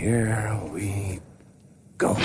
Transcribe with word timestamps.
here 0.00 0.58
we 0.72 1.20
go. 1.98 2.16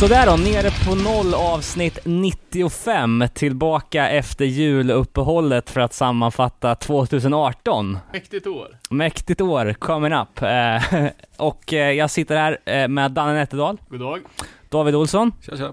Sådär 0.00 0.26
då, 0.26 0.36
nere 0.36 0.70
på 0.86 0.94
noll 0.94 1.34
avsnitt 1.34 1.98
95, 2.04 3.24
tillbaka 3.34 4.08
efter 4.08 4.44
juluppehållet 4.44 5.70
för 5.70 5.80
att 5.80 5.92
sammanfatta 5.92 6.74
2018. 6.74 7.98
Mäktigt 8.12 8.46
år. 8.46 8.78
Mäktigt 8.90 9.40
år, 9.40 9.72
coming 9.72 10.12
up. 10.12 10.42
Eh, 10.42 11.06
och 11.36 11.72
eh, 11.72 11.92
jag 11.92 12.10
sitter 12.10 12.36
här 12.36 12.58
eh, 12.64 12.88
med 12.88 13.12
Danne 13.12 13.32
Nätterdal, 13.34 13.78
God 13.88 14.00
dag. 14.00 14.20
David 14.68 14.94
Olsson 14.94 15.32
Tja, 15.42 15.56
tja. 15.56 15.72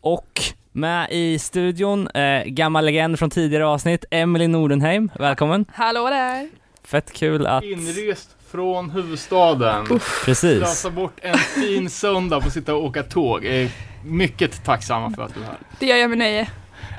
och 0.00 0.40
med 0.72 1.08
i 1.10 1.38
studion, 1.38 2.08
eh, 2.08 2.44
gammal 2.44 2.84
legend 2.84 3.18
från 3.18 3.30
tidigare 3.30 3.66
avsnitt, 3.66 4.04
Emily 4.10 4.48
Nordenheim. 4.48 5.10
Välkommen. 5.18 5.64
Hallå 5.72 6.08
där! 6.10 6.48
Fett 6.84 7.12
kul 7.12 7.46
att... 7.46 7.64
Inrest 7.64 8.36
från 8.50 8.90
huvudstaden. 8.90 9.86
Precis. 10.24 10.58
Slösa 10.58 10.90
bort 10.90 11.12
en 11.22 11.38
fin 11.38 11.90
söndag 11.90 12.40
på 12.40 12.46
att 12.46 12.52
sitta 12.52 12.74
och 12.74 12.84
åka 12.84 13.02
tåg. 13.02 13.44
Är 13.44 13.70
mycket 14.04 14.64
tacksamma 14.64 15.10
för 15.10 15.22
att 15.22 15.34
du 15.34 15.40
är 15.40 15.44
här. 15.44 15.56
Det 15.78 15.86
gör 15.86 15.96
jag 15.96 16.10
med 16.10 16.18
nöje. 16.18 16.48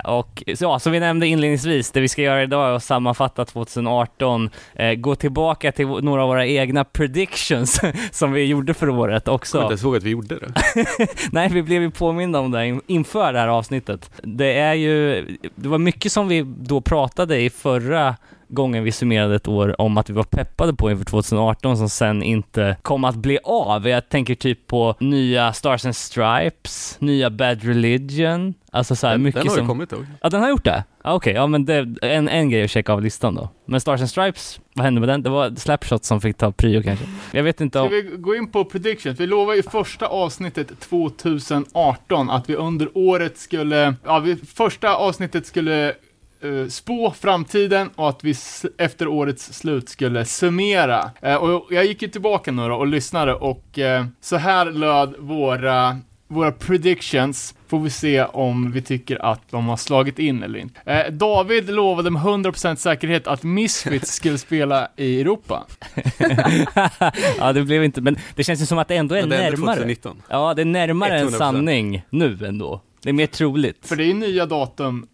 Och 0.03 0.43
så, 0.55 0.63
ja, 0.63 0.79
som 0.79 0.91
vi 0.91 0.99
nämnde 0.99 1.27
inledningsvis, 1.27 1.91
det 1.91 2.01
vi 2.01 2.07
ska 2.07 2.21
göra 2.21 2.43
idag 2.43 2.67
är 2.69 2.71
att 2.75 2.83
sammanfatta 2.83 3.45
2018, 3.45 4.49
eh, 4.75 4.93
gå 4.93 5.15
tillbaka 5.15 5.71
till 5.71 5.87
några 5.87 6.21
av 6.21 6.27
våra 6.27 6.45
egna 6.47 6.83
predictions 6.83 7.81
som 8.11 8.31
vi 8.31 8.45
gjorde 8.45 8.73
för 8.73 8.89
året 8.89 9.23
Jag 9.25 9.35
också. 9.35 9.51
kommer 9.51 9.63
inte 9.65 9.71
ens 9.71 9.83
ihåg 9.83 9.95
att 9.95 10.03
vi 10.03 10.09
gjorde 10.09 10.39
det. 10.39 10.53
Nej, 11.31 11.49
vi 11.51 11.63
blev 11.63 11.81
ju 11.81 11.91
påminda 11.91 12.39
om 12.39 12.51
det 12.51 12.65
in- 12.67 12.81
inför 12.87 13.33
det 13.33 13.39
här 13.39 13.47
avsnittet. 13.47 14.11
Det 14.23 14.53
är 14.59 14.73
ju, 14.73 15.25
det 15.55 15.69
var 15.69 15.77
mycket 15.77 16.11
som 16.11 16.27
vi 16.27 16.41
då 16.47 16.81
pratade 16.81 17.37
i 17.41 17.49
förra 17.49 18.15
gången 18.51 18.83
vi 18.83 18.91
summerade 18.91 19.35
ett 19.35 19.47
år 19.47 19.81
om 19.81 19.97
att 19.97 20.09
vi 20.09 20.13
var 20.13 20.23
peppade 20.23 20.73
på 20.73 20.91
inför 20.91 21.05
2018 21.05 21.77
som 21.77 21.89
sen 21.89 22.23
inte 22.23 22.77
kom 22.81 23.03
att 23.03 23.15
bli 23.15 23.39
av. 23.43 23.87
Jag 23.87 24.09
tänker 24.09 24.35
typ 24.35 24.67
på 24.67 24.95
nya 24.99 25.53
Stars 25.53 25.85
and 25.85 25.95
Stripes, 25.95 26.97
nya 26.99 27.29
Bad 27.29 27.63
Religion, 27.63 28.53
alltså 28.71 28.95
så 28.95 29.07
här 29.07 29.13
Den, 29.13 29.23
mycket 29.23 29.41
den 29.41 29.49
har 29.49 29.55
som... 29.55 29.65
ju 29.65 29.69
kommit 29.69 29.89
dock. 29.89 29.99
Ja, 30.21 30.29
den 30.29 30.41
har 30.41 30.49
gjort 30.49 30.65
det? 30.65 30.83
Ah, 31.03 31.13
Okej, 31.13 31.33
ja 31.33 31.47
men 31.47 31.65
det 31.65 31.73
är 31.75 32.03
en, 32.03 32.29
en 32.29 32.49
grej 32.49 32.63
att 32.63 32.71
checka 32.71 32.93
av 32.93 33.01
listan 33.01 33.35
då. 33.35 33.49
Men 33.65 33.81
Stars 33.81 34.01
and 34.01 34.09
Stripes, 34.09 34.59
vad 34.73 34.85
hände 34.85 34.99
med 34.99 35.09
den? 35.09 35.23
Det 35.23 35.29
var 35.29 35.55
Slapshot 35.55 36.05
som 36.05 36.21
fick 36.21 36.37
ta 36.37 36.51
prio 36.51 36.83
kanske. 36.83 37.05
Jag 37.31 37.43
vet 37.43 37.61
inte 37.61 37.79
Ska 37.79 37.83
om... 37.83 37.89
vi 37.89 38.01
gå 38.17 38.35
in 38.35 38.51
på 38.51 38.65
predictions? 38.65 39.19
Vi 39.19 39.27
lovade 39.27 39.59
i 39.59 39.63
första 39.63 40.07
avsnittet 40.07 40.79
2018 40.79 42.29
att 42.29 42.49
vi 42.49 42.55
under 42.55 42.89
året 42.93 43.37
skulle, 43.37 43.95
ja, 44.05 44.19
vi, 44.19 44.35
första 44.35 44.95
avsnittet 44.95 45.45
skulle 45.45 45.93
eh, 46.43 46.67
spå 46.67 47.11
framtiden 47.11 47.89
och 47.95 48.09
att 48.09 48.23
vi 48.23 48.35
efter 48.77 49.07
årets 49.07 49.53
slut 49.53 49.89
skulle 49.89 50.25
summera. 50.25 51.11
Eh, 51.21 51.35
och 51.35 51.67
jag 51.69 51.85
gick 51.85 52.01
ju 52.01 52.07
tillbaka 52.07 52.51
nu 52.51 52.67
då 52.67 52.75
och 52.75 52.87
lyssnade 52.87 53.33
och 53.33 53.79
eh, 53.79 54.05
så 54.21 54.35
här 54.35 54.65
löd 54.65 55.15
våra 55.19 55.99
våra 56.31 56.51
predictions 56.51 57.55
får 57.67 57.79
vi 57.79 57.89
se 57.89 58.23
om 58.23 58.71
vi 58.71 58.81
tycker 58.81 59.25
att 59.25 59.41
de 59.51 59.67
har 59.67 59.77
slagit 59.77 60.19
in 60.19 60.43
eller 60.43 60.59
inte. 60.59 60.79
Eh, 60.85 61.11
David 61.11 61.69
lovade 61.69 62.09
med 62.09 62.21
100% 62.21 62.75
säkerhet 62.75 63.27
att 63.27 63.43
Misfits 63.43 64.11
skulle 64.15 64.37
spela 64.37 64.87
i 64.95 65.21
Europa. 65.21 65.67
ja, 67.37 67.53
det 67.53 67.63
blev 67.63 67.83
inte, 67.83 68.01
men 68.01 68.17
det 68.35 68.43
känns 68.43 68.61
ju 68.61 68.65
som 68.65 68.77
att 68.77 68.87
det 68.87 68.95
ändå 68.95 69.15
är 69.15 69.21
det 69.21 69.27
närmare. 69.27 69.75
2019. 69.75 70.21
Ja, 70.29 70.53
det 70.53 70.61
är 70.61 70.65
närmare 70.65 71.19
en 71.19 71.27
100%. 71.27 71.37
sanning 71.37 72.01
nu 72.09 72.37
ändå. 72.45 72.81
Det 73.03 73.09
är 73.09 73.13
mer 73.13 73.27
troligt. 73.27 73.87
För 73.87 73.95
det 73.95 74.03
är 74.03 74.13
nya 74.13 74.45
datum 74.45 75.07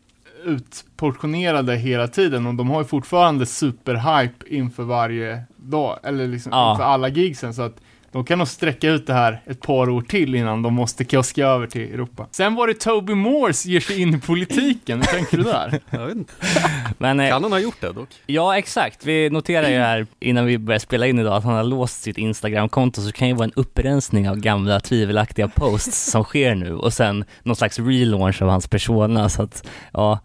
utportionerade 0.47 1.75
hela 1.75 2.07
tiden 2.07 2.47
och 2.47 2.55
de 2.55 2.69
har 2.69 2.81
ju 2.81 2.85
fortfarande 2.87 3.45
superhype 3.45 4.45
inför 4.55 4.83
varje 4.83 5.43
dag, 5.57 5.99
eller 6.03 6.27
liksom 6.27 6.51
Ja. 6.51 6.71
inför 6.71 6.83
alla 6.83 7.07
gigsen 7.09 7.53
så 7.53 7.61
att 7.61 7.75
de 8.11 8.25
kan 8.25 8.37
nog 8.37 8.47
sträcka 8.47 8.89
ut 8.89 9.07
det 9.07 9.13
här 9.13 9.41
ett 9.45 9.61
par 9.61 9.89
år 9.89 10.01
till 10.01 10.35
innan 10.35 10.61
de 10.61 10.73
måste 10.73 11.05
kioska 11.05 11.45
över 11.47 11.67
till 11.67 11.81
Europa. 11.93 12.27
Sen 12.31 12.55
var 12.55 12.67
det 12.67 12.73
Toby 12.73 13.13
Morse 13.15 13.69
ger 13.69 13.79
sig 13.79 14.01
in 14.01 14.13
i 14.15 14.19
politiken, 14.19 14.97
hur 14.97 15.05
tänker 15.05 15.37
du 15.37 15.43
där? 15.43 15.79
Jag 15.89 16.05
vet 16.07 16.15
inte. 16.15 16.33
Men 16.97 17.19
eh, 17.19 17.29
Kan 17.29 17.43
han 17.43 17.51
ha 17.51 17.59
gjort 17.59 17.81
det 17.81 17.91
dock? 17.93 18.09
ja, 18.25 18.57
exakt. 18.57 19.05
Vi 19.05 19.29
noterar 19.29 19.69
ju 19.69 19.77
här 19.77 20.07
innan 20.19 20.45
vi 20.45 20.57
börjar 20.57 20.79
spela 20.79 21.07
in 21.07 21.19
idag 21.19 21.33
att 21.37 21.43
han 21.43 21.53
har 21.53 21.63
låst 21.63 22.01
sitt 22.01 22.17
Instagram-konto 22.17 23.01
så 23.01 23.07
det 23.07 23.13
kan 23.13 23.27
ju 23.27 23.33
vara 23.33 23.43
en 23.45 23.53
upprensning 23.55 24.29
av 24.29 24.35
gamla 24.35 24.79
tvivelaktiga 24.79 25.47
posts 25.47 26.11
som 26.11 26.23
sker 26.23 26.55
nu 26.55 26.75
och 26.75 26.93
sen 26.93 27.25
någon 27.43 27.55
slags 27.55 27.79
relaunch 27.79 28.41
av 28.41 28.49
hans 28.49 28.67
persona 28.67 29.29
så 29.29 29.41
att 29.41 29.67
ja, 29.93 30.19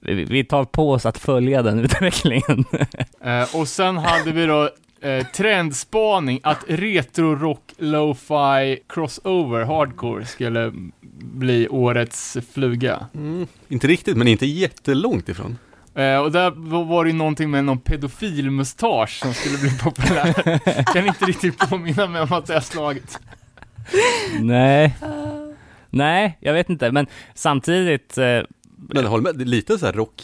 vi 0.00 0.24
vi 0.24 0.44
tar 0.44 0.64
på 0.64 0.90
oss 0.92 1.06
att 1.06 1.18
följa 1.18 1.62
den 1.62 1.78
utvecklingen. 1.84 2.64
Eh, 3.24 3.56
och 3.56 3.68
sen 3.68 3.98
hade 3.98 4.32
vi 4.32 4.46
då 4.46 4.70
eh, 5.06 5.26
trendspaning 5.26 6.40
att 6.42 6.64
retro-rock, 6.68 7.72
lo-fi, 7.78 8.78
crossover, 8.88 9.64
hardcore 9.64 10.24
skulle 10.24 10.72
bli 11.20 11.68
årets 11.68 12.36
fluga. 12.52 13.06
Mm, 13.14 13.46
inte 13.68 13.86
riktigt, 13.86 14.16
men 14.16 14.28
inte 14.28 14.46
jättelångt 14.46 15.28
ifrån. 15.28 15.58
Eh, 15.94 16.18
och 16.18 16.32
där 16.32 16.50
var 16.84 17.04
det 17.04 17.10
ju 17.10 17.16
någonting 17.16 17.50
med 17.50 17.64
någon 17.64 17.78
pedofilmustasch 17.78 19.18
som 19.22 19.34
skulle 19.34 19.58
bli 19.58 19.78
populär. 19.78 20.58
kan 20.92 21.06
inte 21.06 21.24
riktigt 21.24 21.58
påminna 21.58 22.06
mig 22.06 22.22
om 22.22 22.32
att 22.32 22.46
det 22.46 22.54
har 22.54 22.60
slagit. 22.60 23.18
Nej. 24.40 24.96
Nej, 25.90 26.38
jag 26.40 26.52
vet 26.52 26.70
inte, 26.70 26.92
men 26.92 27.06
samtidigt, 27.34 28.18
eh, 28.18 28.40
Men 28.76 29.06
håller 29.06 29.22
med, 29.22 29.40
är 29.40 29.44
lite 29.44 29.78
så 29.78 29.86
här 29.86 29.92
rock. 29.92 30.22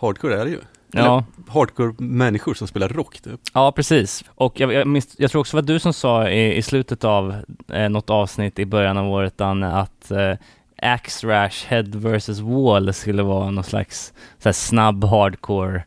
Hardcore 0.00 0.40
är 0.40 0.44
det 0.44 0.50
ju. 0.50 0.60
Ja. 0.92 1.24
Hardcore-människor 1.48 2.54
som 2.54 2.68
spelar 2.68 2.88
rock 2.88 3.20
typ. 3.20 3.40
Ja, 3.54 3.72
precis. 3.72 4.24
Och 4.28 4.60
jag, 4.60 4.72
jag, 4.72 4.86
minns, 4.86 5.14
jag 5.18 5.30
tror 5.30 5.40
också 5.40 5.56
var 5.56 5.62
du 5.62 5.78
som 5.78 5.92
sa 5.92 6.28
i, 6.28 6.56
i 6.56 6.62
slutet 6.62 7.04
av 7.04 7.36
eh, 7.72 7.88
något 7.88 8.10
avsnitt 8.10 8.58
i 8.58 8.66
början 8.66 8.96
av 8.96 9.08
året, 9.08 9.38
Danne, 9.38 9.72
att 9.72 10.10
eh, 10.10 10.34
Axe 10.82 11.26
Rash 11.26 11.66
Head 11.66 11.82
vs 11.82 12.40
Wall 12.40 12.92
skulle 12.92 13.22
vara 13.22 13.50
någon 13.50 13.64
slags 13.64 14.12
så 14.38 14.48
här, 14.48 14.52
snabb 14.52 15.04
hardcore 15.04 15.84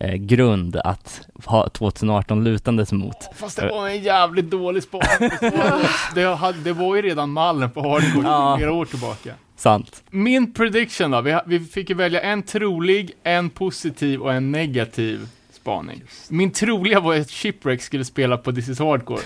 eh, 0.00 0.14
grund 0.14 0.76
att 0.76 1.20
ha 1.44 1.68
2018 1.68 2.44
lutandes 2.44 2.92
mot. 2.92 3.16
Fast 3.36 3.56
det 3.60 3.68
var 3.68 3.88
en 3.88 4.02
jävligt 4.02 4.50
dålig 4.50 4.82
spaning. 4.82 5.30
Det 5.40 5.50
var- 5.50 6.14
Det, 6.14 6.34
hade- 6.36 6.58
det 6.58 6.72
var 6.72 6.96
ju 6.96 7.02
redan 7.02 7.30
mallen 7.30 7.70
på 7.70 7.80
hardcore 7.80 8.26
Ja. 8.28 8.56
flera 8.58 8.72
år 8.72 8.84
tillbaka. 8.84 9.30
Sant. 9.56 10.02
Min 10.10 10.54
prediction 10.54 11.10
då, 11.10 11.20
vi, 11.20 11.38
vi 11.46 11.60
fick 11.60 11.88
ju 11.90 11.96
välja 11.96 12.20
en 12.20 12.42
trolig, 12.42 13.12
en 13.22 13.50
positiv 13.50 14.20
och 14.20 14.32
en 14.32 14.52
negativ 14.52 15.28
spaning. 15.52 16.02
Min 16.28 16.50
troliga 16.52 17.00
var 17.00 17.14
att 17.14 17.30
Shipwreck 17.30 17.82
skulle 17.82 18.04
spela 18.04 18.36
på 18.36 18.52
This 18.52 18.68
is 18.68 18.78
Hardcore. 18.78 19.20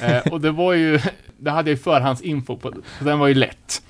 Eh, 0.00 0.32
och 0.32 0.40
det 0.40 0.50
var 0.50 0.72
ju, 0.72 1.00
det 1.38 1.50
hade 1.50 1.70
jag 1.70 1.76
ju 1.78 1.82
förhandsinfo 1.82 2.56
på, 2.56 2.72
så 2.98 3.04
den 3.04 3.18
var 3.18 3.26
ju 3.26 3.34
lätt. 3.34 3.82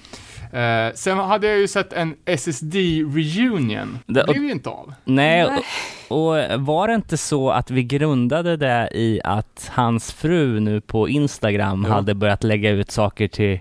Eh, 0.53 0.95
sen 0.95 1.19
hade 1.19 1.47
jag 1.47 1.59
ju 1.59 1.69
sett 1.69 1.93
en 1.93 2.15
SSD-reunion. 2.25 3.99
Det- 4.07 4.23
Det 4.23 4.33
blev 4.33 4.43
ju 4.45 4.51
inte 4.51 4.69
av. 4.69 4.95
Nej, 5.05 5.47
Nej. 5.51 5.63
Och, 6.09 6.61
var 6.61 6.89
det 6.89 6.95
inte 6.95 7.17
så 7.17 7.51
att 7.51 7.71
vi 7.71 7.83
grundade 7.85 8.57
det 8.57 8.89
i 8.95 9.21
att 9.25 9.71
hans 9.73 10.13
fru 10.13 10.61
nu 10.61 10.81
på 10.81 11.09
Instagram 11.09 11.85
Jo. 11.89 11.93
hade 11.95 12.15
börjat 12.15 12.45
lägga 12.45 12.71
ut 12.71 12.91
saker 12.91 13.29
till, 13.29 13.61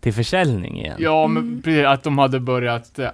till 0.00 0.12
försäljning 0.14 0.80
igen? 0.80 0.96
Ja, 0.98 1.26
men 1.26 1.42
Mm. 1.42 1.62
precis, 1.62 1.86
att 1.86 2.02
de 2.02 2.18
hade 2.18 2.40
börjat 2.40 2.98
eh, 2.98 3.08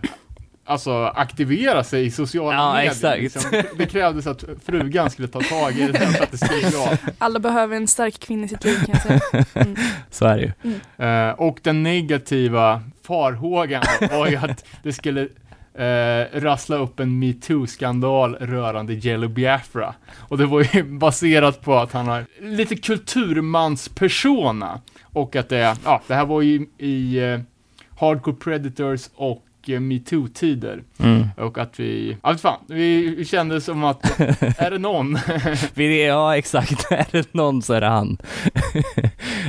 Alltså 0.65 1.05
aktivera 1.07 1.85
sig 1.85 2.05
i 2.07 2.11
sociala 2.11 2.57
Ja, 2.57 2.73
medier. 2.73 2.91
exakt. 2.91 3.23
Liksom. 3.23 3.63
Det 3.79 3.87
krävdes 3.87 4.27
att 4.27 4.45
frugan 4.65 5.11
skulle 5.11 5.29
ta 5.29 5.41
tag 5.41 5.73
i 5.79 5.87
det 5.87 5.99
för 5.99 6.23
att 6.23 6.31
det 6.31 6.39
skulle 6.39 6.79
av. 6.79 6.97
Alla 7.19 7.39
behöver 7.39 7.77
en 7.77 7.87
stark 7.87 8.21
kvinna 8.21 8.45
i 8.45 8.49
sitt 8.49 8.65
liv 8.65 8.77
kan 8.87 8.95
jag 8.95 9.03
säga. 9.03 9.45
Mm. 9.55 9.77
Så 10.11 10.25
är 10.27 10.37
det 10.37 10.43
ju. 10.63 11.07
Eh, 11.07 11.31
och 11.31 11.59
den 11.63 11.83
negativa 11.83 12.83
farhågan 13.07 13.83
var 14.11 14.27
ju 14.27 14.37
att 14.37 14.65
det 14.83 14.93
skulle 14.93 15.29
eh, 15.75 16.41
rassla 16.41 16.77
upp 16.77 17.01
en 17.01 17.19
metoo-skandal 17.19 18.35
rörande 18.35 18.95
Jello 18.95 19.29
Biafra. 19.29 19.95
Och 20.17 20.39
det 20.39 20.47
var 20.47 20.67
ju 20.75 20.83
baserat 20.99 21.63
på 21.63 21.77
att 21.77 21.93
han 21.93 22.07
har 22.07 22.27
lite 22.41 22.77
kulturmanspersona. 22.77 24.81
Och 25.03 25.37
att 25.37 25.49
det, 25.49 25.77
ja, 25.85 26.03
det 26.07 26.15
här 26.15 26.27
var 26.27 26.43
ju 26.43 26.67
i 26.79 27.19
eh, 27.19 27.41
Hardcore 27.99 28.37
Predators 28.37 29.09
och 29.15 29.45
eh, 29.67 29.81
metoo-tider. 29.81 30.83
Mm. 30.99 31.29
Och 31.37 31.59
att 31.59 31.81
vi, 31.81 32.17
ja 32.23 32.37
fan, 32.37 32.59
vi 32.67 33.25
kände 33.25 33.61
som 33.61 33.85
att, 33.85 34.21
är 34.41 34.71
det 34.71 34.79
någon? 34.79 35.19
Ja, 36.07 36.37
exakt. 36.37 36.87
Är 36.91 37.07
det 37.13 37.35
någon 37.35 37.63
så 37.63 37.75
är 37.75 37.81
det 37.81 37.87
han. 37.87 38.19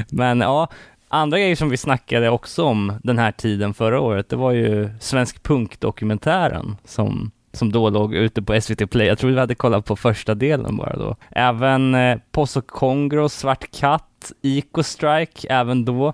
Men 0.10 0.42
ja, 0.42 0.70
andra 1.12 1.40
grejer 1.40 1.56
som 1.56 1.70
vi 1.70 1.78
snackade 1.78 2.30
också 2.30 2.64
om 2.66 2.94
den 3.04 3.18
här 3.18 3.32
tiden 3.32 3.74
förra 3.74 4.00
året, 4.00 4.30
det 4.30 4.36
var 4.36 4.52
ju 4.52 4.90
Svensk 5.00 5.44
Punk-dokumentären 5.44 6.78
som 6.86 7.32
som 7.54 7.72
då 7.72 7.90
låg 7.90 8.16
ute 8.16 8.42
på 8.42 8.62
SVT 8.62 8.92
Play. 8.92 9.08
Jag 9.08 9.18
tror 9.18 9.32
vi 9.32 9.40
hade 9.40 9.56
kollat 9.56 9.86
på 9.86 9.96
första 9.96 10.36
delen 10.36 10.78
bara 10.78 10.96
då. 10.96 11.16
Även 11.30 11.96
eh, 11.96 12.18
Pozo 12.32 12.62
Kongro, 12.62 13.30
Svart 13.30 13.72
Katt, 13.72 14.32
Eco 14.42 14.84
Strike, 14.84 15.48
även 15.50 15.86
då. 15.86 16.14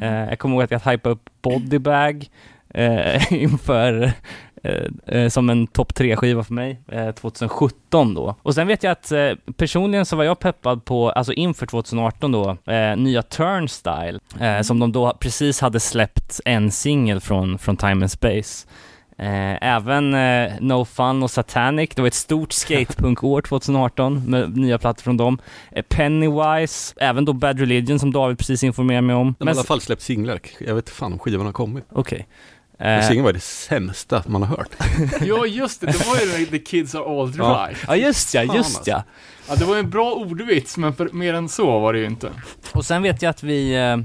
Eh, 0.00 0.28
jag 0.28 0.38
kommer 0.38 0.54
ihåg 0.54 0.62
att 0.62 0.70
jag 0.70 0.92
hypade 0.92 1.12
upp 1.12 1.30
Bodybag 1.42 2.30
eh, 2.74 3.32
inför 3.42 4.12
eh, 4.62 5.16
eh, 5.16 5.28
som 5.28 5.50
en 5.50 5.66
topp 5.66 5.94
tre 5.94 6.16
skiva 6.16 6.44
för 6.44 6.54
mig, 6.54 6.80
eh, 6.88 7.10
2017 7.10 8.14
då. 8.14 8.36
Och 8.42 8.54
sen 8.54 8.66
vet 8.66 8.82
jag 8.82 8.90
att 8.90 9.12
eh, 9.12 9.30
personligen 9.56 10.06
så 10.06 10.16
var 10.16 10.24
jag 10.24 10.38
peppad 10.38 10.84
på, 10.84 11.10
alltså 11.10 11.32
inför 11.32 11.66
2018 11.66 12.32
då, 12.32 12.56
eh, 12.72 12.96
nya 12.96 13.22
Turnstyle, 13.22 14.18
eh, 14.40 14.60
som 14.60 14.78
de 14.78 14.92
då 14.92 15.16
precis 15.20 15.60
hade 15.60 15.80
släppt 15.80 16.40
en 16.44 16.70
singel 16.70 17.20
från, 17.20 17.58
från 17.58 17.76
Time 17.76 17.92
and 17.92 18.10
Space. 18.10 18.66
Även 19.62 20.10
No 20.60 20.84
Fun 20.84 21.22
och 21.22 21.30
Satanic, 21.30 21.90
det 21.94 22.02
var 22.02 22.06
ett 22.08 22.14
stort 22.14 22.52
skatepunkår 22.66 23.42
2018 23.42 24.30
med 24.30 24.56
nya 24.56 24.78
plattor 24.78 25.02
från 25.02 25.16
dem. 25.16 25.38
Pennywise, 25.88 26.94
även 27.00 27.24
då 27.24 27.32
Bad 27.32 27.60
Religion 27.60 27.98
som 27.98 28.12
David 28.12 28.38
precis 28.38 28.64
informerade 28.64 29.02
mig 29.02 29.16
om. 29.16 29.34
De 29.38 29.48
har 29.48 29.54
i 29.54 29.58
alla 29.58 29.64
fall 29.64 29.80
släppt 29.80 30.02
singlar. 30.02 30.40
Jag 30.60 30.74
vet 30.74 30.90
fan 30.90 31.12
om 31.12 31.18
skivan 31.18 31.46
har 31.46 31.52
kommit. 31.52 31.84
Okej. 31.92 32.18
Men 32.18 32.28
Eh, 32.80 33.08
singeln 33.08 33.24
var 33.24 33.32
det 33.32 33.40
sämsta 33.40 34.22
man 34.26 34.42
har 34.42 34.56
hört. 34.56 34.70
Ja, 35.20 35.46
just 35.46 35.80
det. 35.80 35.86
Det 35.86 36.06
var 36.06 36.38
ju 36.38 36.46
The 36.46 36.58
Kids 36.58 36.94
Are 36.94 37.04
All 37.04 37.32
Ja. 37.38 37.66
Right. 37.68 37.84
ja 37.88 37.96
just 37.96 38.34
ja, 38.34 38.42
just 38.42 38.56
alltså. 38.56 38.82
ja. 38.90 39.02
Ja, 39.48 39.56
det 39.56 39.64
var 39.64 39.74
ju 39.74 39.80
en 39.80 39.90
bra 39.90 40.12
ordvits, 40.12 40.76
men 40.76 40.94
för, 40.94 41.08
mer 41.12 41.34
än 41.34 41.48
så 41.48 41.78
var 41.80 41.92
det 41.92 41.98
ju 41.98 42.06
inte. 42.06 42.30
Och 42.72 42.84
sen 42.84 43.02
vet 43.02 43.22
jag 43.22 43.30
att 43.30 43.42
vi, 43.42 43.74
eh, 43.76 43.96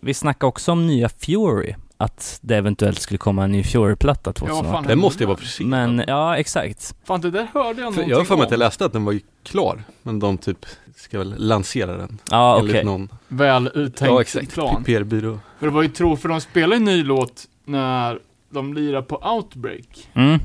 vi 0.00 0.14
snackade 0.14 0.48
också 0.48 0.72
om 0.72 0.86
nya 0.86 1.08
Fury, 1.08 1.74
att 1.96 2.38
det 2.42 2.56
eventuellt 2.56 2.98
skulle 3.00 3.18
komma 3.18 3.44
en 3.44 3.52
ny 3.52 3.62
Fury-platta 3.64 4.30
Ja, 4.30 4.32
2018. 4.40 4.72
fan, 4.72 4.84
Den 4.86 4.98
måste 4.98 5.22
ju 5.22 5.26
vara 5.26 5.36
försenad. 5.36 5.90
Men 5.94 6.04
ja, 6.08 6.36
exakt. 6.36 6.94
Fan, 7.06 7.20
det 7.20 7.30
där 7.30 7.46
hörde 7.54 7.68
jag 7.68 7.76
För 7.76 7.82
någonting 7.82 8.10
jag 8.10 8.16
har 8.18 8.24
för 8.24 8.36
mig 8.36 8.44
att 8.44 8.50
jag 8.50 8.58
läste 8.58 8.84
att 8.84 8.92
den 8.92 9.04
var 9.04 9.12
ju 9.12 9.20
klar. 9.44 9.82
Men 10.02 10.18
de 10.18 10.38
typ 10.38 10.66
ska 10.96 11.18
väl 11.18 11.34
lansera 11.38 11.96
den. 11.96 12.18
Ja, 12.30 12.56
okej. 12.56 12.68
Enligt 12.70 12.84
någon. 12.84 13.08
Väl 13.28 13.70
uttänkt 13.74 14.00
Ja 14.12 14.20
exakt. 14.20 14.52
plan. 14.54 14.84
PR-byrå. 14.84 15.40
För 15.58 15.66
det 15.66 15.72
var 15.72 15.82
ju 15.82 15.88
tro, 15.88 16.16
för 16.16 16.28
de 16.28 16.40
spelade 16.40 16.76
en 16.76 16.84
ny 16.84 17.02
låt 17.04 17.44
när 17.64 18.18
de 18.50 18.74
lirade 18.74 19.06
på 19.06 19.16
Outbreak. 19.16 20.08
Mm. 20.14 20.40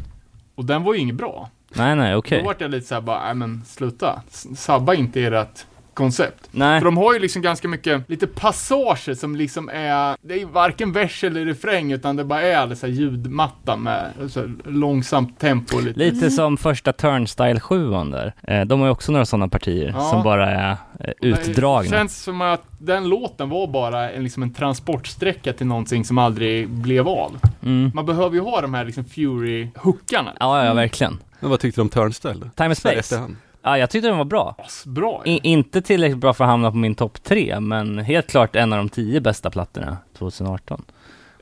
Och 0.55 0.65
den 0.65 0.83
var 0.83 0.93
ju 0.93 0.99
inget 0.99 1.15
bra. 1.15 1.49
Nej, 1.75 1.95
nej, 1.95 2.15
okej. 2.15 2.39
Då 2.39 2.45
vart 2.45 2.61
jag 2.61 2.71
lite 2.71 2.87
såhär 2.87 3.01
bara, 3.01 3.25
nej 3.25 3.35
men 3.35 3.61
sluta. 3.65 4.21
Sabba 4.55 4.93
inte 4.93 5.21
ert 5.21 5.65
koncept. 5.97 6.49
Nej. 6.51 6.79
För 6.79 6.85
de 6.85 6.97
har 6.97 7.13
ju 7.13 7.19
liksom 7.19 7.41
ganska 7.41 7.67
mycket, 7.67 8.09
lite 8.09 8.27
passager 8.27 9.13
som 9.13 9.35
liksom 9.35 9.69
är, 9.73 10.15
det 10.21 10.41
är 10.41 10.45
varken 10.45 10.91
vers 10.91 11.23
eller 11.23 11.45
refräng 11.45 11.91
utan 11.91 12.15
det 12.15 12.23
bara 12.23 12.41
är 12.41 12.75
så 12.75 12.85
här 12.87 12.93
ljudmatta 12.93 13.75
med 13.75 14.11
så 14.29 14.39
här 14.39 14.51
långsamt 14.65 15.39
tempo 15.39 15.79
lite. 15.79 15.99
Lite 15.99 16.31
som 16.31 16.57
första 16.57 16.93
Turnstyle 16.93 17.59
7 17.59 17.89
där. 17.91 18.33
Eh, 18.43 18.61
de 18.65 18.79
har 18.79 18.87
ju 18.87 18.91
också 18.91 19.11
några 19.11 19.25
sådana 19.25 19.47
partier 19.47 19.93
Ja. 19.97 20.01
som 20.11 20.23
bara 20.23 20.49
är 20.51 20.71
eh, 20.71 20.77
Det 20.99 21.27
utdragna. 21.27 21.89
känns 21.89 22.23
som 22.23 22.41
att 22.41 22.63
den 22.79 23.09
låten 23.09 23.49
var 23.49 23.67
bara 23.67 24.11
en, 24.11 24.23
liksom 24.23 24.43
en 24.43 24.53
transportsträcka 24.53 25.53
till 25.53 25.67
någonting 25.67 26.05
som 26.05 26.17
aldrig 26.17 26.69
blev 26.69 27.07
av. 27.07 27.39
Mm. 27.63 27.91
Man 27.93 28.05
behöver 28.05 28.35
ju 28.35 28.41
ha 28.41 28.61
de 28.61 28.73
här 28.73 28.85
liksom 28.85 29.03
Fury-hookarna. 29.03 30.31
Ja, 30.39 30.65
ja, 30.65 30.73
verkligen. 30.73 31.19
Men 31.39 31.49
vad 31.49 31.59
tyckte 31.59 31.77
du 31.81 31.83
om 31.83 31.89
Turnstyle 31.89 32.33
då? 32.39 32.49
Time 32.55 32.65
and 32.65 32.77
Space. 32.77 33.27
Ja, 33.63 33.77
jag 33.77 33.89
tyckte 33.89 34.07
den 34.07 34.17
var 34.17 34.25
bra. 34.25 34.55
Bra 34.85 35.21
I, 35.25 35.39
inte 35.43 35.81
tillräckligt 35.81 36.17
bra 36.17 36.33
för 36.33 36.43
att 36.43 36.49
hamna 36.49 36.71
på 36.71 36.77
min 36.77 36.95
topp 36.95 37.23
tre, 37.23 37.59
men 37.59 37.97
helt 37.99 38.27
klart 38.29 38.55
en 38.55 38.73
av 38.73 38.77
de 38.77 38.89
tio 38.89 39.21
bästa 39.21 39.49
plattorna 39.49 39.97
2018. 40.17 40.81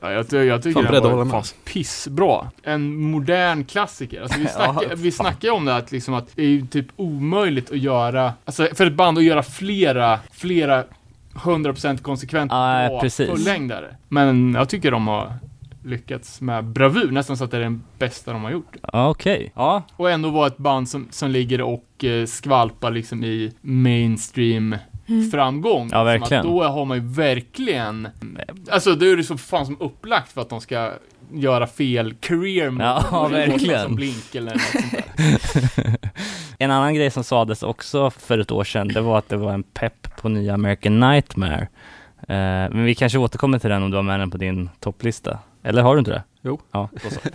Ja, 0.00 0.12
jag, 0.12 0.30
ty- 0.30 0.36
jag 0.36 0.62
tycker 0.62 0.82
den 0.92 1.02
var 1.02 1.24
med. 1.24 1.30
fan 1.32 1.42
pissbra. 1.64 2.50
En 2.62 2.96
modern 3.10 3.64
klassiker. 3.64 4.22
Alltså, 4.22 4.38
vi 4.38 4.44
Ja, 4.58 4.72
snackar, 4.72 4.96
vi 4.96 5.12
fan. 5.12 5.26
snackar 5.26 5.48
ju 5.48 5.54
om 5.54 5.64
det 5.64 5.76
att, 5.76 5.92
liksom, 5.92 6.14
att 6.14 6.28
det 6.34 6.42
är 6.42 6.46
ju 6.48 6.66
typ 6.66 6.86
omöjligt 6.96 7.70
att 7.70 7.78
göra, 7.78 8.32
alltså 8.44 8.68
för 8.74 8.86
ett 8.86 8.94
band 8.94 9.18
att 9.18 9.24
göra 9.24 9.42
flera, 9.42 10.18
flera 10.32 10.84
100% 11.34 12.02
konsekvent 12.02 12.52
Ja, 12.52 12.88
bra 13.00 13.10
fullängdare. 13.10 13.96
Men 14.08 14.54
jag 14.54 14.68
tycker 14.68 14.90
de 14.90 15.06
har 15.08 15.32
lyckats 15.86 16.40
med 16.40 16.64
bravur, 16.64 17.10
nästan 17.10 17.36
så 17.36 17.44
att 17.44 17.50
det 17.50 17.56
är 17.56 17.60
den 17.60 17.82
bästa 17.98 18.32
de 18.32 18.44
har 18.44 18.50
gjort. 18.50 18.76
Ja, 18.92 19.08
okej. 19.10 19.52
Ja, 19.54 19.82
Och 19.96 20.10
ändå 20.10 20.30
vara 20.30 20.46
ett 20.46 20.58
band 20.58 20.88
som, 20.88 21.08
som 21.10 21.30
ligger 21.30 21.62
och 21.62 22.04
eh, 22.04 22.26
skvalpar 22.26 22.90
liksom 22.90 23.24
i 23.24 23.52
mainstream 23.60 24.76
framgång. 25.32 25.88
Ja, 25.92 26.04
verkligen. 26.04 26.40
Att 26.40 26.46
då 26.46 26.64
har 26.64 26.84
man 26.84 26.96
ju 26.96 27.08
verkligen, 27.08 28.08
alltså 28.70 28.94
då 28.94 29.06
är 29.06 29.16
det 29.16 29.24
så 29.24 29.36
fan 29.38 29.66
som 29.66 29.80
upplagt 29.80 30.32
för 30.32 30.40
att 30.40 30.48
de 30.48 30.60
ska 30.60 30.92
göra 31.32 31.66
fel 31.66 32.14
career 32.14 32.70
move. 32.70 32.84
Ja, 32.84 33.26
är 33.26 33.30
verkligen. 33.30 33.82
Som 33.82 33.94
blink 33.94 34.34
eller 34.34 34.52
något 34.52 34.62
sånt 34.62 34.92
där. 34.92 35.96
En 36.58 36.70
annan 36.70 36.94
grej 36.94 37.10
som 37.10 37.24
sades 37.24 37.62
också 37.62 38.10
för 38.10 38.38
ett 38.38 38.50
år 38.50 38.64
sedan, 38.64 38.88
det 38.88 39.00
var 39.00 39.18
att 39.18 39.28
det 39.28 39.36
var 39.36 39.52
en 39.52 39.62
pepp 39.62 40.16
på 40.20 40.28
nya 40.28 40.54
American 40.54 41.00
Nightmare. 41.00 41.68
Eh, 42.20 42.70
men 42.70 42.84
vi 42.84 42.94
kanske 42.94 43.18
återkommer 43.18 43.58
till 43.58 43.70
den 43.70 43.82
om 43.82 43.90
du 43.90 43.96
har 43.96 44.02
med 44.02 44.20
den 44.20 44.30
på 44.30 44.36
din 44.36 44.70
topplista. 44.80 45.38
Eller 45.66 45.82
har 45.82 45.94
du 45.94 45.98
inte 45.98 46.10
det? 46.10 46.22
Jo. 46.42 46.60
Ja, 46.72 46.88
då 46.92 47.10
så. 47.10 47.20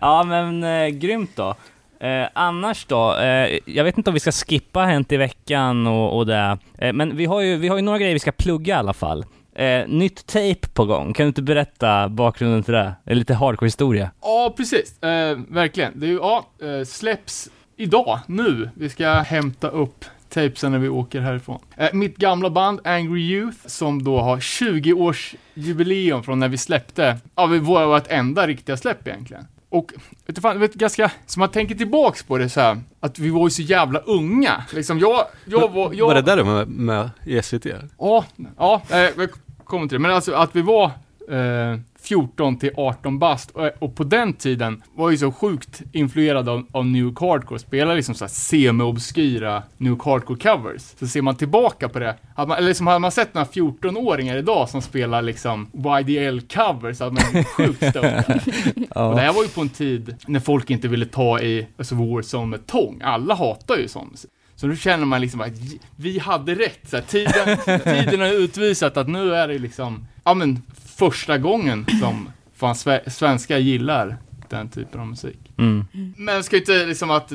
Ja, 0.00 0.24
men 0.24 0.64
eh, 0.64 0.88
grymt 0.88 1.30
då. 1.34 1.54
Eh, 2.00 2.26
annars 2.32 2.86
då, 2.86 3.16
eh, 3.16 3.58
jag 3.66 3.84
vet 3.84 3.98
inte 3.98 4.10
om 4.10 4.14
vi 4.14 4.20
ska 4.20 4.32
skippa 4.32 4.84
Hänt 4.84 5.12
i 5.12 5.16
veckan 5.16 5.86
och, 5.86 6.16
och 6.16 6.26
det. 6.26 6.58
Eh, 6.78 6.92
men 6.92 7.16
vi 7.16 7.24
har, 7.24 7.40
ju, 7.40 7.56
vi 7.56 7.68
har 7.68 7.76
ju 7.76 7.82
några 7.82 7.98
grejer 7.98 8.12
vi 8.12 8.18
ska 8.18 8.32
plugga 8.32 8.74
i 8.74 8.78
alla 8.78 8.92
fall. 8.92 9.24
Eh, 9.54 9.88
nytt 9.88 10.26
tape 10.26 10.68
på 10.74 10.84
gång, 10.84 11.12
kan 11.12 11.24
du 11.24 11.28
inte 11.28 11.42
berätta 11.42 12.08
bakgrunden 12.08 12.62
till 12.62 12.74
det? 12.74 12.94
Det 13.04 13.14
lite 13.14 13.34
hardcore 13.34 13.66
historia. 13.66 14.10
Ja, 14.22 14.54
precis. 14.56 15.02
Eh, 15.02 15.38
verkligen. 15.48 16.00
Det 16.00 16.06
är 16.06 16.10
ju, 16.10 16.16
ja, 16.16 16.46
eh, 16.62 16.84
släpps 16.84 17.48
idag, 17.76 18.18
nu. 18.26 18.70
Vi 18.74 18.88
ska 18.88 19.10
hämta 19.10 19.68
upp 19.68 20.04
tapesen 20.28 20.72
när 20.72 20.78
vi 20.78 20.88
åker 20.88 21.20
härifrån. 21.20 21.58
Eh, 21.76 21.88
mitt 21.92 22.16
gamla 22.16 22.50
band 22.50 22.80
Angry 22.84 23.20
Youth, 23.20 23.58
som 23.66 24.04
då 24.04 24.20
har 24.20 24.36
20-årsjubileum 24.36 26.22
från 26.22 26.38
när 26.38 26.48
vi 26.48 26.58
släppte, 26.58 27.18
ja, 27.34 27.46
vi 27.46 27.58
var 27.58 27.86
vårt 27.86 28.06
enda 28.08 28.46
riktiga 28.46 28.76
släpp 28.76 29.08
egentligen. 29.08 29.46
Och, 29.70 29.92
vet 30.26 30.36
du 30.36 30.42
fan, 30.42 30.60
vet 30.60 30.74
ganska, 30.74 31.10
så 31.26 31.40
man 31.40 31.48
tänker 31.48 31.74
tillbaks 31.74 32.22
på 32.22 32.38
det 32.38 32.48
så 32.48 32.60
här, 32.60 32.80
att 33.00 33.18
vi 33.18 33.30
var 33.30 33.46
ju 33.46 33.50
så 33.50 33.62
jävla 33.62 33.98
unga. 33.98 34.64
Liksom, 34.72 34.98
jag, 34.98 35.24
jag 35.44 35.72
var, 35.72 35.92
jag... 35.92 36.06
Var 36.06 36.14
det 36.14 36.22
där 36.22 36.36
du 36.36 36.44
med, 36.44 36.68
med 36.68 37.10
SVT? 37.44 37.66
Ja, 37.98 38.24
ja, 38.58 38.82
eh, 38.90 38.98
jag 38.98 39.28
kommer 39.64 39.88
till 39.88 39.94
det. 39.94 40.02
Men 40.02 40.10
alltså 40.10 40.32
att 40.32 40.56
vi 40.56 40.62
var 40.62 40.84
eh, 41.30 41.78
14 42.08 42.58
till 42.58 42.70
18 42.76 43.18
bast 43.18 43.50
och, 43.50 43.70
och 43.78 43.96
på 43.96 44.04
den 44.04 44.32
tiden 44.32 44.82
var 44.94 45.10
ju 45.10 45.18
så 45.18 45.32
sjukt 45.32 45.82
influerad 45.92 46.48
av, 46.48 46.66
av 46.72 46.86
New 46.86 47.02
York 47.02 47.20
Hardcore, 47.20 47.58
spelade 47.58 47.96
liksom 47.96 48.14
så 48.14 48.24
här 48.24 48.30
semi-obskyra 48.30 49.62
New 49.76 49.90
York 49.92 50.04
Hardcore 50.04 50.38
covers. 50.38 50.82
Så 50.98 51.06
ser 51.06 51.22
man 51.22 51.36
tillbaka 51.36 51.88
på 51.88 51.98
det, 51.98 52.16
hade 52.36 52.48
man, 52.48 52.58
eller 52.58 52.68
liksom 52.68 52.86
hade 52.86 52.98
man 52.98 53.12
sett 53.12 53.34
några 53.34 53.46
14-åringar 53.46 54.36
idag 54.36 54.68
som 54.68 54.82
spelar 54.82 55.22
liksom 55.22 55.70
YDL-covers, 55.74 57.00
hade 57.00 57.12
man 57.12 57.24
blivit 57.30 57.48
sjukt 57.48 57.76
stoked 57.76 58.02
där. 58.02 58.42
Och 59.08 59.14
det 59.14 59.20
här 59.20 59.32
var 59.32 59.42
ju 59.42 59.48
på 59.48 59.60
en 59.60 59.68
tid 59.68 60.16
när 60.26 60.40
folk 60.40 60.70
inte 60.70 60.88
ville 60.88 61.06
ta 61.06 61.40
i 61.40 61.66
alltså, 61.78 61.94
War 61.94 62.22
som 62.22 62.50
med 62.50 62.66
tång. 62.66 63.00
Alla 63.04 63.34
hatar 63.34 63.76
ju 63.76 63.88
sån 63.88 64.08
musik. 64.10 64.30
Så 64.56 64.66
nu 64.66 64.76
känner 64.76 65.04
man 65.04 65.20
liksom 65.20 65.40
att 65.40 65.52
vi 65.96 66.18
hade 66.18 66.54
rätt. 66.54 66.88
Så 66.88 66.96
här, 66.96 67.02
tiden, 67.02 67.58
tiden 67.84 68.20
har 68.20 68.28
utvisat 68.28 68.96
att 68.96 69.08
nu 69.08 69.34
är 69.34 69.48
det 69.48 69.58
liksom, 69.58 70.06
ja 70.24 70.34
men 70.34 70.62
första 70.98 71.38
gången 71.38 71.86
som 72.00 72.28
fan 72.54 72.74
sve, 72.74 73.10
svenskar 73.10 73.58
gillar 73.58 74.16
den 74.48 74.68
typen 74.68 75.00
av 75.00 75.06
musik. 75.06 75.38
Mm. 75.58 75.84
Men 76.16 76.34
jag 76.34 76.44
ska 76.44 76.56
ju 76.56 76.60
inte 76.60 76.86
liksom 76.86 77.10
att 77.10 77.32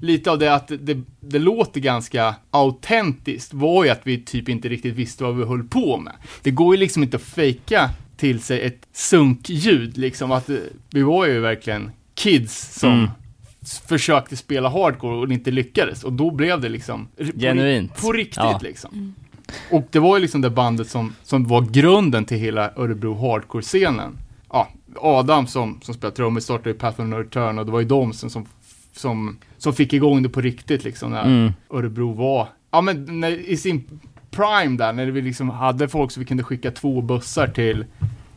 lite 0.00 0.30
av 0.30 0.38
det 0.38 0.54
att 0.54 0.68
det, 0.80 1.00
det 1.20 1.38
låter 1.38 1.80
ganska 1.80 2.34
autentiskt 2.50 3.54
var 3.54 3.84
ju 3.84 3.90
att 3.90 4.00
vi 4.02 4.18
typ 4.24 4.48
inte 4.48 4.68
riktigt 4.68 4.94
visste 4.94 5.24
vad 5.24 5.36
vi 5.36 5.44
höll 5.44 5.62
på 5.68 5.96
med. 5.96 6.12
Det 6.42 6.50
går 6.50 6.74
ju 6.74 6.80
liksom 6.80 7.02
inte 7.02 7.16
att 7.16 7.22
fejka 7.22 7.90
till 8.16 8.40
sig 8.40 8.60
ett 8.62 8.86
sunkljud 8.92 9.98
liksom 9.98 10.32
att 10.32 10.50
eh, 10.50 10.56
vi 10.90 11.02
var 11.02 11.26
ju 11.26 11.40
verkligen 11.40 11.90
kids 12.14 12.78
som 12.80 12.90
Mm. 12.92 13.10
försökte 13.88 14.36
spela 14.36 14.68
hardcore 14.68 15.16
och 15.16 15.32
inte 15.32 15.50
lyckades 15.50 16.04
och 16.04 16.12
då 16.12 16.30
blev 16.30 16.60
det 16.60 16.68
liksom 16.68 17.08
r- 17.18 17.30
på, 17.34 17.40
Genuint. 17.40 18.00
på 18.02 18.12
riktigt 18.12 18.36
Ja. 18.36 18.60
liksom. 18.62 19.14
Och 19.70 19.88
det 19.90 19.98
var 19.98 20.16
ju 20.16 20.22
liksom 20.22 20.40
det 20.40 20.50
bandet 20.50 20.88
som, 20.88 21.14
som 21.22 21.44
var 21.44 21.62
grunden 21.62 22.24
till 22.24 22.38
hela 22.38 22.70
Örebro 22.76 23.14
hardcore-scenen. 23.14 24.18
Ja, 24.52 24.68
Adam 24.96 25.46
som, 25.46 25.80
som 25.82 25.94
spelar 25.94 26.14
trummor 26.14 26.40
startade 26.40 26.70
ju 26.70 26.74
Path 26.76 27.00
of 27.00 27.06
No 27.06 27.14
Return 27.14 27.58
och 27.58 27.66
det 27.66 27.72
var 27.72 27.80
ju 27.80 27.86
de 27.86 28.12
som, 28.12 28.30
som, 28.30 28.46
som, 28.92 29.36
som 29.58 29.72
fick 29.72 29.92
igång 29.92 30.22
det 30.22 30.28
på 30.28 30.40
riktigt 30.40 30.84
liksom 30.84 31.10
när 31.10 31.24
Mm. 31.24 31.52
Örebro 31.70 32.12
var, 32.12 32.48
ja 32.70 32.80
men 32.80 33.20
när, 33.20 33.30
i 33.30 33.56
sin 33.56 34.00
prime 34.30 34.76
där, 34.76 34.92
när 34.92 35.06
vi 35.06 35.22
liksom 35.22 35.50
hade 35.50 35.88
folk 35.88 36.10
så 36.10 36.20
vi 36.20 36.26
kunde 36.26 36.42
skicka 36.44 36.70
två 36.70 37.00
bussar 37.00 37.46
till, 37.48 37.84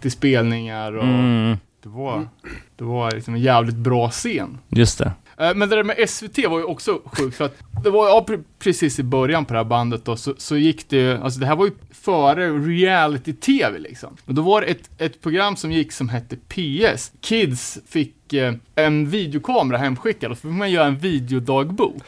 till 0.01 0.11
spelningar 0.11 0.93
och 0.97 1.03
Mm. 1.03 1.57
det 1.83 1.89
var, 1.89 2.27
det 2.75 2.83
var 2.83 3.11
liksom 3.11 3.33
en 3.33 3.41
jävligt 3.41 3.75
bra 3.75 4.09
scen. 4.09 4.57
Just 4.69 4.97
det. 4.99 5.11
Eh, 5.37 5.55
men 5.55 5.69
det 5.69 5.75
där 5.75 5.83
med 5.83 6.09
SVT 6.09 6.37
var 6.49 6.59
ju 6.59 6.63
också 6.63 7.01
sjukt 7.05 7.37
för 7.37 7.45
att 7.45 7.57
det 7.83 7.89
var 7.89 8.07
ja, 8.07 8.25
precis 8.59 8.99
i 8.99 9.03
början 9.03 9.45
på 9.45 9.53
det 9.53 9.59
här 9.59 9.65
bandet 9.65 10.05
då, 10.05 10.17
så, 10.17 10.33
så 10.37 10.57
gick 10.57 10.89
det 10.89 10.97
ju, 10.97 11.17
alltså 11.17 11.39
det 11.39 11.45
här 11.45 11.55
var 11.55 11.65
ju 11.65 11.71
före 11.91 12.49
reality-tv 12.49 13.79
liksom. 13.79 14.17
Och 14.25 14.33
då 14.33 14.41
var 14.41 14.61
det 14.61 14.67
ett, 14.67 14.89
ett 14.97 15.21
program 15.21 15.55
som 15.55 15.71
gick 15.71 15.91
som 15.91 16.09
hette 16.09 16.35
PS. 16.35 17.11
Kids 17.21 17.79
fick 17.87 18.33
eh, 18.33 18.53
en 18.75 19.09
videokamera 19.09 19.77
hemskickad 19.77 20.31
och 20.31 20.37
så 20.37 20.41
fick 20.41 20.57
man 20.57 20.71
göra 20.71 20.87
en 20.87 20.97
videodagbok. 20.97 22.03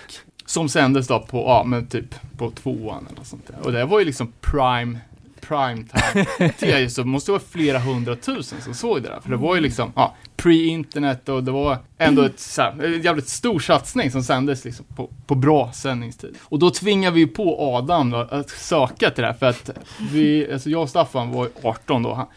Som 0.45 0.69
sändes 0.69 1.07
då 1.07 1.19
på, 1.19 1.37
ja 1.37 1.63
men 1.63 1.87
typ 1.87 2.15
på 2.37 2.51
tvåan 2.51 3.07
eller 3.11 3.23
sånt 3.23 3.47
där. 3.47 3.65
Och 3.65 3.71
det 3.71 3.85
var 3.85 3.99
ju 3.99 4.05
liksom 4.05 4.33
prime 4.41 4.99
prime 5.47 5.83
time 5.83 6.49
TV, 6.51 6.89
så 6.89 7.01
det 7.01 7.07
måste 7.07 7.31
vara 7.31 7.41
flera 7.51 7.79
hundratusen 7.79 8.61
som 8.61 8.73
såg 8.73 9.03
det 9.03 9.09
där. 9.09 9.19
För 9.19 9.29
det 9.29 9.37
var 9.37 9.55
ju 9.55 9.61
liksom, 9.61 9.91
ja, 9.95 10.15
pre-internet 10.37 11.29
och 11.29 11.43
det 11.43 11.51
var 11.51 11.77
ändå 11.97 12.23
ett, 12.23 12.39
så 12.39 12.61
här, 12.61 12.83
en 12.83 13.01
jävligt 13.01 13.27
stor 13.27 13.59
satsning 13.59 14.11
som 14.11 14.23
sändes 14.23 14.65
liksom 14.65 14.85
på, 14.95 15.09
på 15.27 15.35
bra 15.35 15.71
sändningstid. 15.73 16.35
Och 16.41 16.59
då 16.59 16.69
tvingade 16.69 17.13
vi 17.13 17.19
ju 17.19 17.27
på 17.27 17.75
Adam 17.75 18.09
då, 18.09 18.17
att 18.17 18.49
söka 18.49 19.09
till 19.09 19.21
det 19.21 19.27
här 19.27 19.33
för 19.33 19.45
att 19.45 19.69
vi, 20.11 20.53
alltså 20.53 20.69
jag 20.69 20.81
och 20.81 20.89
Staffan 20.89 21.31
var 21.31 21.45
ju 21.45 21.51
18 21.63 22.03
då. 22.03 22.13
Han, 22.13 22.27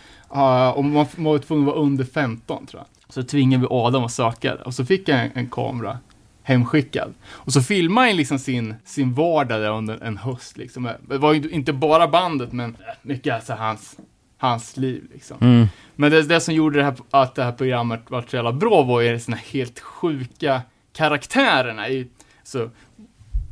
uh, 0.66 0.68
och 0.68 0.84
man, 0.84 1.06
var 1.16 1.38
tvungen 1.38 1.68
att 1.68 1.74
vara 1.74 1.84
under 1.84 2.04
15 2.04 2.66
tror 2.66 2.82
jag. 2.82 3.14
Så 3.14 3.22
tvingade 3.22 3.60
vi 3.60 3.66
Adam 3.70 4.04
att 4.04 4.12
söka. 4.12 4.54
Och 4.54 4.74
så 4.74 4.84
fick 4.84 5.08
jag 5.08 5.20
en, 5.20 5.30
en 5.34 5.50
kamera 5.50 5.98
hemskickad. 6.42 7.14
Och 7.24 7.52
så 7.52 7.62
filmade 7.62 8.06
han 8.06 8.16
liksom 8.16 8.38
sin, 8.38 8.74
sin 8.84 9.14
vardag 9.14 9.60
där 9.60 9.70
under 9.70 10.04
en 10.04 10.16
höst 10.16 10.56
liksom. 10.56 10.90
Det 11.08 11.18
var 11.18 11.32
ju 11.32 11.50
inte 11.50 11.72
bara 11.72 12.08
bandet 12.08 12.52
men 12.52 12.76
mycket 13.02 13.34
alltså 13.34 13.52
hans, 13.52 13.96
hans 14.38 14.76
liv 14.76 15.04
liksom. 15.12 15.36
Mm. 15.40 15.66
Men 15.96 16.10
det, 16.10 16.22
det 16.22 16.40
som 16.40 16.54
gjorde 16.54 16.78
det 16.78 16.84
här, 16.84 16.94
att 17.10 17.34
det 17.34 17.44
här 17.44 17.52
programmet 17.52 18.00
var 18.08 18.24
så 18.28 18.36
jävla 18.36 18.52
bra 18.52 18.82
var 18.82 19.00
ju 19.00 19.18
såna 19.18 19.36
helt 19.36 19.80
sjuka 19.80 20.62
karaktärerna 20.92 21.88
i, 21.88 22.08
så 22.42 22.70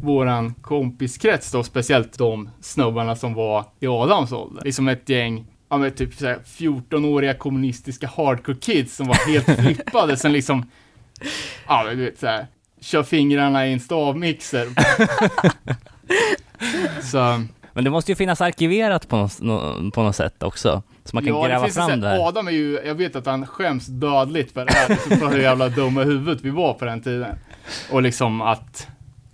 våran 0.03 0.55
kompiskrets 0.55 1.53
då, 1.53 1.63
speciellt 1.63 2.19
de 2.19 2.51
snubbarna 2.61 3.17
som 3.17 3.35
var 3.35 3.65
i 3.81 3.87
Adams 3.87 4.33
ålder. 4.33 4.65
Liksom 4.65 4.89
ett 4.89 5.09
gäng 5.09 5.47
Ja 5.69 5.79
men 5.79 5.91
typ 5.91 6.15
såhär 6.15 6.39
14-åriga 6.45 7.35
kommunistiska 7.35 8.07
hardcore 8.17 8.57
kids 8.57 8.97
som 8.97 9.07
var 9.07 9.33
helt 9.33 9.61
flippade 9.65 10.17
sen 10.17 10.33
liksom, 10.33 10.71
ja 11.67 11.91
du 11.91 11.97
vet 11.97 12.19
såhär, 12.19 12.47
kör 12.81 13.03
fingrarna 13.03 13.67
i 13.67 13.73
en 13.73 13.81
stavmixer. 13.81 14.67
Så, 17.03 17.43
Men 17.73 17.85
det 17.85 17.91
måste 17.91 18.13
ju 18.13 18.17
finnas 18.17 18.41
arkiverat 18.41 19.09
på 19.09 19.17
något, 19.17 19.41
nå- 19.41 19.91
på 19.95 20.03
något 20.03 20.17
sätt 20.17 20.43
också. 20.43 20.83
Så 21.05 21.17
man 21.17 21.25
kan 21.25 21.35
ja, 21.35 21.47
gräva 21.47 21.65
finns 21.65 21.77
fram 21.77 22.01
det 22.01 22.09
här. 22.09 22.29
Adam 22.29 22.49
är 22.49 22.53
ju, 22.53 22.81
jag 22.85 22.95
vet 22.95 23.17
att 23.17 23.27
han 23.27 23.47
skäms 23.47 23.87
dödligt 23.87 24.53
för 24.53 24.65
det 24.65 24.73
här, 24.73 24.89
liksom 24.89 25.17
för 25.17 25.29
hur 25.29 25.39
jävla 25.43 25.69
dumma 25.69 26.03
huvudet 26.03 26.45
vi 26.45 26.51
var 26.51 26.75
på 26.75 26.85
den 26.85 27.03
tiden. 27.03 27.37
Och 27.91 28.03
liksom 28.03 28.41
att, 28.43 28.89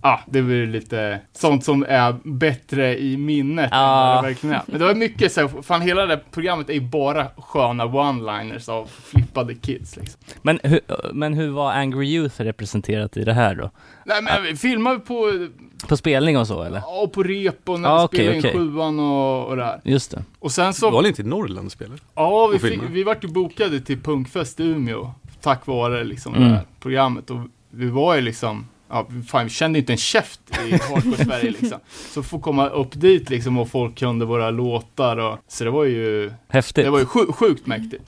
ja, 0.05 0.19
det 0.27 0.41
blir 0.41 0.67
lite 0.67 1.19
sånt 1.33 1.63
som 1.65 1.85
är 1.89 2.15
bättre 2.23 2.99
i 2.99 3.17
minnet 3.17 3.71
vad 3.71 4.23
det 4.23 4.27
verkligen 4.27 4.55
är. 4.55 4.61
Men 4.65 4.79
det 4.79 4.85
var 4.85 4.95
mycket 4.95 5.31
så 5.31 5.41
här, 5.41 5.61
fan 5.61 5.81
hela 5.81 6.05
det 6.05 6.19
programmet 6.31 6.69
är 6.69 6.73
ju 6.73 6.81
bara 6.81 7.27
sköna 7.37 7.85
one-liners 7.85 8.69
av 8.69 8.85
flippade 9.03 9.55
kids 9.55 9.95
liksom. 9.97 10.21
Men, 10.41 10.59
hur, 10.63 10.79
men 11.13 11.33
hur 11.33 11.49
var 11.49 11.71
Angry 11.71 12.07
Youth 12.07 12.41
representerat 12.41 13.17
i 13.17 13.23
det 13.23 13.33
här 13.33 13.55
då? 13.55 13.71
Nej 14.05 14.21
men 14.21 14.43
vi 14.43 14.55
filmade 14.55 14.99
på, 14.99 15.47
På 15.87 15.97
spelning 15.97 16.37
och 16.37 16.47
så 16.47 16.63
eller? 16.63 16.77
ja, 16.77 17.09
på 17.13 17.23
rep 17.23 17.69
och 17.69 17.79
när 17.79 17.89
Ja, 17.89 17.97
vi 17.97 18.05
okej, 18.05 18.17
spelade 18.19 18.37
in 18.37 18.39
okej. 18.45 18.53
sjuan 18.53 18.99
och, 18.99 19.47
och 19.47 19.55
det 19.55 19.63
här. 19.63 19.81
Just 19.83 20.11
det. 20.11 20.23
Och 20.39 20.51
sen 20.51 20.73
så 20.73 20.89
var 20.89 21.01
väl 21.01 21.09
inte 21.09 21.21
i 21.21 21.25
Norrland 21.25 21.65
och 21.65 21.71
spelade? 21.71 21.97
Ja, 22.15 22.47
vi, 22.47 22.57
och 22.57 22.61
fick, 22.61 22.79
vi 22.89 23.03
vart 23.03 23.23
ju 23.23 23.27
bokade 23.27 23.79
till 23.79 24.01
Punkfest 24.01 24.59
i 24.59 24.63
Umeå 24.63 25.11
tack 25.41 25.67
vare 25.67 26.03
liksom 26.03 26.35
Mm. 26.35 26.49
det 26.49 26.55
här 26.55 26.65
programmet 26.79 27.29
och 27.29 27.37
vi 27.69 27.89
var 27.89 28.15
ju 28.15 28.21
liksom 28.21 28.67
Ja, 28.89 29.07
fan, 29.27 29.43
vi 29.43 29.49
kände 29.49 29.79
inte 29.79 29.93
en 29.93 29.97
käft 29.97 30.39
i 30.67 30.71
Hardcore-Sverige 30.71 31.51
liksom. 31.61 31.79
Så 32.13 32.23
få 32.23 32.39
komma 32.39 32.69
upp 32.69 32.91
dit 32.93 33.29
liksom 33.29 33.57
och 33.57 33.69
folk 33.69 33.97
kunde 33.97 34.25
våra 34.25 34.49
låtar 34.51 35.17
och 35.17 35.39
Så 35.47 35.63
det 35.63 35.69
var 35.69 35.83
ju, 35.85 36.31
Häftigt. 36.47 36.85
det 36.85 36.89
var 36.91 36.99
ju 36.99 37.05
sju, 37.05 37.19
sjukt 37.31 37.67
mäktigt. 37.67 38.03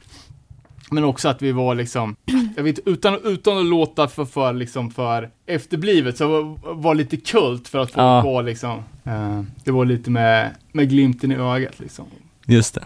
Men 0.91 1.03
också 1.03 1.29
att 1.29 1.41
vi 1.41 1.51
var 1.51 1.75
liksom, 1.75 2.15
jag 2.55 2.63
vet 2.63 2.79
utan, 2.87 3.19
utan 3.23 3.57
att 3.57 3.65
låta 3.65 4.07
för, 4.07 4.25
för 4.25 4.53
liksom 4.53 4.91
för 4.91 5.29
efterblivet 5.45 6.17
så 6.17 6.27
var, 6.27 6.73
var 6.73 6.95
lite 6.95 7.17
kult 7.17 7.67
för 7.67 7.79
att 7.79 7.91
folk 7.91 7.97
Ja. 8.03 8.21
var 8.21 8.43
liksom, 8.43 8.83
eh, 9.03 9.41
det 9.63 9.71
var 9.71 9.85
lite 9.85 10.09
med, 10.09 10.55
med 10.71 10.89
glimten 10.89 11.31
i 11.31 11.35
ögat 11.35 11.79
liksom. 11.79 12.05
Just 12.45 12.73
det. 12.75 12.83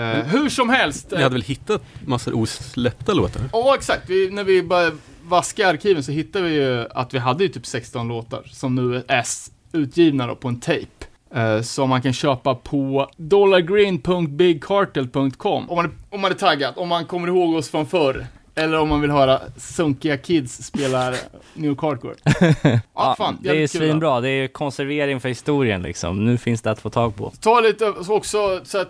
Eh, 0.00 0.24
hur 0.26 0.48
som 0.48 0.68
helst. 0.68 1.10
Ni 1.10 1.22
hade 1.22 1.32
väl 1.34 1.42
hittat 1.42 1.82
massor 2.06 2.34
osläppta 2.34 3.14
låtar? 3.14 3.42
Ja, 3.52 3.74
exakt. 3.74 4.10
Vi, 4.10 4.30
när 4.30 4.44
vi 4.44 4.62
började 4.62 4.96
vaska 5.28 5.68
arkiven 5.68 6.02
så 6.02 6.12
hittade 6.12 6.44
vi 6.48 6.54
ju 6.54 6.86
att 6.90 7.14
vi 7.14 7.18
hade 7.18 7.42
ju 7.44 7.48
typ 7.48 7.66
16 7.66 8.08
låtar 8.08 8.42
som 8.50 8.74
nu 8.74 9.02
är 9.08 9.18
s- 9.20 9.50
utgivna 9.72 10.26
då 10.26 10.34
på 10.34 10.48
en 10.48 10.60
tape. 10.60 10.86
Eh, 11.34 11.60
som 11.62 11.88
man 11.90 12.02
kan 12.02 12.12
köpa 12.12 12.54
på 12.54 13.10
dollargreen.bigcartel.com 13.16 15.70
om 15.70 15.76
man, 15.76 15.84
är, 15.84 15.90
om 16.10 16.20
man 16.20 16.30
är 16.30 16.34
taggad, 16.36 16.74
om 16.76 16.88
man 16.88 17.04
kommer 17.04 17.28
ihåg 17.28 17.54
oss 17.54 17.70
från 17.70 17.86
förr. 17.86 18.26
Eller 18.54 18.78
om 18.80 18.88
man 18.88 19.00
vill 19.00 19.10
höra 19.10 19.40
sunkiga 19.56 20.16
kids 20.16 20.62
spela 20.62 21.10
New 21.54 21.70
York 21.70 21.82
Hardcore. 21.82 22.14
Ja, 22.94 23.14
fan. 23.18 23.38
det 23.42 23.48
är 23.48 23.60
då. 23.60 23.68
svinbra. 23.68 24.20
Det 24.20 24.30
är 24.30 24.48
konservering 24.48 25.20
för 25.20 25.28
historien 25.28 25.82
liksom. 25.82 26.24
Nu 26.24 26.38
finns 26.38 26.62
det 26.62 26.70
att 26.70 26.80
få 26.80 26.90
tag 26.90 27.16
på. 27.16 27.32
Ta 27.40 27.60
lite 27.60 27.92
så 28.04 28.14
också 28.16 28.60
så 28.64 28.78
här, 28.78 28.86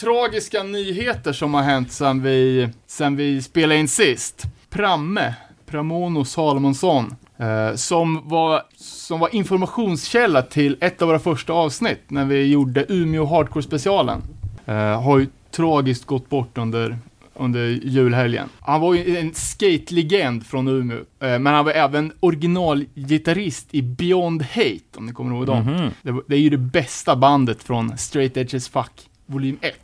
tragiska 0.00 0.62
nyheter 0.62 1.32
som 1.32 1.54
har 1.54 1.62
hänt 1.62 1.92
sen 1.92 2.22
vi, 2.22 2.68
sen 2.86 3.16
vi 3.16 3.42
spelade 3.42 3.80
in 3.80 3.88
sist. 3.88 4.42
Pramme, 4.70 5.34
Pramono 5.80 6.24
Salomonsson, 6.24 7.14
eh, 7.38 7.74
som, 7.74 8.28
var, 8.28 8.62
som 8.76 9.20
var 9.20 9.34
informationskälla 9.34 10.42
till 10.42 10.76
ett 10.80 11.02
av 11.02 11.08
våra 11.08 11.18
första 11.18 11.52
avsnitt 11.52 12.00
när 12.08 12.24
vi 12.24 12.46
gjorde 12.46 12.84
Umeå 12.88 13.24
Hardcore-specialen. 13.26 14.22
Eh, 14.66 15.02
har 15.02 15.18
ju 15.18 15.26
tragiskt 15.50 16.04
gått 16.04 16.28
bort 16.28 16.58
under 16.58 16.98
under 17.38 17.60
julhelgen. 17.84 18.48
Han 18.60 18.80
var 18.80 18.94
ju 18.94 19.16
en 19.18 19.34
skate-legend 19.34 20.46
från 20.46 20.68
Umeå, 20.68 20.96
eh, 20.98 21.38
men 21.38 21.46
han 21.46 21.64
var 21.64 21.72
även 21.72 22.12
originalgitarrist 22.20 23.66
i 23.70 23.82
Beyond 23.82 24.42
Hate, 24.42 24.96
om 24.98 25.06
ni 25.06 25.12
kommer 25.12 25.36
ihåg 25.36 25.46
dem. 25.46 25.90
Det, 26.02 26.12
var- 26.12 26.22
det 26.28 26.34
är 26.36 26.40
ju 26.40 26.50
det 26.50 26.58
bästa 26.58 27.16
bandet 27.16 27.62
från 27.62 27.98
Straight 27.98 28.36
Edges 28.36 28.68
Fuck, 28.68 29.08
volym 29.26 29.58
1. 29.60 29.74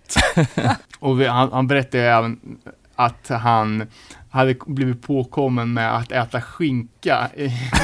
och 0.99 1.21
vi, 1.21 1.27
han, 1.27 1.53
han 1.53 1.67
berättade 1.67 2.05
även 2.05 2.39
att 2.97 3.29
han 3.29 3.87
hade 4.33 4.55
blivit 4.67 5.03
påkommen 5.03 5.73
med 5.73 5.97
att 5.97 6.12
äta 6.12 6.41
skinka 6.41 7.31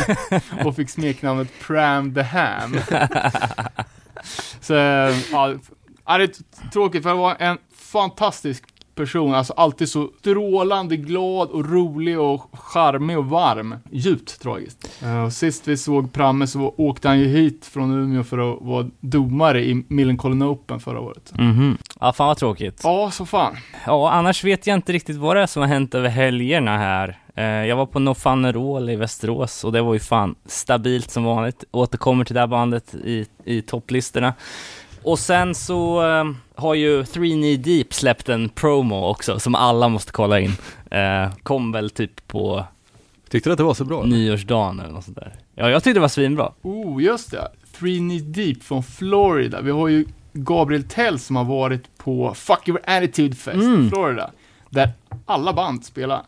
och 0.65 0.77
fick 0.77 0.91
smeknamnet 0.91 1.49
Pram 1.67 2.15
the 2.15 2.23
Ham. 2.23 2.77
Så, 4.61 4.75
ja, 5.33 6.19
det 6.19 6.25
är 6.25 6.71
tråkigt 6.73 7.03
för 7.03 7.11
han 7.11 7.19
var 7.19 7.37
en 7.39 7.59
fantastisk 7.77 8.65
person, 8.99 9.35
alltså 9.35 9.53
alltid 9.53 9.89
så 9.89 10.09
strålande 10.21 10.97
glad 10.97 11.49
och 11.51 11.71
rolig 11.73 12.21
och 12.21 12.51
charmig 12.53 13.19
och 13.19 13.27
varm. 13.27 13.75
Djupt 13.91 14.41
tragiskt. 14.43 14.91
Och 15.27 15.33
sist 15.33 15.69
vi 15.69 15.77
såg 15.77 16.13
Pramme 16.13 16.47
så 16.47 16.75
åkte 16.77 17.09
han 17.09 17.19
ju 17.19 17.27
hit 17.27 17.67
från 17.67 17.93
Umeå 17.93 18.25
för 18.25 18.39
att 18.53 18.63
vara 18.63 18.87
domare 19.01 19.65
i 19.65 19.85
Millencolin 19.89 20.43
Open 20.43 20.81
förra 20.81 21.01
året. 21.01 21.33
Mhm. 21.39 21.79
Ja, 22.01 22.13
fan 22.13 22.27
vad 22.27 22.37
tråkigt. 22.37 22.81
Ja, 22.85 23.11
så 23.11 23.27
fan. 23.27 23.57
Ja, 23.87 24.11
annars 24.11 24.45
vet 24.45 24.67
jag 24.67 24.75
inte 24.75 24.93
riktigt 24.93 25.17
vad 25.17 25.37
det 25.37 25.43
är 25.43 25.47
som 25.47 25.63
har 25.63 25.69
hänt 25.69 25.95
över 25.95 26.09
helgerna 26.09 26.79
här. 26.79 27.19
Eh, 27.35 27.45
Jag 27.45 27.77
var 27.77 27.87
på 27.87 27.99
No 27.99 28.15
Fun 28.15 28.53
Roll 28.53 28.91
i 28.91 28.97
Västerås 28.97 29.65
och 29.65 29.73
det 29.73 29.83
var 29.83 29.95
ju 29.95 30.01
fan 30.01 30.35
stabilt 30.47 31.11
som 31.11 31.25
vanligt. 31.25 31.65
Återkommer 31.71 32.25
till 32.25 32.35
det 32.35 32.41
här 32.41 32.47
bandet 32.47 32.95
i, 32.95 33.27
i 33.45 33.63
topplistorna. 33.63 34.35
Och 35.03 35.19
sen 35.19 35.55
så 35.55 36.07
eh, 36.07 36.25
har 36.59 36.75
ju 36.75 37.05
3 37.05 37.31
Knee 37.31 37.57
Deep 37.57 37.95
släppt 37.95 38.29
en 38.29 38.49
promo 38.49 39.05
också 39.07 39.41
som 39.41 39.55
alla 39.55 39.89
måste 39.89 40.13
kolla 40.13 40.41
in. 40.41 40.53
Eh, 40.91 41.31
kom 41.43 41.73
väl 41.73 41.91
typ 41.91 42.29
på 42.29 42.65
Tyckte 43.31 43.49
du 43.49 43.53
att 43.53 43.59
det 43.59 43.65
var 43.65 43.75
så 43.75 43.85
bra? 43.85 44.03
eller? 44.03 44.17
nyårsdagen 44.17 44.81
eller 44.81 44.93
något 44.93 45.05
sånt 45.05 45.17
där. 45.17 45.35
Ja, 45.55 45.71
jag 45.71 45.85
tyckte 45.85 45.97
det 45.99 46.01
var 46.01 46.09
svinbra. 46.09 46.53
Oh, 46.63 47.03
just 47.03 47.31
det. 47.31 47.49
Three 47.79 47.99
Knee 47.99 48.21
Deep 48.21 48.63
från 48.63 48.83
Florida. 48.83 49.61
Vi 49.61 49.71
har 49.71 49.89
ju 49.89 50.05
Gabriel 50.33 50.85
Tell 50.85 51.19
som 51.19 51.37
har 51.37 51.45
varit 51.45 51.99
på 51.99 52.35
Fuck 52.35 52.69
Your 52.69 52.81
Attitude 52.85 53.37
Fest 53.37 53.55
Mm. 53.57 53.87
i 53.87 53.91
Florida. 53.91 54.31
Där 54.71 54.91
alla 55.27 55.53
band 55.53 55.85
spelar. 55.85 56.23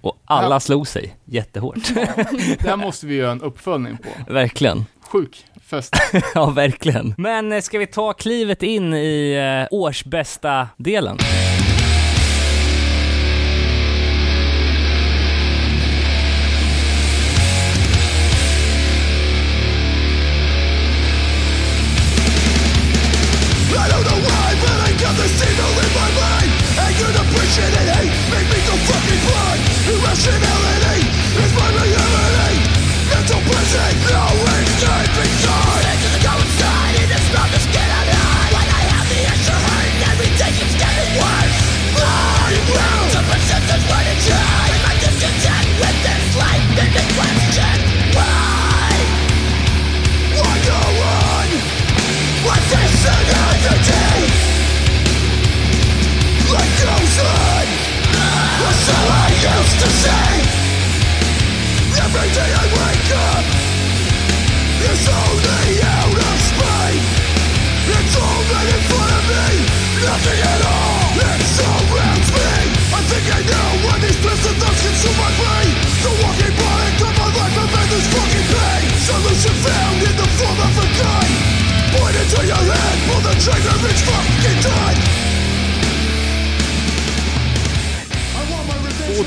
Och 0.00 0.18
alla 0.24 0.54
Ja. 0.54 0.60
slog 0.60 0.88
sig 0.88 1.16
jättehårt. 1.24 1.94
Där 2.62 2.76
måste 2.76 3.06
vi 3.06 3.14
göra 3.14 3.32
en 3.32 3.42
uppföljning 3.42 3.96
på. 3.96 4.08
verkligen. 4.32 4.84
Sjuk 5.00 5.44
fest. 5.70 5.96
Ja, 6.34 6.46
verkligen. 6.50 7.14
Men 7.18 7.52
eh, 7.52 7.60
ska 7.60 7.78
vi 7.78 7.86
ta 7.86 8.12
klivet 8.12 8.62
in 8.62 8.94
i 8.94 9.34
eh, 9.62 9.76
årsbästa 9.78 10.68
delen? 10.76 11.18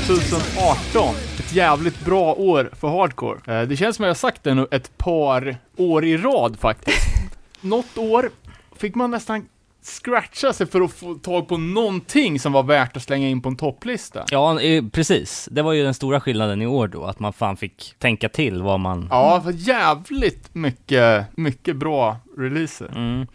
2018. 0.06 1.14
Ett 1.38 1.52
jävligt 1.54 2.04
bra 2.04 2.34
år 2.34 2.70
för 2.80 2.88
hardcore. 2.88 3.60
Eh, 3.60 3.68
Det 3.68 3.76
känns 3.76 3.96
som 3.96 4.02
jag 4.04 4.10
har 4.10 4.14
sagt 4.14 4.42
det 4.44 4.54
nu 4.54 4.66
ett 4.70 4.98
par 4.98 5.56
år 5.76 6.04
i 6.04 6.16
rad 6.16 6.56
faktiskt. 6.60 7.06
Något 7.60 7.98
år 7.98 8.30
fick 8.76 8.94
man 8.94 9.10
nästan 9.10 9.46
scratcha 9.82 10.52
sig 10.52 10.66
för 10.66 10.80
att 10.80 10.92
få 10.92 11.14
tag 11.14 11.48
på 11.48 11.56
någonting 11.56 12.40
som 12.40 12.52
var 12.52 12.62
värt 12.62 12.96
att 12.96 13.02
slänga 13.02 13.28
in 13.28 13.42
på 13.42 13.48
en 13.48 13.56
topplista. 13.56 14.24
Ja, 14.30 14.58
precis. 14.92 15.48
Det 15.52 15.62
var 15.62 15.72
ju 15.72 15.82
den 15.84 15.94
stora 15.94 16.20
skillnaden 16.20 16.62
i 16.62 16.66
år 16.66 16.88
då, 16.88 17.04
att 17.04 17.20
man 17.20 17.32
fan 17.32 17.56
fick 17.56 17.94
tänka 17.98 18.28
till 18.28 18.62
vad 18.62 18.80
man... 18.80 19.08
Ja, 19.10 19.40
för 19.44 19.52
jävligt 19.52 20.54
mycket, 20.54 21.26
mycket 21.36 21.76
bra 21.76 22.16
releaser. 22.38 22.92
Mm. 22.96 23.26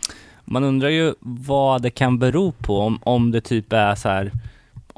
Man 0.46 0.64
undrar 0.64 0.90
ju 0.90 1.14
vad 1.20 1.82
det 1.82 1.90
kan 1.90 2.20
bero 2.20 2.52
på, 2.52 2.80
om, 2.80 3.00
om 3.04 3.32
det 3.32 3.42
typ 3.42 3.74
är 3.74 3.96
så 3.96 4.10
här 4.10 4.32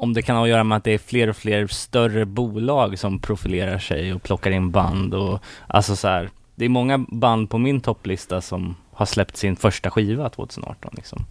om 0.02 0.12
det 0.12 0.22
kan 0.22 0.36
ha 0.36 0.42
att 0.42 0.48
göra 0.48 0.64
med 0.64 0.76
att 0.76 0.84
det 0.84 0.90
är 0.94 0.98
fler 0.98 1.28
och 1.28 1.36
fler 1.36 1.66
större 1.66 2.24
bolag 2.26 2.98
som 2.98 3.18
profilerar 3.18 3.78
sig 3.78 4.14
och 4.14 4.22
plockar 4.22 4.50
in 4.50 4.70
band 4.70 5.14
och 5.14 5.40
alltså 5.66 5.96
så 5.96 6.08
här, 6.08 6.30
det 6.54 6.64
är 6.64 6.68
många 6.68 6.98
band 6.98 7.50
på 7.50 7.58
min 7.58 7.80
topplista 7.80 8.40
som 8.40 8.74
har 8.92 9.06
släppt 9.06 9.36
sin 9.36 9.56
första 9.56 9.90
skiva 9.90 10.28
2018 10.28 10.92
liksom. 10.96 11.24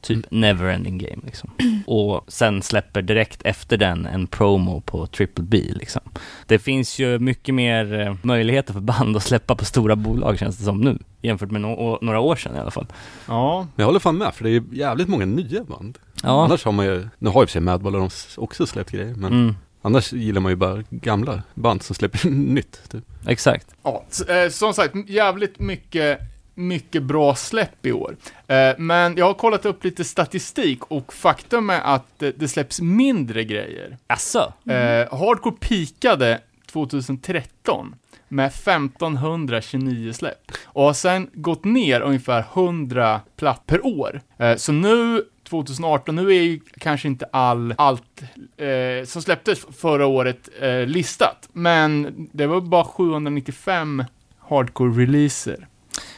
Typ 0.00 0.30
Neverending 0.30 0.98
Game 0.98 1.22
liksom. 1.24 1.50
Och 1.86 2.24
sen 2.28 2.62
släpper 2.62 3.02
direkt 3.02 3.42
efter 3.42 3.76
den 3.76 4.06
en 4.06 4.26
promo 4.26 4.80
på 4.80 5.06
Triple 5.06 5.44
B 5.44 5.62
liksom. 5.74 6.02
Det 6.46 6.58
finns 6.58 6.98
ju 6.98 7.18
mycket 7.18 7.54
mer 7.54 8.00
eh, 8.00 8.14
möjligheter 8.22 8.72
för 8.72 8.80
band 8.80 9.16
att 9.16 9.22
släppa 9.22 9.54
på 9.54 9.64
stora 9.64 9.96
bolag 9.96 10.38
känns 10.38 10.58
det 10.58 10.64
som 10.64 10.80
nu. 10.80 10.98
Jämfört 11.22 11.50
med 11.50 11.62
no- 11.62 11.98
några 12.02 12.20
år 12.20 12.36
sedan 12.36 12.56
i 12.56 12.58
alla 12.58 12.70
fall. 12.70 12.86
Ja, 13.28 13.60
Men 13.74 13.82
jag 13.82 13.86
håller 13.86 14.00
fan 14.00 14.18
med, 14.18 14.34
för 14.34 14.44
det 14.44 14.50
är 14.50 14.62
jävligt 14.72 15.08
många 15.08 15.24
nya 15.26 15.64
band. 15.64 15.98
Ja. 16.24 16.44
Annars 16.44 16.64
har 16.64 16.72
man 16.72 16.86
ju, 16.86 17.08
nu 17.18 17.30
har 17.30 17.42
ju 17.42 17.46
för 17.46 17.52
sig 17.52 17.60
Madball 17.60 18.08
också 18.36 18.66
släppt 18.66 18.90
grejer, 18.90 19.14
men 19.14 19.32
Mm, 19.32 19.54
annars 19.82 20.12
gillar 20.12 20.40
man 20.40 20.52
ju 20.52 20.56
bara 20.56 20.82
gamla 20.90 21.42
band 21.54 21.82
som 21.82 21.94
släpper 21.94 22.30
nytt. 22.30 22.90
Typ. 22.90 23.04
exakt. 23.26 23.74
Ja, 23.82 24.04
eh, 24.28 24.50
som 24.50 24.74
sagt, 24.74 24.94
jävligt 25.08 25.58
mycket, 25.58 26.18
mycket 26.54 27.02
bra 27.02 27.34
släpp 27.34 27.86
i 27.86 27.92
år. 27.92 28.16
Eh, 28.46 28.72
men 28.78 29.16
jag 29.16 29.26
har 29.26 29.34
kollat 29.34 29.66
upp 29.66 29.84
lite 29.84 30.04
statistik 30.04 30.84
och 30.84 31.12
faktum 31.12 31.70
är 31.70 31.80
att 31.80 32.18
det 32.18 32.48
släpps 32.48 32.80
mindre 32.80 33.44
grejer. 33.44 33.98
Asså? 34.06 34.52
Eh, 34.70 35.18
Hardcore 35.18 35.56
peakade 35.60 36.40
2013 36.72 37.94
med 38.28 38.46
1529 38.46 40.12
släpp 40.12 40.52
och 40.64 40.82
har 40.82 40.92
sen 40.92 41.30
gått 41.32 41.64
ner 41.64 42.00
ungefär 42.00 42.44
100 42.54 43.20
platt 43.36 43.62
per 43.66 43.86
år. 43.86 44.20
Så 44.56 44.72
nu 44.72 45.24
2018, 45.44 46.16
nu 46.16 46.28
är 46.28 46.42
ju 46.42 46.60
kanske 46.78 47.08
inte 47.08 47.26
all, 47.32 47.74
allt 47.78 48.22
eh, 48.56 49.04
som 49.06 49.22
släpptes 49.22 49.66
förra 49.78 50.06
året 50.06 50.48
eh, 50.60 50.86
listat, 50.86 51.48
men 51.52 52.14
det 52.32 52.46
var 52.46 52.60
bara 52.60 52.84
795 52.84 54.04
hardcore-releaser. 54.48 55.66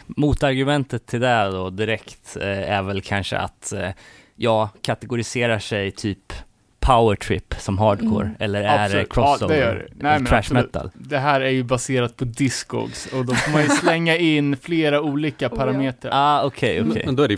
Motargumentet 0.07 1.07
till 1.07 1.20
det 1.20 1.44
då 1.50 1.70
direkt 1.70 2.37
eh, 2.37 2.70
är 2.72 2.83
väl 2.83 3.00
kanske 3.03 3.38
att 3.38 3.72
eh, 3.72 3.88
jag 4.37 4.68
kategoriserar 4.83 5.59
sig 5.59 5.90
typ 5.90 6.33
powertrip 6.81 7.55
som 7.59 7.79
hardcore 7.79 8.24
Mm. 8.27 8.37
eller 8.38 8.62
är 8.62 8.88
det 8.88 9.05
crossover? 9.11 9.55
Ja, 9.55 9.61
det 9.61 9.66
gör 9.66 9.74
det. 9.74 10.03
Nej, 10.03 10.24
trash 10.27 10.38
absolut. 10.38 10.64
metal? 10.74 10.90
Det 10.94 11.18
här 11.18 11.40
är 11.40 11.50
ju 11.50 11.62
baserat 11.62 12.16
på 12.16 12.24
Discogs 12.24 13.07
och 13.07 13.27
då 13.27 13.35
får 13.35 13.53
man 13.53 13.62
ju 13.62 13.68
slänga 13.83 14.16
in 14.16 14.57
flera 14.57 15.00
olika 15.00 15.46
Oh, 15.46 15.53
ja. 15.53 15.57
parametrar. 15.57 16.11
Ah, 16.14 16.44
okej, 16.44 16.81
Men, 16.81 16.90
okej. 16.90 17.03
men 17.07 17.16
då 17.16 17.22
är 17.22 17.29
det 17.29 17.37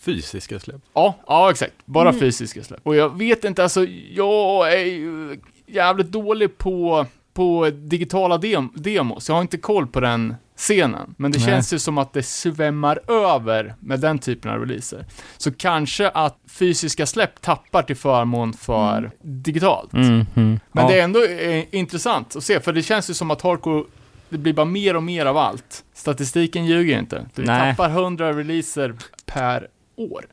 fysiska 0.00 0.58
släpp. 0.58 0.80
Ja, 0.94 1.14
ja 1.26 1.50
exakt. 1.50 1.72
Bara 1.84 2.08
Mm. 2.08 2.20
fysiska 2.20 2.62
släpp. 2.64 2.80
Och 2.82 2.96
jag 2.96 3.18
vet 3.18 3.44
inte, 3.44 3.62
alltså 3.62 3.84
jag 4.10 4.72
är 4.72 4.84
ju 4.84 5.40
jävligt 5.66 6.06
dålig 6.12 6.58
på, 6.58 7.06
på 7.34 7.70
digitala 7.70 8.38
dem 8.38 8.72
demos. 8.76 9.28
Jag 9.28 9.34
har 9.36 9.42
inte 9.42 9.58
koll 9.58 9.86
på 9.86 10.00
den 10.00 10.34
scenen. 10.56 11.14
Men 11.18 11.32
det 11.32 11.38
Nej. 11.38 11.46
känns 11.48 11.72
ju 11.72 11.78
som 11.78 11.98
att 11.98 12.12
det 12.12 12.22
svämmar 12.22 13.00
över 13.10 13.74
med 13.80 14.00
den 14.00 14.18
typen 14.18 14.50
av 14.50 14.60
releaser. 14.60 15.04
Så 15.36 15.52
kanske 15.52 16.08
att 16.08 16.38
fysiska 16.48 17.06
släpp 17.06 17.40
tappar 17.40 17.82
till 17.82 17.96
förmån 17.96 18.52
för 18.52 18.98
Mm. 18.98 19.10
digitalt. 19.20 19.92
Mm, 19.92 20.08
mm. 20.10 20.26
Men 20.34 20.60
ja. 20.84 20.88
det 20.88 21.00
är 21.00 21.04
ändå 21.04 21.24
eh, 21.24 21.64
intressant 21.74 22.36
att 22.36 22.44
se, 22.44 22.60
för 22.60 22.72
det 22.72 22.82
känns 22.82 23.10
ju 23.10 23.14
som 23.14 23.30
att 23.30 23.42
hardcore, 23.42 23.84
det 24.28 24.38
blir 24.38 24.52
bara 24.52 24.66
mer 24.66 24.96
och 24.96 25.02
mer 25.02 25.26
av 25.26 25.36
allt. 25.36 25.84
Statistiken 25.94 26.66
ljuger 26.66 26.98
inte. 26.98 27.26
Vi 27.34 27.44
Nej. 27.44 27.70
tappar 27.76 27.90
100 27.90 28.32
releaser 28.32 28.94
per 29.26 29.68
år. 29.98 30.26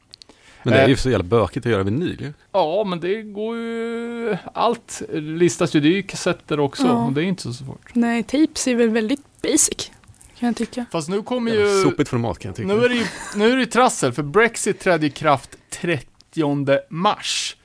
Men 0.64 0.74
det 0.74 0.80
är 0.80 0.84
Eh. 0.84 0.90
ju 0.90 0.96
så 0.98 1.10
jävla 1.10 1.24
bökigt 1.24 1.66
att 1.66 1.72
göra 1.72 1.84
vinyl 1.84 2.18
ju. 2.22 2.34
Ja, 2.52 2.84
men 2.88 3.00
det 3.00 3.22
går 3.22 3.58
ju... 3.58 4.38
Allt 4.54 5.02
listas 5.14 5.76
ju, 5.76 5.80
det 5.80 5.88
är 5.88 5.92
ju 5.96 6.04
kassetter 6.04 6.60
också, 6.60 6.84
Ja. 6.88 7.06
och 7.06 7.14
det 7.14 7.22
är 7.22 7.26
inte 7.26 7.44
så 7.44 7.54
svårt. 7.54 7.96
Nej, 7.96 8.24
tapes 8.24 8.68
är 8.68 8.76
väl 8.76 8.90
väldigt 8.90 9.42
basic, 9.42 9.92
kan 10.40 10.48
jag 10.48 10.56
tycka. 10.56 10.86
Fast 10.92 11.10
nu 11.10 11.22
kommer 11.22 11.52
ju... 11.52 11.84
Sopigt 11.84 12.10
format 12.10 12.40
kan 12.40 12.50
jag 12.50 12.56
tycka. 12.56 12.68
Nu 12.68 12.86
är 12.86 12.90
det 12.90 12.96
ju 12.96 13.06
nu 13.36 13.52
är 13.52 13.58
det 13.58 13.66
trassel, 13.66 14.12
för 14.14 14.24
Brexit 14.24 14.80
trädde 14.80 15.06
i 15.06 15.10
kraft 15.10 15.58
30 15.70 16.08
mars. 16.90 17.56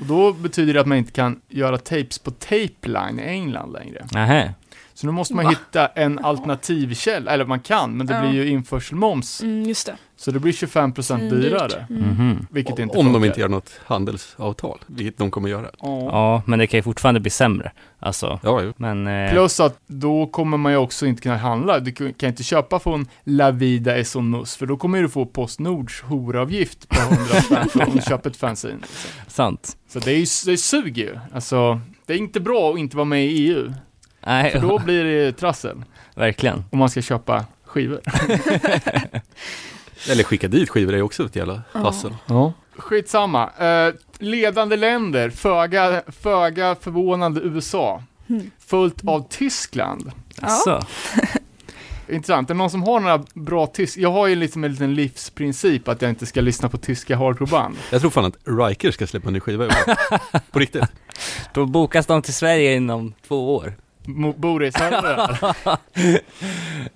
Och 0.00 0.06
då 0.06 0.32
betyder 0.32 0.74
det 0.74 0.80
att 0.80 0.86
man 0.86 0.98
inte 0.98 1.12
kan 1.12 1.40
göra 1.48 1.78
tapes 1.78 2.18
på 2.18 2.30
Tapeline 2.30 3.18
i 3.18 3.22
England 3.22 3.72
längre. 3.72 4.06
Nähä. 4.12 4.54
Så 5.00 5.06
nu 5.06 5.12
måste 5.12 5.34
man 5.34 5.44
Va? 5.44 5.50
hitta 5.50 5.86
en 5.86 6.18
alternativkälla, 6.18 7.30
eller 7.30 7.44
man 7.44 7.60
kan, 7.60 7.96
men 7.96 8.06
det 8.06 8.14
Ja. 8.14 8.20
blir 8.20 8.32
ju 8.44 8.48
införselmoms. 8.48 9.42
Mm, 9.42 9.62
just 9.62 9.86
det. 9.86 9.96
Så 10.16 10.30
det 10.30 10.38
blir 10.40 10.52
25% 10.52 11.02
Svindyrt. 11.02 11.40
dyrare. 11.42 11.86
Mm. 11.90 12.02
Mhm. 12.02 12.46
Vilket 12.50 12.78
inte 12.78 12.98
Om 12.98 13.04
de 13.06 13.12
funkar. 13.12 13.26
inte 13.26 13.40
gör 13.40 13.48
något 13.48 13.70
handelsavtal, 13.86 14.78
vilket 14.86 15.18
de 15.18 15.30
kommer 15.30 15.48
göra. 15.48 15.70
Ja. 15.80 15.98
Ja, 16.02 16.42
men 16.46 16.58
det 16.58 16.66
kan 16.66 16.78
ju 16.78 16.82
fortfarande 16.82 17.20
bli 17.20 17.30
sämre. 17.30 17.72
Alltså, 18.00 18.40
Ja, 18.42 18.60
jo. 18.62 18.72
men... 18.76 19.06
Eh, 19.06 19.30
Plus 19.32 19.60
att 19.60 19.78
då 19.86 20.26
kommer 20.26 20.56
man 20.56 20.72
ju 20.72 20.78
också 20.78 21.06
inte 21.06 21.22
kunna 21.22 21.36
handla. 21.36 21.78
Du 21.80 21.92
kan 22.12 22.28
inte 22.28 22.42
köpa 22.42 22.78
från 22.78 23.06
La 23.24 23.50
Vida 23.50 23.96
es 23.96 24.16
un 24.16 24.30
mus, 24.30 24.56
för 24.56 24.66
då 24.66 24.76
kommer 24.76 25.02
du 25.02 25.08
få 25.08 25.26
Postnords 25.26 26.00
horavgift 26.02 26.88
på 26.88 26.96
100 27.00 27.24
spänn 27.42 27.68
för 27.68 27.98
att 27.98 28.08
köpa 28.08 28.28
ett 28.28 28.36
fanzine. 28.36 28.74
Liksom. 28.80 29.10
sant. 29.28 29.76
Så 29.88 29.98
det, 29.98 30.10
är 30.12 30.16
ju, 30.16 30.26
det 30.52 30.56
suger 30.58 31.04
ju. 31.04 31.18
Alltså, 31.34 31.80
det 32.06 32.12
är 32.14 32.18
inte 32.18 32.40
bra 32.40 32.72
att 32.72 32.78
inte 32.78 32.96
vara 32.96 33.04
med 33.04 33.24
i 33.26 33.28
EU, 33.48 33.72
Nej, 34.28 34.50
för 34.52 34.58
då 34.60 34.78
blir 34.78 35.04
det 35.04 35.32
trassel 35.32 35.82
verkligen. 36.14 36.64
om 36.70 36.78
man 36.78 36.88
ska 36.90 37.02
köpa 37.02 37.44
skivor. 37.64 38.00
Eller 40.10 40.24
skicka 40.24 40.48
dit 40.48 40.68
skivor 40.70 40.94
är 40.94 41.02
också 41.02 41.24
ett 41.26 41.36
jävla 41.36 41.62
Ja. 41.72 41.80
hassel. 41.80 42.16
Ja. 42.26 42.52
Skitsamma. 42.76 43.50
Eh, 43.58 43.94
ledande 44.18 44.76
länder, 44.76 45.30
föga, 45.30 46.02
föga 46.06 46.76
förvånande 46.80 47.40
USA. 47.40 48.02
Mm. 48.28 48.50
Följt 48.58 49.04
av 49.08 49.26
Tyskland. 49.30 50.10
Alltså. 50.40 50.86
Intressant. 52.08 52.50
Är 52.50 52.54
det 52.54 52.58
någon 52.58 52.70
som 52.70 52.82
har 52.82 53.00
några 53.00 53.24
bra 53.34 53.66
tysk... 53.66 53.98
Jag 53.98 54.12
har 54.12 54.26
ju 54.26 54.34
liksom 54.34 54.64
en 54.64 54.72
liten 54.72 54.94
livsprincip 54.94 55.88
att 55.88 56.02
jag 56.02 56.08
inte 56.08 56.26
ska 56.26 56.40
lyssna 56.40 56.68
på 56.68 56.78
tyska 56.78 57.16
hardcoreband. 57.16 57.76
Jag 57.92 58.00
tror 58.00 58.10
fan 58.10 58.24
att 58.24 58.36
Riker 58.44 58.90
ska 58.90 59.06
släppa 59.06 59.26
en 59.26 59.32
ny 59.32 59.40
skiva 59.40 59.64
i 59.64 59.66
år. 59.68 59.74
På 60.52 60.58
riktigt. 60.58 60.84
Då 61.54 61.66
bokas 61.66 62.06
de 62.06 62.22
till 62.22 62.34
Sverige 62.34 62.74
inom 62.76 63.14
två 63.28 63.56
år. 63.56 63.74
Du 64.16 64.58
det 64.58 64.78
här? 64.78 65.38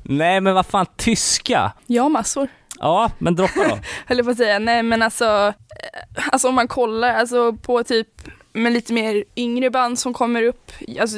Nej, 0.03 0.41
men 0.41 0.55
vad 0.55 0.67
fan, 0.67 0.87
tyska? 0.97 1.73
Ja, 1.87 2.09
massor. 2.09 2.49
Ja, 2.79 3.11
men 3.19 3.35
droppa 3.37 3.69
då. 3.69 3.79
Höll 4.07 4.17
jag 4.19 4.25
på 4.25 4.31
att 4.31 4.37
säga. 4.37 4.59
Nej, 4.59 4.83
men 4.83 5.03
alltså, 5.03 5.53
eh, 6.17 6.29
alltså 6.33 6.49
om 6.49 6.55
man 6.55 6.69
kollar 6.69 7.15
alltså, 7.15 7.53
på 7.53 7.85
typ 7.85 8.09
med 8.53 8.73
lite 8.73 8.93
mer 8.93 9.25
yngre 9.37 9.71
band 9.71 9.99
som 9.99 10.13
kommer 10.15 10.43
upp, 10.43 10.73
alltså 11.01 11.17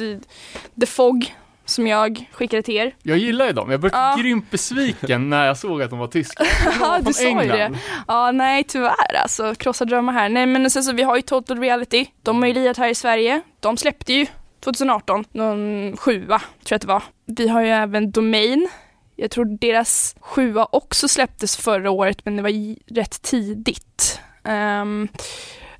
The 0.79 0.85
Fog 0.85 1.33
som 1.65 1.87
jag 1.87 2.29
skickade 2.31 2.61
till 2.61 2.75
er. 2.75 2.95
Jag 3.03 3.17
gillar 3.17 3.45
ju 3.45 3.51
dem. 3.51 3.71
Jag 3.71 3.79
blev 3.79 3.91
Ja. 3.93 4.15
grymt 4.19 4.51
besviken 4.51 5.29
när 5.29 5.45
jag 5.45 5.57
såg 5.57 5.81
att 5.81 5.89
de 5.89 5.99
var 5.99 6.07
tyska. 6.07 6.43
Ja, 6.79 6.99
du 7.01 7.13
sa 7.13 7.23
ju 7.43 7.49
det. 7.49 7.71
Ja, 8.07 8.31
nej 8.31 8.63
tyvärr 8.63 9.15
alltså, 9.21 9.55
krossa 9.55 9.85
drömmar 9.85 10.13
här. 10.13 10.29
Nej 10.29 10.45
men 10.45 10.69
sen 10.69 10.83
så 10.83 10.93
vi 10.93 11.03
har 11.03 11.15
ju 11.15 11.21
Total 11.21 11.59
Reality, 11.59 12.05
de 12.23 12.41
har 12.41 12.47
ju 12.47 12.53
lirat 12.53 12.77
här 12.77 12.89
i 12.89 12.95
Sverige. 12.95 13.41
De 13.59 13.77
släppte 13.77 14.13
ju 14.13 14.25
2018 14.65 15.25
någon 15.31 15.97
sjua, 15.97 16.39
tror 16.39 16.67
jag 16.69 16.75
att 16.75 16.81
det 16.81 16.87
var. 16.87 17.03
Vi 17.25 17.47
har 17.47 17.61
ju 17.61 17.69
även 17.69 18.11
Domain. 18.11 18.69
Jag 19.15 19.31
tror 19.31 19.57
deras 19.59 20.15
sjua 20.19 20.67
också 20.71 21.07
släpptes 21.07 21.57
förra 21.57 21.91
året 21.91 22.25
men 22.25 22.35
det 22.35 22.43
var 22.43 22.75
rätt 22.95 23.21
tidigt. 23.21 24.19
Ehm, 24.43 25.07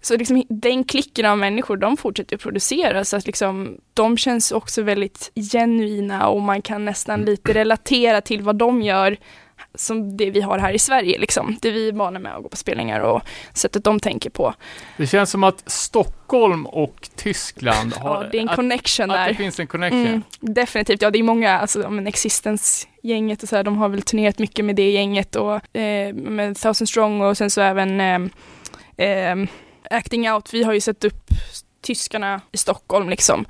Så 0.01 0.17
liksom 0.17 0.43
den 0.49 0.83
klicken 0.83 1.25
av 1.25 1.37
människor, 1.37 1.77
de 1.77 1.97
fortsätter 1.97 2.35
att 2.35 2.41
producera 2.41 3.05
så 3.05 3.17
att 3.17 3.25
liksom 3.25 3.77
de 3.93 4.17
känns 4.17 4.51
också 4.51 4.81
väldigt 4.81 5.31
genuina 5.51 6.27
och 6.27 6.41
man 6.41 6.61
kan 6.61 6.85
nästan 6.85 7.21
lite 7.21 7.53
relatera 7.53 8.21
till 8.21 8.41
vad 8.41 8.55
de 8.55 8.81
gör 8.81 9.17
som 9.77 10.17
det 10.17 10.29
vi 10.29 10.41
har 10.41 10.59
här 10.59 10.73
i 10.73 10.79
Sverige 10.79 11.19
liksom. 11.19 11.57
Det 11.61 11.71
vi 11.71 11.87
är 11.87 11.93
vana 11.93 12.19
med 12.19 12.35
att 12.35 12.43
gå 12.43 12.49
på 12.49 12.57
spelningar 12.57 12.99
och 12.99 13.21
sättet 13.53 13.83
de 13.83 13.99
tänker 13.99 14.29
på. 14.29 14.53
Det 14.97 15.07
känns 15.07 15.31
som 15.31 15.43
att 15.43 15.63
Stockholm 15.65 16.65
och 16.65 17.09
Tyskland 17.15 17.93
har... 17.93 18.23
Ja, 18.23 18.29
det 18.31 18.37
är 18.37 18.41
en 18.41 18.49
att, 18.49 18.55
connection 18.55 19.11
att 19.11 19.17
där. 19.17 19.27
det 19.27 19.35
finns 19.35 19.59
en 19.59 19.67
connection. 19.67 20.07
Mm, 20.07 20.23
definitivt, 20.39 21.01
ja 21.01 21.11
det 21.11 21.19
är 21.19 21.23
många, 21.23 21.59
alltså 21.59 21.89
men 21.89 22.07
Existence-gänget 22.07 23.43
och 23.43 23.49
så 23.49 23.55
här, 23.55 23.63
de 23.63 23.77
har 23.77 23.89
väl 23.89 24.01
turnerat 24.01 24.39
mycket 24.39 24.65
med 24.65 24.75
det 24.75 24.91
gänget 24.91 25.35
och 25.35 25.77
eh, 25.77 26.13
med 26.13 26.57
Thousand 26.57 26.89
Strong 26.89 27.21
och 27.21 27.37
sen 27.37 27.49
så 27.49 27.61
även 27.61 28.01
eh, 28.01 29.07
eh, 29.07 29.35
Acting 29.89 30.31
Out, 30.31 30.53
vi 30.53 30.63
har 30.63 30.73
ju 30.73 30.79
sett 30.79 31.03
upp 31.03 31.29
tyskarna 31.81 32.41
i 32.51 32.57
Stockholm 32.57 33.09
liksom. 33.09 33.45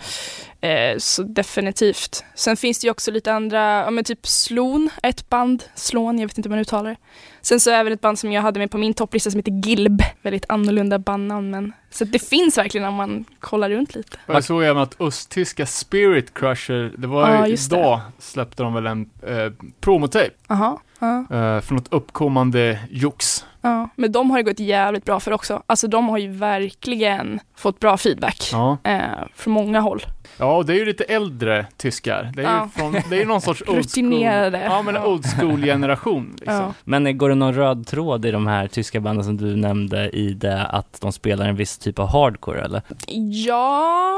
Eh, 0.65 0.97
så 0.97 1.23
definitivt. 1.23 2.25
Sen 2.35 2.57
finns 2.57 2.79
det 2.79 2.85
ju 2.85 2.91
också 2.91 3.11
lite 3.11 3.33
andra, 3.33 3.59
ja 3.59 3.91
men 3.91 4.03
typ 4.03 4.27
Slon, 4.27 4.89
ett 5.03 5.29
band, 5.29 5.63
Slån, 5.75 6.19
jag 6.19 6.27
vet 6.27 6.37
inte 6.37 6.49
hur 6.49 6.55
man 6.55 6.59
uttalar 6.59 6.89
det. 6.89 6.97
Sen 7.41 7.59
så 7.59 7.71
även 7.71 7.93
ett 7.93 8.01
band 8.01 8.19
som 8.19 8.31
jag 8.31 8.41
hade 8.41 8.59
med 8.59 8.71
på 8.71 8.77
min 8.77 8.93
topplista 8.93 9.31
som 9.31 9.39
heter 9.39 9.51
Gilb, 9.51 10.01
väldigt 10.21 10.45
annorlunda 10.49 10.99
bandnamn 10.99 11.51
men 11.51 11.73
så 11.89 12.05
det 12.05 12.19
finns 12.19 12.57
verkligen 12.57 12.87
om 12.87 12.93
man 12.93 13.25
kollar 13.39 13.69
runt 13.69 13.95
lite. 13.95 14.17
Jag 14.27 14.43
såg 14.43 14.63
även 14.63 14.83
att 14.83 15.01
östtyska 15.01 15.65
Spirit 15.65 16.33
Crusher, 16.33 16.93
det 16.97 17.07
var 17.07 17.45
ju 17.45 17.51
just 17.51 17.69
det. 17.69 17.77
idag 17.77 18.01
släppte 18.19 18.63
de 18.63 18.73
väl 18.73 18.85
en 18.85 19.09
eh, 19.27 19.51
promotape 19.79 20.31
Jaha, 20.47 20.77
ja. 20.99 21.19
eh, 21.19 21.61
för 21.61 21.73
något 21.73 21.93
uppkommande 21.93 22.79
jox. 22.89 23.45
Ja, 23.65 23.89
men 23.95 24.11
de 24.11 24.31
har 24.31 24.37
ju 24.37 24.43
gått 24.43 24.59
jävligt 24.59 25.05
bra 25.05 25.19
för 25.19 25.31
också. 25.31 25.63
Alltså 25.65 25.87
de 25.87 26.09
har 26.09 26.17
ju 26.17 26.31
verkligen 26.31 27.39
fått 27.55 27.79
bra 27.79 27.97
feedback 27.97 28.49
Ja. 28.51 28.77
eh, 28.83 29.01
från 29.35 29.53
många 29.53 29.79
håll. 29.79 30.05
ja, 30.37 30.55
och 30.57 30.65
det 30.65 30.73
är 30.73 30.77
ju 30.77 30.85
lite 30.85 31.03
äldre 31.03 31.65
tyskar. 31.77 32.31
Det 32.35 32.41
är 32.41 32.45
Ja. 32.45 32.63
ju 32.63 32.69
från, 32.81 32.91
det 33.09 33.15
är 33.15 33.19
ju 33.19 33.25
någon 33.25 33.41
sorts 33.41 33.61
old 33.61 33.67
school. 33.69 33.77
Rutinerade. 33.77 34.61
Ja, 34.63 34.81
men 34.81 34.95
en 34.95 35.03
old 35.03 35.25
school 35.25 35.61
generation 35.63 36.33
liksom. 36.39 36.55
Ja. 36.55 36.73
Men 36.83 37.17
går 37.17 37.29
det 37.29 37.35
någon 37.35 37.53
röd 37.55 37.87
tråd 37.87 38.25
i 38.25 38.31
de 38.31 38.47
här 38.47 38.67
tyska 38.67 38.99
banden 38.99 39.23
som 39.25 39.37
du 39.37 39.55
nämnde 39.55 40.09
i 40.09 40.33
det 40.33 40.65
att 40.65 41.01
de 41.01 41.11
spelar 41.11 41.45
en 41.47 41.55
viss 41.55 41.77
typ 41.77 41.99
av 41.99 42.07
hardcore 42.07 42.61
eller? 42.61 42.81
ja, 43.47 44.13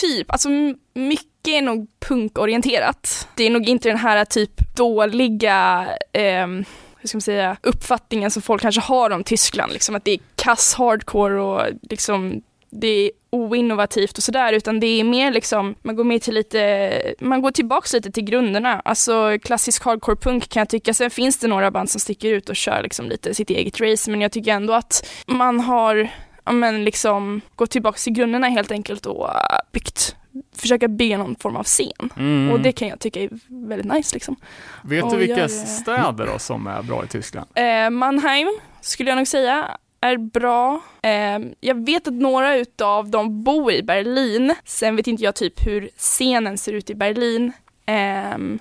typ. 0.00 0.30
Alltså 0.32 0.48
mycket 0.94 1.48
är 1.48 1.62
nog 1.62 1.86
punkorienterat. 2.08 3.28
Det 3.34 3.44
är 3.44 3.50
nog 3.50 3.68
inte 3.68 3.88
den 3.88 3.98
här 3.98 4.24
typ 4.24 4.76
dåliga 4.76 5.86
ehm, 6.12 6.64
hur 7.04 7.08
ska 7.08 7.16
man 7.16 7.22
säga, 7.22 7.56
uppfattningen 7.62 8.30
som 8.30 8.42
folk 8.42 8.62
kanske 8.62 8.80
har 8.80 9.10
om 9.10 9.24
Tyskland, 9.24 9.72
liksom 9.72 9.94
att 9.94 10.04
det 10.04 10.10
är 10.10 10.18
kass 10.34 10.74
hardcore 10.74 11.40
och 11.40 11.62
liksom 11.90 12.42
det 12.70 12.86
är 12.86 13.10
oinnovativt 13.30 14.18
och 14.18 14.24
sådär, 14.24 14.52
utan 14.52 14.80
det 14.80 14.86
är 14.86 15.04
mer 15.04 15.32
liksom, 15.32 15.74
man 15.82 15.96
går 15.96 16.04
med 16.04 16.22
till 16.22 16.34
lite, 16.34 17.14
man 17.20 17.42
går 17.42 17.50
tillbaks 17.50 17.92
lite 17.92 18.10
till 18.10 18.24
grunderna. 18.24 18.82
Alltså 18.84 19.38
klassisk 19.42 19.84
hardcore 19.84 20.16
punk 20.16 20.48
kan 20.48 20.60
jag 20.60 20.68
tycka, 20.68 20.94
sen 20.94 21.10
finns 21.10 21.38
det 21.38 21.48
några 21.48 21.70
band 21.70 21.90
som 21.90 22.00
sticker 22.00 22.28
ut 22.28 22.48
och 22.48 22.56
kör 22.56 22.82
liksom 22.82 23.08
lite 23.08 23.34
sitt 23.34 23.50
eget 23.50 23.80
race, 23.80 24.10
men 24.10 24.20
jag 24.20 24.32
tycker 24.32 24.52
ändå 24.52 24.72
att 24.72 25.06
man 25.26 25.60
har, 25.60 26.10
ja 26.44 26.52
men 26.52 26.84
liksom, 26.84 27.40
gått 27.56 27.70
tillbaks 27.70 28.04
till 28.04 28.12
grunderna 28.12 28.48
helt 28.48 28.70
enkelt 28.70 29.06
och 29.06 29.28
äh, 29.28 29.58
byggt, 29.72 30.16
försöka 30.56 30.88
bygga 30.88 31.18
någon 31.18 31.36
form 31.36 31.56
av 31.56 31.64
scen. 31.64 32.10
Mm. 32.16 32.52
Och 32.52 32.60
det 32.60 32.72
kan 32.72 32.88
jag 32.88 33.00
tycka 33.00 33.20
är 33.20 33.28
väldigt 33.68 33.92
nice 33.92 34.14
liksom. 34.16 34.36
Vet 34.84 35.00
du 35.10 35.16
Och 35.16 35.20
vilka 35.20 35.38
jag- 35.40 35.50
städer 35.50 36.26
då 36.32 36.38
som 36.38 36.66
är 36.66 36.82
bra 36.82 37.04
i 37.04 37.08
Tyskland? 37.08 37.46
Eh, 37.54 37.90
Mannheim 37.90 38.48
skulle 38.80 39.10
jag 39.10 39.16
nog 39.16 39.26
säga 39.28 39.78
är 40.00 40.16
bra. 40.16 40.80
Eh, 41.02 41.38
jag 41.60 41.86
vet 41.86 42.08
att 42.08 42.14
några 42.14 42.56
utav 42.56 43.10
dem 43.10 43.44
bor 43.44 43.72
i 43.72 43.82
Berlin. 43.82 44.54
Sen 44.64 44.96
vet 44.96 45.06
inte 45.06 45.22
jag 45.24 45.34
typ 45.34 45.66
hur 45.66 45.88
scenen 45.96 46.58
ser 46.58 46.72
ut 46.72 46.90
i 46.90 46.94
Berlin. 46.94 47.52
Ehm, 47.86 48.58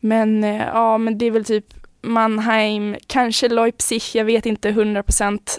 men 0.00 0.44
eh, 0.44 0.66
ja, 0.66 0.98
men 0.98 1.18
det 1.18 1.26
är 1.26 1.30
väl 1.30 1.44
typ 1.44 1.64
Mannheim, 2.02 2.96
kanske 3.06 3.48
Leipzig, 3.48 4.02
jag 4.14 4.24
vet 4.24 4.46
inte 4.46 4.68
100 4.68 5.02
procent. 5.02 5.58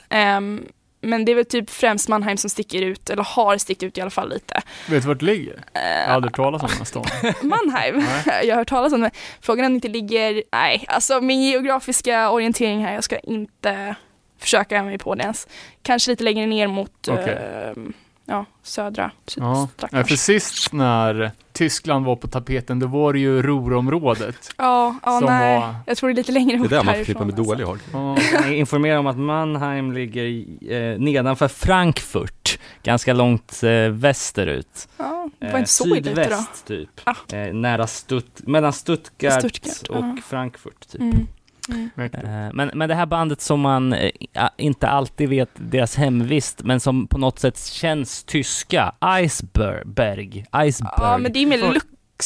Men 1.01 1.25
det 1.25 1.31
är 1.31 1.35
väl 1.35 1.45
typ 1.45 1.69
främst 1.69 2.07
Mannheim 2.09 2.37
som 2.37 2.49
sticker 2.49 2.81
ut, 2.81 3.09
eller 3.09 3.23
har 3.23 3.57
stickit 3.57 3.83
ut 3.83 3.97
i 3.97 4.01
alla 4.01 4.09
fall 4.09 4.29
lite. 4.29 4.61
Vet 4.89 5.01
du 5.03 5.07
vart 5.07 5.19
det 5.19 5.25
ligger? 5.25 5.63
Jag 5.73 5.81
har 5.81 6.07
Eh, 6.07 6.13
aldrig 6.13 6.33
talat 6.33 6.61
om 6.63 6.67
den 6.69 6.77
här 6.77 6.85
stan. 6.85 7.05
Mannheim, 7.49 8.03
jag 8.43 8.49
har 8.55 8.55
hört 8.55 8.69
talas 8.69 8.93
om 8.93 9.01
det. 9.01 9.11
Frågan 9.41 9.65
är 9.65 9.67
om 9.67 9.73
det 9.73 9.75
inte 9.75 9.87
ligger, 9.87 10.43
nej, 10.51 10.85
alltså 10.87 11.21
min 11.21 11.41
geografiska 11.41 12.29
orientering 12.29 12.85
här, 12.85 12.93
jag 12.93 13.03
ska 13.03 13.19
inte 13.19 13.95
försöka 14.39 14.83
mig 14.83 14.97
på 14.97 15.15
det 15.15 15.21
ens. 15.23 15.47
Kanske 15.83 16.11
lite 16.11 16.23
längre 16.23 16.45
ner 16.45 16.67
mot 16.67 17.07
Okej. 17.07 17.37
ehm, 17.75 17.93
ja, 18.31 18.45
södra 18.63 19.11
Ja. 19.37 19.67
Nej, 19.91 20.03
för 20.03 20.15
sist 20.15 20.73
när 20.73 21.31
Tyskland 21.53 22.05
var 22.05 22.15
på 22.15 22.27
tapeten, 22.27 22.79
då 22.79 22.87
var 22.87 23.13
det 23.13 23.19
ju 23.19 23.41
Ruhrområdet. 23.41 24.49
Ja, 24.57 24.95
ja 25.03 25.19
som 25.19 25.25
nej. 25.29 25.59
var- 25.59 25.75
Jag 25.85 25.97
tror 25.97 26.09
det 26.09 26.13
är 26.13 26.15
lite 26.15 26.31
längre 26.31 26.51
Det 26.51 26.55
är 26.57 26.59
bort 26.61 26.69
där 26.69 26.83
man 26.83 26.95
förknippar 26.95 27.25
med 27.25 27.39
alltså. 27.39 27.43
dålig 27.53 27.65
hardcore. 27.65 28.47
Ja. 28.47 28.53
Informera 28.53 28.99
om 28.99 29.07
att 29.07 29.17
Mannheim 29.17 29.91
ligger 29.91 30.25
eh, 30.73 30.99
nedanför 30.99 31.47
Frankfurt, 31.47 32.59
ganska 32.83 33.13
långt 33.13 33.63
eh, 33.63 33.69
västerut. 33.89 34.87
Ja, 34.97 35.29
det 35.39 35.45
var 35.45 35.53
Eh, 35.53 35.59
inte 35.59 35.71
så 35.71 35.95
ute 35.95 36.09
då. 36.09 36.15
Sydväst 36.15 36.65
typ. 36.67 36.89
Ah. 37.03 37.35
Eh, 37.35 37.53
nära 37.53 37.87
Stutt 37.87 38.47
mellan 38.47 38.73
Stuttgart, 38.73 39.39
Stuttgart, 39.39 39.87
och 39.89 40.05
ja. 40.05 40.17
Frankfurt 40.25 40.87
typ. 40.91 41.01
Mm. 41.01 41.27
Mm. 41.69 41.89
Eh, 41.97 42.49
Men, 42.53 42.71
men 42.73 42.89
det 42.89 42.95
här 42.95 43.05
bandet 43.05 43.41
som 43.41 43.59
man 43.59 43.93
eh, 43.93 44.11
inte 44.57 44.87
alltid 44.87 45.29
vet 45.29 45.49
deras 45.53 45.95
hemvist, 45.95 46.63
men 46.63 46.79
som 46.79 47.07
på 47.07 47.17
något 47.17 47.39
sätt 47.39 47.59
känns 47.65 48.23
tyska, 48.23 48.95
Iceberg, 49.23 50.45
Iceberg. 50.65 50.93
Ja, 50.97 51.17
men 51.17 51.33
det 51.33 51.39
är 51.39 51.45
mer 51.47 51.57
Lux, 51.73 51.85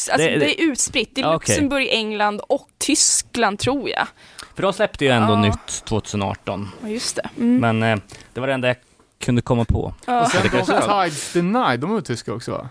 alltså 0.10 0.28
Det- 0.28 0.38
det, 0.39 0.62
är 0.62 0.71
utspritt. 0.71 1.12
Det 1.15 1.21
är 1.21 1.26
okej. 1.26 1.34
Luxemburg, 1.34 1.88
England 1.91 2.41
och 2.50 2.67
Tyskland 2.78 3.60
tror 3.60 3.89
jag. 3.89 4.08
För 4.56 4.62
de 4.63 4.74
släppte 4.74 5.06
ju 5.06 5.12
ändå 5.12 5.34
Ja. 5.34 5.41
nytt 5.41 5.84
2018, 5.86 6.69
Ja, 6.82 6.88
just 6.89 7.15
det. 7.15 7.30
Mm. 7.38 7.58
men 7.80 7.84
eh, 7.84 8.04
det 8.34 8.39
var 8.39 8.48
det 8.48 8.54
enda 8.54 8.67
jag 8.67 8.78
kunde 9.26 9.41
komma 9.41 9.65
på. 9.65 9.93
ja. 10.08 10.21
Och 10.21 10.28
sen 10.32 10.41
Tides 10.65 11.34
Denied, 11.34 11.80
de 11.80 11.95
är 11.98 12.02
tyska 12.02 12.34
också 12.34 12.52
va? 12.52 12.69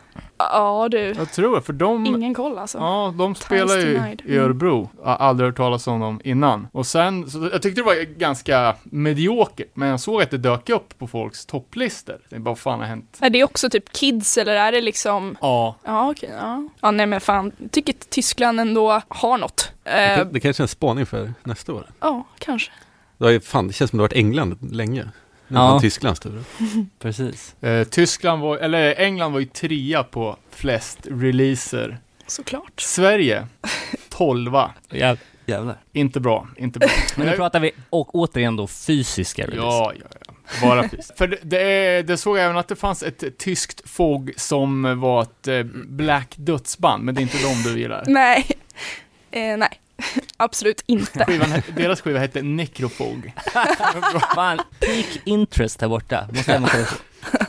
Ja, 0.52 0.88
du. 0.90 0.98
Jag 0.98 1.32
tror 1.32 1.54
det, 1.54 1.62
för 1.62 1.72
de... 1.72 2.06
Ingen 2.06 2.34
koll 2.34 2.58
alltså. 2.58 2.78
Ja, 2.78 3.14
de 3.18 3.34
spelar 3.34 3.76
ju 3.76 3.94
Denied. 3.94 4.22
i 4.24 4.36
Örebro. 4.36 4.90
Jag 5.02 5.06
har 5.08 5.16
aldrig 5.16 5.48
hört 5.48 5.56
talas 5.56 5.86
om 5.86 6.00
dem 6.00 6.20
innan. 6.24 6.68
Och 6.72 6.86
sen, 6.86 7.30
så 7.30 7.48
jag 7.52 7.62
tyckte 7.62 7.80
det 7.80 7.84
var 7.84 8.04
ganska 8.18 8.74
mediokert, 8.84 9.70
men 9.74 9.88
jag 9.88 10.00
såg 10.00 10.22
att 10.22 10.30
det 10.30 10.38
dök 10.38 10.68
upp 10.68 10.98
på 10.98 11.06
folks 11.06 11.46
topplistor. 11.46 12.18
Det 12.28 12.36
är 12.36 12.40
bara, 12.40 12.50
vad 12.50 12.58
fan 12.58 12.78
har 12.80 12.86
hänt? 12.86 13.18
Är 13.20 13.30
det 13.30 13.44
också 13.44 13.70
typ 13.70 13.92
kids 13.92 14.38
eller 14.38 14.56
är 14.56 14.72
det 14.72 14.80
liksom 14.80 15.36
Ja, 15.40 15.76
Ja 15.84 16.10
okej, 16.10 16.30
ja. 16.40 16.68
Ja 16.80 16.90
nej 16.90 17.06
men 17.06 17.20
fan, 17.20 17.52
jag 17.58 17.70
tycker 17.70 17.92
att 17.92 18.10
Tyskland 18.10 18.60
ändå 18.60 19.02
har 19.08 19.38
något. 19.38 19.70
Det, 19.84 19.90
Eh, 20.14 20.26
det 20.26 20.40
kanske 20.40 20.60
är 20.60 20.64
en 20.64 20.68
spaning 20.68 21.06
för 21.06 21.34
nästa 21.44 21.72
år. 21.72 21.86
Ja, 22.00 22.24
kanske. 22.38 22.72
Det, 23.18 23.24
har 23.24 23.32
ju, 23.32 23.40
fan, 23.40 23.66
det 23.66 23.72
känns 23.72 23.90
som 23.90 23.96
det 23.98 24.02
har 24.02 24.08
varit 24.08 24.16
England 24.16 24.58
länge. 24.72 25.08
Ja. 25.48 25.74
ja. 25.74 25.80
Tysklands 25.80 26.20
tur. 26.20 26.44
Precis. 26.98 27.62
eh, 27.62 27.84
Tyskland 27.84 28.42
var, 28.42 28.56
eller 28.58 28.94
England 29.00 29.32
var 29.32 29.40
ju 29.40 29.46
trea 29.46 30.02
på 30.04 30.36
flest 30.50 30.98
releaser. 31.10 31.98
Såklart. 32.26 32.80
Sverige, 32.80 33.46
tolva. 34.08 34.70
Jäv, 34.90 35.18
jävlar. 35.46 35.76
Inte 35.92 36.20
bra, 36.20 36.48
inte 36.56 36.78
bra. 36.78 36.88
Men 37.16 37.26
nu 37.26 37.32
Jag- 37.32 37.36
pratar 37.38 37.60
vi 37.60 37.70
och 37.90 38.14
återigen 38.14 38.56
då 38.56 38.66
fysiska 38.66 39.42
release. 39.42 39.60
Ja, 39.66 39.92
ja, 40.00 40.06
ja. 40.26 40.32
Bara 40.62 40.88
fysiskt. 40.88 41.18
För 41.18 41.26
det, 41.26 41.38
det, 41.42 42.02
det 42.02 42.16
såg 42.16 42.38
jag 42.38 42.44
även 42.44 42.56
att 42.56 42.68
det 42.68 42.76
fanns 42.76 43.02
ett 43.02 43.38
tyskt 43.38 43.88
FOG 43.90 44.32
som 44.36 45.00
var 45.00 45.22
ett 45.22 45.48
eh, 45.48 45.62
black 45.86 46.34
dödsband, 46.36 47.04
men 47.04 47.14
det 47.14 47.20
är 47.20 47.22
inte 47.22 47.38
de 47.42 47.62
du 47.72 47.78
gillar. 47.80 48.04
Nej. 48.06 48.46
Eh, 49.30 49.56
nej, 49.56 49.80
absolut 50.36 50.82
inte. 50.86 51.24
Skivan, 51.24 51.62
deras 51.76 52.00
skiva 52.00 52.18
hette 52.18 52.42
Necrofog. 52.42 53.32
Fan, 54.34 54.60
peak 54.80 55.06
interest 55.24 55.80
här 55.80 55.88
borta. 55.88 56.28
Måste 56.32 56.52
jag 56.52 56.70
säga. 56.70 56.86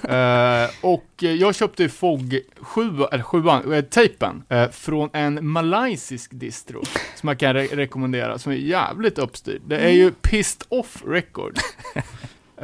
Eh, 0.03 0.69
och 0.81 1.05
eh, 1.21 1.31
jag 1.31 1.55
köpte 1.55 1.89
FOG 1.89 2.39
7, 2.61 2.81
eller 3.11 3.23
7 3.23 3.73
äh, 3.75 3.81
tejpen, 3.81 4.43
eh, 4.49 4.69
från 4.69 5.09
en 5.13 5.47
malaysisk 5.47 6.31
distro, 6.33 6.83
som 7.15 7.29
jag 7.29 7.39
kan 7.39 7.55
re- 7.55 7.75
rekommendera, 7.75 8.39
som 8.39 8.51
är 8.51 8.55
jävligt 8.55 9.17
uppstyrd. 9.17 9.61
Det 9.67 9.77
är 9.77 9.89
ju 9.89 10.11
Pissed 10.11 10.63
Off 10.69 11.03
Records. 11.07 11.61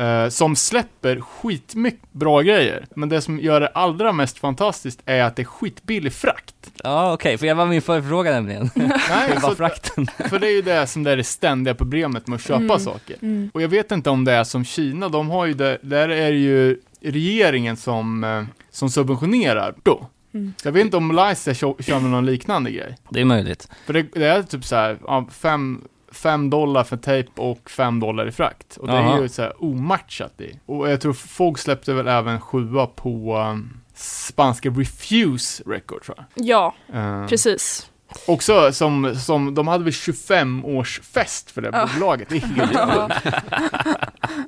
Eh, 0.02 0.30
som 0.30 0.56
släpper 0.56 1.22
skitmycket 1.22 2.12
bra 2.14 2.42
grejer. 2.42 2.86
Men 2.96 3.10
det 3.10 3.22
som 3.22 3.40
gör 3.40 3.60
det 3.62 3.68
allra 3.68 4.12
mest 4.12 4.38
fantastiskt 4.38 5.02
är 5.06 5.24
att 5.24 5.36
det 5.36 5.42
är 5.42 5.44
skitbillig 5.46 6.14
frakt. 6.14 6.56
Ja, 6.84 7.14
okej, 7.14 7.38
för 7.38 7.46
jag 7.46 7.56
var 7.56 7.66
min 7.66 7.82
förfråga 7.82 8.32
nämligen. 8.32 8.70
Nej, 8.76 8.90
Det 9.28 9.40
var 9.42 9.50
så, 9.50 9.56
frakten. 9.56 10.08
för 10.30 10.40
det 10.40 10.48
är 10.48 10.52
ju 10.56 10.62
det 10.62 10.88
som 10.88 11.04
det 11.04 11.12
är 11.12 11.18
det 11.18 11.24
ständiga 11.24 11.76
problemet 11.76 12.28
med 12.28 12.36
att 12.36 12.42
köpa 12.44 12.62
Mm. 12.64 12.80
saker. 12.80 13.16
Mm. 13.22 13.52
Och 13.54 13.62
jag 13.62 13.70
vet 13.70 13.92
inte 13.92 14.10
om 14.10 14.26
det 14.26 14.32
är 14.34 14.44
som 14.44 14.66
Kina, 14.66 15.10
de 15.10 15.30
har 15.30 15.46
ju 15.46 15.54
det, 15.54 15.78
där 15.82 16.10
är 16.10 16.32
det 16.32 16.38
ju 16.38 16.80
regeringen 17.02 17.78
som, 17.78 18.24
eh, 18.24 18.44
som 18.72 18.90
subventionerar 18.90 19.76
då. 19.84 20.08
Mm. 20.34 20.54
Jag 20.64 20.72
vet 20.72 20.82
inte 20.86 20.98
om 20.98 21.08
Malaysia 21.08 21.54
kör, 21.54 22.00
med 22.00 22.12
någon 22.12 22.26
liknande 22.26 22.72
grej. 22.72 22.98
Det 23.10 23.22
är 23.22 23.26
möjligt. 23.26 23.68
För 23.86 23.94
det, 23.94 24.02
det 24.14 24.26
är 24.26 24.44
typ 24.44 24.66
så 24.66 24.76
här, 24.76 24.98
fem, 25.32 25.82
5 26.12 26.50
dollar 26.50 26.84
för 26.84 26.98
tejp 26.98 27.42
och 27.42 27.70
5 27.70 28.00
dollar 28.00 28.28
i 28.28 28.32
frakt. 28.32 28.78
Och 28.78 28.88
det 28.88 28.94
är 28.94 28.98
Aha. 28.98 29.22
ju 29.22 29.30
så 29.30 29.42
här 29.42 29.64
omatchat 29.64 30.42
i. 30.42 30.60
Och 30.66 30.90
jag 30.92 31.02
tror 31.02 31.14
folk 31.14 31.58
släppte 31.58 31.94
väl 31.94 32.08
även 32.08 32.42
sjua 32.42 32.86
på 32.88 33.38
um, 33.38 33.78
spanska 33.96 34.70
Refuse 34.70 35.64
Record 35.66 36.04
tror 36.04 36.18
jag. 36.18 36.46
Ja, 36.46 36.74
Eh, 36.94 37.28
precis. 37.28 37.88
Också 38.28 38.72
som, 38.72 39.16
som, 39.16 39.56
de 39.56 39.68
hade 39.68 39.84
väl 39.84 39.94
25-årsfest 39.94 41.52
för 41.54 41.62
det 41.62 41.70
Ja. 41.74 41.90
bolaget. 41.94 42.30
Det 42.30 42.36
är 42.36 42.40
helt. 42.42 43.14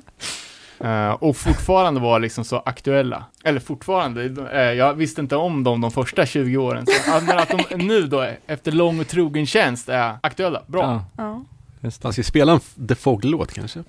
Eh, 0.80 1.10
och 1.10 1.36
fortfarande 1.36 2.00
var 2.00 2.20
liksom 2.20 2.44
så 2.44 2.62
aktuella. 2.66 3.24
Eller 3.44 3.60
fortfarande, 3.60 4.24
eh, 4.52 4.60
jag 4.72 4.94
visste 4.94 5.20
inte 5.20 5.36
om 5.36 5.64
dem 5.64 5.80
de 5.80 5.90
första 5.90 6.26
20 6.26 6.56
åren. 6.56 6.86
Så, 6.86 7.20
men 7.26 7.38
att 7.38 7.48
de 7.48 7.76
nu 7.84 8.02
då, 8.02 8.26
efter 8.46 8.72
lång 8.72 9.00
och 9.00 9.08
trogen 9.08 9.46
tjänst, 9.46 9.88
är 9.88 10.16
aktuella. 10.22 10.62
Bra. 10.66 11.04
Ja. 11.16 11.44
Man 12.02 12.12
ska 12.12 12.22
spela 12.22 12.52
en 12.52 12.86
The 12.88 12.94
Fog-låt 12.94 13.52
kanske? 13.52 13.84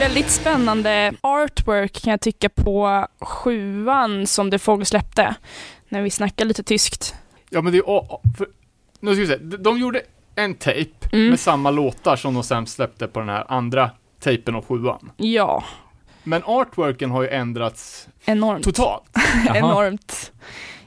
Väldigt 0.00 0.30
spännande 0.30 1.12
artwork 1.20 2.02
kan 2.02 2.10
jag 2.10 2.20
tycka 2.20 2.48
på 2.48 3.06
sjuan 3.20 4.26
som 4.26 4.50
The 4.50 4.58
Fog 4.58 4.86
släppte. 4.86 5.34
När 5.88 6.02
vi 6.02 6.10
snackar 6.10 6.44
lite 6.44 6.62
tyskt. 6.62 7.14
Ja 7.50 7.62
men 7.62 7.72
det 7.72 7.78
är, 7.78 7.82
oh, 7.82 8.20
för, 8.38 8.48
nu 9.00 9.12
ska 9.12 9.20
vi 9.20 9.26
se, 9.26 9.36
de 9.36 9.78
gjorde 9.78 10.02
en 10.34 10.54
tejp 10.54 10.90
Mm. 11.12 11.28
med 11.30 11.40
samma 11.40 11.70
låtar 11.70 12.16
som 12.16 12.34
de 12.34 12.42
sen 12.42 12.66
släppte 12.66 13.06
på 13.06 13.20
den 13.20 13.28
här 13.28 13.44
andra 13.48 13.90
tejpen 14.20 14.54
av 14.54 14.64
sjuan. 14.66 15.12
Ja, 15.16 15.64
Men 16.22 16.42
artworken 16.44 17.10
har 17.10 17.22
ju 17.22 17.28
ändrats 17.28 18.08
enormt. 18.24 18.64
totalt. 18.64 19.02
Enormt. 19.54 20.32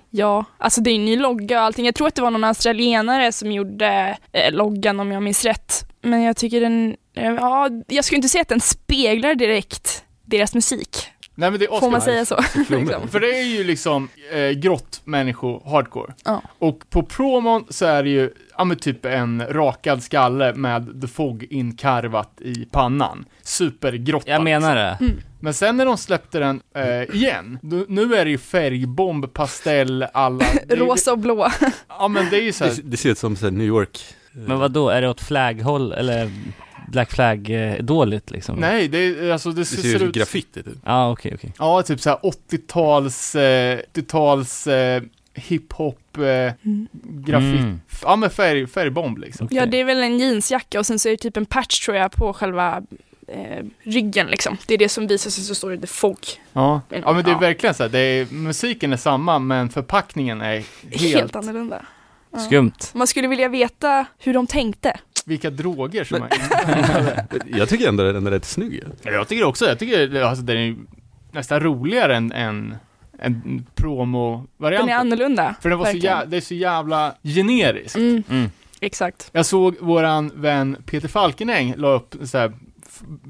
Ja, 0.10 0.45
alltså 0.58 0.82
det 0.82 0.91
är 0.91 0.95
en 0.95 1.06
ny 1.06 1.17
logga 1.17 1.60
och 1.60 1.65
allting. 1.65 1.86
Jag 1.86 1.95
tror 1.95 2.08
att 2.08 2.15
det 2.15 2.21
var 2.21 2.32
någon 2.32 2.43
australienare 2.43 3.32
som 3.32 3.51
gjorde 3.51 4.17
eh, 4.32 4.51
loggan 4.51 4.99
om 4.99 5.12
jag 5.12 5.23
minns 5.23 5.45
rätt. 5.45 5.84
Men 6.01 6.21
jag 6.21 6.38
tycker 6.38 6.62
den, 6.62 6.95
eh, 7.15 7.32
ja, 7.34 7.69
jag 7.88 8.06
skulle 8.06 8.15
inte 8.17 8.29
säga 8.29 8.41
att 8.41 8.47
den 8.47 8.60
speglar 8.62 9.36
direkt 9.36 10.03
deras 10.25 10.56
musik. 10.56 10.97
Nej 11.36 11.51
men 11.51 11.60
det 11.60 11.65
är 11.65 11.79
Får 11.79 11.91
man 11.91 12.01
säga 12.01 12.25
så? 12.25 12.36
liksom. 12.69 13.08
För 13.08 13.19
det 13.19 13.39
är 13.39 13.43
ju 13.43 13.63
liksom 13.63 14.10
eh, 14.34 14.49
grått 14.49 15.01
människo 15.03 15.69
hardcore. 15.69 16.13
Ja. 16.25 16.41
Och 16.60 16.89
på 16.89 17.03
promon 17.03 17.65
så 17.69 17.86
är 17.86 18.03
det 18.03 18.10
ju, 18.10 18.34
ja 18.57 18.63
men 18.63 18.77
typ 18.77 19.05
en 19.05 19.43
rakad 19.49 20.03
skalle 20.03 20.53
med 20.53 21.01
The 21.01 21.07
Fog 21.07 21.47
inkarvat 21.49 22.41
i 22.41 22.65
pannan. 22.71 23.25
Supergrått. 23.41 24.23
Jag 24.25 24.43
menar 24.43 24.75
det. 24.75 24.97
Men 25.39 25.53
sen 25.53 25.77
när 25.77 25.85
de 25.85 25.97
släppte 25.97 26.39
den 26.39 26.61
eh, 26.75 27.15
igen, 27.15 27.59
nu, 27.61 27.85
nu 27.89 28.15
är 28.15 28.25
det 28.25 28.31
ju 28.31 28.37
färgbomb, 28.37 29.33
pastell, 29.33 30.05
alla... 30.13 30.45
Rosa 30.69 31.11
och 31.11 31.19
blå. 31.19 31.47
Ja 31.87 32.07
men 32.07 32.29
det 32.29 32.37
är 32.37 32.41
ju 32.43 32.53
så 32.53 32.63
här, 32.63 32.71
Det, 32.75 32.81
det 32.83 32.97
ser 32.97 33.09
ut 33.09 33.17
som 33.17 33.35
så 33.35 33.45
här, 33.45 33.51
New 33.51 33.67
York. 33.67 33.99
Men 34.31 34.59
vad 34.59 34.71
då 34.71 34.89
är 34.89 35.01
det 35.01 35.09
åt 35.09 35.21
flagghåll 35.21 35.91
eller 35.93 36.31
Black 36.87 37.11
Flag 37.11 37.49
eh, 37.49 37.83
dåligt 37.83 38.31
liksom? 38.31 38.59
nej 38.59 38.87
det 38.87 38.97
är 38.97 39.31
alltså 39.31 39.49
det, 39.49 39.61
Det 39.61 39.65
ser, 39.65 39.81
ser 39.81 40.03
ut 40.03 40.15
graffiti 40.15 40.63
typ. 40.63 40.73
Ja, 40.85 41.11
okej, 41.11 41.31
okej. 41.35 41.53
Ja, 41.57 41.83
typ 41.83 41.99
så 41.99 42.09
här 42.09 42.19
80-tals, 42.51 43.35
eh, 43.35 43.79
80-tals 43.93 44.67
eh, 44.67 45.03
hiphop, 45.33 46.17
eh, 46.17 46.53
grafit, 47.03 47.59
Mm. 47.59 47.79
ja 48.03 48.15
men 48.15 48.29
färg, 48.29 48.67
färgbomb 48.67 49.17
liksom. 49.17 49.45
Okej. 49.45 49.57
Ja, 49.57 49.65
det 49.65 49.79
är 49.79 49.83
väl 49.85 50.03
en 50.03 50.19
jeansjacka 50.19 50.79
och 50.79 50.85
sen 50.85 50.99
så 50.99 51.07
är 51.09 51.11
det 51.11 51.17
typ 51.17 51.37
en 51.37 51.45
patch 51.45 51.85
tror 51.85 51.97
jag 51.97 52.11
på 52.11 52.33
själva 52.33 52.81
eh, 53.27 53.65
ryggen 53.83 54.27
liksom. 54.27 54.57
Det 54.67 54.73
är 54.73 54.77
det 54.77 54.89
som 54.89 55.07
visar 55.07 55.29
sig 55.29 55.43
så 55.43 55.55
står 55.55 55.71
det 55.71 55.77
The 55.77 55.87
Fog. 55.87 56.17
Ja, 56.53 56.81
ja 56.89 57.13
men 57.13 57.23
det 57.23 57.29
är 57.29 57.33
Ja. 57.33 57.39
verkligen 57.39 57.75
så 57.75 57.83
här, 57.83 57.89
det 57.89 57.99
är, 57.99 58.25
musiken 58.33 58.93
är 58.93 58.97
samma 58.97 59.39
men 59.39 59.69
förpackningen 59.69 60.41
är 60.41 60.63
helt, 60.91 61.01
Helt, 61.15 61.35
annorlunda. 61.35 61.85
Ja. 62.31 62.39
Skumt. 62.39 62.71
Man 62.93 63.07
skulle 63.07 63.27
vilja 63.27 63.47
veta 63.49 64.05
hur 64.19 64.33
de 64.33 64.47
tänkte. 64.47 64.99
vilka 65.25 65.49
droger 65.49 66.03
som 66.03 66.19
Men- 66.19 66.29
är 66.31 67.25
Jag 67.57 67.69
tycker 67.69 67.87
ändå 67.87 68.11
den 68.11 68.27
är 68.27 68.31
rätt 68.31 68.45
snygg. 68.45 68.83
Ja, 69.01 69.11
Jag 69.11 69.27
tycker 69.27 69.43
också, 69.43 69.65
jag 69.65 69.79
tycker 69.79 70.07
det- 70.07 70.27
alltså, 70.29 70.43
den 70.43 70.57
är 70.57 70.75
nästan 71.31 71.59
roligare 71.59 72.15
än, 72.15 72.31
än, 72.31 72.75
än 73.23 73.65
Den 74.59 74.89
är 74.89 74.93
annorlunda. 74.95 75.55
För 75.62 75.69
den 75.69 75.79
var 75.79 75.86
så, 75.86 75.91
verkligen. 75.91 76.17
jä- 76.17 76.25
det 76.25 76.38
är 76.38 76.41
så 76.41 76.53
jävla 76.53 77.15
generiskt. 77.23 77.95
Mm, 77.95 78.23
Mm. 78.29 78.49
exakt. 78.79 79.29
Jag 79.31 79.45
såg 79.45 79.75
våran 79.79 80.31
vän 80.36 80.77
Peter 80.86 81.07
Falkenäng 81.07 81.73
la 81.77 81.88
upp 81.88 82.15
så 82.23 82.38
här, 82.38 82.53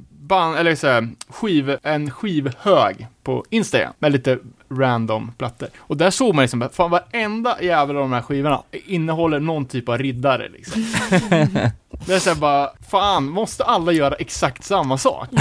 band, 0.10 0.58
eller 0.58 0.76
så 0.76 0.88
här, 0.88 1.10
skiv, 1.30 1.78
en 1.84 2.12
skivhög 2.12 3.08
på 3.24 3.46
Instagram 3.50 3.94
med 4.00 4.12
lite 4.12 4.40
random 4.72 5.32
plattor. 5.38 5.70
Och 5.78 5.98
där 5.98 6.10
såg 6.12 6.36
man 6.36 6.44
liksom, 6.44 6.62
att 6.62 6.76
fan 6.76 6.92
varenda 6.92 7.62
jävel 7.64 7.96
av 7.96 8.02
de 8.02 8.14
här 8.14 8.22
skivorna 8.22 8.64
innehåller 8.72 9.40
någon 9.40 9.66
typ 9.66 9.90
av 9.90 9.98
riddare 9.98 10.50
liksom. 10.50 10.82
det 12.06 12.14
är 12.14 12.20
så 12.20 12.30
här 12.30 12.38
bara, 12.38 12.70
fan, 12.90 13.24
måste 13.30 13.64
alla 13.64 13.92
göra 13.92 14.16
exakt 14.16 14.64
samma 14.64 14.98
sak? 14.98 15.30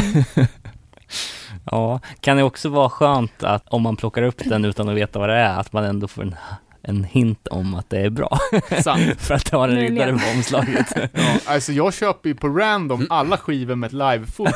Ja, 1.71 2.01
kan 2.21 2.37
det 2.37 2.43
också 2.43 2.69
vara 2.69 2.91
skönt 2.91 3.43
att 3.43 3.69
om 3.69 3.83
man 3.83 3.97
plockar 3.97 4.23
upp 4.23 4.39
den 4.45 4.65
utan 4.65 4.89
att 4.89 4.97
veta 4.97 5.19
vad 5.19 5.29
det 5.29 5.35
är, 5.35 5.59
att 5.61 5.73
man 5.73 5.85
ändå 5.85 6.09
får 6.09 6.23
en, 6.23 6.35
en 6.83 7.05
hint 7.05 7.49
om 7.49 7.75
att 7.75 7.91
det 7.91 7.99
är 8.01 8.11
bra. 8.11 8.39
Sant. 8.83 9.03
För 9.21 9.35
att 9.35 9.51
det 9.51 9.57
har 9.57 9.69
en 9.69 9.77
riddare 9.77 10.13
på 10.13 10.31
omslaget. 10.37 10.87
Ja, 11.13 11.39
alltså 11.47 11.73
jag 11.73 11.95
köper 11.95 12.29
ju 12.29 12.35
på 12.35 12.49
random 12.49 13.07
alla 13.11 13.37
skivor 13.37 13.75
med 13.75 13.87
ett 13.87 13.93
livefoto 13.93 14.53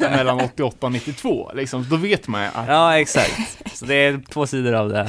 mellan 0.00 0.40
88 0.40 0.86
och 0.86 0.92
92, 0.92 1.50
liksom. 1.54 1.86
Då 1.90 1.96
vet 1.96 2.28
man 2.28 2.42
att 2.54 2.68
ja, 2.68 2.98
exakt. 2.98 3.58
Så 3.74 3.84
det 3.86 3.94
är 3.94 4.22
två 4.32 4.46
sidor 4.46 4.72
av 4.72 4.88
det 4.88 5.08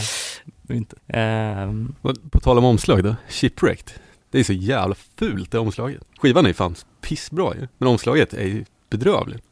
myntet. 0.61 0.99
Ehm, 1.07 1.95
Och 2.01 2.15
På 2.31 2.39
tal 2.39 2.57
om 2.57 2.65
omslag 2.65 3.03
då, 3.03 3.15
Shipwrecked. 3.29 3.91
Det 4.31 4.39
är 4.39 4.43
så 4.43 4.53
jävla 4.53 4.95
fult 5.19 5.51
det 5.51 5.59
omslaget. 5.59 6.01
Skivan 6.17 6.45
är 6.45 6.49
ju 6.49 6.53
fan 6.53 6.75
pissbra 7.01 7.53
ju, 7.55 7.67
men 7.77 7.87
omslaget 7.89 8.33
är 8.33 8.45
ju 8.45 8.65
bedrövligt. 8.89 9.43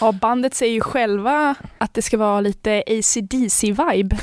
Ja, 0.00 0.12
bandet 0.12 0.54
säger 0.54 0.72
ju 0.74 0.80
själva 0.80 1.54
att 1.78 1.94
det 1.94 2.02
ska 2.02 2.16
vara 2.18 2.40
lite 2.40 2.82
AC/DC-vibe. 2.86 4.18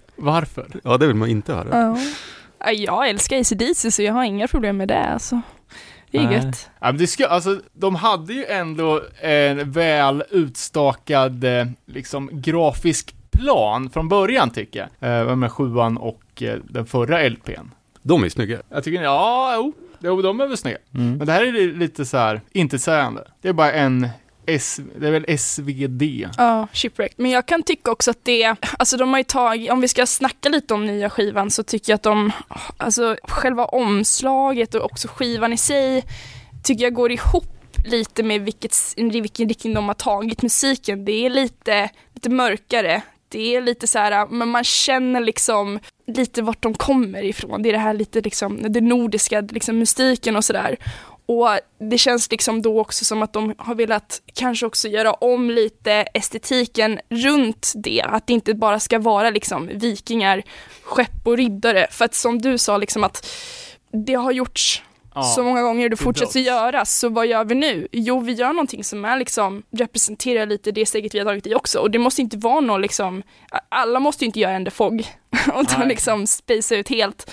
varför? 0.16 0.66
Ja, 0.84 0.96
det 0.96 1.06
vill 1.06 1.16
man 1.16 1.28
inte 1.28 1.52
höra. 1.54 1.78
Ja. 1.80 1.98
Ja, 2.64 2.70
Jag 2.72 3.08
älskar 3.08 3.40
AC/DC 3.40 3.90
så 3.90 4.02
jag 4.02 4.12
har 4.12 4.24
inga 4.24 4.48
problem 4.48 4.76
med 4.76 4.88
det. 4.88 5.04
Alltså. 5.04 5.40
Det 6.10 6.18
är 6.18 6.24
Nej. 6.24 6.34
gött. 6.34 6.70
Ja, 6.80 6.86
men 6.86 6.98
det 6.98 7.06
ska, 7.06 7.26
alltså, 7.26 7.60
de 7.72 7.94
hade 7.94 8.32
ju 8.32 8.44
ändå 8.44 9.02
en 9.20 9.72
väl 9.72 10.22
utstakad, 10.30 11.44
eh, 11.44 11.66
liksom, 11.86 12.28
grafisk 12.32 13.14
plan 13.30 13.90
från 13.90 14.08
början 14.08 14.50
tycker 14.50 14.88
jag. 14.98 15.28
Eh, 15.28 15.36
med 15.36 15.52
sjuan 15.52 15.96
och 15.96 16.42
eh, 16.42 16.58
den 16.64 16.86
förra 16.86 17.28
LPn. 17.28 17.70
De 18.02 18.24
är 18.24 18.28
snygga. 18.28 18.58
Jag 18.68 18.84
tycker, 18.84 19.02
ja, 19.02 19.52
jo, 19.56 19.72
jo 20.02 20.22
de 20.22 20.40
är 20.40 20.46
väl 20.46 20.56
snygga. 20.56 20.78
mm. 20.94 21.16
Men 21.16 21.26
det 21.26 21.32
här 21.32 21.42
är 21.42 21.52
li- 21.52 21.72
lite 21.76 22.04
så 22.06 22.16
här, 22.16 22.40
inte 22.52 22.78
sägande. 22.78 23.24
Det 23.42 23.48
är 23.48 23.52
bara 23.52 23.72
en 23.72 24.08
S, 24.46 24.80
det 25.00 25.06
är 25.06 25.10
väl 25.10 25.38
SVD. 25.38 26.02
Ja, 26.38 26.68
Shipwreck. 26.72 27.12
Men 27.16 27.30
jag 27.30 27.46
kan 27.46 27.62
tycka 27.62 27.90
också 27.90 28.10
att 28.10 28.24
det, 28.24 28.54
alltså 28.78 28.96
de 28.96 29.08
har 29.10 29.18
ju 29.18 29.24
tagit, 29.24 29.70
om 29.70 29.80
vi 29.80 29.88
ska 29.88 30.06
snacka 30.06 30.48
lite 30.48 30.74
om 30.74 30.86
nya 30.86 31.10
skivan 31.10 31.50
så 31.50 31.62
tycker 31.62 31.92
jag 31.92 31.96
att 31.96 32.02
de, 32.02 32.32
alltså 32.76 33.16
själva 33.22 33.64
omslaget 33.64 34.74
och 34.74 34.84
också 34.84 35.08
skivan 35.08 35.52
i 35.52 35.56
sig 35.56 36.04
tycker 36.64 36.84
jag 36.84 36.94
går 36.94 37.12
ihop 37.12 37.44
lite 37.90 38.22
med 38.22 38.40
vilket, 38.40 38.76
vilken 38.96 39.48
riktning 39.48 39.74
de 39.74 39.86
har 39.88 39.94
tagit 39.94 40.42
musiken. 40.42 41.04
Det 41.04 41.26
är 41.26 41.30
lite, 41.30 41.90
lite 42.14 42.30
mörkare. 42.30 43.02
Det 43.30 43.56
är 43.56 43.60
lite 43.60 43.86
så 43.86 43.98
här, 43.98 44.26
men 44.26 44.48
man 44.48 44.64
känner 44.64 45.20
liksom 45.20 45.78
lite 46.06 46.42
vart 46.42 46.62
de 46.62 46.74
kommer 46.74 47.22
ifrån. 47.22 47.62
Det 47.62 47.68
är 47.68 47.72
det 47.72 47.78
här 47.78 47.94
lite 47.94 48.20
liksom, 48.20 48.72
det 48.72 48.80
nordiska 48.80 49.40
liksom 49.40 49.78
mystiken 49.78 50.36
och 50.36 50.44
sådär. 50.44 50.76
Och 51.26 51.48
det 51.90 51.98
känns 51.98 52.30
liksom 52.30 52.62
då 52.62 52.80
också 52.80 53.04
som 53.04 53.22
att 53.22 53.32
de 53.32 53.54
har 53.58 53.74
velat 53.74 54.22
kanske 54.34 54.66
också 54.66 54.88
göra 54.88 55.12
om 55.12 55.50
lite 55.50 55.92
estetiken 55.92 57.00
runt 57.08 57.72
det. 57.76 58.02
Att 58.04 58.26
det 58.26 58.32
inte 58.32 58.54
bara 58.54 58.80
ska 58.80 58.98
vara 58.98 59.30
liksom 59.30 59.70
vikingar, 59.74 60.42
skepp 60.82 61.26
och 61.26 61.36
riddare. 61.36 61.86
För 61.90 62.04
att 62.04 62.14
som 62.14 62.38
du 62.38 62.58
sa, 62.58 62.76
liksom 62.76 63.04
att 63.04 63.26
det 64.06 64.14
har 64.14 64.32
gjorts 64.32 64.82
Ja. 65.20 65.32
så 65.36 65.42
många 65.42 65.62
gånger 65.62 65.84
och 65.84 65.90
det 65.90 65.96
fortsätter 65.96 66.40
göras. 66.40 66.98
Så 66.98 67.08
vad 67.08 67.26
gör 67.26 67.44
vi 67.44 67.54
nu? 67.54 67.88
Jo, 67.92 68.20
vi 68.20 68.32
gör 68.32 68.52
någonting 68.52 68.84
som 68.84 69.04
är 69.04 69.18
liksom 69.18 69.62
representerar 69.70 70.46
lite 70.46 70.72
det 70.72 70.86
steget 70.86 71.14
vi 71.14 71.18
har 71.18 71.26
tagit 71.26 71.46
i 71.46 71.54
också. 71.54 71.78
Och 71.78 71.90
det 71.90 71.98
måste 71.98 72.22
inte 72.22 72.36
vara 72.36 72.60
någon 72.60 72.80
liksom, 72.82 73.22
alla 73.68 74.00
måste 74.00 74.24
ju 74.24 74.26
inte 74.26 74.40
göra 74.40 74.52
en 74.52 74.64
defog 74.64 75.04
och 75.54 75.86
liksom 75.86 76.26
space 76.26 76.76
ut 76.76 76.88
helt. 76.88 77.30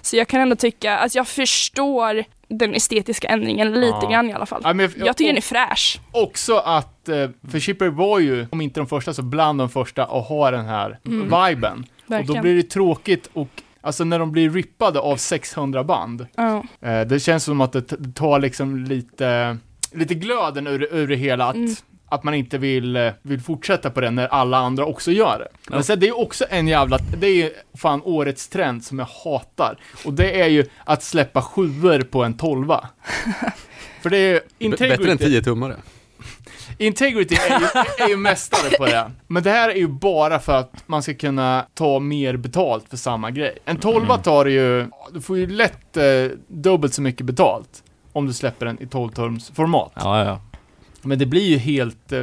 Så 0.00 0.16
jag 0.16 0.28
kan 0.28 0.40
ändå 0.40 0.56
tycka, 0.56 0.98
att 0.98 1.14
jag 1.14 1.28
förstår 1.28 2.24
den 2.48 2.74
estetiska 2.74 3.28
ändringen 3.28 3.72
lite 3.72 3.98
Ja. 4.02 4.08
grann 4.10 4.30
i 4.30 4.32
alla 4.32 4.46
fall. 4.46 4.60
Ja, 4.64 4.72
men 4.72 4.92
Jag 4.96 5.16
tycker 5.16 5.28
den 5.30 5.36
är 5.36 5.40
fräsch. 5.40 6.00
Också 6.12 6.56
att, 6.56 7.08
eh, 7.08 7.28
för 7.50 7.60
Shipwreck 7.60 7.92
var 7.94 8.18
ju, 8.18 8.46
om 8.50 8.60
inte 8.60 8.80
de 8.80 8.86
första, 8.86 9.14
så 9.14 9.22
bland 9.22 9.58
de 9.58 9.68
första 9.70 10.04
att 10.04 10.26
ha 10.28 10.50
den 10.50 10.64
här 10.66 10.98
viben. 11.04 11.78
Och 11.78 12.10
då 12.10 12.14
Verkligen. 12.16 12.42
blir 12.42 12.54
det 12.56 12.62
tråkigt 12.62 13.30
och, 13.32 13.48
alltså 13.86 14.04
när 14.04 14.18
de 14.18 14.32
blir 14.32 14.50
rippade 14.50 15.00
av 15.00 15.16
600 15.16 15.84
band, 15.84 16.26
Ja. 16.36 16.62
eh, 16.80 17.00
det 17.00 17.20
känns 17.20 17.44
som 17.44 17.60
att 17.60 17.72
det 17.72 18.14
tar 18.14 18.38
liksom 18.40 18.84
lite, 18.84 19.56
lite 19.92 20.14
glöden 20.14 20.66
ur, 20.66 20.94
ur 20.94 21.08
det 21.08 21.16
hela, 21.16 21.44
att, 21.48 21.54
Mm. 21.56 21.74
att 22.08 22.24
man 22.24 22.34
inte 22.34 22.58
vill, 22.58 22.96
eh, 22.96 23.12
vill 23.22 23.40
fortsätta 23.40 23.90
på 23.90 24.00
det 24.00 24.10
när 24.10 24.26
alla 24.28 24.58
andra 24.58 24.84
också 24.86 25.12
gör 25.12 25.38
det. 25.38 25.48
Men 25.70 25.84
sen, 25.84 26.00
det 26.00 26.08
är 26.08 26.18
också 26.20 26.44
en 26.50 26.68
jävla, 26.68 26.98
det 27.18 27.26
är 27.26 27.34
ju 27.34 27.50
fan 27.74 28.00
årets 28.04 28.48
trend 28.48 28.84
som 28.84 28.98
jag 28.98 29.06
hatar. 29.24 29.76
Och 30.04 30.12
det 30.12 30.40
är 30.40 30.46
ju 30.48 30.64
att 30.84 31.02
släppa 31.02 31.42
sjuor 31.42 32.00
på 32.02 32.24
en 32.24 32.34
tolva. 32.34 32.88
För 34.02 34.10
det 34.10 34.16
är 34.18 34.32
ju, 34.32 34.40
B- 34.58 34.66
Bättre 34.68 34.86
än 34.86 34.92
integrity, 34.92 35.24
10 35.24 35.42
tummare. 35.42 35.76
Integrity 36.78 37.34
är 37.34 37.60
ju, 37.60 37.66
är 38.04 38.08
ju 38.08 38.16
mästare 38.16 38.76
på 38.78 38.86
det. 38.86 39.10
Men 39.26 39.42
det 39.42 39.50
här 39.50 39.68
är 39.68 39.74
ju 39.74 39.88
bara 39.88 40.38
för 40.38 40.58
att 40.58 40.84
man 40.86 41.02
ska 41.02 41.14
kunna 41.14 41.66
ta 41.74 41.98
mer 41.98 42.36
betalt 42.36 42.88
för 42.88 42.96
samma 42.96 43.30
grej. 43.30 43.58
En 43.64 43.76
tolva 43.76 44.18
tar 44.18 44.44
det 44.44 44.50
ju, 44.50 44.86
du 45.12 45.20
får 45.20 45.38
ju 45.38 45.46
lätt 45.46 45.96
eh, 45.96 46.04
dubbelt 46.48 46.94
så 46.94 47.02
mycket 47.02 47.26
betalt 47.26 47.82
om 48.12 48.26
du 48.26 48.32
släpper 48.32 48.66
den 48.66 48.82
i 48.82 48.84
12-tums 48.84 49.54
format. 49.54 49.92
Ja, 49.94 50.24
ja. 50.24 50.40
Men 51.02 51.18
det 51.18 51.26
blir 51.26 51.44
ju 51.44 51.56
helt 51.56 52.12
eh, 52.12 52.22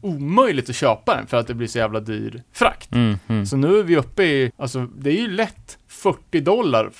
omöjligt 0.00 0.70
att 0.70 0.76
köpa 0.76 1.16
den 1.16 1.26
för 1.26 1.36
att 1.36 1.46
det 1.46 1.54
blir 1.54 1.68
så 1.68 1.78
jävla 1.78 2.00
dyr 2.00 2.42
frakt. 2.52 2.94
Mm, 2.94 3.18
mm. 3.28 3.46
Så 3.46 3.56
nu 3.56 3.78
är 3.78 3.82
vi 3.82 3.96
uppe 3.96 4.22
i, 4.22 4.52
alltså 4.56 4.86
det 4.98 5.10
är 5.10 5.20
ju 5.20 5.28
lätt 5.28 5.78
40 5.88 6.40
dollar 6.40 6.90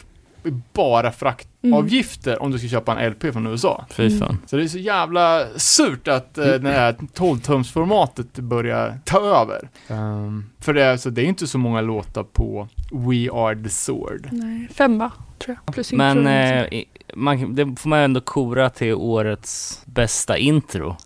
bara 0.73 1.13
fraktavgifter 1.13 2.43
om 2.43 2.51
du 2.51 2.59
ska 2.59 2.69
köpa 2.69 3.01
en 3.01 3.11
LP 3.11 3.33
från 3.33 3.47
USA. 3.47 3.85
Fy 3.91 4.19
fan. 4.19 4.39
Så 4.47 4.57
det 4.57 4.63
är 4.63 4.69
så 4.69 4.79
jävla 4.79 5.47
surt 5.57 6.09
att 6.09 6.39
eh, 6.39 6.45
det 6.47 6.71
här 6.71 6.93
12-tumsformatet 6.93 8.41
börjar 8.41 8.99
ta 9.05 9.21
över. 9.21 9.69
Ehm, 9.89 10.45
för 10.61 10.75
det 10.75 10.83
är, 10.85 10.93
alltså, 10.93 11.11
det 11.11 11.23
är 11.23 11.27
inte 11.27 11.47
så 11.47 11.59
många 11.59 11.81
låtar 11.81 12.23
på 12.23 12.69
We 12.93 13.31
Are 13.33 13.63
The 13.63 13.69
Sword. 13.69 14.29
Nej, 14.33 14.69
femma 14.75 15.11
tror 15.39 15.57
jag. 15.67 15.75
Plus 15.75 15.93
Men 15.93 16.19
intro. 16.19 16.33
eh, 16.79 16.85
man, 17.15 17.55
det 17.55 17.77
får 17.81 17.89
man 17.89 17.99
ändå 17.99 18.21
kora 18.21 18.71
till 18.71 18.95
årets 18.95 19.83
bästa 19.85 20.39
intro. 20.39 20.97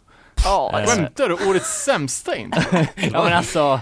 ja, 0.45 0.81
eh, 0.81 0.87
Skämtar 0.87 1.29
du? 1.29 1.35
Årets 1.51 1.85
sämsta 1.85 2.37
inte? 2.37 2.67
Ja 3.13 3.25
men 3.25 3.33
alltså... 3.33 3.81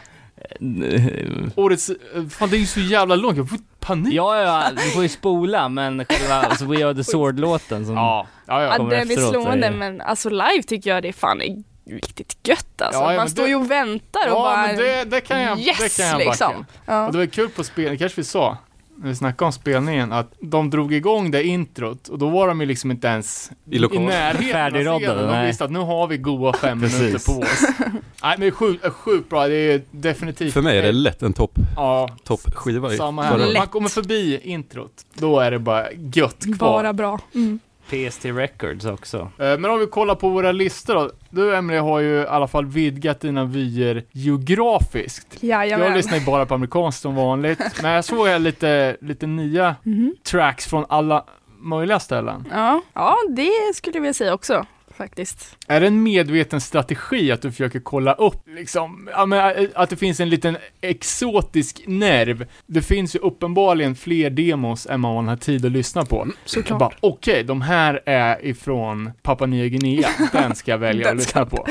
eh, 0.60 1.48
Årets, 1.56 1.90
eh, 1.90 2.28
fan 2.28 2.50
det 2.50 2.56
är 2.56 2.60
ju 2.60 2.66
så 2.66 2.80
jävla 2.80 3.16
långt, 3.16 3.36
jag 3.36 3.48
får 3.48 3.58
panik. 3.80 4.14
Ja, 4.14 4.42
ja, 4.42 4.70
du 4.76 4.90
får 4.90 5.02
ju 5.02 5.08
spola, 5.08 5.68
men 5.68 6.04
själva 6.04 6.34
alltså, 6.48 6.64
We 6.64 6.86
Are 6.86 6.94
The 6.94 7.04
Sword-låten 7.04 7.86
som... 7.86 7.94
ja, 7.94 8.26
ja. 8.46 8.62
ja. 8.62 8.70
ja 8.70 8.76
kommer 8.76 8.90
den 8.90 8.98
är 8.98 9.12
efteråt, 9.12 9.30
slående 9.30 9.66
är 9.66 9.70
men 9.70 10.00
alltså 10.00 10.30
live 10.30 10.62
tycker 10.66 10.90
jag 10.90 11.02
det 11.02 11.08
är 11.08 11.12
fan 11.12 11.42
är 11.42 11.62
riktigt 11.90 12.36
gött 12.48 12.82
alltså. 12.82 13.00
Ja, 13.00 13.12
ja, 13.12 13.18
Man 13.20 13.28
står 13.30 13.42
det- 13.42 13.48
ju 13.48 13.54
och 13.54 13.70
väntar 13.70 14.20
och 14.26 14.32
Ja, 14.36 14.42
bara 14.42 14.66
men 14.66 14.76
det, 14.76 15.04
det 15.04 15.20
kan 15.20 15.40
jag, 15.40 15.58
yes 15.58 15.78
det 15.78 15.96
kan 15.96 16.06
jag 16.06 16.16
backa. 16.18 16.30
liksom. 16.30 16.66
Ja. 16.86 17.06
Och 17.06 17.12
det 17.12 17.18
var 17.18 17.26
kul 17.26 17.48
på 17.48 17.64
spel, 17.64 17.90
det 17.90 17.96
kanske 17.98 18.20
vi 18.20 18.24
sa, 18.24 18.58
när 19.00 19.08
vi 19.08 19.14
snackade 19.14 19.46
om 19.46 19.52
spelningen, 19.52 20.12
att 20.12 20.32
de 20.40 20.70
drog 20.70 20.94
igång 20.94 21.30
det 21.30 21.44
introt 21.44 22.08
och 22.08 22.18
då 22.18 22.28
var 22.28 22.48
de 22.48 22.60
ju 22.60 22.66
liksom 22.66 22.90
inte 22.90 23.06
ens 23.08 23.50
I 23.70 23.78
lokal. 23.78 24.02
närheten 24.02 24.88
av 24.88 24.98
scenen. 24.98 25.16
De 25.16 25.26
nej. 25.26 25.46
visste 25.46 25.64
att 25.64 25.70
nu 25.70 25.78
har 25.78 26.06
vi 26.06 26.16
goa 26.18 26.52
fem 26.52 26.78
minuter 26.80 27.26
på 27.34 27.40
oss. 27.40 27.62
nej 28.22 28.36
men 28.38 28.50
sjukt 28.50 28.92
sjuk 28.92 29.28
bra, 29.28 29.48
det 29.48 29.54
är 29.54 29.82
definitivt. 29.90 30.52
För 30.52 30.62
mig 30.62 30.78
är 30.78 30.82
det 30.82 30.92
lätt 30.92 31.22
en 31.22 31.32
topp 31.32 31.52
Ja, 31.76 32.08
top 32.24 32.54
skiva 32.54 32.94
i 32.94 32.96
samma 32.96 33.22
här. 33.22 33.54
Man 33.58 33.66
kommer 33.66 33.88
förbi 33.88 34.40
introt, 34.42 34.92
då 35.14 35.40
är 35.40 35.50
det 35.50 35.58
bara 35.58 35.92
gött 35.92 36.44
kvar. 36.44 36.56
Bara 36.56 36.92
bra. 36.92 37.18
Mm. 37.34 37.60
PST 37.90 38.24
Records 38.24 38.84
också. 38.84 39.18
Eh, 39.38 39.58
Men 39.58 39.64
om 39.64 39.78
vi 39.78 39.86
kollar 39.86 40.14
på 40.14 40.28
våra 40.28 40.52
listor 40.52 40.94
då. 40.94 41.10
Du 41.30 41.56
Emelie 41.56 41.80
har 41.80 42.00
ju 42.00 42.20
i 42.22 42.26
alla 42.26 42.48
fall 42.48 42.66
vidgat 42.66 43.20
dina 43.20 43.44
vyer 43.44 44.04
geografiskt. 44.12 45.26
Jag 45.40 45.48
Jajamän. 45.66 45.94
lyssnar 45.94 46.18
ju 46.18 46.24
bara 46.24 46.46
på 46.46 46.54
amerikanskt 46.54 47.02
som 47.02 47.14
vanligt, 47.14 47.60
men 47.82 47.90
jag 47.90 48.04
såg 48.04 48.26
här 48.28 48.38
lite, 48.38 48.96
lite 49.00 49.26
nya 49.26 49.76
Mhm. 49.82 50.14
tracks 50.30 50.66
från 50.66 50.84
alla 50.88 51.24
möjliga 51.62 52.00
ställen. 52.00 52.48
Ja. 52.52 52.82
ja, 52.94 53.16
det 53.28 53.50
skulle 53.74 53.96
jag 53.96 54.00
vilja 54.02 54.14
säga 54.14 54.34
också 54.34 54.66
faktiskt. 55.00 55.56
Är 55.68 55.80
det 55.80 55.86
en 55.86 56.02
medveten 56.02 56.60
strategi 56.60 57.32
att 57.32 57.42
du 57.42 57.50
försöker 57.50 57.80
kolla 57.80 58.12
upp, 58.12 58.48
liksom, 58.48 59.08
ja, 59.12 59.26
men, 59.26 59.56
äh, 59.56 59.68
att 59.74 59.90
det 59.90 59.96
finns 59.96 60.20
en 60.20 60.28
liten 60.28 60.56
exotisk 60.80 61.82
nerv? 61.86 62.46
Det 62.66 62.82
finns 62.82 63.14
ju 63.16 63.18
uppenbarligen 63.18 63.94
fler 63.94 64.30
demos 64.30 64.86
än 64.86 65.00
man 65.00 65.28
har 65.28 65.36
tid 65.36 65.64
att 65.64 65.72
lyssna 65.72 66.04
på. 66.04 66.26
Såklart. 66.44 66.78
Bara, 66.78 66.92
Okej, 67.00 67.44
de 67.44 67.62
här 67.62 68.00
är 68.06 68.46
ifrån 68.46 69.10
Papua 69.22 69.46
Nya 69.46 69.68
Guinea, 69.68 70.08
den 70.32 70.54
ska 70.54 70.70
jag 70.70 70.78
välja 70.88 71.10
att 71.10 71.16
lyssna 71.16 71.46
på. 71.46 71.66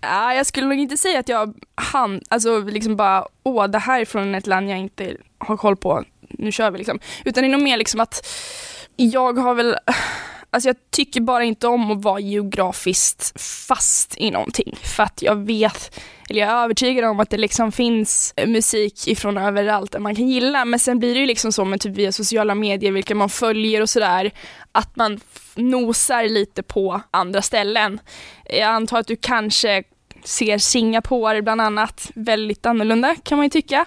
Ja, 0.00 0.34
jag 0.34 0.46
skulle 0.46 0.66
nog 0.66 0.78
inte 0.78 0.96
säga 0.96 1.20
att 1.20 1.28
jag 1.28 1.54
hann, 1.74 2.20
alltså 2.28 2.60
liksom 2.60 2.96
bara, 2.96 3.26
åh, 3.42 3.66
det 3.66 3.78
här 3.78 4.00
är 4.00 4.04
från 4.04 4.34
ett 4.34 4.46
land 4.46 4.70
jag 4.70 4.78
inte 4.78 5.16
har 5.38 5.56
koll 5.56 5.76
på, 5.76 6.04
nu 6.28 6.52
kör 6.52 6.70
vi 6.70 6.78
liksom. 6.78 6.98
Utan 7.24 7.42
det 7.42 7.48
är 7.48 7.52
nog 7.52 7.62
mer 7.62 7.76
liksom 7.76 8.00
att 8.00 8.26
jag 8.96 9.38
har 9.38 9.54
väl, 9.54 9.76
alltså 10.50 10.68
jag 10.68 10.76
tycker 10.90 11.20
bara 11.20 11.44
inte 11.44 11.66
om 11.66 11.90
att 11.90 12.04
vara 12.04 12.20
geografiskt 12.20 13.40
fast 13.40 14.14
i 14.16 14.30
någonting. 14.30 14.76
För 14.82 15.02
att 15.02 15.22
jag 15.22 15.36
vet, 15.36 16.00
eller 16.30 16.40
jag 16.40 16.50
är 16.50 16.64
övertygad 16.64 17.04
om 17.04 17.20
att 17.20 17.30
det 17.30 17.36
liksom 17.36 17.72
finns 17.72 18.34
musik 18.46 19.08
ifrån 19.08 19.38
överallt 19.38 19.92
där 19.92 19.98
man 19.98 20.16
kan 20.16 20.28
gilla. 20.28 20.64
Men 20.64 20.80
sen 20.80 20.98
blir 20.98 21.14
det 21.14 21.20
ju 21.20 21.26
liksom 21.26 21.52
så 21.52 21.64
med 21.64 21.80
typ 21.80 21.96
via 21.96 22.12
sociala 22.12 22.54
medier, 22.54 22.92
vilka 22.92 23.14
man 23.14 23.28
följer 23.28 23.80
och 23.80 23.90
sådär, 23.90 24.30
att 24.72 24.96
man 24.96 25.20
nosar 25.54 26.28
lite 26.28 26.62
på 26.62 27.00
andra 27.10 27.42
ställen. 27.42 28.00
Jag 28.44 28.68
antar 28.68 28.98
att 28.98 29.06
du 29.06 29.16
kanske 29.16 29.82
ser 30.24 30.58
Singapore 30.58 31.42
bland 31.42 31.60
annat 31.60 32.10
väldigt 32.14 32.66
annorlunda 32.66 33.16
kan 33.22 33.38
man 33.38 33.46
ju 33.46 33.50
tycka. 33.50 33.86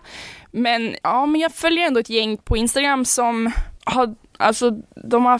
Men 0.52 0.95
ja, 1.04 1.26
men 1.26 1.41
jag 1.41 1.52
följer 1.52 1.88
ändå 1.88 1.99
ett 1.99 2.10
gäng 2.10 2.38
på 2.38 2.58
Instagram 2.58 3.06
som 3.06 3.52
har, 3.84 4.15
alltså 4.43 4.71
de 4.95 5.25
har 5.25 5.39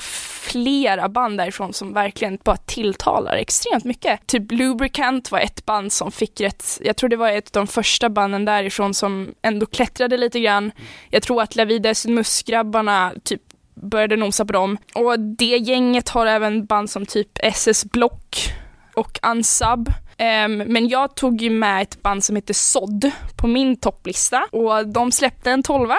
flera 0.50 1.10
band 1.10 1.38
därifrån 1.38 1.74
som 1.74 1.94
verkligen 1.94 2.38
bara 2.44 2.58
tilltalar 2.58 3.36
extremt 3.36 3.84
mycket. 3.84 4.28
Typ 4.28 4.52
Lubricant 4.52 5.32
var 5.32 5.40
ett 5.40 5.66
band 5.66 5.92
som 5.92 6.12
fick 6.12 6.42
rätt, 6.42 6.80
jag 6.82 6.96
tror 6.96 7.10
det 7.10 7.16
var 7.16 7.30
ett 7.30 7.58
av 7.58 7.66
de 7.66 7.68
första 7.68 8.10
banden 8.10 8.46
därifrån 8.46 8.94
som 8.94 9.34
ändå 9.42 9.66
klättrade 9.66 10.18
lite 10.18 10.40
grann. 10.40 10.72
Jag 11.10 11.24
tror 11.24 11.42
att 11.42 11.56
Lavides 11.56 12.06
Musgrabbarna 12.06 13.14
typ 13.24 13.42
började 13.76 14.16
nosa 14.16 14.46
på 14.46 14.54
dem. 14.54 14.78
Och 14.96 15.20
det 15.20 15.58
gänget 15.58 16.10
har 16.10 16.26
även 16.26 16.66
band 16.66 16.90
som 16.90 17.06
typ 17.06 17.30
SS 17.44 17.86
Block 17.86 18.54
och 18.96 19.20
Unsub. 19.24 19.88
Um, 20.20 20.58
men 20.58 20.88
jag 20.88 21.16
tog 21.16 21.42
ju 21.42 21.50
med 21.50 21.82
ett 21.82 22.02
band 22.02 22.24
som 22.24 22.36
heter 22.36 22.54
Sod 22.54 23.12
på 23.38 23.48
min 23.48 23.76
topplista 23.76 24.48
och 24.52 24.88
de 24.88 25.12
släppte 25.12 25.52
en 25.52 25.64
tolva 25.64 25.98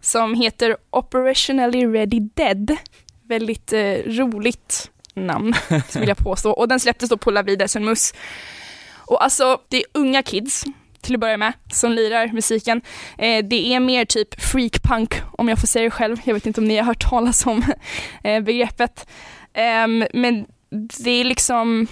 som 0.00 0.34
heter 0.34 0.76
Operationally 0.90 1.86
Ready 1.86 2.20
Dead. 2.20 2.76
Väldigt 3.28 3.72
eh, 3.72 3.94
roligt 4.06 4.90
namn, 5.14 5.54
vill 5.94 6.08
jag 6.08 6.18
påstå. 6.18 6.50
Och 6.50 6.68
den 6.68 6.80
släpptes 6.80 7.08
då 7.10 7.16
på 7.16 7.30
La 7.30 7.42
Vida 7.42 7.66
Mus. 7.80 8.14
Och 8.96 9.24
alltså, 9.24 9.60
det 9.68 9.76
är 9.76 9.84
unga 9.94 10.22
kids 10.22 10.64
till 11.00 11.14
att 11.14 11.20
börja 11.20 11.36
med, 11.36 11.52
som 11.72 11.92
lirar 11.92 12.30
musiken. 12.32 12.80
Eh, 13.18 13.44
det 13.44 13.74
är 13.74 13.80
mer 13.80 14.04
typ 14.04 14.40
freakpunk, 14.40 15.14
om 15.32 15.48
jag 15.48 15.58
får 15.58 15.66
säga 15.66 15.84
det 15.84 15.90
själv. 15.90 16.16
Jag 16.24 16.34
vet 16.34 16.46
inte 16.46 16.60
om 16.60 16.68
ni 16.68 16.76
har 16.76 16.84
hört 16.84 17.10
talas 17.10 17.46
om 17.46 17.64
eh, 18.24 18.40
begreppet. 18.40 19.06
Ehm, 19.54 20.04
men 20.14 20.46
det 21.04 21.10
är 21.10 21.24
liksom, 21.24 21.86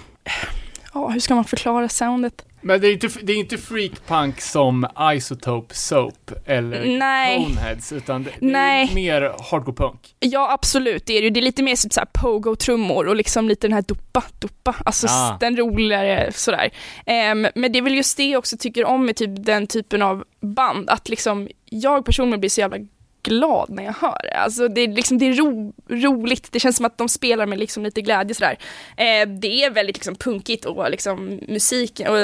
ja, 0.93 1.07
hur 1.07 1.19
ska 1.19 1.35
man 1.35 1.45
förklara 1.45 1.89
soundet? 1.89 2.45
Men 2.61 2.81
det 2.81 2.87
är 2.87 2.93
inte, 2.93 3.07
det 3.23 3.33
är 3.33 3.37
inte 3.37 3.57
freakpunk 3.57 4.41
som 4.41 4.87
Isotope 5.15 5.75
Soap 5.75 6.31
eller 6.45 6.97
Nej. 6.97 7.43
Coneheads, 7.43 7.91
utan 7.91 8.23
det, 8.23 8.31
det 8.39 8.47
är 8.57 8.95
mer 8.95 9.21
hardcore 9.21 9.75
punk. 9.75 10.15
Ja, 10.19 10.51
absolut, 10.53 11.05
det 11.05 11.17
är 11.17 11.21
ju. 11.21 11.29
Det 11.29 11.39
är 11.39 11.41
lite 11.41 11.63
mer 11.63 11.75
typ 11.75 11.93
såhär 11.93 12.07
pogo-trummor 12.13 13.07
och 13.07 13.15
liksom 13.15 13.47
lite 13.47 13.67
den 13.67 13.73
här 13.73 13.81
duppa, 13.81 14.23
duppa, 14.39 14.75
alltså 14.85 15.07
Ah. 15.09 15.37
den 15.39 15.57
roligare 15.57 16.31
sådär. 16.33 16.69
Ehm, 17.05 17.47
men 17.55 17.71
det 17.71 17.77
är 17.77 17.81
väl 17.81 17.93
just 17.95 18.17
det 18.17 18.29
jag 18.29 18.39
också 18.39 18.57
tycker 18.57 18.85
om 18.85 19.05
med 19.05 19.15
typ 19.15 19.45
den 19.45 19.67
typen 19.67 20.01
av 20.01 20.23
band, 20.41 20.89
att 20.89 21.09
liksom 21.09 21.47
jag 21.65 22.05
personligen 22.05 22.39
blir 22.39 22.49
så 22.49 22.61
jävla 22.61 22.77
glad 23.23 23.69
när 23.69 23.83
jag 23.83 23.93
hör 23.93 24.19
det. 24.23 24.37
Alltså 24.37 24.67
det 24.67 24.81
är, 24.81 24.87
liksom, 24.87 25.17
det 25.17 25.25
är 25.25 25.33
ro, 25.33 25.73
roligt, 25.87 26.51
det 26.51 26.59
känns 26.59 26.77
som 26.77 26.85
att 26.85 26.97
de 26.97 27.09
spelar 27.09 27.45
med 27.45 27.59
liksom 27.59 27.83
lite 27.83 28.01
glädje 28.01 28.35
sådär. 28.35 28.57
Eh, 28.97 29.27
det 29.27 29.63
är 29.63 29.69
väldigt 29.69 29.95
liksom 29.95 30.15
punkigt 30.15 30.65
och 30.65 30.91
liksom 30.91 31.39
musiken 31.47 32.07
och 32.07 32.17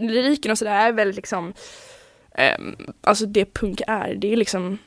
lyriken 0.00 0.50
och 0.50 0.58
sådär 0.58 0.88
är 0.88 0.92
väldigt 0.92 1.16
liksom, 1.16 1.54
eh, 2.34 2.58
alltså 3.00 3.26
det 3.26 3.54
punk 3.54 3.80
är, 3.86 4.14
det 4.14 4.32
är 4.32 4.36
liksom 4.36 4.78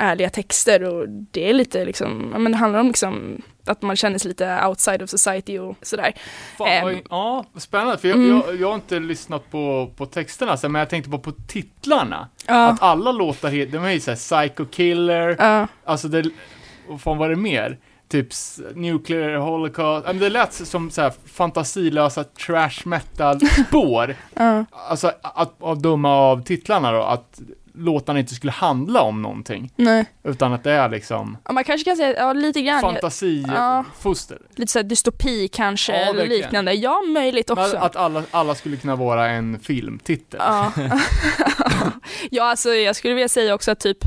ärliga 0.00 0.30
texter 0.30 0.84
och 0.84 1.08
det 1.08 1.48
är 1.50 1.54
lite 1.54 1.84
liksom, 1.84 2.18
men 2.18 2.52
det 2.52 2.58
handlar 2.58 2.80
om 2.80 2.86
liksom 2.86 3.42
att 3.66 3.82
man 3.82 3.96
känner 3.96 4.18
sig 4.18 4.28
lite 4.28 4.66
outside 4.66 5.02
of 5.02 5.10
society 5.10 5.58
och 5.58 5.76
sådär. 5.82 6.12
Fan, 6.58 6.82
vad- 6.84 7.00
ja, 7.10 7.44
spännande. 7.56 7.98
För 7.98 8.08
jag, 8.08 8.16
Mm. 8.18 8.42
jag, 8.46 8.60
jag 8.60 8.68
har 8.68 8.74
inte 8.74 8.98
lyssnat 8.98 9.50
på, 9.50 9.90
på 9.96 10.06
texterna, 10.06 10.56
så, 10.56 10.68
men 10.68 10.78
jag 10.78 10.88
tänkte 10.88 11.10
bara 11.10 11.20
på 11.20 11.32
titlarna. 11.32 12.28
Ja, 12.46 12.66
Att 12.68 12.82
alla 12.82 13.12
låtar, 13.12 13.50
he- 13.50 13.70
de 13.72 13.78
är 13.84 13.90
ju 13.92 14.00
såhär 14.00 14.16
Psycho 14.48 14.64
Killer, 14.64 15.36
ja, 15.38 15.66
alltså 15.84 16.08
det, 16.08 16.30
vad 16.88 17.00
fan 17.00 17.18
var 17.18 17.28
det 17.28 17.36
mer? 17.36 17.78
Typ 18.08 18.28
Nuclear 18.74 19.36
Holocaust, 19.36 20.06
men 20.06 20.18
det 20.18 20.28
lät 20.28 20.52
som 20.52 20.90
så 20.90 21.00
här 21.02 21.12
fantasilösa 21.26 22.24
trash 22.24 22.80
metal 22.84 23.40
spår. 23.40 24.14
ja. 24.34 24.64
alltså 24.88 25.12
att, 25.22 25.62
att 25.62 25.82
döma 25.82 26.14
av 26.14 26.42
titlarna 26.42 26.92
då, 26.92 27.02
att 27.02 27.40
låtarna 27.74 28.18
inte 28.18 28.34
skulle 28.34 28.52
handla 28.52 29.02
om 29.02 29.22
någonting. 29.22 29.72
nej. 29.76 30.04
Utan 30.24 30.52
att 30.52 30.64
det 30.64 30.72
är 30.72 30.88
liksom 30.88 31.36
Ja, 31.44 31.52
man 31.52 31.64
kanske 31.64 31.84
kan 31.84 31.96
säga, 31.96 32.18
ja 32.18 32.32
lite 32.32 32.62
grann. 32.62 32.80
Ja. 32.82 32.92
fantasifoster. 32.92 34.38
lite 34.54 34.72
såhär 34.72 34.84
dystopi 34.84 35.48
kanske, 35.48 35.92
Ja, 35.92 36.10
eller 36.10 36.26
liknande. 36.26 36.72
Ja, 36.72 37.02
möjligt 37.08 37.50
också. 37.50 37.76
Att 37.76 37.96
alla, 37.96 38.22
alla 38.30 38.54
skulle 38.54 38.76
kunna 38.76 38.96
vara 38.96 39.28
en 39.28 39.60
filmtitel. 39.60 40.40
Ja. 40.42 40.72
ja, 42.30 42.50
alltså 42.50 42.70
jag 42.74 42.96
skulle 42.96 43.14
vilja 43.14 43.28
säga 43.28 43.54
också 43.54 43.70
att 43.70 43.80
typ 43.80 44.04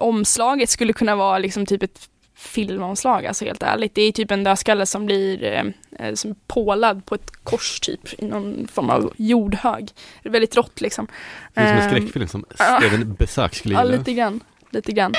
omslaget 0.00 0.70
skulle 0.70 0.92
kunna 0.92 1.16
vara 1.16 1.38
liksom 1.38 1.66
typ 1.66 1.82
ett 1.82 2.08
filmomslag, 2.44 3.26
alltså 3.26 3.44
helt 3.44 3.62
ärligt. 3.62 3.94
Det 3.94 4.02
är 4.02 4.12
typ 4.12 4.30
en 4.30 4.44
dödskalle 4.44 4.86
som 4.86 5.06
blir 5.06 5.44
eh, 5.44 6.06
eh, 6.06 6.14
som 6.14 6.34
pålad 6.46 7.06
på 7.06 7.14
ett 7.14 7.30
kors 7.44 7.80
typ, 7.80 8.00
i 8.22 8.24
någon 8.26 8.68
form 8.72 8.90
av 8.90 9.12
jordhög. 9.16 9.88
Det 10.22 10.28
är 10.28 10.32
väldigt 10.32 10.56
rått 10.56 10.80
liksom. 10.80 11.06
Det 11.54 11.60
är 11.60 11.66
som 11.66 11.76
en 11.76 11.82
Ehm, 11.82 11.90
skräckfilm 11.90 12.28
som 12.28 12.44
ja. 12.58 12.78
Steven 12.80 13.14
Besack 13.14 13.54
skulle 13.54 13.74
Ja, 13.74 13.84
gilla. 13.84 13.96
lite 13.98 14.12
grann. 14.12 14.40
Lite 14.70 14.92
grann. 14.92 15.12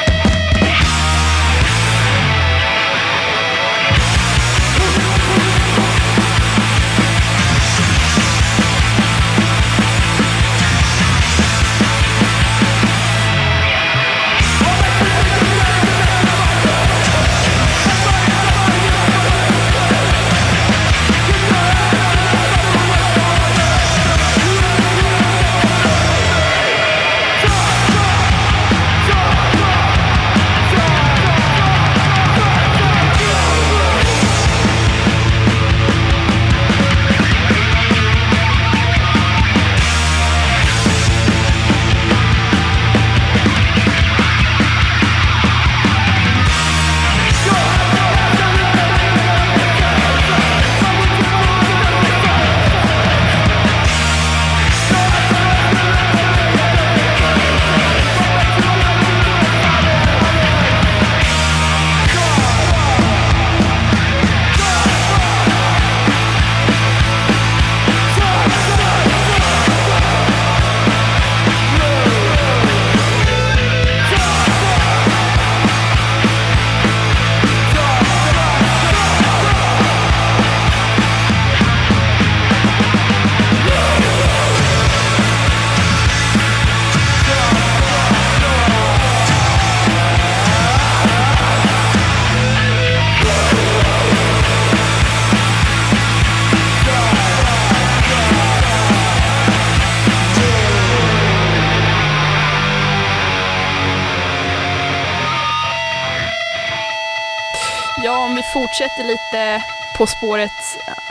Fortsätter 108.56 109.04
lite 109.08 109.64
på 109.98 110.06
spåret, 110.08 110.52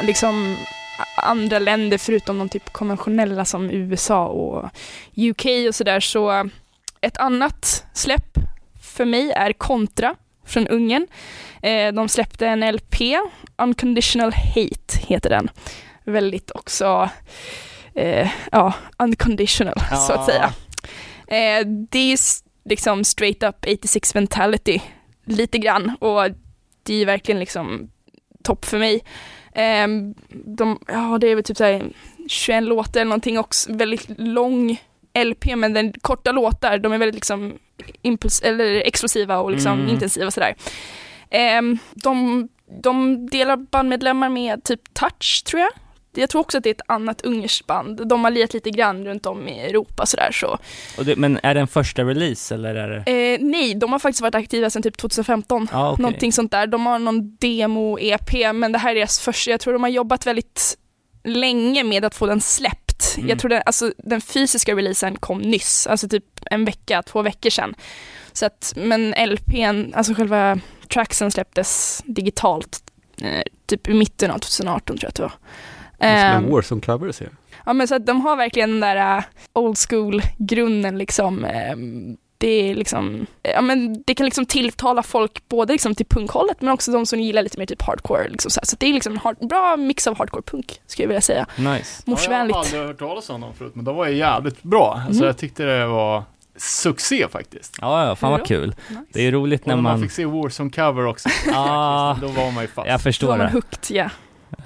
liksom 0.02 0.56
andra 1.16 1.58
länder 1.58 1.98
förutom 1.98 2.38
de 2.38 2.48
typ 2.48 2.72
konventionella 2.72 3.44
som 3.44 3.70
USA 3.70 4.26
och 4.26 4.70
UK 5.16 5.46
och 5.68 5.74
sådär, 5.74 6.00
så 6.00 6.48
ett 7.00 7.16
annat 7.16 7.84
släpp 7.94 8.38
för 8.82 9.04
mig 9.04 9.30
är 9.32 9.52
Contra 9.52 10.14
från 10.46 10.68
Ungern. 10.68 11.06
Eh, 11.62 11.92
de 11.92 12.08
släppte 12.08 12.46
en 12.46 12.60
LP, 12.74 12.94
Unconditional 13.58 14.32
Hate 14.32 14.98
heter 15.06 15.30
den. 15.30 15.50
Väldigt 16.04 16.50
också, 16.50 17.08
eh, 17.94 18.28
ja, 18.52 18.72
unconditional 18.98 19.74
så 20.06 20.12
att 20.12 20.20
Ja. 20.20 20.26
säga. 20.26 20.52
Eh, 21.26 21.66
det 21.66 21.98
är 22.12 22.18
liksom 22.68 23.04
straight 23.04 23.42
up 23.42 23.56
86 23.78 24.14
mentality, 24.14 24.80
lite 25.26 25.58
grann, 25.58 25.96
och 26.00 26.22
det 26.84 26.94
är 26.94 27.06
verkligen 27.06 27.38
liksom 27.40 27.90
topp 28.42 28.64
för 28.64 28.78
mig. 28.78 29.04
Ehm, 29.54 30.14
de, 30.46 30.78
ja, 30.88 31.18
det 31.20 31.26
är 31.28 31.34
väl 31.34 31.44
typ 31.44 31.56
såhär 31.56 31.82
21 32.28 32.62
låtar 32.62 33.00
eller 33.00 33.08
någonting 33.08 33.38
också, 33.38 33.72
väldigt 33.72 34.06
lång 34.18 34.80
LP, 35.24 35.56
men 35.56 35.72
den 35.72 35.92
korta 35.92 36.32
låtar, 36.32 36.78
de 36.78 36.92
är 36.92 36.98
väldigt 36.98 37.14
liksom 37.14 37.52
impuls, 38.02 38.42
eller 38.42 38.74
explosiva 38.74 39.38
och 39.38 39.50
liksom 39.50 39.72
Mm. 39.80 39.90
intensiva 39.90 40.30
sådär. 40.30 40.54
Ehm, 41.30 41.78
de, 41.94 42.48
de 42.82 43.26
delar 43.26 43.56
bandmedlemmar 43.56 44.28
med 44.28 44.64
typ 44.64 44.94
Touch, 44.94 45.44
tror 45.46 45.60
jag. 45.62 45.70
Jag 46.14 46.30
tror 46.30 46.40
också 46.40 46.58
att 46.58 46.64
det 46.64 46.70
är 46.70 46.74
ett 46.74 46.80
annat 46.86 47.20
ungerskt 47.20 47.66
band. 47.66 48.08
De 48.08 48.24
har 48.24 48.30
lirat 48.30 48.54
lite 48.54 48.70
grann 48.70 49.04
runt 49.04 49.26
om 49.26 49.48
i 49.48 49.60
Europa 49.60 50.06
sådär 50.06 50.32
så. 50.32 50.58
Det, 51.04 51.16
men 51.16 51.40
är 51.42 51.54
det 51.54 51.60
en 51.60 51.68
första 51.68 52.02
release 52.02 52.54
eller 52.54 52.74
är 52.74 52.88
det? 52.88 53.34
Eh, 53.34 53.38
nej, 53.40 53.74
de 53.74 53.92
har 53.92 53.98
faktiskt 53.98 54.20
varit 54.20 54.34
aktiva 54.34 54.70
sedan 54.70 54.82
typ 54.82 54.96
2015. 54.96 55.68
Ja, 55.72 55.90
okej. 55.90 56.02
Någonting 56.02 56.32
sånt 56.32 56.50
där. 56.50 56.66
De 56.66 56.86
har 56.86 56.98
någon 56.98 57.36
demo-EP, 57.40 58.52
men 58.52 58.72
det 58.72 58.78
här 58.78 58.90
är 58.90 58.94
deras 58.94 59.20
första. 59.20 59.50
Jag 59.50 59.60
tror 59.60 59.72
de 59.72 59.82
har 59.82 59.90
jobbat 59.90 60.26
väldigt 60.26 60.76
länge 61.24 61.84
med 61.84 62.04
att 62.04 62.14
få 62.14 62.26
den 62.26 62.40
släppt. 62.40 63.14
Mm. 63.16 63.28
Jag 63.28 63.38
tror 63.38 63.48
den, 63.48 63.62
alltså, 63.66 63.92
den 63.98 64.20
fysiska 64.20 64.74
releasen 64.74 65.16
kom 65.16 65.38
nyss, 65.38 65.86
alltså 65.86 66.08
typ 66.08 66.24
en 66.50 66.64
vecka, 66.64 67.02
två 67.02 67.22
veckor 67.22 67.50
sedan. 67.50 67.74
Så 68.32 68.46
att, 68.46 68.72
men 68.76 69.10
LPn, 69.10 69.94
alltså 69.94 70.14
själva 70.14 70.58
tracksen 70.88 71.30
släpptes 71.30 72.02
digitalt 72.06 72.82
eh, 73.20 73.42
typ 73.66 73.88
i 73.88 73.94
mitten 73.94 74.30
av 74.30 74.38
2018 74.38 74.98
tror 74.98 75.04
jag 75.04 75.08
att 75.08 75.14
det 75.14 75.22
var. 75.22 75.32
Det 75.98 76.04
är 76.06 76.32
som 76.34 76.44
Ehm, 76.44 76.44
en 76.44 76.50
Warzone-cover 76.56 77.12
ser 77.12 77.24
jag. 77.24 77.34
Ja 77.66 77.72
men 77.72 77.88
så 77.88 77.94
att 77.94 78.06
de 78.06 78.20
har 78.20 78.36
verkligen 78.36 78.70
den 78.70 78.80
där 78.80 79.16
äh, 79.18 79.24
old 79.52 79.76
school 79.88 80.22
grunden 80.38 80.98
liksom. 80.98 81.44
ehm, 81.44 82.16
Det 82.38 82.70
är 82.70 82.74
liksom, 82.74 83.26
ja 83.42 83.60
men 83.60 84.02
det 84.06 84.14
kan 84.14 84.24
liksom 84.24 84.46
tilltala 84.46 85.02
folk 85.02 85.48
både 85.48 85.72
liksom 85.72 85.94
till 85.94 86.06
punkhållet 86.06 86.60
men 86.60 86.72
också 86.72 86.92
de 86.92 87.06
som 87.06 87.20
gillar 87.20 87.42
lite 87.42 87.58
mer 87.58 87.66
typ 87.66 87.82
hardcore 87.82 88.28
liksom 88.28 88.50
så, 88.50 88.60
här. 88.60 88.66
så 88.66 88.76
det 88.80 88.86
är 88.86 88.92
liksom 88.92 89.12
en 89.12 89.18
hard, 89.18 89.36
bra 89.48 89.76
mix 89.76 90.06
av 90.06 90.18
hardcore 90.18 90.42
punk 90.42 90.80
skulle 90.86 91.04
jag 91.04 91.08
vilja 91.08 91.20
säga. 91.20 91.46
Nice. 91.56 91.62
Ja, 91.66 91.72
jag 91.74 91.76
har 91.76 92.10
Morsvänligt. 92.10 92.56
aldrig 92.56 92.82
hört 92.82 92.98
talas 92.98 93.30
om 93.30 93.40
dem 93.40 93.52
förut, 93.54 93.72
men 93.74 93.84
de 93.84 93.96
var 93.96 94.06
ju 94.08 94.16
jävligt 94.16 94.62
bra. 94.62 94.92
Alltså 95.06 95.12
Mm. 95.22 95.26
jag 95.26 95.36
tyckte 95.38 95.64
det 95.64 95.86
var 95.86 96.22
succé 96.56 97.26
faktiskt. 97.30 97.76
Ja, 97.80 98.06
ja, 98.06 98.16
fan 98.16 98.30
vad 98.30 98.40
då? 98.40 98.44
kul. 98.44 98.74
Nice. 98.88 99.00
Det 99.12 99.26
är 99.26 99.32
roligt 99.32 99.66
när 99.66 99.74
när 99.76 99.82
man 99.82 99.92
man... 99.92 100.02
fick 100.02 100.12
se 100.12 100.24
Warzone-cover 100.24 101.06
också. 101.06 101.28
Ja, 101.46 102.18
Då 102.20 102.26
var 102.28 102.50
man 102.50 102.64
ju 102.64 102.68
fast. 102.68 102.88
jag 102.88 102.98
Då 102.98 103.02
förstår 103.02 103.28
var 103.28 103.36
man 103.38 103.46
det. 103.46 103.52
hooked, 103.52 103.96
ja. 103.96 104.10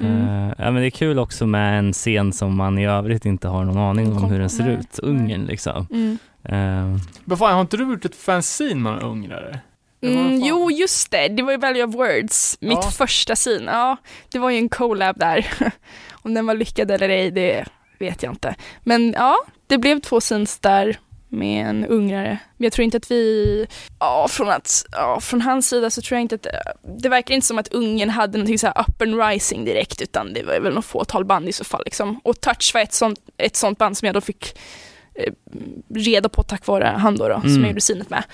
Mm. 0.00 0.48
Eh, 0.48 0.54
ja 0.58 0.70
men 0.70 0.74
det 0.74 0.86
är 0.86 0.90
kul 0.90 1.18
också 1.18 1.46
med 1.46 1.78
en 1.78 1.92
scen 1.92 2.32
som 2.32 2.56
man 2.56 2.78
i 2.78 2.86
övrigt 2.86 3.26
inte 3.26 3.48
har 3.48 3.64
någon 3.64 3.78
aning 3.78 4.12
om 4.16 4.24
hur 4.24 4.38
den 4.38 4.50
ser 4.50 4.68
ut. 4.68 4.98
Ungern 4.98 5.44
liksom. 5.46 5.86
Mm. 5.90 6.18
Eh, 6.44 7.00
Men 7.24 7.36
fan, 7.38 7.54
har 7.54 7.60
inte 7.60 7.76
du 7.76 7.90
gjort 7.90 8.04
ett 8.04 8.16
fanzine 8.16 8.80
med 8.80 9.02
ungrare? 9.02 9.60
Mm, 10.02 10.40
jo, 10.44 10.70
just 10.70 11.10
det. 11.10 11.28
Det 11.28 11.42
var 11.42 11.52
ju 11.52 11.58
Value 11.58 11.84
of 11.84 11.94
Words, 11.94 12.56
mitt 12.60 12.78
Ja. 12.82 12.90
första 12.90 13.36
sin. 13.36 13.64
Ja, 13.64 13.96
det 14.32 14.38
var 14.38 14.50
ju 14.50 14.58
en 14.58 14.68
collab 14.68 15.18
där. 15.18 15.46
Om 16.12 16.34
den 16.34 16.46
var 16.46 16.54
lyckad 16.54 16.90
eller 16.90 17.08
ej, 17.08 17.30
det 17.30 17.64
vet 17.98 18.22
jag 18.22 18.32
inte. 18.32 18.54
Men 18.84 19.12
ja, 19.12 19.36
det 19.66 19.78
blev 19.78 20.00
två 20.00 20.20
scenes 20.20 20.58
där 20.58 20.98
med 21.28 21.66
en 21.66 21.84
ungrare. 21.86 22.38
Men 22.56 22.64
jag 22.64 22.72
tror 22.72 22.84
inte 22.84 22.96
att 22.96 23.10
vi, 23.10 23.66
ja 24.00 24.26
från, 24.30 24.48
att, 24.48 24.84
ja, 24.92 25.20
från 25.20 25.42
hans 25.42 25.68
sida 25.68 25.90
så 25.90 26.02
tror 26.02 26.16
jag 26.16 26.22
inte 26.22 26.34
att, 26.34 26.46
det 27.02 27.08
verkar 27.08 27.34
inte 27.34 27.46
som 27.46 27.58
att 27.58 27.68
Ungern 27.68 28.10
hade 28.10 28.38
någonting 28.38 28.58
så 28.58 28.66
här 28.66 28.80
up 28.88 29.02
and 29.02 29.20
rising 29.22 29.64
direkt 29.64 30.02
utan 30.02 30.32
det 30.32 30.42
var 30.42 30.60
väl 30.60 30.74
något 30.74 30.84
fåtal 30.84 31.24
band 31.24 31.48
i 31.48 31.52
så 31.52 31.64
fall 31.64 31.82
liksom. 31.84 32.20
Och 32.24 32.40
Touch 32.40 32.70
var 32.74 32.80
ett 32.80 32.92
sånt, 32.92 33.18
ett 33.36 33.56
sånt 33.56 33.78
band 33.78 33.98
som 33.98 34.06
jag 34.06 34.14
då 34.14 34.20
fick 34.20 34.58
eh, 35.14 35.32
reda 35.94 36.28
på 36.28 36.42
tack 36.42 36.66
vare 36.66 36.84
han 36.98 37.16
då, 37.16 37.28
då 37.28 37.40
som 37.40 37.50
Mm. 37.50 37.60
jag 37.62 37.68
gjorde 37.68 37.80
synet 37.80 38.10
med. 38.10 38.24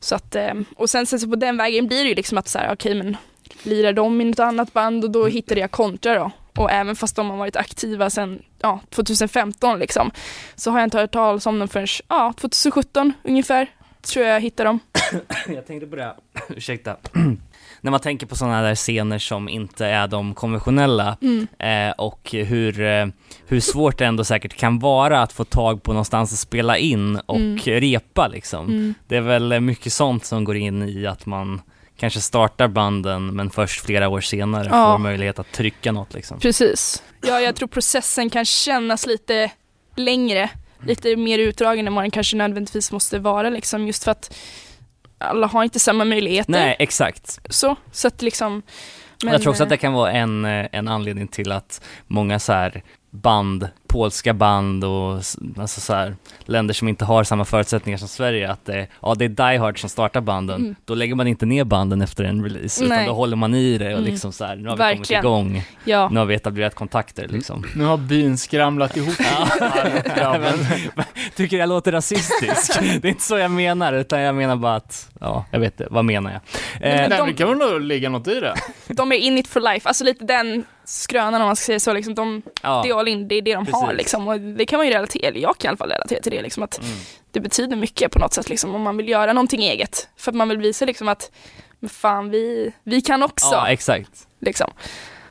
Så 0.00 0.14
att, 0.14 0.34
eh, 0.34 0.54
och 0.76 0.90
sen, 0.90 1.06
sen 1.06 1.20
så 1.20 1.28
på 1.28 1.36
den 1.36 1.56
vägen 1.56 1.86
blir 1.86 2.02
det 2.02 2.08
ju 2.08 2.14
liksom 2.14 2.38
att 2.38 2.48
så 2.48 2.58
här, 2.58 2.72
okej 2.72 2.94
men 2.94 3.16
lirar 3.62 3.92
de 3.92 4.20
i 4.20 4.24
något 4.24 4.38
annat 4.38 4.72
band 4.72 5.04
och 5.04 5.10
då 5.10 5.26
hittade 5.26 5.60
jag 5.60 5.70
kontra 5.70 6.14
då. 6.14 6.30
Och 6.56 6.70
även 6.70 6.96
fast 6.96 7.16
de 7.16 7.30
har 7.30 7.36
varit 7.36 7.56
aktiva 7.56 8.10
sedan 8.10 8.42
ja, 8.60 8.80
2015 8.90 9.78
liksom, 9.78 10.10
så 10.54 10.70
har 10.70 10.78
jag 10.78 10.86
inte 10.86 10.98
hört 10.98 11.12
talas 11.12 11.46
om 11.46 11.58
dem 11.58 11.68
förrän 11.68 11.86
ja, 12.08 12.32
2017 12.40 13.12
ungefär, 13.24 13.66
tror 14.12 14.24
jag 14.26 14.34
jag 14.34 14.40
hittade 14.40 14.68
dem. 14.68 14.78
jag 15.48 15.66
tänkte 15.66 15.86
på 15.86 15.96
det, 15.96 16.14
ursäkta. 16.48 16.96
När 17.80 17.90
man 17.90 18.00
tänker 18.00 18.26
på 18.26 18.36
sådana 18.36 18.62
där 18.62 18.74
scener 18.74 19.18
som 19.18 19.48
inte 19.48 19.86
är 19.86 20.08
de 20.08 20.34
konventionella 20.34 21.16
Mm. 21.22 21.46
eh, 21.58 21.94
och 21.98 22.28
hur, 22.32 22.80
eh, 22.80 23.06
hur 23.46 23.60
svårt 23.60 23.98
det 23.98 24.06
ändå 24.06 24.24
säkert 24.24 24.54
kan 24.56 24.78
vara 24.78 25.22
att 25.22 25.32
få 25.32 25.44
tag 25.44 25.82
på 25.82 25.92
någonstans 25.92 26.32
att 26.32 26.38
spela 26.38 26.78
in 26.78 27.16
och 27.26 27.36
Mm. 27.36 27.58
repa 27.58 28.28
liksom. 28.28 28.66
Mm. 28.66 28.94
Det 29.08 29.16
är 29.16 29.20
väl 29.20 29.60
mycket 29.60 29.92
sånt 29.92 30.24
som 30.24 30.44
går 30.44 30.56
in 30.56 30.82
i 30.88 31.06
att 31.06 31.26
man 31.26 31.60
kanske 32.02 32.20
startar 32.20 32.68
banden 32.68 33.26
men 33.26 33.50
först 33.50 33.80
flera 33.80 34.08
år 34.08 34.20
senare 34.20 34.68
Ja. 34.70 34.92
får 34.92 34.98
möjlighet 34.98 35.38
att 35.38 35.52
trycka 35.52 35.92
något 35.92 36.14
liksom. 36.14 36.40
Precis. 36.40 37.02
Ja, 37.20 37.40
jag 37.40 37.56
tror 37.56 37.68
processen 37.68 38.30
kan 38.30 38.44
kännas 38.44 39.06
lite 39.06 39.50
längre, 39.96 40.50
lite 40.86 41.16
mer 41.16 41.38
utdragen 41.38 41.86
än 41.86 41.94
vad 41.94 42.04
den 42.04 42.10
kanske 42.10 42.36
nödvändigtvis 42.36 42.92
måste 42.92 43.18
vara 43.18 43.50
liksom, 43.50 43.86
just 43.86 44.04
för 44.04 44.10
att 44.10 44.36
alla 45.18 45.46
har 45.46 45.64
inte 45.64 45.78
samma 45.78 46.04
möjligheter. 46.04 46.52
Nej, 46.52 46.76
exakt. 46.78 47.40
Så, 47.50 47.76
så 47.92 48.08
att 48.08 48.22
liksom 48.22 48.62
men, 49.22 49.32
jag 49.32 49.42
tror 49.42 49.50
också 49.50 49.62
att 49.62 49.68
det 49.68 49.74
eh, 49.74 49.80
kan 49.80 49.92
vara 49.92 50.12
en, 50.12 50.44
eh, 50.44 50.66
en 50.72 50.88
anledning 50.88 51.28
till 51.28 51.52
att 51.52 51.80
många 52.06 52.38
så 52.38 52.52
här 52.52 52.82
band, 53.10 53.68
polska 53.92 54.34
band 54.34 54.84
och 54.84 55.12
alltså 55.58 55.80
så 55.80 55.94
här, 55.94 56.16
länder 56.44 56.74
som 56.74 56.88
inte 56.88 57.04
har 57.04 57.24
samma 57.24 57.44
förutsättningar 57.44 57.98
som 57.98 58.08
Sverige, 58.08 58.50
att 58.50 58.64
det, 58.64 58.86
ja, 59.02 59.14
det 59.14 59.24
är 59.24 59.28
Die 59.28 59.58
Hard 59.58 59.80
som 59.80 59.90
startar 59.90 60.20
banden, 60.20 60.60
Mm. 60.60 60.74
då 60.84 60.94
lägger 60.94 61.14
man 61.14 61.26
inte 61.26 61.46
ner 61.46 61.64
banden 61.64 62.02
efter 62.02 62.24
en 62.24 62.44
release, 62.44 62.84
utan 62.84 62.96
Nej. 62.98 63.06
då 63.06 63.12
håller 63.12 63.36
man 63.36 63.54
i 63.54 63.78
det 63.78 63.86
och 63.86 63.92
Mm. 63.92 64.04
liksom 64.04 64.32
så 64.32 64.44
här, 64.44 64.56
nu 64.56 64.68
har 64.68 64.76
vi 64.76 64.82
Verkligen. 64.82 65.22
kommit 65.22 65.50
igång, 65.56 65.64
Ja, 65.84 66.08
nu 66.12 66.18
har 66.18 66.26
vi 66.26 66.34
etablerat 66.34 66.74
kontakter 66.74 67.28
liksom. 67.28 67.64
Nu 67.76 67.84
har 67.84 67.96
byn 67.96 68.38
skramlat 68.38 68.96
ihop 68.96 69.14
ja, 70.16 70.38
men, 70.38 71.04
Tycker 71.36 71.56
jag 71.56 71.68
låter 71.68 71.92
rasistisk? 71.92 72.80
det 72.80 73.08
är 73.08 73.10
inte 73.10 73.22
så 73.22 73.38
jag 73.38 73.50
menar, 73.50 73.92
utan 73.92 74.20
jag 74.20 74.34
menar 74.34 74.56
bara 74.56 74.74
att, 74.76 75.10
ja, 75.20 75.44
jag 75.50 75.60
vet 75.60 75.78
det, 75.78 75.86
vad 75.90 76.04
menar 76.04 76.30
jag? 76.30 76.40
Eh, 76.90 77.00
Men 77.00 77.10
Nej, 77.10 77.18
de- 77.18 77.26
det 77.28 77.34
kan 77.34 77.48
väl 77.48 77.58
nog 77.58 77.80
ligga 77.80 78.08
något 78.08 78.28
i 78.28 78.40
det? 78.40 78.54
de 78.94 79.12
är 79.12 79.16
in 79.16 79.38
it 79.38 79.48
for 79.48 79.60
life, 79.60 79.88
alltså 79.88 80.04
lite 80.04 80.24
den 80.24 80.64
skrönan 80.84 81.34
om 81.40 81.46
man 81.46 81.56
ska 81.56 81.64
säga 81.66 81.80
så, 81.80 81.92
liksom, 81.92 82.14
de, 82.14 82.42
ja. 82.62 82.80
det 82.84 82.90
är 82.90 82.98
all 82.98 83.08
in, 83.08 83.28
det 83.28 83.34
är 83.34 83.42
det 83.42 83.54
de 83.54 83.66
har 83.86 83.92
liksom, 83.94 84.28
och 84.28 84.40
det 84.40 84.66
kan 84.66 84.76
man 84.78 84.86
ju 84.86 84.92
relatera, 84.92 85.28
eller 85.28 85.40
jag 85.40 85.58
kan 85.58 85.68
i 85.68 85.70
alla 85.70 85.76
fall 85.76 85.90
relatera 85.90 86.20
till 86.22 86.32
det 86.32 86.42
liksom, 86.42 86.62
att 86.62 86.78
Mm. 86.78 86.90
det 87.30 87.40
betyder 87.40 87.76
mycket 87.76 88.12
på 88.12 88.18
något 88.18 88.32
sätt 88.32 88.48
liksom, 88.48 88.74
om 88.74 88.82
man 88.82 88.96
vill 88.96 89.08
göra 89.08 89.32
någonting 89.32 89.62
eget, 89.62 90.08
för 90.16 90.30
att 90.30 90.36
man 90.36 90.48
vill 90.48 90.58
visa 90.58 90.84
liksom 90.84 91.08
att, 91.08 91.30
men 91.80 91.90
fan 91.90 92.30
vi, 92.30 92.72
vi 92.82 93.00
kan 93.00 93.22
också. 93.22 93.46
Ja, 93.52 93.68
exakt. 93.68 94.26
liksom. 94.40 94.70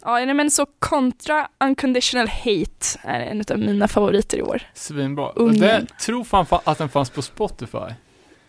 Ja, 0.05 0.13
nej, 0.25 0.33
men 0.33 0.51
så 0.51 0.65
kontra 0.79 1.47
Unconditional 1.63 2.27
Hate 2.27 2.99
är 3.03 3.19
en 3.19 3.43
av 3.51 3.59
mina 3.59 3.87
favoriter 3.87 4.37
i 4.37 4.41
år. 4.41 4.61
Svinbra. 4.73 5.31
Det, 5.53 5.85
tror 6.01 6.23
fan 6.23 6.45
fa- 6.45 6.61
att 6.63 6.77
den 6.77 6.89
fanns 6.89 7.09
på 7.09 7.21
Spotify. 7.21 7.77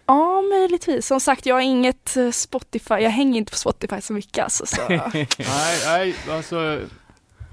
Ja, 0.07 0.43
möjligtvis. 0.43 1.07
Som 1.07 1.21
sagt, 1.21 1.47
jag 1.47 1.55
har 1.55 1.61
inget 1.63 2.17
eh, 2.17 2.31
Spotify, 2.31 2.95
jag 2.95 3.11
hänger 3.11 3.39
inte 3.39 3.53
på 3.53 3.59
Spotify 3.59 4.01
så 4.01 4.13
mycket 4.13 4.45
alltså, 4.45 4.67
så. 4.67 4.83
nej, 4.89 5.29
nej, 5.87 6.15
alltså. 6.31 6.81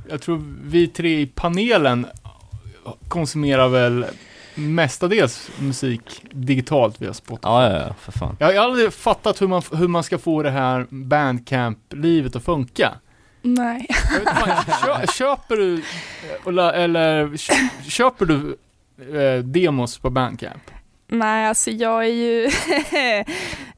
Jag 0.09 0.21
tror 0.21 0.55
vi 0.63 0.87
tre 0.87 1.19
i 1.21 1.27
panelen 1.27 2.07
konsumerar 3.07 3.67
väl 3.67 4.05
mestadels 4.55 5.49
musik 5.59 6.01
digitalt 6.31 7.01
via 7.01 7.13
Spotify. 7.13 7.47
Ja, 7.47 7.69
ja, 7.69 7.79
ja, 7.87 7.93
för 7.99 8.11
fan. 8.11 8.35
Jag 8.39 8.47
har 8.47 8.55
aldrig 8.55 8.93
fattat 8.93 9.41
hur 9.41 9.47
man, 9.47 9.61
hur 9.73 9.87
man 9.87 10.03
ska 10.03 10.17
få 10.17 10.43
det 10.43 10.49
här 10.51 10.87
bandcamp-livet 10.89 12.35
att 12.35 12.43
funka. 12.45 12.93
nej. 13.41 13.87
Vet 14.19 14.37
fan, 14.39 14.63
kö, 14.83 15.07
köper 15.13 15.55
du, 15.55 15.73
eh, 15.75 16.47
eller, 16.47 16.73
eller 16.73 17.37
kö, 17.37 17.53
köper 17.89 18.25
du 18.25 18.57
eh, 19.19 19.43
demos 19.43 19.97
på 19.97 20.09
bandcamp? 20.09 20.63
Nej, 21.11 21.47
alltså 21.47 21.71
jag 21.71 22.05
är 22.05 22.09
ju, 22.09 22.49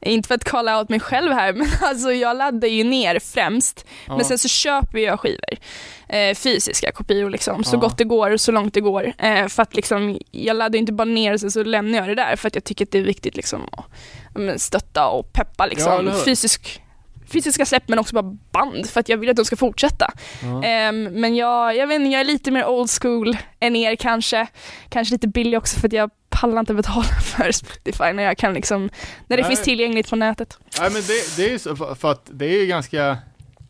inte 0.00 0.26
för 0.28 0.34
att 0.34 0.44
calla 0.44 0.78
out 0.78 0.88
mig 0.88 1.00
själv 1.00 1.32
här, 1.32 1.52
men 1.52 1.66
alltså 1.82 2.12
jag 2.12 2.36
laddar 2.36 2.68
ju 2.68 2.84
ner 2.84 3.18
främst, 3.18 3.86
Ja. 4.06 4.16
men 4.16 4.24
sen 4.24 4.38
så 4.38 4.48
köper 4.48 4.98
jag 4.98 5.20
skivor. 5.20 5.56
Eh, 6.08 6.34
fysiska 6.34 6.92
kopior 6.92 7.30
liksom, 7.30 7.64
så 7.64 7.76
Ja. 7.76 7.80
gott 7.80 7.98
det 7.98 8.04
går 8.04 8.36
så 8.36 8.52
långt 8.52 8.74
det 8.74 8.80
går. 8.80 9.12
Eh, 9.18 9.46
för 9.48 9.62
att 9.62 9.74
liksom, 9.76 10.18
jag 10.30 10.56
laddar 10.56 10.78
inte 10.78 10.92
bara 10.92 11.04
ner 11.04 11.32
och 11.32 11.40
sen 11.40 11.50
så 11.50 11.62
lämnar 11.64 11.98
jag 11.98 12.08
det 12.08 12.14
där, 12.14 12.36
för 12.36 12.48
att 12.48 12.54
jag 12.54 12.64
tycker 12.64 12.84
att 12.84 12.90
det 12.90 12.98
är 12.98 13.02
viktigt 13.02 13.36
liksom 13.36 13.68
att 13.72 13.84
ja, 14.34 14.58
stötta 14.58 15.08
och 15.08 15.32
peppa 15.32 15.64
Ja, 15.64 15.66
liksom. 15.66 16.06
hur? 16.08 16.24
Fysisk, 16.24 16.82
fysiska 17.32 17.66
släpp 17.66 17.88
men 17.88 17.98
också 17.98 18.14
bara 18.14 18.36
band, 18.52 18.86
för 18.90 19.00
att 19.00 19.08
jag 19.08 19.16
vill 19.16 19.30
att 19.30 19.36
de 19.36 19.44
ska 19.44 19.56
fortsätta. 19.56 20.12
Ja. 20.42 20.62
Ehm, 20.64 21.04
men 21.04 21.36
jag, 21.36 21.76
jag 21.76 21.86
vet 21.86 21.94
inte, 22.00 22.10
jag 22.10 22.20
är 22.20 22.24
lite 22.24 22.50
mer 22.50 22.66
old 22.66 22.90
school 22.90 23.36
än 23.60 23.76
er 23.76 23.96
kanske. 23.96 24.46
Kanske 24.88 25.14
lite 25.14 25.28
billig 25.28 25.58
också 25.58 25.80
för 25.80 25.86
att 25.88 25.92
jag 25.92 26.10
pallar 26.42 26.60
inte 26.60 26.74
betala 26.74 27.02
för 27.22 27.52
Spotify 27.52 28.12
när 28.12 28.22
jag 28.22 28.38
kan 28.38 28.54
liksom, 28.54 28.82
när 29.26 29.36
det 29.36 29.42
Nej. 29.42 29.50
finns 29.50 29.62
tillgängligt 29.62 30.10
på 30.10 30.16
nätet. 30.16 30.58
Nej 30.80 30.90
men 30.92 31.02
det, 31.02 31.36
det 31.36 31.48
är 31.48 31.50
ju 31.50 31.58
så, 31.58 31.76
för, 31.76 32.10
att 32.10 32.30
det 32.32 32.46
är 32.46 32.60
ju 32.60 32.66
ganska, 32.66 33.18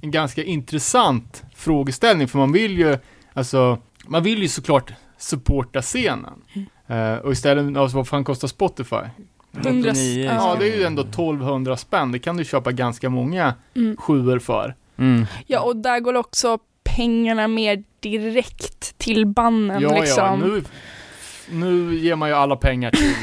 en 0.00 0.10
ganska 0.10 0.42
intressant 0.42 1.42
frågeställning 1.56 2.28
för 2.28 2.38
man 2.38 2.52
vill 2.52 2.78
ju, 2.78 2.98
alltså, 3.32 3.78
man 4.06 4.22
vill 4.22 4.42
ju 4.42 4.48
såklart 4.48 4.92
supporta 5.18 5.82
scenen. 5.82 6.42
Eh, 6.86 7.14
och 7.14 7.32
istället, 7.32 7.76
alltså 7.76 7.96
vad 7.96 8.08
fan 8.08 8.24
kostar 8.24 8.48
Spotify? 8.48 8.96
100, 9.52 9.92
99, 9.92 10.24
Ja, 10.24 10.56
det 10.60 10.72
är 10.72 10.76
ju 10.76 10.84
ändå 10.84 11.02
1200 11.02 11.76
spänn, 11.76 12.12
det 12.12 12.18
kan 12.18 12.36
du 12.36 12.44
köpa 12.44 12.72
ganska 12.72 13.08
många 13.10 13.54
Mm. 13.76 13.96
sjuor 13.96 14.38
för. 14.38 14.74
Mm. 14.98 15.26
Ja, 15.46 15.60
och 15.60 15.76
där 15.76 16.00
går 16.00 16.14
också 16.14 16.58
pengarna 16.84 17.48
mer 17.48 17.84
direkt 18.00 18.98
till 18.98 19.26
banden 19.26 19.80
Ja, 19.80 20.00
liksom. 20.00 20.24
ja, 20.24 20.36
nu, 20.36 20.64
nu 21.50 21.94
ger 21.98 22.16
man 22.16 22.28
ju 22.28 22.34
alla 22.34 22.56
pengar 22.56 22.90
till 22.90 23.14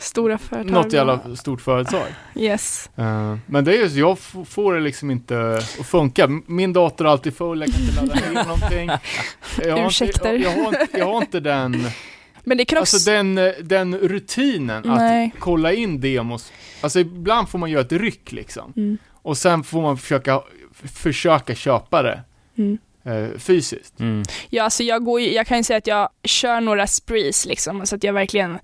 Stora 0.00 0.38
företag. 0.38 0.70
något 0.72 0.92
jävla 0.92 1.36
stort 1.36 1.60
företag. 1.60 2.06
Yes. 2.34 2.90
Eh, 2.96 3.36
men 3.46 3.64
det 3.64 3.76
är 3.76 3.82
ju 3.82 3.90
så, 3.90 3.98
jag 3.98 4.18
får 4.48 4.74
det 4.74 4.80
liksom 4.80 5.10
inte 5.10 5.54
att 5.56 5.86
funka. 5.86 6.28
Min 6.46 6.72
dator 6.72 7.06
är 7.06 7.10
alltid 7.10 7.36
full, 7.36 7.60
jag 7.60 7.72
kan 7.72 7.80
inte 7.82 8.00
ladda 8.00 8.14
ner 8.30 8.44
någonting. 8.44 8.90
Jag 9.58 9.70
har, 9.70 9.78
inte, 9.78 9.86
Ursäkter. 9.88 10.32
jag, 10.32 10.42
jag, 10.42 10.64
har 10.64 10.68
inte, 10.82 10.98
jag 10.98 11.06
har 11.06 11.16
inte 11.16 11.40
den, 11.40 11.86
Men 12.44 12.56
det 12.58 12.64
kan 12.64 12.78
också... 12.78 12.96
alltså 12.96 13.10
den, 13.10 13.38
eh, 13.38 13.52
den 13.62 13.98
rutinen 13.98 14.82
Nej. 14.86 15.32
att 15.34 15.40
kolla 15.40 15.72
in 15.72 16.00
demos. 16.00 16.52
Alltså 16.80 17.00
ibland 17.00 17.48
får 17.48 17.58
man 17.58 17.70
göra 17.70 17.80
ett 17.82 17.92
ryck 17.92 18.32
liksom. 18.32 18.72
Mm. 18.76 18.98
Och 19.22 19.36
sen 19.36 19.64
får 19.64 19.82
man 19.82 19.98
försöka, 19.98 20.40
försöka 20.82 21.54
köpa 21.54 22.02
det 22.02 22.20
Mm. 22.58 22.78
Eh, 23.04 23.38
fysiskt. 23.38 24.00
Mm. 24.00 24.22
Ja, 24.50 24.62
alltså 24.64 24.82
jag, 24.82 25.04
går 25.04 25.20
jag 25.20 25.46
kan 25.46 25.56
ju 25.56 25.64
säga 25.64 25.76
att 25.76 25.86
jag 25.86 26.08
kör 26.24 26.60
några 26.60 26.86
sprees 26.86 27.46
liksom, 27.46 27.86
så 27.86 27.96
att 27.96 28.04
jag 28.04 28.12
verkligen 28.12 28.58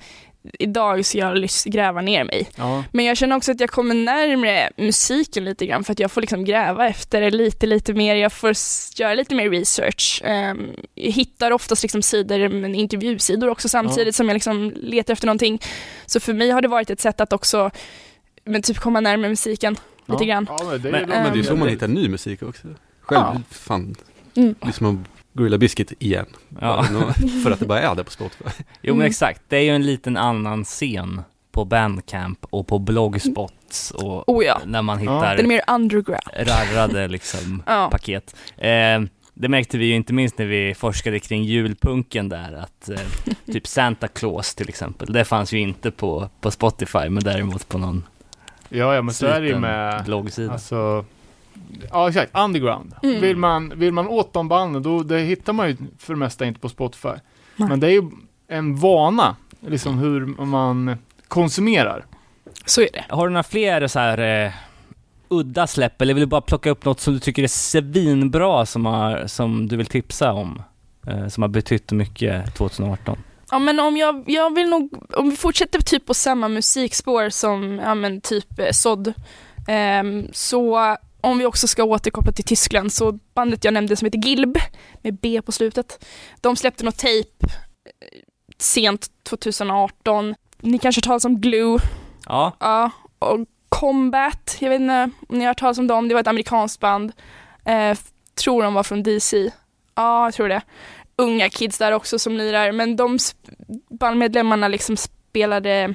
Idag 0.58 1.06
ska 1.06 1.18
jag 1.18 1.48
gräva 1.64 2.00
ner 2.00 2.24
mig. 2.24 2.48
Ja. 2.56 2.84
Men 2.92 3.04
jag 3.04 3.16
känner 3.16 3.36
också 3.36 3.52
att 3.52 3.60
jag 3.60 3.70
kommer 3.70 3.94
närmare 3.94 4.70
musiken 4.76 5.44
lite 5.44 5.66
grann 5.66 5.84
för 5.84 5.92
att 5.92 5.98
jag 5.98 6.12
får 6.12 6.20
liksom 6.20 6.44
gräva 6.44 6.88
efter 6.88 7.20
det 7.20 7.30
lite, 7.30 7.66
lite 7.66 7.94
mer. 7.94 8.14
Jag 8.14 8.32
får 8.32 8.54
göra 8.96 9.14
lite 9.14 9.34
mer 9.34 9.50
research. 9.50 10.22
Um, 10.24 10.70
jag 10.94 11.12
hittar 11.12 11.50
oftast 11.50 11.82
liksom 11.82 12.02
sidor, 12.02 12.48
men 12.48 12.74
intervjusidor 12.74 13.48
också 13.48 13.68
samtidigt 13.68 14.14
som 14.14 14.28
jag 14.28 14.34
liksom 14.34 14.72
letar 14.76 15.12
efter 15.12 15.26
någonting. 15.26 15.62
Så 16.06 16.20
för 16.20 16.32
mig 16.32 16.50
har 16.50 16.62
det 16.62 16.68
varit 16.68 16.90
ett 16.90 17.00
sätt 17.00 17.20
att 17.20 17.32
också 17.32 17.70
men 18.44 18.62
typ 18.62 18.78
komma 18.78 19.00
närmare 19.00 19.28
musiken 19.28 19.76
lite 20.06 20.24
ja. 20.24 20.28
grann. 20.28 20.46
Ja, 20.50 20.58
men 20.70 20.82
det 20.82 20.88
är 20.88 20.92
Men- 20.92 21.08
Men 21.08 21.32
det 21.32 21.38
är 21.38 21.42
så 21.42 21.52
Ehm, 21.52 21.58
man 21.58 21.68
hittar 21.68 21.88
ny 21.88 22.08
musik 22.08 22.42
också. 22.42 22.68
Själv, 23.00 23.20
Ja. 23.20 23.40
fan, 23.50 23.94
Mm. 24.36 24.54
det 24.60 24.68
är 24.68 24.72
som 24.72 24.86
att 24.86 25.38
grilla 25.40 25.58
biscuit 25.58 25.92
igen. 25.98 26.26
Ja. 26.60 26.84
För 27.42 27.50
att 27.50 27.60
det 27.60 27.66
bara 27.66 27.80
är 27.80 27.94
där 27.94 28.02
på 28.02 28.10
Spotify. 28.10 28.44
Jo 28.82 28.94
men 28.94 29.00
Mm. 29.00 29.06
exakt, 29.06 29.42
det 29.48 29.56
är 29.56 29.60
ju 29.62 29.70
en 29.70 29.86
liten 29.86 30.16
annan 30.16 30.64
scen 30.64 31.20
på 31.52 31.64
Bandcamp 31.64 32.38
och 32.50 32.66
på 32.66 32.78
bloggspots 32.78 33.90
och 33.90 34.28
Oh 34.28 34.44
ja, 34.44 34.60
när 34.66 34.82
man 34.82 35.04
Ja. 35.04 35.14
hittar 35.16 35.36
den 35.36 35.44
är 35.44 35.48
mer 35.48 35.62
underground. 35.68 36.22
rarrade 36.36 37.08
liksom 37.16 37.62
Ja. 37.66 37.88
paket. 37.90 38.36
Eh, 38.56 39.00
Det 39.36 39.48
märkte 39.48 39.78
vi 39.78 39.86
ju 39.86 39.94
inte 39.94 40.12
minst 40.12 40.38
när 40.38 40.46
vi 40.46 40.74
forskade 40.74 41.18
kring 41.20 41.44
julpunken 41.44 42.28
där, 42.28 42.52
att 42.52 42.88
eh, 42.88 42.98
typ 43.52 43.66
Santa 43.66 44.08
Claus 44.08 44.54
till 44.54 44.68
exempel, 44.68 45.12
det 45.12 45.24
fanns 45.24 45.52
ju 45.52 45.58
inte 45.60 45.90
på, 45.90 46.28
på 46.40 46.50
Spotify, 46.50 47.08
men 47.08 47.22
däremot 47.24 47.68
på 47.68 47.78
någon 47.78 48.04
Ja, 48.68 48.94
ja 48.94 49.02
men 49.02 49.14
så 49.14 49.26
är 49.26 49.40
det 49.40 49.46
ju 49.48 49.58
med, 49.58 50.04
bloggsida. 50.04 50.52
alltså, 50.52 51.04
ja 51.90 52.08
exakt, 52.08 52.38
underground. 52.38 52.94
Mm. 53.02 53.20
Vill, 53.20 53.36
man, 53.36 53.72
vill 53.76 53.92
man 53.92 54.08
åt 54.08 54.32
de 54.32 54.48
banden, 54.48 54.82
då 54.82 55.02
det 55.02 55.18
hittar 55.18 55.52
man 55.52 55.68
ju 55.68 55.76
för 55.98 56.12
det 56.12 56.18
mesta 56.18 56.44
inte 56.44 56.60
på 56.60 56.68
Spotify. 56.68 57.08
Nej. 57.56 57.68
Men 57.68 57.80
det 57.80 57.86
är 57.86 57.90
ju 57.90 58.10
en 58.48 58.76
vana, 58.76 59.36
liksom 59.60 59.98
hur 59.98 60.26
man 60.44 60.96
konsumerar. 61.28 62.04
Så 62.66 62.80
är 62.80 62.88
det. 62.92 63.04
Har 63.08 63.26
du 63.26 63.32
några 63.32 63.42
fler 63.42 63.86
så 63.86 63.98
här 63.98 64.44
eh, 64.46 64.52
udda 65.28 65.66
släpp, 65.66 66.02
eller 66.02 66.14
vill 66.14 66.20
du 66.20 66.26
bara 66.26 66.40
plocka 66.40 66.70
upp 66.70 66.84
något 66.84 67.00
som 67.00 67.14
du 67.14 67.20
tycker 67.20 67.42
är 67.42 67.46
svinbra 67.46 68.66
som, 68.66 68.86
har, 68.86 69.26
som 69.26 69.68
du 69.68 69.76
vill 69.76 69.86
tipsa 69.86 70.32
om? 70.32 70.62
Eh, 71.06 71.28
som 71.28 71.42
har 71.42 71.48
betytt 71.48 71.92
mycket 71.92 72.54
2018? 72.54 73.18
Ja 73.50 73.58
men 73.58 73.80
om 73.80 73.96
jag, 73.96 74.24
jag 74.26 74.54
vill 74.54 74.68
nog, 74.68 74.90
om 75.16 75.30
vi 75.30 75.36
fortsätter 75.36 75.80
typ 75.80 76.06
på 76.06 76.14
samma 76.14 76.48
musikspår 76.48 77.28
som, 77.28 77.78
ja 77.84 77.94
men 77.94 78.20
typ 78.20 78.58
eh, 78.58 78.70
Sod, 78.70 79.12
ehm, 79.68 80.28
så 80.32 80.96
om 81.24 81.38
vi 81.38 81.46
också 81.46 81.68
ska 81.68 81.84
återkoppla 81.84 82.32
till 82.32 82.44
Tyskland 82.44 82.92
så 82.92 83.12
bandet 83.34 83.64
jag 83.64 83.74
nämnde 83.74 83.96
som 83.96 84.06
heter 84.06 84.18
Gilb, 84.18 84.58
med 85.02 85.14
B 85.14 85.42
på 85.42 85.52
slutet, 85.52 86.04
de 86.40 86.56
släppte 86.56 86.84
något 86.84 86.98
tape 86.98 87.46
eh, 87.84 88.20
sent 88.58 89.06
2018. 89.22 90.34
Ni 90.60 90.78
kanske 90.78 90.98
har 90.98 91.02
talas 91.02 91.24
om 91.24 91.40
Glue, 91.40 91.78
Ja, 92.26 92.52
ja, 92.60 92.90
och 93.18 93.40
Combat, 93.68 94.56
jag 94.60 94.70
vet 94.70 94.80
inte 94.80 95.10
om 95.28 95.38
ni 95.38 95.44
har 95.44 95.50
hört 95.50 95.58
talas 95.58 95.78
om 95.78 95.86
dem, 95.86 96.08
det 96.08 96.14
var 96.14 96.20
ett 96.20 96.26
amerikanskt 96.26 96.80
band. 96.80 97.12
Eh, 97.64 97.98
tror 98.34 98.62
de 98.62 98.74
var 98.74 98.82
från 98.82 99.02
DC. 99.02 99.50
Ja, 99.94 100.24
jag 100.26 100.34
tror 100.34 100.48
det. 100.48 100.62
Unga 101.16 101.48
kids 101.48 101.78
där 101.78 101.92
också 101.92 102.18
som 102.18 102.36
lirar, 102.36 102.72
men 102.72 102.96
de 102.96 103.18
bandmedlemmarna 103.90 104.68
liksom 104.68 104.96
spelade, 104.96 105.94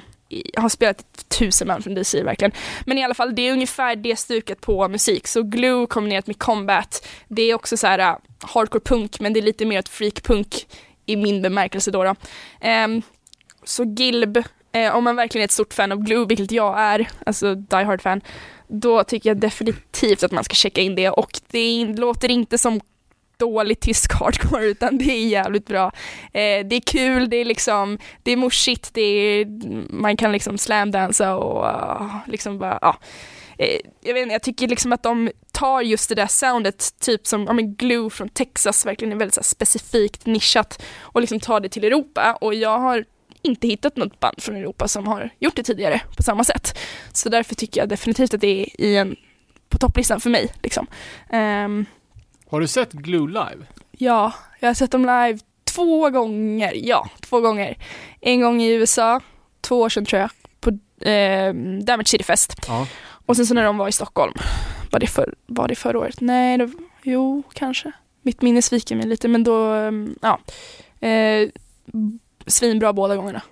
har 0.56 0.68
spelat 0.68 1.28
tusen 1.28 1.68
band 1.68 1.84
från 1.84 1.94
DC 1.94 2.22
verkligen. 2.22 2.52
Men 2.84 2.98
i 2.98 3.04
alla 3.04 3.14
fall, 3.14 3.34
det 3.34 3.48
är 3.48 3.52
ungefär 3.52 3.96
det 3.96 4.16
stuket 4.16 4.60
på 4.60 4.88
musik. 4.88 5.26
Så 5.26 5.42
Glue 5.42 5.86
kombinerat 5.86 6.26
med 6.26 6.38
Combat, 6.38 7.08
det 7.28 7.42
är 7.42 7.54
också 7.54 7.76
så 7.76 7.86
här 7.86 7.98
uh, 7.98 8.18
hardcore 8.40 8.80
punk, 8.84 9.20
men 9.20 9.32
det 9.32 9.40
är 9.40 9.42
lite 9.42 9.64
mer 9.64 9.78
ett 9.78 9.88
freak 9.88 10.22
punk 10.22 10.66
i 11.06 11.16
min 11.16 11.42
bemärkelse 11.42 11.90
då. 11.90 12.04
då. 12.04 12.14
Um, 12.84 13.02
så 13.64 13.84
Gilb, 13.84 14.36
eh, 14.72 14.96
om 14.96 15.04
man 15.04 15.16
verkligen 15.16 15.42
är 15.42 15.44
ett 15.44 15.52
stort 15.52 15.74
fan 15.74 15.92
av 15.92 15.98
Glue, 15.98 16.26
vilket 16.26 16.52
jag 16.52 16.80
är, 16.80 17.08
alltså 17.26 17.54
Die 17.54 17.84
Hard 17.84 18.02
fan, 18.02 18.20
då 18.68 19.04
tycker 19.04 19.30
jag 19.30 19.36
definitivt 19.36 20.22
att 20.22 20.32
man 20.32 20.44
ska 20.44 20.54
checka 20.54 20.80
in 20.80 20.94
det 20.94 21.10
och 21.10 21.40
det 21.50 21.84
låter 21.84 22.30
inte 22.30 22.58
som 22.58 22.80
dålig 23.40 23.80
tysk 23.80 24.12
hardcore 24.12 24.64
utan 24.64 24.98
det 24.98 25.12
är 25.12 25.28
jävligt 25.28 25.66
bra. 25.66 25.92
Eh, 26.32 26.66
det 26.66 26.76
är 26.76 26.80
kul, 26.80 27.30
det 27.30 27.36
är 27.36 27.44
liksom, 27.44 27.98
det 28.22 28.32
är 28.32 28.36
morsigt, 28.36 28.94
det 28.94 29.02
är, 29.02 29.46
man 29.92 30.16
kan 30.16 30.32
liksom 30.32 30.58
slamdansa 30.58 31.36
och 31.36 31.64
uh, 31.64 32.16
liksom 32.26 32.58
bara, 32.58 32.78
ja. 32.82 32.98
Eh, 33.58 33.80
jag 34.00 34.14
vet 34.14 34.22
inte, 34.22 34.32
jag 34.32 34.42
tycker 34.42 34.68
liksom 34.68 34.92
att 34.92 35.02
de 35.02 35.30
tar 35.52 35.80
just 35.80 36.08
det 36.08 36.14
där 36.14 36.26
soundet, 36.26 37.00
typ 37.00 37.26
som 37.26 37.44
ja, 37.44 37.52
men 37.52 37.74
Glue 37.74 38.10
från 38.10 38.28
Texas, 38.28 38.86
verkligen 38.86 39.12
är 39.12 39.16
väldigt 39.16 39.34
så 39.34 39.40
här, 39.40 39.44
specifikt 39.44 40.26
nischat 40.26 40.82
och 41.00 41.20
liksom 41.20 41.40
tar 41.40 41.60
det 41.60 41.68
till 41.68 41.84
Europa 41.84 42.38
och 42.40 42.54
jag 42.54 42.78
har 42.78 43.04
inte 43.42 43.66
hittat 43.68 43.96
något 43.96 44.20
band 44.20 44.42
från 44.42 44.56
Europa 44.56 44.88
som 44.88 45.06
har 45.06 45.30
gjort 45.38 45.56
det 45.56 45.62
tidigare 45.62 46.00
på 46.16 46.22
samma 46.22 46.44
sätt. 46.44 46.78
Så 47.12 47.28
därför 47.28 47.54
tycker 47.54 47.80
jag 47.80 47.88
definitivt 47.88 48.34
att 48.34 48.40
det 48.40 48.60
är 48.62 48.80
i 48.80 48.96
en, 48.96 49.16
på 49.68 49.78
topplistan 49.78 50.20
för 50.20 50.30
mig. 50.30 50.52
Liksom. 50.62 50.86
Ehm, 51.30 51.86
har 52.50 52.60
du 52.60 52.66
sett 52.66 52.92
Glue 52.92 53.28
live? 53.28 53.66
ja, 53.90 54.32
jag 54.60 54.68
har 54.68 54.74
sett 54.74 54.90
dem 54.90 55.00
live 55.02 55.38
två 55.64 56.10
gånger. 56.10 56.72
Ja, 56.74 57.08
två 57.20 57.40
gånger. 57.40 57.76
En 58.20 58.40
gång 58.40 58.62
i 58.62 58.72
USA, 58.74 59.20
två 59.60 59.80
år 59.80 59.88
sedan 59.88 60.04
tror 60.04 60.20
jag, 60.20 60.30
på 60.60 60.70
eh, 61.08 61.54
Damage 61.82 62.08
City 62.08 62.24
Fest. 62.24 62.54
Ja. 62.68 62.86
Och 63.26 63.36
sen 63.36 63.46
så 63.46 63.54
när 63.54 63.64
de 63.64 63.76
var 63.78 63.88
i 63.88 63.92
Stockholm, 63.92 64.32
var 64.90 65.00
det, 65.00 65.06
för, 65.06 65.34
var 65.46 65.68
det 65.68 65.74
förra 65.74 65.98
året? 65.98 66.20
Nej, 66.20 66.58
det, 66.58 66.70
jo, 67.02 67.42
kanske. 67.52 67.92
Mitt 68.22 68.42
minne 68.42 68.62
sviker 68.62 68.96
mig 68.96 69.06
lite, 69.06 69.28
men 69.28 69.44
då, 69.44 69.64
ehm, 69.72 70.14
ja. 70.22 70.40
Eh, 71.08 71.48
svinbra 72.46 72.92
båda 72.92 73.16
gångerna. 73.16 73.42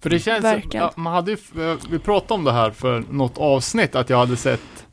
För 0.00 0.10
det 0.10 0.18
känns, 0.18 0.44
Verkligen. 0.44 0.90
man 0.96 1.12
hade 1.12 1.30
ju, 1.30 1.70
eh, 1.70 1.76
vi 1.90 1.98
pratade 1.98 2.34
om 2.34 2.44
det 2.44 2.52
här 2.52 2.70
för 2.70 3.04
något 3.10 3.38
avsnitt, 3.38 3.94
att 3.94 4.10
jag 4.10 4.18
hade 4.18 4.36
sett 4.36 4.85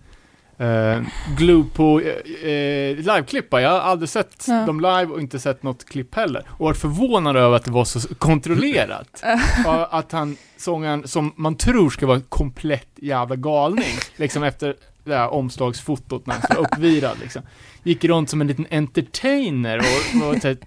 eh, 0.58 1.02
Glue 1.38 1.64
på 1.74 2.00
eh, 2.02 2.50
eh, 2.52 2.96
liveklippar. 2.98 3.60
Jag 3.60 3.70
har 3.70 3.80
aldrig 3.80 4.10
sett 4.10 4.46
Ja. 4.48 4.54
dem 4.66 4.80
live 4.80 5.06
och 5.06 5.20
inte 5.22 5.40
sett 5.40 5.64
något 5.64 5.86
klipp 5.86 6.16
heller. 6.16 6.44
Och 6.50 6.66
varit 6.66 6.78
förvånad 6.78 7.36
över 7.38 7.56
att 7.56 7.66
det 7.66 7.72
var 7.72 7.86
så 7.86 8.16
kontrollerat. 8.16 9.24
Och 9.68 9.98
att 9.98 10.12
han, 10.12 10.38
sångaren, 10.58 11.08
som 11.08 11.34
man 11.36 11.56
tror 11.58 11.90
ska 11.90 12.08
vara 12.08 12.22
komplett 12.30 12.90
jävla 12.96 13.36
galning, 13.36 13.96
liksom 14.16 14.44
efter 14.44 14.76
det 15.04 15.16
här 15.16 15.34
omslagsfotot 15.34 16.26
när 16.26 16.34
han 16.34 16.44
står 16.44 16.58
uppvirad 16.62 17.18
liksom. 17.22 17.42
Gick 17.84 18.04
runt 18.04 18.30
som 18.30 18.42
en 18.42 18.48
liten 18.48 18.68
entertainer 18.72 19.78
och 19.78 20.42
så 20.42 20.48
här, 20.48 20.58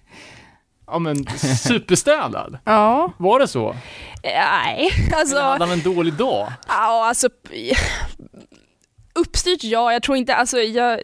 ja 0.87 0.99
men 0.99 1.27
superstädad. 1.59 2.59
Ja, 2.65 3.13
Var 3.17 3.39
det 3.39 3.49
så? 3.49 3.77
nej, 4.25 4.91
alltså. 5.15 5.37
Eller 5.37 5.45
hade 5.47 5.65
han 5.65 5.73
en 5.73 5.95
dålig 5.95 6.15
dag? 6.15 6.53
Ja, 6.69 7.09
alltså 7.09 7.29
uppstyrt 9.17 9.65
ja, 9.65 9.93
jag 9.93 10.03
tror 10.03 10.17
inte, 10.17 10.35
alltså 10.35 10.59
jag 10.59 11.01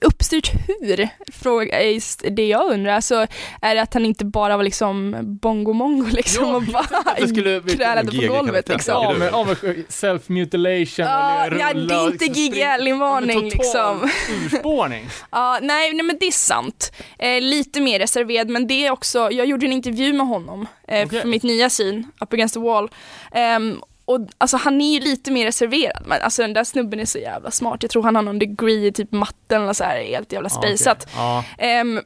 uppstyrt 0.00 0.52
hur? 0.66 1.08
Fråga 1.32 1.80
är 1.80 1.88
just 1.88 2.24
det 2.30 2.46
jag 2.46 2.72
undrar. 2.72 2.92
Alltså, 2.92 3.26
är 3.62 3.74
det 3.74 3.82
att 3.82 3.94
han 3.94 4.04
inte 4.04 4.24
bara 4.24 4.56
var 4.56 4.64
liksom 4.64 5.16
bongo-mongo 5.42 6.10
liksom 6.10 6.44
Ja, 6.44 6.56
och 6.56 6.62
bara 6.62 7.66
krälade 7.76 8.12
på 8.28 8.32
golvet 8.32 8.68
liksom? 8.68 8.94
Ja, 8.94 9.14
men, 9.18 9.46
men 9.46 9.84
self-mutilation 9.88 11.06
eller 11.06 11.58
ja, 11.58 11.74
det 11.74 11.94
är 11.94 12.06
inte 12.06 12.24
liksom 12.24 13.26
men 13.26 13.50
total 13.50 14.00
liksom. 14.00 14.10
urspårning. 14.44 15.06
Ja, 15.30 15.58
nej, 15.62 15.92
nej 15.92 16.02
men 16.02 16.18
det 16.20 16.26
är 16.26 16.32
sant. 16.32 16.92
Eh, 17.18 17.40
lite 17.40 17.80
mer 17.80 17.98
reserverad 17.98 18.48
men 18.48 18.66
det 18.66 18.86
är 18.86 18.90
också, 18.90 19.30
jag 19.30 19.46
gjorde 19.46 19.66
en 19.66 19.72
intervju 19.72 20.12
med 20.12 20.26
honom 20.26 20.66
eh, 20.88 21.06
Okej. 21.06 21.20
för 21.20 21.28
mitt 21.28 21.42
nya 21.42 21.68
scene, 21.68 22.04
Up 22.20 22.32
Against 22.32 22.54
the 22.54 22.60
Wall. 22.60 22.90
Ehm, 23.32 23.80
och 24.04 24.20
alltså 24.38 24.56
han 24.56 24.80
är 24.80 24.92
ju 24.94 25.00
lite 25.00 25.30
mer 25.30 25.44
reserverad 25.46 26.02
men 26.06 26.22
alltså 26.22 26.42
den 26.42 26.52
där 26.52 26.64
snubben 26.64 27.00
är 27.00 27.04
så 27.04 27.18
jävla 27.18 27.50
smart. 27.50 27.82
Jag 27.82 27.90
tror 27.90 28.02
han 28.02 28.16
har 28.16 28.22
någon 28.22 28.38
degree 28.38 28.86
i 28.86 28.92
typ 28.92 29.12
matten 29.12 29.62
eller 29.62 29.72
så 29.72 29.84
här, 29.84 30.02
helt 30.04 30.32
jävla 30.32 30.48
Ja, 30.52 30.58
okej. 30.58 30.68
spejsat. 30.78 31.08
Ja, 31.16 31.44
Ehm, 31.58 32.00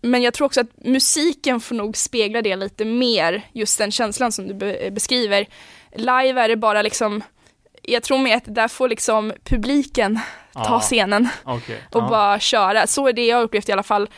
men 0.00 0.22
jag 0.22 0.34
tror 0.34 0.46
också 0.46 0.60
att 0.60 0.84
musiken 0.84 1.60
får 1.60 1.74
nog 1.74 1.96
spegla 1.96 2.42
det 2.42 2.56
lite 2.56 2.84
mer, 2.84 3.42
just 3.52 3.78
den 3.78 3.90
känslan 3.90 4.32
som 4.32 4.46
du 4.48 4.54
be- 4.54 4.90
beskriver. 4.90 5.46
Live 5.96 6.40
är 6.40 6.48
det 6.48 6.56
bara 6.56 6.82
liksom, 6.82 7.22
jag 7.82 8.02
tror 8.02 8.18
mer 8.18 8.36
att 8.36 8.54
där 8.54 8.68
får 8.68 8.88
liksom 8.88 9.32
publiken 9.44 10.20
ta 10.52 10.64
Ja. 10.68 10.80
scenen 10.80 11.28
okej. 11.44 11.78
och 11.92 12.02
bara 12.02 12.40
köra. 12.40 12.86
Så 12.86 13.08
är 13.08 13.12
det 13.12 13.26
jag 13.26 13.42
upplevt 13.42 13.68
i 13.68 13.72
alla 13.72 13.82
fall. 13.82 14.08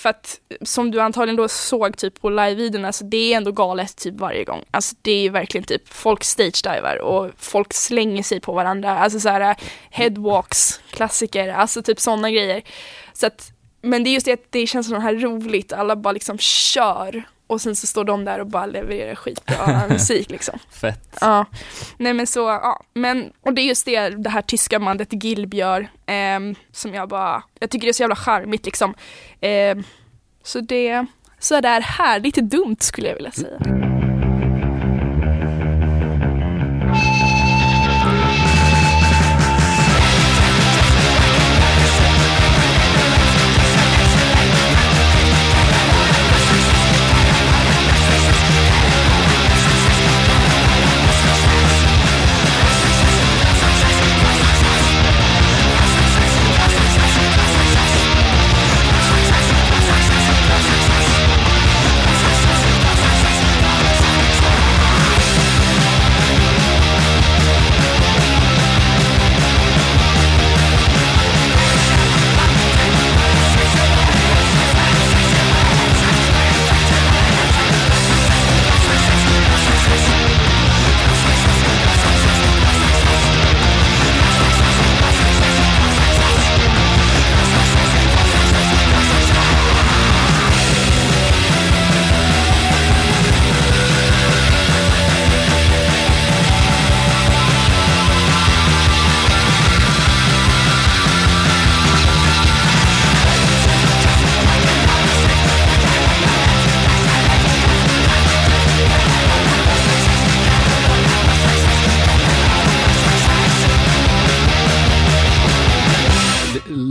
För 0.00 0.10
att 0.10 0.40
som 0.62 0.90
du 0.90 1.00
antagligen 1.00 1.36
då 1.36 1.48
såg 1.48 1.96
typ 1.96 2.20
på 2.20 2.30
live-videon, 2.30 2.84
alltså 2.84 3.04
det 3.04 3.32
är 3.32 3.36
ändå 3.36 3.52
galet 3.52 3.96
typ 3.96 4.14
varje 4.14 4.44
gång. 4.44 4.64
Alltså 4.70 4.96
det 5.02 5.26
är 5.26 5.30
verkligen 5.30 5.64
typ 5.64 5.88
folk 5.88 6.24
stage-divar 6.24 6.96
och 6.96 7.30
folk 7.36 7.72
slänger 7.72 8.22
sig 8.22 8.40
på 8.40 8.52
varandra. 8.52 8.98
Alltså 8.98 9.20
så 9.20 9.28
här 9.28 9.56
headwalks, 9.90 10.80
klassiker, 10.90 11.48
alltså 11.48 11.82
typ 11.82 12.00
sådana 12.00 12.30
grejer. 12.30 12.62
Så 13.12 13.26
att, 13.26 13.52
men 13.82 14.04
det 14.04 14.10
är 14.10 14.12
just 14.12 14.26
det 14.26 14.32
att 14.32 14.46
det 14.50 14.66
känns 14.66 14.88
så 14.88 14.98
här 14.98 15.14
roligt, 15.14 15.72
alla 15.72 15.96
bara 15.96 16.12
liksom 16.12 16.38
kör 16.38 17.24
och 17.50 17.60
sen 17.60 17.76
så 17.76 17.86
står 17.86 18.04
de 18.04 18.24
där 18.24 18.38
och 18.38 18.46
bara 18.46 18.66
levererar 18.66 19.14
skitbra 19.14 19.82
musik 19.88 20.30
liksom. 20.30 20.58
fett. 20.80 21.18
Ja, 21.20 21.46
nej 21.96 22.14
men 22.14 22.26
så, 22.26 22.40
ja, 22.40 22.82
men 22.94 23.32
och 23.40 23.54
det 23.54 23.60
är 23.62 23.66
just 23.66 23.84
det 23.84 24.08
det 24.08 24.30
här 24.30 24.42
tyska 24.42 24.78
bandet 24.78 25.24
Gilb 25.24 25.54
gör, 25.54 25.88
ehm, 26.06 26.54
som 26.72 26.94
jag 26.94 27.08
bara, 27.08 27.42
jag 27.58 27.70
tycker 27.70 27.86
det 27.86 27.90
är 27.90 27.92
så 27.92 28.02
jävla 28.02 28.16
charmigt 28.16 28.66
liksom. 28.66 28.94
Ehm, 29.40 29.84
så 30.42 30.60
det, 30.60 31.06
så 31.38 31.60
det 31.60 31.68
är 31.68 31.80
härligt 31.80 32.36
dumt 32.36 32.76
skulle 32.80 33.08
jag 33.08 33.14
vilja 33.14 33.30
säga. 33.30 33.89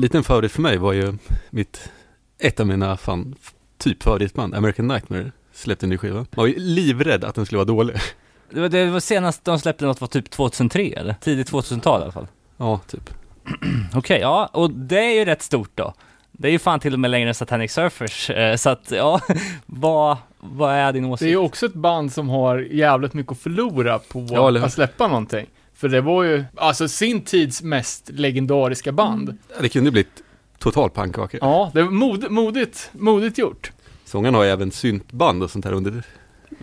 Liten 0.10 0.24
favorit 0.24 0.52
för 0.52 0.62
mig 0.62 0.78
var 0.78 0.94
ju 0.94 1.14
mitt, 1.50 1.92
ett 2.40 2.60
av 2.60 2.68
mina 2.68 2.98
fan, 2.98 3.36
typ 3.78 4.04
favoritband, 4.04 4.56
American 4.56 4.88
Nightmare, 4.88 5.32
släppte 5.54 5.86
en 5.86 5.90
ny 5.90 5.98
skiva. 5.98 6.16
Man 6.16 6.28
var 6.36 6.48
ju 6.48 6.56
livrädd 6.60 7.24
att 7.24 7.36
den 7.36 7.46
skulle 7.46 7.58
vara 7.58 7.66
dålig. 7.66 7.96
Det 8.50 8.60
var, 8.60 8.70
det 8.70 8.86
var 8.86 9.00
senast 9.00 9.46
de 9.46 9.60
släppte 9.60 9.86
något 9.86 10.02
var 10.02 10.08
typ 10.08 10.30
2003 10.30 10.94
eller? 10.98 11.14
Tidigt 11.14 11.52
2000-tal 11.52 12.00
i 12.00 12.04
alla 12.04 12.12
fall. 12.12 12.28
Ja, 12.58 12.80
typ. 12.88 13.10
Okej, 13.96 14.20
ja, 14.22 14.50
och 14.54 14.72
det 14.72 15.00
är 15.00 15.14
ju 15.20 15.26
rätt 15.26 15.42
stort 15.42 15.72
då. 15.76 15.94
Det 16.32 16.48
är 16.48 16.52
ju 16.52 16.60
fan 16.60 16.80
till 16.80 16.94
och 16.94 17.00
med 17.00 17.12
längre 17.12 17.28
än 17.28 17.36
Satanic 17.36 17.72
Surfers, 17.74 18.30
eh, 18.30 18.56
så 18.56 18.70
att 18.70 18.92
ja, 18.92 19.22
vad, 19.66 20.18
vad 20.40 20.74
är 20.74 20.94
din 20.94 21.06
åsikt? 21.06 21.20
Det 21.20 21.28
är 21.28 21.30
ju 21.30 21.38
också 21.38 21.66
ett 21.66 21.74
band 21.74 22.14
som 22.14 22.30
har 22.30 22.58
jävligt 22.58 23.14
mycket 23.14 23.32
att 23.32 23.40
förlora 23.40 24.00
på 24.00 24.28
Ja, 24.32 24.66
att 24.66 24.74
släppa 24.74 25.08
någonting. 25.08 25.46
För 25.80 25.90
det 25.90 26.02
var 26.02 26.24
ju, 26.24 26.46
alltså 26.56 26.88
sin 26.88 27.22
tids 27.22 27.62
mest 27.62 28.10
legendariska 28.14 28.92
band. 28.92 29.38
Ja, 29.50 29.56
Det 29.62 29.70
kunde 29.70 29.92
blivit 29.92 30.24
total 30.58 30.90
pannkaka. 30.90 31.38
Ja, 31.42 31.72
det 31.74 31.84
var 31.84 31.92
mod, 31.92 32.32
modigt, 32.32 32.90
modigt 32.94 33.38
gjort. 33.38 33.72
Sångaren 34.06 34.36
har 34.36 34.44
ju 34.44 34.50
även 34.50 34.72
syntband 34.72 35.44
och 35.44 35.52
sånt 35.52 35.66
här 35.66 35.72
under, 35.74 36.04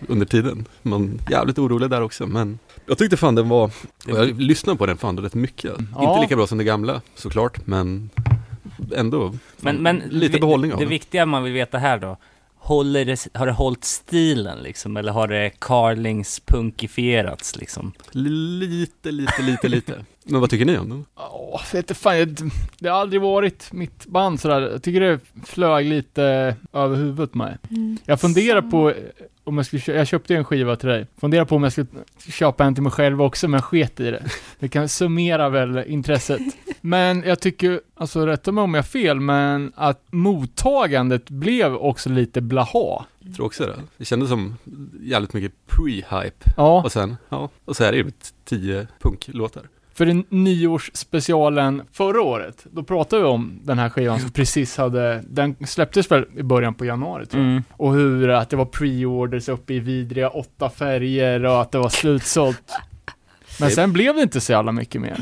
under 0.07 0.25
tiden. 0.25 0.65
Man 0.81 1.19
är 1.27 1.31
jävligt 1.31 1.57
orolig 1.59 1.89
där 1.89 2.01
också, 2.01 2.27
men 2.27 2.59
jag 2.85 2.97
tyckte 2.97 3.17
fan 3.17 3.35
den 3.35 3.49
var, 3.49 3.63
och 3.65 3.71
jag 4.05 4.41
lyssnade 4.41 4.77
på 4.77 4.85
den 4.85 4.97
fan 4.97 5.17
rätt 5.19 5.33
mycket. 5.33 5.73
Ja. 5.95 6.09
Inte 6.09 6.21
lika 6.21 6.35
bra 6.35 6.47
som 6.47 6.57
det 6.57 6.63
gamla 6.63 7.01
såklart, 7.15 7.67
men 7.67 8.09
ändå. 8.95 9.33
Men, 9.57 9.75
men 9.75 9.97
lite 10.09 10.39
behållning 10.39 10.71
av 10.73 10.77
Det 10.77 10.83
den. 10.85 10.89
viktiga 10.89 11.25
man 11.25 11.43
vill 11.43 11.53
veta 11.53 11.77
här 11.77 11.97
då, 11.97 12.17
håller 12.59 13.05
det, 13.05 13.27
har 13.33 13.45
det 13.45 13.51
hållit 13.51 13.83
stilen 13.83 14.59
liksom, 14.63 14.97
eller 14.97 15.11
har 15.11 15.27
det 15.27 15.51
Carlings 15.59 16.39
punkifierats 16.39 17.55
liksom? 17.55 17.93
Lite, 18.11 19.11
lite, 19.11 19.41
lite, 19.41 19.67
lite. 19.67 20.05
Men 20.29 20.41
vad 20.41 20.49
tycker 20.49 20.65
ni 20.65 20.77
om 20.77 20.89
den? 20.89 21.05
Åh, 21.15 21.61
vet 21.73 21.97
fan, 21.97 22.17
jag, 22.19 22.37
det 22.79 22.89
har 22.89 22.99
aldrig 23.01 23.21
varit 23.21 23.73
mitt 23.73 24.05
band 24.05 24.39
sådär. 24.39 24.61
Jag 24.61 24.83
tycker 24.83 25.01
det 25.01 25.19
flög 25.45 25.85
lite 25.85 26.55
över 26.73 26.95
huvudet 26.95 27.33
mig. 27.35 27.57
Mm. 27.69 27.97
Jag 28.05 28.21
funderar 28.21 28.61
på 28.61 28.93
om 29.43 29.57
jag 29.57 29.65
skulle, 29.65 29.81
kö- 29.81 29.95
jag 29.95 30.07
köpte 30.07 30.33
ju 30.33 30.37
en 30.37 30.45
skiva 30.45 30.75
till 30.75 30.89
dig. 30.89 31.07
Funderar 31.21 31.45
på 31.45 31.55
om 31.55 31.63
jag 31.63 31.71
skulle 31.71 31.87
köpa 32.29 32.65
en 32.65 32.73
till 32.73 32.83
mig 32.83 32.91
själv 32.91 33.21
också, 33.21 33.47
men 33.47 33.61
sket 33.61 33.99
i 33.99 34.11
det. 34.11 34.23
Det 34.59 34.67
kan 34.67 34.89
summera 34.89 35.49
väl 35.49 35.83
intresset. 35.87 36.41
Men 36.81 37.23
jag 37.25 37.39
tycker, 37.39 37.81
alltså 37.95 38.25
rätta 38.25 38.51
mig 38.51 38.61
om 38.63 38.73
jag 38.73 38.81
har 38.81 38.87
fel, 38.87 39.19
men 39.19 39.71
att 39.75 40.01
mottagandet 40.11 41.29
blev 41.29 41.75
också 41.75 42.09
lite 42.09 42.41
blaha. 42.41 43.05
Jag 43.19 43.35
tror 43.35 43.45
också 43.45 43.65
det. 43.65 43.75
Det 43.97 44.05
kändes 44.05 44.29
som 44.29 44.55
jävligt 45.01 45.33
mycket 45.33 45.51
pre-hype. 45.67 46.53
Ja, 46.57 46.81
Och 46.83 46.91
sen, 46.91 47.17
ja, 47.29 47.49
och 47.65 47.75
så 47.75 47.83
är 47.83 47.91
det 47.91 47.97
ju 47.97 48.11
tio 48.45 48.87
punklåtar. 48.99 49.63
För 49.97 50.05
den 50.05 50.25
nyårsspecialen 50.29 51.81
förra 51.91 52.21
året, 52.21 52.65
då 52.71 52.83
pratade 52.83 53.21
vi 53.21 53.27
om 53.27 53.59
den 53.63 53.79
här 53.79 53.89
skivan 53.89 54.19
som 54.19 54.31
precis 54.31 54.77
hade, 54.77 55.23
den 55.27 55.55
släpptes 55.67 56.11
väl 56.11 56.25
i 56.37 56.43
början 56.43 56.73
på 56.73 56.85
januari 56.85 57.25
tror 57.25 57.43
jag. 57.43 57.51
Mm. 57.51 57.63
Och 57.71 57.93
hur 57.93 58.29
att 58.29 58.49
det 58.49 58.55
var 58.55 58.65
pre-orders 58.65 59.49
uppe 59.49 59.73
i 59.73 59.79
vidriga 59.79 60.29
åtta 60.29 60.69
färger 60.69 61.45
och 61.45 61.61
att 61.61 61.71
det 61.71 61.77
var 61.77 61.89
slutsålt. 61.89 62.71
Men 63.59 63.71
sen 63.71 63.93
blev 63.93 64.15
det 64.15 64.21
inte 64.21 64.41
så 64.41 64.51
jävla 64.51 64.71
mycket 64.71 65.01
mer. 65.01 65.17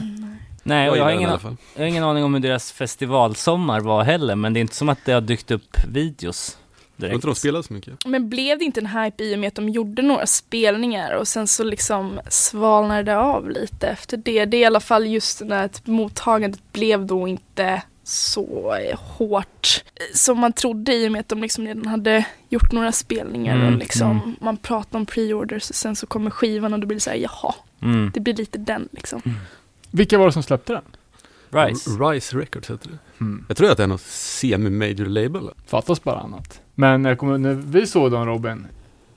Nej, 0.64 0.90
och 0.90 0.98
jag 0.98 1.04
har, 1.04 1.12
i 1.12 1.16
ingen, 1.16 1.30
jag 1.76 1.82
har 1.82 1.88
ingen 1.88 2.04
aning 2.04 2.24
om 2.24 2.34
hur 2.34 2.42
deras 2.42 2.72
festivalsommar 2.72 3.80
var 3.80 4.04
heller, 4.04 4.36
men 4.36 4.54
det 4.54 4.60
är 4.60 4.62
inte 4.62 4.76
som 4.76 4.90
att 4.90 5.00
det 5.06 5.12
har 5.12 5.22
dykt 5.22 5.52
upp 5.52 5.78
videos 5.88 6.58
Jag 6.98 7.02
tror 7.02 7.08
direkt. 7.10 7.16
inte 7.16 7.28
de 7.28 7.36
spelade 7.36 7.64
så 7.64 7.74
mycket. 7.74 8.06
Men 8.06 8.30
blev 8.30 8.58
det 8.60 8.66
inte 8.66 8.80
en 8.80 8.86
hype 8.88 9.24
i 9.24 9.36
och 9.36 9.40
med 9.40 9.48
att 9.48 9.56
de 9.56 9.70
gjorde 9.70 10.02
några 10.02 10.28
spelningar 10.28 11.16
och 11.16 11.28
sen 11.28 11.48
så 11.48 11.64
liksom 11.64 12.20
svalnade 12.30 13.04
det 13.04 13.18
av 13.18 13.50
lite 13.50 13.88
efter 13.88 14.18
det. 14.18 14.46
Det 14.46 14.58
är 14.58 14.62
i 14.62 14.66
alla 14.66 14.80
fall 14.80 15.06
just 15.08 15.40
där 15.50 15.64
att 15.66 15.88
mottagandet 15.88 16.74
blev 16.74 17.06
då 17.06 17.28
inte 17.28 17.82
så 18.04 18.78
hårt 18.98 19.84
som 20.14 20.40
man 20.40 20.54
trodde 20.54 20.94
i 20.96 21.08
och 21.08 21.12
med 21.12 21.20
att 21.20 21.30
de 21.30 21.42
liksom 21.42 21.66
redan 21.68 21.86
hade 21.86 22.26
gjort 22.50 22.72
några 22.72 22.92
spelningar 22.92 23.56
Mm, 23.56 23.74
och 23.74 23.80
liksom 23.80 24.12
mm. 24.12 24.36
man 24.42 24.58
pratar 24.58 25.00
om 25.00 25.06
pre-orders 25.06 25.70
och 25.70 25.76
sen 25.76 25.96
så 25.96 26.08
kommer 26.08 26.30
skivan 26.32 26.74
och 26.74 26.80
då 26.80 26.88
blir 26.88 26.96
det 26.96 27.02
så 27.02 27.10
här, 27.10 27.18
jaha, 27.18 27.56
Mm. 27.82 28.12
det 28.14 28.20
blir 28.20 28.34
lite 28.34 28.58
den 28.58 28.90
liksom. 28.92 29.22
Vilka 29.92 30.18
var 30.18 30.26
det 30.26 30.32
som 30.32 30.44
släppte 30.44 30.74
den? 30.74 30.84
Rise. 31.50 31.90
R- 31.90 32.10
Rise 32.12 32.38
Records 32.38 32.70
heter 32.70 32.90
det. 32.90 32.98
Hmm. 33.18 33.46
Jag 33.48 33.58
tror 33.58 33.72
att 33.72 33.78
det 33.78 33.84
är 33.84 33.88
någon 33.88 33.98
semi-major 34.00 35.06
label. 35.06 35.50
Fattas 35.68 36.04
bara 36.04 36.20
annat. 36.20 36.62
Men 36.76 37.06
jag 37.06 37.18
kommer, 37.18 37.38
när 37.38 37.54
vi 37.54 37.88
såg 37.88 38.12
dem 38.12 38.26
Robin, 38.26 38.68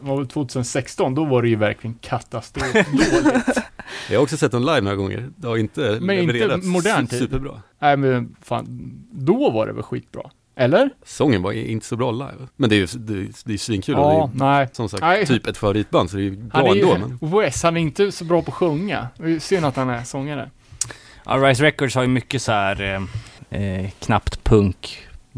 det 0.01 0.07
var 0.09 0.17
väl 0.17 0.27
2016, 0.27 1.15
då 1.15 1.25
var 1.25 1.43
det 1.43 1.49
ju 1.49 1.57
verkligen 1.57 1.95
katastrofdåligt. 2.01 2.89
Jag 4.11 4.19
har 4.19 4.23
också 4.23 4.37
sett 4.37 4.53
dem 4.53 4.63
live 4.63 4.81
några 4.81 4.97
gånger. 4.97 5.29
Det 5.37 5.49
har 5.49 5.57
inte 5.57 5.99
Men 6.01 6.19
inte 6.19 6.33
levererats 6.33 6.67
modern 6.67 7.05
su- 7.05 7.09
tid. 7.11 7.19
Superbra. 7.19 7.63
Nej 7.79 7.97
men 7.97 8.37
fan, 8.43 8.67
då 9.13 9.51
var 9.51 9.67
det 9.67 9.73
väl 9.73 9.83
skitbra. 9.83 10.23
Eller? 10.57 10.91
Sången 11.05 11.43
var 11.43 11.53
inte 11.53 11.87
så 11.87 11.97
bra 11.97 12.11
live. 12.11 12.49
Men 12.57 12.71
det 12.71 12.77
är 12.77 12.79
ju 12.79 12.87
det 12.95 13.13
är, 13.13 13.29
det 13.45 13.53
är 13.53 13.59
svinkul 13.59 13.95
och 13.95 14.01
Ja, 14.01 14.31
det 14.35 14.45
är 14.45 14.49
nej. 14.59 14.69
som 14.73 14.89
sagt 14.89 15.01
Nej. 15.03 15.27
typ 15.27 15.47
ett 15.47 15.57
favoritband 15.57 16.11
så 16.11 16.17
det 16.17 16.23
är 16.23 16.25
ju 16.25 16.37
bra 16.37 16.51
Han 16.59 16.67
är 16.67 16.71
ändå. 16.71 16.97
ju, 16.97 17.17
Men 17.21 17.41
Wes, 17.41 17.63
han 17.63 17.77
är 17.77 17.81
inte 17.81 18.13
så 18.13 18.25
bra 18.25 18.43
på 18.43 18.51
att 18.51 18.55
sjunga. 18.55 19.09
Det 19.17 19.25
är 19.25 19.29
ju 19.29 19.41
synd 19.41 19.67
att 19.67 19.77
han 19.77 19.91
är 19.91 20.03
sångare. 20.05 20.51
Ja, 21.25 21.33
Rise 21.37 21.63
Records 21.65 21.95
har 21.95 22.03
ju 22.03 22.09
mycket 22.09 22.43
så 22.43 22.53
här 22.53 22.83
eh, 23.51 23.63
eh, 23.63 23.91
knappt 24.01 24.45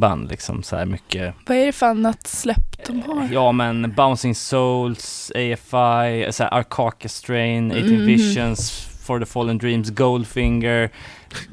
punkband 0.01 0.31
liksom, 0.31 0.63
så 0.63 0.77
här 0.77 0.87
mycket. 0.87 1.35
Vad 1.47 1.57
är 1.57 1.67
det 1.67 1.73
för 1.73 1.87
annat 1.87 2.27
släpp 2.27 2.87
de 2.87 3.03
har? 3.03 3.29
Ja 3.33 3.53
men 3.53 3.93
Bouncing 3.97 4.35
Souls, 4.35 5.33
AFI, 5.35 6.33
så 6.33 6.43
här 6.43 6.55
Arcarca 6.55 7.09
Strain, 7.09 7.73
18 7.73 7.83
Mhm. 7.91 8.07
Visions, 8.07 8.87
For 9.07 9.21
the 9.21 9.27
Fallen 9.27 9.59
Dreams, 9.59 9.91
Goldfinger. 9.91 10.91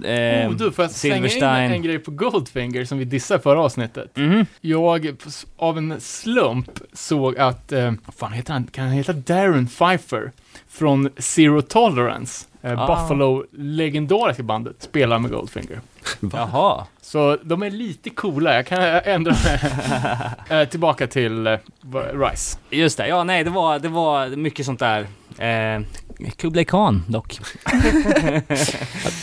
Eh, 0.06 0.50
oh, 0.50 0.56
du, 0.56 0.72
får 0.72 0.84
jag 0.86 0.91
slänga 0.91 1.28
in 1.66 1.72
en 1.72 1.82
grej 1.82 2.00
på 2.00 2.12
Goldfinger 2.12 2.86
som 2.86 2.98
vi 2.98 3.06
dissade 3.06 3.39
förra 3.43 3.60
avsnittet? 3.62 4.18
mhm. 4.18 4.45
Jag, 4.62 5.16
av 5.58 5.78
en 5.78 5.95
slump, 6.02 6.70
såg 6.93 7.38
att, 7.38 7.72
eh, 7.72 7.91
vad 8.06 8.16
fan 8.16 8.34
heter 8.34 8.54
han? 8.54 8.68
Kan 8.68 8.84
han 8.86 8.93
heta 8.93 9.14
Darren 9.14 9.68
Pfeiffer? 9.68 10.32
Från 10.70 11.10
Zero 11.18 11.62
Tolerance. 11.62 12.45
Eh, 12.72 12.80
Ah. 12.82 12.88
Buffalo, 12.88 13.45
legendariska 13.51 14.43
bandet, 14.43 14.76
spelar 14.84 15.20
med 15.20 15.32
Goldfinger. 15.32 15.82
Jaha. 16.34 16.86
Så 17.01 17.38
de 17.43 17.63
är 17.63 17.70
lite 17.72 18.09
coola, 18.09 18.55
jag 18.55 18.68
kan 18.68 18.80
ändra 18.84 19.32
mig. 19.32 19.59
eh, 20.61 20.70
tillbaka 20.70 21.07
till 21.07 21.47
eh, 21.47 21.57
Rice. 22.13 22.57
Just 22.70 22.97
det, 22.97 23.07
ja 23.07 23.24
nej 23.24 23.43
det 23.43 23.49
var, 23.49 23.80
det 23.80 23.88
var 23.89 24.28
mycket 24.28 24.65
sånt 24.65 24.80
där. 24.80 25.07
Eh, 25.38 25.82
Kublai 26.38 26.65
Khan 26.65 27.03
dock. 27.07 27.34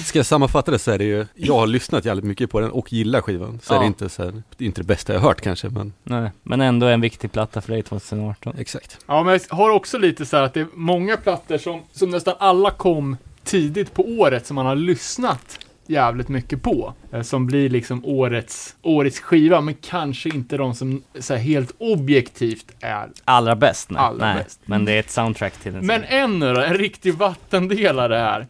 ska 0.05 0.18
jag 0.18 0.26
sammanfatta 0.26 0.70
det 0.70 0.78
så 0.78 0.90
är 0.90 0.99
det 0.99 1.05
ju, 1.05 1.26
jag 1.34 1.55
har 1.55 1.66
lyssnat 1.66 2.05
jävligt 2.05 2.24
mycket 2.24 2.51
på 2.51 2.61
den 2.61 2.70
och 2.70 2.92
gillar 2.92 3.20
skivan. 3.20 3.61
Så 3.62 3.72
Ja. 3.74 3.76
är 3.76 3.80
det 3.80 3.86
inte 3.86 4.09
så 4.09 4.24
här, 4.24 4.42
det 4.57 4.64
är 4.64 4.66
inte 4.66 4.80
det 4.80 4.86
bästa 4.86 5.12
jag 5.12 5.20
har 5.20 5.28
hört 5.28 5.40
kanske, 5.40 5.68
men 5.68 5.92
Nej, 6.03 6.30
men 6.42 6.61
ändå 6.61 6.86
en 6.86 7.01
viktig 7.01 7.32
platta 7.32 7.61
för 7.61 7.72
dig 7.72 7.82
2018. 7.82 8.55
exakt. 8.59 8.99
Ja, 9.07 9.22
men 9.22 9.40
jag 9.51 9.57
har 9.57 9.70
också 9.70 9.99
lite 9.99 10.26
så 10.26 10.36
här 10.36 10.42
att 10.45 10.55
det 10.55 10.61
är 10.61 10.66
många 10.74 11.16
plattor 11.16 11.59
som, 11.59 11.80
som 11.92 12.11
nästan 12.11 12.34
alla 12.38 12.70
kom 12.70 13.16
tidigt 13.45 13.95
på 13.95 14.03
året 14.03 14.47
som 14.47 14.55
man 14.55 14.66
har 14.66 14.76
lyssnat 14.76 15.59
jävligt 15.86 16.28
mycket 16.28 16.62
på. 16.62 16.95
Eh, 17.12 17.22
Som 17.22 17.47
blir 17.47 17.68
liksom 17.68 18.05
årets, 18.05 18.76
årets 18.82 19.20
skiva, 19.20 19.61
men 19.61 19.74
kanske 19.74 20.28
inte 20.28 20.57
de 20.57 20.74
som 20.74 21.03
så 21.18 21.34
helt 21.34 21.74
objektivt 21.78 22.72
är. 22.80 23.11
Allra 23.24 23.57
bäst? 23.57 23.90
Nej. 23.90 24.03
Allra 24.03 24.26
nej. 24.26 24.45
bäst. 24.45 24.61
Men 24.64 24.84
det 24.84 24.92
är 24.92 25.01
ett 25.01 25.11
soundtrack 25.11 25.53
till 25.53 25.72
den. 25.72 25.86
Men 25.86 26.05
en 26.05 26.38
nu 26.38 26.55
då, 26.55 26.61
en 26.61 26.74
riktig 26.74 27.14
vattendelare 27.14 28.14
här. 28.14 28.47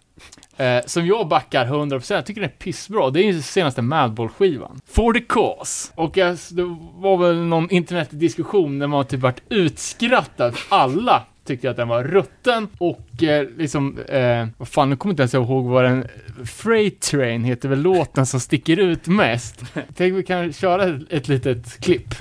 Eh, 0.56 0.84
som 0.86 1.06
jag 1.06 1.28
backar 1.28 1.66
100%, 1.66 2.14
jag 2.14 2.26
tycker 2.26 2.40
den 2.40 2.50
är 2.50 2.54
pissbra. 2.54 3.10
Det 3.10 3.20
är 3.22 3.32
ju 3.32 3.42
senaste 3.42 3.82
Madball-skivan. 3.82 4.80
For 4.86 5.12
the 5.12 5.20
Cause. 5.20 5.92
Och 5.94 6.16
jag, 6.16 6.36
det 6.50 6.76
var 6.94 7.16
väl 7.16 7.36
någon 7.36 7.70
internetdiskussion 7.70 8.78
där 8.78 8.86
man 8.86 9.04
typ 9.06 9.20
vart 9.20 9.40
utskrattad. 9.48 10.54
Alla 10.68 11.22
tyckte 11.44 11.70
att 11.70 11.76
den 11.76 11.88
var 11.88 12.04
rutten 12.04 12.68
och 12.78 13.22
eh, 13.22 13.48
liksom, 13.56 13.98
eh, 13.98 14.46
vad 14.58 14.68
fan, 14.68 14.90
nu 14.90 14.96
kommer 14.96 15.12
inte 15.12 15.22
ens 15.22 15.34
ihåg 15.34 15.64
vad 15.64 15.84
den, 15.84 16.06
Freight 16.44 17.00
Train 17.00 17.44
heter 17.44 17.68
väl 17.68 17.82
låten 17.82 18.26
som 18.26 18.40
sticker 18.40 18.78
ut 18.78 19.06
mest. 19.06 19.64
Tänk 19.96 20.14
vi 20.14 20.22
kan 20.22 20.52
köra 20.52 20.84
ett, 20.84 21.12
ett 21.12 21.28
litet 21.28 21.80
klipp. 21.80 22.14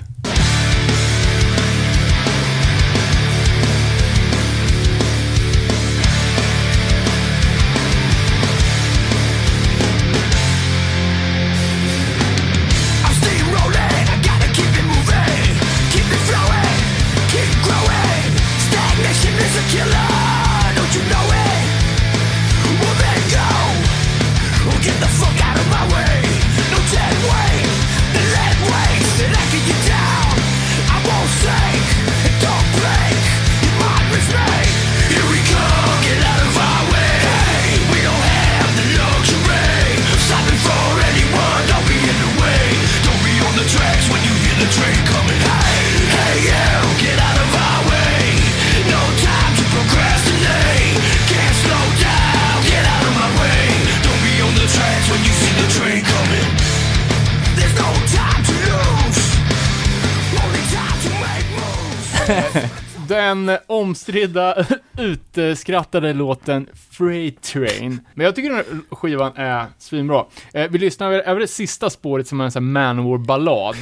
Den 63.34 63.58
omstridda, 63.68 64.66
utskrattade 64.98 66.14
låten 66.14 66.68
Freight 66.92 67.42
Train. 67.42 68.00
Men 68.14 68.26
jag 68.26 68.36
tycker 68.36 68.50
den 68.50 68.58
här 68.58 68.96
skivan 68.96 69.32
är 69.36 69.66
svinbra. 69.78 70.26
Eh, 70.54 70.68
vi 70.70 70.78
lyssnar 70.78 71.08
över, 71.08 71.20
över 71.20 71.40
det 71.42 71.48
sista 71.48 71.90
spåret 71.90 72.28
som 72.28 72.42
är 72.42 72.46
en 72.46 72.52
sån 72.52 72.64
här 72.76 72.94
Manowar-ballad. 72.94 73.76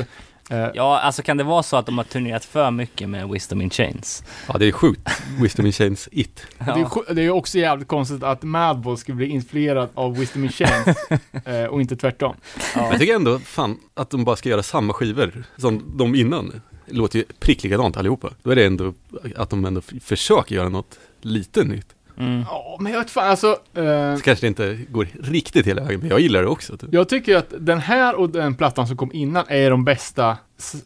Eh, 0.49 0.67
Ja, 0.73 0.99
alltså 0.99 1.21
kan 1.21 1.37
det 1.37 1.43
vara 1.43 1.63
så 1.63 1.77
att 1.77 1.85
de 1.85 1.97
har 1.97 2.05
turnerat 2.05 2.45
för 2.45 2.71
mycket 2.71 3.09
med 3.09 3.29
Wisdom 3.29 3.61
in 3.61 3.69
Chains? 3.69 4.23
Ja, 4.47 4.57
det 4.57 4.65
är 4.67 4.71
sjukt. 4.71 5.09
Wisdom 5.41 5.65
in 5.65 5.71
Chains 5.71 6.09
It. 6.11 6.45
Det 6.57 6.65
är, 6.71 6.75
sj- 6.85 7.13
det 7.13 7.21
är 7.21 7.29
också 7.29 7.57
jävligt 7.57 7.87
konstigt 7.87 8.23
att 8.23 8.43
Madball 8.43 8.97
skulle 8.97 9.15
bli 9.15 9.27
influerad 9.27 9.89
av 9.93 10.17
Wisdom 10.17 10.43
in 10.43 10.51
Chains 10.51 10.97
eh, 11.45 11.63
och 11.65 11.81
inte 11.81 11.95
tvärtom. 11.95 12.35
Men 12.75 12.85
jag 12.85 12.99
tycker 12.99 13.15
ändå, 13.15 13.39
fan, 13.39 13.77
att 13.93 14.09
de 14.09 14.23
bara 14.23 14.35
ska 14.35 14.49
göra 14.49 14.63
samma 14.63 14.93
skivor 14.93 15.43
som 15.57 15.97
de 15.97 16.15
innan. 16.15 16.61
Låter 16.91 17.19
ju 17.19 17.25
prick 17.39 17.63
likadant 17.63 17.97
allihopa. 17.97 18.29
Då 18.43 18.51
är 18.51 18.55
det 18.55 18.65
ändå 18.65 18.93
att 19.35 19.49
de 19.49 19.65
ändå 19.65 19.81
försöker 20.01 20.55
göra 20.55 20.69
något 20.69 20.99
lite 21.21 21.63
nytt. 21.63 21.87
Mm. 22.17 22.41
Ja, 22.47 22.77
men 22.79 22.91
jag 22.91 22.99
vet 22.99 23.09
fan, 23.11 23.29
alltså. 23.29 23.47
Eh, 23.73 24.15
Så 24.15 24.21
kanske 24.23 24.43
det 24.45 24.47
inte 24.47 24.79
går 24.89 25.07
riktigt 25.23 25.67
hela 25.67 25.83
vägen, 25.83 25.99
men 25.99 26.09
jag 26.09 26.19
gillar 26.19 26.41
det 26.41 26.47
också. 26.47 26.77
Typ. 26.77 26.89
jag 26.93 27.09
tycker 27.09 27.37
att 27.37 27.53
den 27.59 27.79
här 27.79 28.15
och 28.15 28.29
den 28.29 28.55
plattan 28.55 28.87
som 28.87 28.97
kom 28.97 29.09
innan 29.13 29.45
är 29.47 29.69
de 29.69 29.85
bästa 29.85 30.37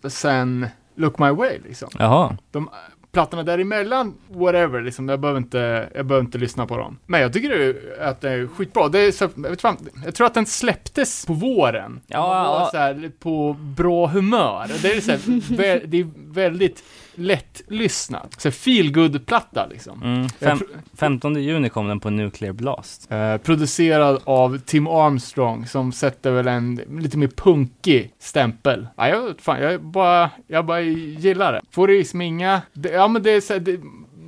sen 0.09 0.67
Look 0.95 1.19
My 1.19 1.29
Way 1.29 1.59
liksom. 1.67 1.89
Jaha. 1.99 2.37
De 2.51 2.69
plattorna 3.15 3.43
däremellan, 3.43 4.13
whatever, 4.27 4.81
liksom, 4.81 5.09
jag 5.09 5.19
behöver 5.19 5.37
inte, 5.37 5.89
jag 5.95 6.05
behöver 6.05 6.25
inte 6.25 6.37
lyssna 6.37 6.67
på 6.67 6.77
dem. 6.77 6.97
Men 7.05 7.21
jag 7.21 7.33
tycker 7.33 7.49
det, 7.49 7.75
att 8.05 8.21
det 8.21 8.29
är 8.29 8.47
skitbra. 8.47 8.87
Det 8.89 8.99
är 8.99 9.11
så, 9.11 9.29
jag, 9.35 9.49
vet 9.49 9.61
fan, 9.61 9.77
jag 10.05 10.15
tror 10.15 10.27
att 10.27 10.33
den 10.33 10.45
släpptes 10.45 11.25
på 11.25 11.33
våren. 11.33 12.01
Ja, 12.07 12.27
var 12.27 12.59
ja. 12.59 12.69
så 12.71 12.77
här, 12.77 13.11
på 13.19 13.55
bra 13.59 14.07
humör. 14.07 14.71
Det 14.81 14.91
är, 14.91 15.01
så 15.01 15.11
här, 15.11 15.55
vä, 15.57 15.81
det 15.85 15.99
är 15.99 16.07
väldigt 16.33 16.83
lätt 17.17 17.61
lyssnat. 17.67 18.41
Så 18.41 18.51
feel 18.51 18.91
good 18.91 19.25
platta 19.25 19.67
liksom. 19.67 20.03
Mm. 20.03 20.29
Fem, 20.29 20.57
tror- 20.57 20.69
15 20.97 21.43
juni 21.43 21.69
kom 21.69 21.87
den 21.87 21.99
på 21.99 22.09
Nuclear 22.09 22.53
Blast. 22.53 23.11
Eh, 23.11 23.37
producerad 23.37 24.21
av 24.23 24.57
Tim 24.57 24.87
Armstrong 24.87 25.67
som 25.67 25.91
sätter 25.91 26.31
väl 26.31 26.47
en 26.47 26.75
lite 27.01 27.17
mer 27.17 27.27
punkig 27.27 28.13
stämpel. 28.19 28.87
Ja, 28.97 29.07
jag, 29.07 29.35
fan, 29.39 29.61
jag 29.61 29.81
bara, 29.83 30.29
jag 30.47 30.65
bara 30.65 30.81
gillar 30.81 31.53
det. 31.53 31.61
Får 31.71 31.87
det 31.87 31.93
liksom 31.93 32.21
inga, 32.21 32.61
det, 32.73 32.89
ja 32.89 33.07
men 33.07 33.23
det 33.23 33.31
är 33.31 33.41
så 33.41 33.53
här, 33.53 33.59
det, 33.59 33.79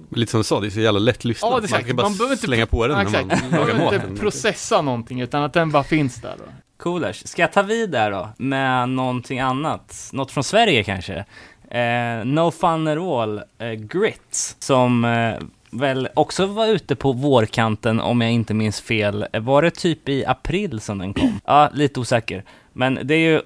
lite 0.10 0.32
som 0.32 0.40
du 0.40 0.44
sa, 0.44 0.60
det 0.60 0.68
är 0.68 0.70
så 0.72 0.80
jävla 0.80 1.00
lätt 1.00 1.26
lyssnat. 1.26 1.64
Ja, 1.70 1.78
man 1.78 1.84
kan 1.84 1.96
bara 1.96 2.04
Man 2.10 2.18
behöver 2.18 2.34
inte- 2.34 2.46
slänga 2.46 2.66
på 2.66 2.88
den 2.88 2.98
när 2.98 3.04
man 3.04 3.14
Man 3.14 3.28
lagar 3.52 3.66
behöver 3.66 3.84
maten. 3.86 4.10
inte 4.10 4.22
processa 4.22 4.82
någonting 4.82 5.22
utan 5.22 5.44
att 5.44 5.54
den 5.54 5.72
bara 5.72 5.84
finns 5.84 6.22
där 6.22 6.36
då. 6.38 6.44
Coolers. 6.80 7.28
Ska 7.28 7.42
jag 7.42 7.54
ta 7.54 7.62
vid 7.62 7.90
där 7.90 8.12
då? 8.12 8.30
Med 8.38 8.90
någonting 8.90 9.40
annat? 9.40 10.10
Något 10.14 10.32
från 10.32 10.44
Sverige 10.44 10.84
kanske? 10.84 11.26
Eh, 11.72 12.26
no 12.26 12.52
Fun 12.52 12.88
at 12.88 12.98
All, 12.98 13.42
eh, 13.60 13.72
Grit, 13.72 14.56
som 14.60 15.06
eh, 15.06 15.36
väl 15.70 16.10
också 16.14 16.46
var 16.46 16.68
ute 16.68 16.96
på 16.96 17.12
vårkanten 17.12 18.00
om 18.00 18.22
jag 18.22 18.32
inte 18.32 18.54
minns 18.54 18.82
fel. 18.82 19.26
Eh, 19.34 19.42
var 19.42 19.62
det 19.62 19.72
typ 19.72 20.10
i 20.10 20.26
april 20.26 20.80
som 20.80 20.98
den 20.98 21.14
kom? 21.14 21.40
Ja, 21.46 21.70
lite 21.74 22.00
osäker. 22.00 22.44
Men 22.74 23.00
det 23.04 23.14
är 23.14 23.20
ju 23.32 23.42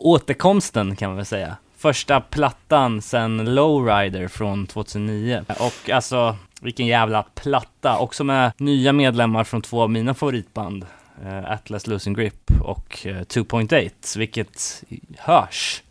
återkomsten 0.00 0.96
kan 0.96 1.08
man 1.08 1.16
väl 1.16 1.26
säga. 1.26 1.56
Första 1.76 2.20
plattan 2.20 3.02
sen 3.02 3.54
Lowrider 3.54 4.28
från 4.28 4.66
2009. 4.66 5.44
Och 5.48 5.90
alltså, 5.90 6.36
vilken 6.60 6.86
jävla 6.86 7.22
platta. 7.22 7.98
Också 7.98 8.24
med 8.24 8.52
nya 8.56 8.92
medlemmar 8.92 9.44
från 9.44 9.62
två 9.62 9.82
av 9.82 9.90
mina 9.90 10.14
favoritband. 10.14 10.86
eh, 11.24 11.50
Atlas 11.52 11.86
Losing 11.86 12.14
Grip 12.14 12.50
och 12.62 13.06
eh, 13.06 13.16
2.8, 13.16 14.18
vilket 14.18 14.82
hörs. 15.18 15.82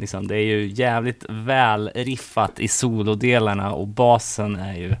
Liksom, 0.00 0.26
det 0.26 0.36
är 0.36 0.44
ju 0.44 0.66
jävligt 0.66 1.24
väl 1.28 1.90
riffat 1.94 2.60
i 2.60 2.68
solodelarna 2.68 3.72
och 3.72 3.88
basen 3.88 4.56
är 4.56 4.74
ju 4.74 4.96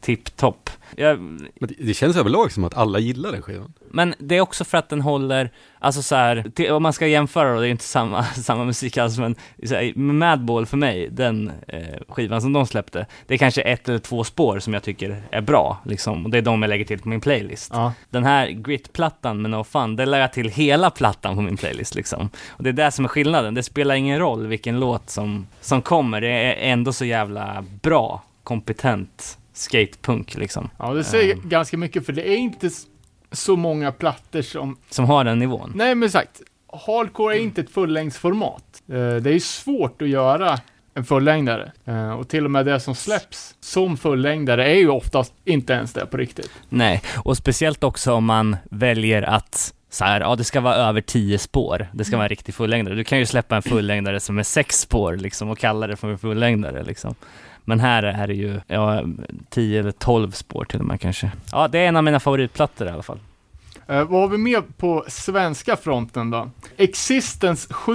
tipptopp. 0.00 0.70
Jag, 0.96 1.18
det, 1.54 1.74
det 1.78 1.94
känns 1.94 2.16
överlag 2.16 2.52
som 2.52 2.64
att 2.64 2.74
alla 2.74 2.98
gillar 2.98 3.32
den 3.32 3.42
skivan 3.42 3.72
men 3.96 4.14
det 4.18 4.36
är 4.36 4.40
också 4.40 4.64
för 4.64 4.78
att 4.78 4.88
den 4.88 5.00
håller, 5.00 5.50
alltså 5.78 6.02
så 6.02 6.14
här, 6.14 6.70
om 6.70 6.82
man 6.82 6.92
ska 6.92 7.06
jämföra 7.06 7.54
då, 7.54 7.60
det 7.60 7.68
är 7.68 7.70
inte 7.70 7.84
samma, 7.84 8.24
samma 8.34 8.64
musik 8.64 8.98
alls, 8.98 9.18
men 9.18 9.36
här, 9.70 9.98
Madball 9.98 10.66
för 10.66 10.76
mig, 10.76 11.08
den 11.10 11.52
eh, 11.68 11.80
skivan 12.08 12.42
som 12.42 12.52
de 12.52 12.66
släppte, 12.66 13.06
det 13.26 13.34
är 13.34 13.38
kanske 13.38 13.62
ett 13.62 13.88
eller 13.88 13.98
två 13.98 14.24
spår 14.24 14.58
som 14.58 14.74
jag 14.74 14.82
tycker 14.82 15.22
är 15.30 15.40
bra, 15.40 15.78
liksom, 15.84 16.24
och 16.24 16.30
det 16.30 16.38
är 16.38 16.42
de 16.42 16.62
jag 16.62 16.68
lägger 16.68 16.84
till 16.84 16.98
på 16.98 17.08
min 17.08 17.20
playlist. 17.20 17.70
Ja. 17.74 17.92
Den 18.10 18.24
här 18.24 18.48
Grit-plattan 18.48 19.42
med 19.42 19.50
No 19.50 19.64
Fun, 19.64 19.96
det 19.96 20.06
lägger 20.06 20.22
jag 20.22 20.32
till 20.32 20.48
hela 20.48 20.90
plattan 20.90 21.36
på 21.36 21.42
min 21.42 21.56
playlist 21.56 21.94
liksom. 21.94 22.30
Och 22.48 22.62
det 22.64 22.70
är 22.70 22.72
det 22.72 22.90
som 22.90 23.04
är 23.04 23.08
skillnaden, 23.08 23.54
det 23.54 23.62
spelar 23.62 23.94
ingen 23.94 24.18
roll 24.18 24.46
vilken 24.46 24.80
låt 24.80 25.10
som, 25.10 25.46
som 25.60 25.82
kommer, 25.82 26.20
det 26.20 26.28
är 26.28 26.72
ändå 26.72 26.92
så 26.92 27.04
jävla 27.04 27.64
bra, 27.82 28.22
kompetent 28.44 29.38
skatepunk 29.52 30.36
liksom, 30.36 30.70
Ja, 30.78 30.94
det 30.94 31.04
säger 31.04 31.34
Mm. 31.34 31.48
ganska 31.48 31.76
mycket 31.76 32.06
för 32.06 32.12
det 32.12 32.28
är 32.28 32.36
inte 32.36 32.70
så 33.32 33.56
många 33.56 33.92
plattor 33.92 34.42
som, 34.42 34.76
som 34.90 35.04
har 35.04 35.24
den 35.24 35.38
nivån. 35.38 35.72
nej 35.74 35.94
men 35.94 36.10
sagt, 36.10 36.42
hardcore 36.86 37.36
är 37.36 37.40
inte 37.40 37.60
ett 37.60 37.70
fullängdsformat. 37.70 38.82
Eh, 38.88 38.94
det 38.94 39.30
är 39.30 39.34
ju 39.34 39.40
svårt 39.40 40.02
att 40.02 40.08
göra 40.08 40.58
en 40.94 41.04
fullängdare. 41.04 41.72
Eh, 41.84 42.10
och 42.10 42.28
till 42.28 42.44
och 42.44 42.50
med 42.50 42.66
det 42.66 42.80
som 42.80 42.94
släpps 42.94 43.54
som 43.60 43.96
fullängdare 43.96 44.70
är 44.70 44.74
ju 44.74 44.88
oftast 44.88 45.34
inte 45.44 45.72
ens 45.72 45.92
det 45.92 46.06
på 46.06 46.16
riktigt. 46.16 46.50
Nej, 46.68 47.02
och 47.16 47.36
speciellt 47.36 47.84
också 47.84 48.12
om 48.12 48.24
man 48.24 48.56
väljer 48.70 49.22
att 49.22 49.72
så 49.90 50.04
här, 50.04 50.20
ja 50.20 50.36
det 50.36 50.44
ska 50.44 50.60
vara 50.60 50.74
över 50.74 51.00
10 51.00 51.38
spår, 51.38 51.88
det 51.92 52.04
ska 52.04 52.16
vara 52.16 52.24
en 52.24 52.28
riktig 52.28 52.54
fullängdare. 52.54 52.94
Du 52.94 53.04
kan 53.04 53.18
ju 53.18 53.26
släppa 53.26 53.56
en 53.56 53.62
fullängdare 53.62 54.20
som 54.20 54.38
är 54.38 54.42
sex 54.42 54.80
spår 54.80 55.16
liksom 55.16 55.50
och 55.50 55.58
kalla 55.58 55.86
det 55.86 55.96
för 55.96 56.08
en 56.08 56.18
fullängdare 56.18 56.82
liksom. 56.82 57.14
Men 57.68 57.80
här 57.80 58.02
är 58.02 58.26
det 58.26 58.34
ju, 58.34 58.60
ja, 58.66 59.04
10 59.48 59.80
eller 59.80 59.92
12 59.92 60.30
spår 60.30 60.64
till 60.64 60.80
och 60.80 60.86
med 60.86 61.00
kanske. 61.00 61.30
Ja, 61.52 61.68
det 61.68 61.78
är 61.78 61.88
en 61.88 61.96
av 61.96 62.04
mina 62.04 62.20
favoritplattor 62.20 62.86
i 62.86 62.90
alla 62.90 63.02
fall. 63.02 63.18
Eh, 63.86 64.04
vad 64.04 64.20
har 64.20 64.28
vi 64.28 64.38
med 64.38 64.76
på 64.76 65.04
svenska 65.08 65.76
fronten 65.76 66.30
då? 66.30 66.50
Existence 66.76 67.74
7 67.74 67.92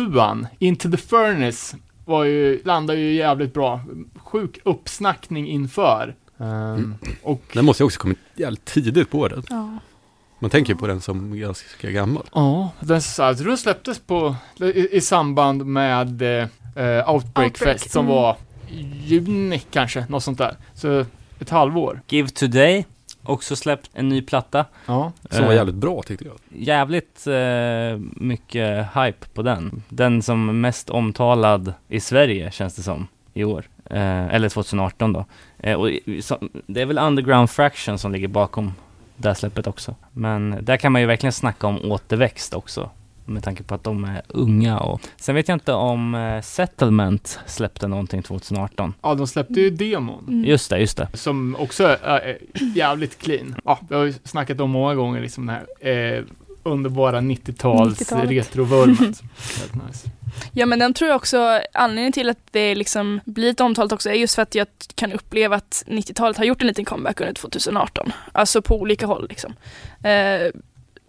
Into 0.60 0.92
the 0.92 0.98
Furnace, 0.98 1.78
var 2.06 2.24
ju, 2.24 2.62
landade 2.66 3.00
ju 3.00 3.14
jävligt 3.14 3.54
bra. 3.54 3.82
Sjuk 4.16 4.60
uppsnackning 4.64 5.48
inför. 5.48 6.16
Ehm, 6.38 6.96
och 7.24 7.42
Den 7.54 7.66
måste 7.66 7.84
ju 7.84 7.86
också 7.86 8.00
kommit 8.00 8.20
jävligt 8.36 8.66
tidigt 8.66 9.10
på 9.10 9.20
året. 9.20 9.46
Ja. 9.50 9.78
Man 10.40 10.50
tänker 10.50 10.74
ju 10.74 10.80
på 10.80 10.88
den 10.88 11.02
som 11.02 11.40
ganska 11.40 11.92
gammal. 11.92 12.24
Ja, 12.34 12.72
den, 12.80 13.02
jag 13.18 13.38
tror 13.38 13.48
den 13.48 13.58
släpptes 13.58 14.00
på, 14.00 14.36
i, 14.60 14.98
i 14.98 15.02
samband 15.02 15.66
med 15.66 16.22
eh, 16.22 16.30
eh, 16.30 16.48
Outbreak, 16.76 17.10
Outbreak, 17.10 17.58
Fest 17.58 17.92
som 17.92 18.06
mm. 18.06 18.16
var 18.16 18.38
juni 19.06 19.60
kanske, 19.72 20.06
något 20.10 20.24
sånt 20.24 20.38
där. 20.38 20.56
Så 20.74 21.06
ett 21.40 21.50
halvår. 21.50 22.02
Give 22.08 22.30
Today, 22.30 22.86
också 23.24 23.56
släppt 23.56 23.90
en 23.94 24.10
ny 24.10 24.22
platta. 24.22 24.66
Ja. 24.86 25.12
Som 25.30 25.44
var 25.44 25.52
Eh, 25.52 25.56
jävligt 25.58 25.76
bra 25.76 26.04
tyckte 26.04 26.26
jag. 26.26 26.36
Jävligt 26.50 27.28
eh, 27.28 28.00
mycket 28.16 28.88
hype 28.96 29.28
på 29.34 29.42
den. 29.42 29.84
Den 29.90 30.22
som 30.22 30.62
mest 30.62 30.90
omtalad 30.90 31.74
i 31.88 32.00
Sverige 32.00 32.52
känns 32.52 32.76
det 32.76 32.82
som 32.82 33.08
i 33.34 33.44
år. 33.44 33.66
Eh, 33.86 34.26
eller 34.36 34.50
2018 34.50 35.14
då. 35.14 35.26
Eh, 35.60 35.76
och 35.76 35.90
så, 36.22 36.38
det 36.68 36.82
är 36.82 36.86
väl 36.86 36.98
Underground 36.98 37.50
Fraction 37.50 37.98
som 37.98 38.12
ligger 38.12 38.28
bakom 38.28 38.74
det 39.18 39.28
här 39.28 39.36
släppet 39.36 39.68
också. 39.68 39.96
Men 40.12 40.58
där 40.62 40.78
kan 40.78 40.92
man 40.92 41.02
ju 41.02 41.08
verkligen 41.08 41.34
snacka 41.34 41.68
om 41.68 41.92
återväxt 41.92 42.54
också. 42.54 42.90
Med 43.32 43.44
tanke 43.44 43.64
på 43.64 43.76
att 43.76 43.84
de 43.84 44.04
är 44.04 44.22
unga 44.28 44.80
och... 44.80 45.02
Sen 45.18 45.36
vet 45.36 45.48
jag 45.48 45.56
inte 45.56 45.74
om 45.74 46.16
eh, 46.16 46.42
Settlement 46.42 47.40
släppte 47.46 47.88
någonting 47.88 48.24
2018. 48.24 48.94
ja, 49.02 49.16
de 49.16 49.28
släppte 49.28 49.62
ju 49.62 49.70
demon. 49.70 50.26
Mm. 50.28 50.46
Just 50.46 50.70
det, 50.70 50.80
just 50.80 50.98
det. 50.98 51.08
Som 51.14 51.56
också 51.60 51.98
är, 52.04 52.38
jävligt 52.76 53.18
clean. 53.18 53.56
Ja, 53.66 53.80
vi 53.90 53.96
har 53.96 54.04
ju 54.04 54.14
snackat 54.24 54.60
om 54.60 54.72
många 54.72 54.96
gånger 54.96 55.22
liksom 55.22 55.46
den 55.46 55.56
här 55.56 56.18
eh, 56.18 56.24
underbara 56.64 57.22
90-tals 57.22 58.00
90-talet. 58.00 58.30
retrovurmet. 58.30 59.22
Helt 59.60 59.76
nice. 59.88 60.10
Ja 60.54 60.66
men 60.66 60.80
den 60.80 60.94
tror 60.94 61.10
jag 61.10 61.16
också, 61.16 61.62
anledningen 61.74 62.12
till 62.12 62.30
att 62.30 62.38
det 62.52 62.76
liksom 62.76 63.20
blir 63.26 63.48
lite 63.48 63.64
omtalat 63.64 63.92
också 63.92 64.10
är 64.10 64.14
just 64.14 64.36
för 64.36 64.42
att 64.42 64.56
jag 64.56 64.68
kan 64.96 65.14
uppleva 65.14 65.56
att 65.56 65.84
90-talet 65.88 66.38
har 66.38 66.46
gjort 66.46 66.62
en 66.62 66.68
liten 66.68 66.86
comeback 66.86 67.20
under 67.22 67.34
2018. 67.34 68.12
Alltså 68.32 68.62
på 68.62 68.80
olika 68.80 69.06
håll 69.06 69.28
liksom. 69.30 69.54
Eh, 70.04 70.52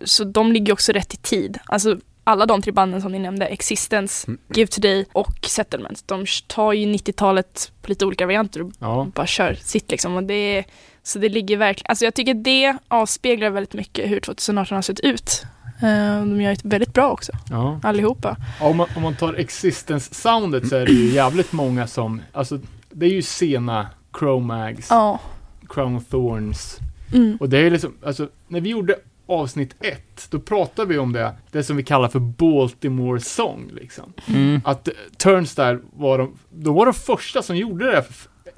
så 0.04 0.24
de 0.24 0.52
ligger 0.52 0.72
också 0.72 0.92
rätt 0.92 1.14
i 1.14 1.16
tid. 1.16 1.58
Alltså 1.64 1.96
alla 2.24 2.46
de 2.46 2.62
tre 2.62 2.72
banden 2.72 3.02
som 3.02 3.12
ni 3.12 3.18
nämnde, 3.18 3.46
Existence, 3.46 4.26
Mm. 4.28 4.38
Give 4.54 4.66
Today 4.66 5.06
och 5.12 5.34
Settlement, 5.46 6.02
de 6.08 6.24
tar 6.46 6.72
ju 6.72 6.86
90-talet 6.86 7.72
på 7.82 7.88
lite 7.88 8.06
olika 8.06 8.26
varianter 8.26 8.62
och 8.62 8.72
Ja. 8.78 9.06
bara 9.14 9.26
kör 9.26 9.54
sitt 9.54 9.90
liksom. 9.90 10.16
Och 10.16 10.22
det 10.22 10.64
så 11.02 11.18
det 11.18 11.28
ligger 11.28 11.56
verkligen, 11.56 11.86
alltså 11.90 12.04
jag 12.04 12.14
tycker 12.14 12.34
det 12.34 12.76
avspeglar 12.88 13.50
väldigt 13.50 13.74
mycket 13.74 14.10
hur 14.10 14.20
2018 14.20 14.74
har 14.74 14.82
sett 14.82 15.00
ut. 15.00 15.42
Eh, 15.82 16.18
de 16.18 16.40
gör 16.40 16.52
ett 16.52 16.64
väldigt 16.64 16.92
bra 16.94 17.10
också, 17.10 17.32
ja. 17.50 17.80
allihopa. 17.82 18.36
Ja, 18.60 18.66
om, 18.66 18.76
man, 18.76 18.86
om 18.96 19.02
man 19.02 19.14
tar 19.16 19.34
existence-soundet 19.34 20.68
så 20.68 20.76
är 20.76 20.86
det 20.86 20.92
ju 20.92 21.10
jävligt 21.14 21.52
många 21.52 21.86
som, 21.86 22.22
alltså 22.32 22.58
det 22.90 23.06
är 23.06 23.10
ju 23.10 23.22
sena 23.22 23.86
Chromags, 24.18 24.86
Ja. 24.90 25.20
Crown 25.68 26.04
Thorns 26.04 26.78
Mm. 27.14 27.36
och 27.40 27.48
det 27.48 27.58
är 27.58 27.70
liksom, 27.70 27.94
alltså 28.06 28.28
när 28.48 28.60
vi 28.60 28.68
gjorde 28.70 28.96
avsnitt 29.26 29.74
ett, 29.80 30.26
då 30.30 30.40
pratade 30.40 30.88
vi 30.88 30.98
om 30.98 31.12
det, 31.12 31.34
det 31.50 31.64
som 31.64 31.76
vi 31.76 31.82
kallar 31.82 32.08
för 32.08 32.18
Baltimore 32.18 33.20
Song 33.20 33.70
liksom. 33.74 34.12
Mm. 34.26 34.60
Att 34.64 34.88
eh, 34.88 34.94
Turnstile 35.16 35.78
var 35.92 36.18
de, 36.18 36.38
de 36.50 36.74
var 36.74 36.86
de 36.86 36.94
första 36.94 37.42
som 37.42 37.56
gjorde 37.56 37.90
det 37.90 38.04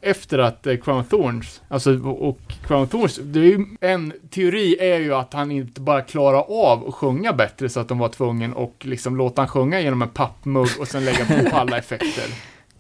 efter 0.00 0.38
att 0.38 0.66
eh, 0.66 0.76
Crown 0.76 1.04
Thorns, 1.04 1.62
alltså 1.68 1.98
och 1.98 2.28
och 2.28 2.38
Crown 2.66 2.88
Thorns, 2.88 3.20
det 3.22 3.40
är 3.40 3.44
ju, 3.44 3.66
en 3.80 4.12
teori 4.30 4.76
är 4.80 4.98
ju 4.98 5.14
att 5.14 5.32
han 5.32 5.50
inte 5.50 5.80
bara 5.80 6.02
klarar 6.02 6.44
av 6.48 6.88
att 6.88 6.94
sjunga 6.94 7.32
bättre 7.32 7.68
så 7.68 7.80
att 7.80 7.88
de 7.88 7.98
var 7.98 8.08
tvungen 8.08 8.56
att 8.56 8.84
liksom 8.84 9.16
låta 9.16 9.42
han 9.42 9.48
sjunga 9.48 9.80
genom 9.80 10.02
en 10.02 10.08
pappmugg 10.08 10.68
och 10.80 10.88
sen 10.88 11.04
lägga 11.04 11.50
på 11.50 11.56
alla 11.56 11.78
effekter 11.78 12.24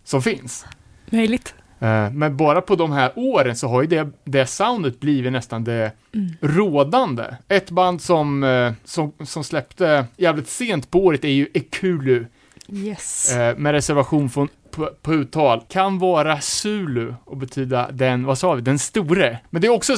som 0.04 0.22
finns. 0.22 0.66
Möjligt. 1.10 1.54
Eh, 1.80 2.10
Men 2.10 2.36
bara 2.36 2.60
på 2.60 2.76
de 2.76 2.92
här 2.92 3.12
åren 3.16 3.56
så 3.56 3.68
har 3.68 3.82
ju 3.82 3.88
det, 3.88 4.08
det 4.24 4.46
soundet 4.46 5.00
blivit 5.00 5.32
nästan 5.32 5.64
det 5.64 5.92
rådande. 6.40 7.24
Ett 7.48 7.70
band 7.70 8.02
som, 8.02 8.44
eh, 8.44 8.72
som, 8.84 9.12
som 9.24 9.44
släppte 9.44 10.06
jävligt 10.16 10.48
sent 10.48 10.90
på 10.90 11.04
året 11.04 11.24
är 11.24 11.28
ju 11.28 11.48
Ekulu, 11.54 12.26
Yes. 12.68 13.32
eh, 13.32 13.56
med 13.56 13.72
reservation 13.72 14.30
från, 14.30 14.48
på, 14.70 14.90
på 15.02 15.14
uttal. 15.14 15.62
Kan 15.68 15.98
vara 15.98 16.40
Zulu 16.40 17.14
och 17.24 17.36
betyda 17.36 17.90
den, 17.92 18.24
vad 18.24 18.38
sa 18.38 18.54
vi, 18.54 18.60
den 18.62 18.78
store. 18.78 19.38
Men 19.50 19.62
det 19.62 19.68
är 19.68 19.72
också, 19.72 19.92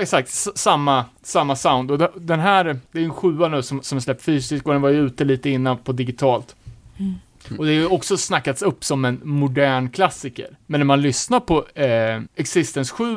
exakt, 0.00 0.30
samma, 0.54 1.04
samma 1.22 1.56
sound. 1.56 1.90
Och 1.90 1.98
de- 1.98 2.08
den 2.14 2.40
här, 2.40 2.78
det 2.92 3.00
är 3.00 3.04
en 3.04 3.14
sjua 3.14 3.48
nu 3.48 3.62
som, 3.62 3.82
som 3.82 3.96
är 3.98 4.00
släppt 4.02 4.22
fysiskt 4.22 4.66
och 4.66 4.72
den 4.72 4.82
var 4.82 4.88
ju 4.90 5.06
ute 5.06 5.24
lite 5.24 5.50
innan 5.50 5.78
på 5.78 5.92
digitalt. 5.92 6.56
Och 7.58 7.64
det 7.64 7.70
är 7.70 7.74
ju 7.74 7.86
också 7.86 8.16
snackats 8.16 8.62
upp 8.62 8.84
som 8.84 9.04
en 9.04 9.20
modern 9.24 9.90
klassiker. 9.90 10.58
Men 10.66 10.80
när 10.80 10.84
man 10.84 11.02
lyssnar 11.02 11.40
på 11.40 11.64
eh, 11.74 12.22
Existence 12.36 12.94
7 12.94 13.16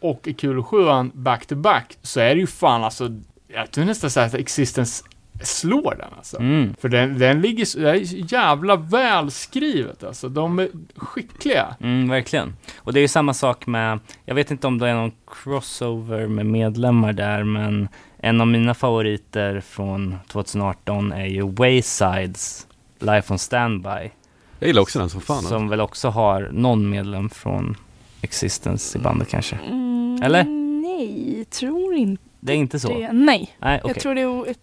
och 0.00 0.28
Ekulu 0.28 0.62
7 0.62 0.76
back 1.14 1.46
to 1.46 1.54
back 1.54 1.98
så 2.02 2.20
är 2.20 2.34
det 2.34 2.40
ju 2.40 2.46
fan 2.46 2.84
alltså, 2.84 3.08
jag 3.48 3.70
tror 3.70 3.84
nästan 3.84 4.10
så 4.10 4.20
här 4.20 4.26
att 4.26 4.34
Existence 4.34 5.04
slår 5.42 5.94
den 5.98 6.08
alltså. 6.16 6.38
Mm. 6.38 6.74
För 6.80 6.88
den, 6.88 7.18
den 7.18 7.40
ligger 7.40 7.64
så, 7.64 7.78
det 7.78 7.90
är 7.90 8.32
jävla 8.32 8.76
välskrivet 8.76 10.04
alltså. 10.04 10.28
De 10.28 10.58
är 10.58 10.68
skickliga. 10.96 11.76
Mm, 11.80 12.08
verkligen. 12.08 12.56
Och 12.78 12.92
det 12.92 13.00
är 13.00 13.02
ju 13.02 13.08
samma 13.08 13.34
sak 13.34 13.66
med, 13.66 13.98
jag 14.24 14.34
vet 14.34 14.50
inte 14.50 14.66
om 14.66 14.78
det 14.78 14.88
är 14.88 14.94
någon 14.94 15.12
crossover 15.26 16.26
med 16.26 16.46
medlemmar 16.46 17.12
där, 17.12 17.44
men 17.44 17.88
en 18.18 18.40
av 18.40 18.46
mina 18.46 18.74
favoriter 18.74 19.60
från 19.60 20.16
2018 20.28 21.12
är 21.12 21.26
ju 21.26 21.52
Waysides 21.52 22.67
Life 22.98 23.32
on 23.32 23.38
Standby. 23.38 24.10
Jag 24.58 24.66
gillar 24.66 24.82
också 24.82 24.98
den 24.98 25.10
som 25.10 25.20
fan. 25.20 25.36
alltså. 25.36 25.50
Som 25.50 25.68
väl 25.68 25.80
också 25.80 26.08
har 26.08 26.48
någon 26.52 26.90
medlem 26.90 27.30
från 27.30 27.76
Existence 28.22 28.98
i 28.98 29.00
bandet 29.00 29.28
kanske. 29.28 29.56
Mm, 29.56 30.20
Eller? 30.22 30.44
Nej, 30.82 31.44
tror 31.50 31.94
inte 31.94 32.22
Det 32.40 32.52
är 32.52 32.56
inte 32.56 32.80
så? 32.80 32.88
det. 32.88 33.12
Nej, 33.12 33.56
Nej, 33.58 33.80
okej. 33.82 33.92
jag 33.94 34.02
tror 34.02 34.14
det 34.14 34.20
är 34.20 34.54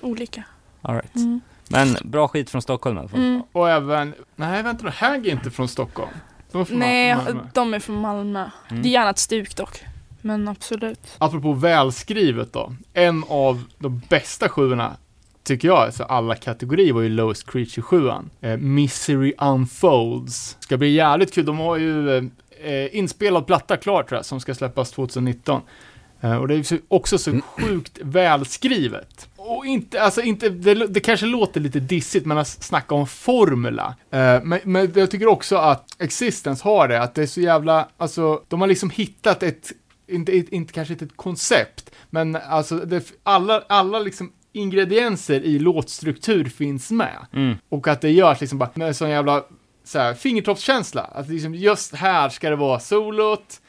olika. 0.00 0.44
All 0.82 0.94
right. 0.94 1.16
Mm. 1.16 1.40
Men 1.68 1.96
bra 2.04 2.28
skit 2.28 2.50
från 2.50 2.62
Stockholm 2.62 2.96
i 2.96 3.00
alla 3.00 3.08
fall. 3.08 3.20
Mm. 3.20 3.42
Och 3.52 3.70
även, 3.70 4.14
nej 4.36 4.62
vänta 4.62 4.84
nu, 4.84 4.90
Hag 4.90 5.26
är 5.26 5.32
inte 5.32 5.50
från 5.50 5.68
Stockholm. 5.68 6.10
De 6.52 6.60
är 6.60 6.64
från 6.64 6.78
Nej, 6.78 7.16
Malmö. 7.16 7.40
de 7.54 7.74
är 7.74 7.78
från 7.80 7.96
Malmö. 7.96 8.50
Mm. 8.70 8.82
Det 8.82 8.88
är 8.88 8.92
gärna 8.92 9.10
ett 9.10 9.18
stuk 9.18 9.56
dock. 9.56 9.80
Men 10.20 10.48
absolut. 10.48 11.14
Apropå 11.18 11.52
välskrivet 11.52 12.52
då. 12.52 12.74
En 12.92 13.24
av 13.28 13.64
de 13.78 14.02
bästa 14.08 14.48
sjuorna 14.48 14.96
tycker 15.44 15.68
jag, 15.68 15.78
alltså 15.78 16.02
alla 16.04 16.34
kategorier 16.36 16.92
var 16.92 17.00
ju 17.02 17.08
Lowest 17.08 17.50
Creature 17.50 17.82
7 17.82 18.08
eh, 18.40 18.56
Misery 18.56 19.34
Unfolds. 19.40 20.56
Ska 20.60 20.76
bli 20.76 20.90
jävligt 20.94 21.34
kul, 21.34 21.44
de 21.44 21.58
har 21.58 21.76
ju 21.76 22.16
eh, 22.16 22.96
inspelad 22.96 23.46
platta 23.46 23.76
klar 23.76 24.02
tror 24.02 24.18
jag, 24.18 24.24
som 24.24 24.40
ska 24.40 24.54
släppas 24.54 24.90
2019. 24.90 25.60
Eh, 26.20 26.36
och 26.36 26.48
det 26.48 26.54
är 26.54 26.62
så- 26.62 26.76
också 26.88 27.18
så 27.18 27.40
sjukt 27.40 27.98
välskrivet. 28.02 29.28
Och 29.36 29.66
inte, 29.66 30.02
alltså 30.02 30.22
inte, 30.22 30.48
det, 30.48 30.74
det 30.86 31.00
kanske 31.00 31.26
låter 31.26 31.60
lite 31.60 31.80
dissigt, 31.80 32.26
men 32.26 32.38
att 32.38 32.48
snacka 32.48 32.94
om 32.94 33.06
formula. 33.06 33.94
Eh, 34.10 34.40
men, 34.42 34.58
men 34.64 34.92
jag 34.94 35.10
tycker 35.10 35.26
också 35.26 35.56
att 35.56 35.96
Existence 36.02 36.64
har 36.64 36.88
det, 36.88 37.02
att 37.02 37.14
det 37.14 37.22
är 37.22 37.26
så 37.26 37.40
jävla, 37.40 37.88
alltså, 37.96 38.42
de 38.48 38.60
har 38.60 38.68
liksom 38.68 38.90
hittat 38.90 39.42
ett, 39.42 39.72
inte, 40.08 40.36
inte, 40.36 40.54
inte 40.56 40.72
kanske 40.72 40.92
inte 40.94 41.04
ett 41.04 41.16
koncept, 41.16 41.90
men 42.10 42.36
alltså, 42.36 42.76
det, 42.76 43.12
alla, 43.22 43.62
alla 43.68 43.98
liksom 43.98 44.32
ingredienser 44.52 45.40
i 45.40 45.58
låtstruktur 45.58 46.44
finns 46.44 46.90
med. 46.90 47.26
Mm. 47.32 47.56
Och 47.68 47.88
att 47.88 48.00
det 48.00 48.10
görs 48.10 48.40
liksom 48.40 48.58
bara 48.58 48.70
med 48.74 48.96
sån 48.96 49.10
jävla 49.10 49.44
så 49.84 49.98
här, 49.98 50.14
fingertoppskänsla. 50.14 51.02
Att 51.02 51.28
liksom 51.28 51.54
just 51.54 51.94
här 51.94 52.28
ska 52.28 52.50
det 52.50 52.56
vara 52.56 52.80
solot. 52.80 53.60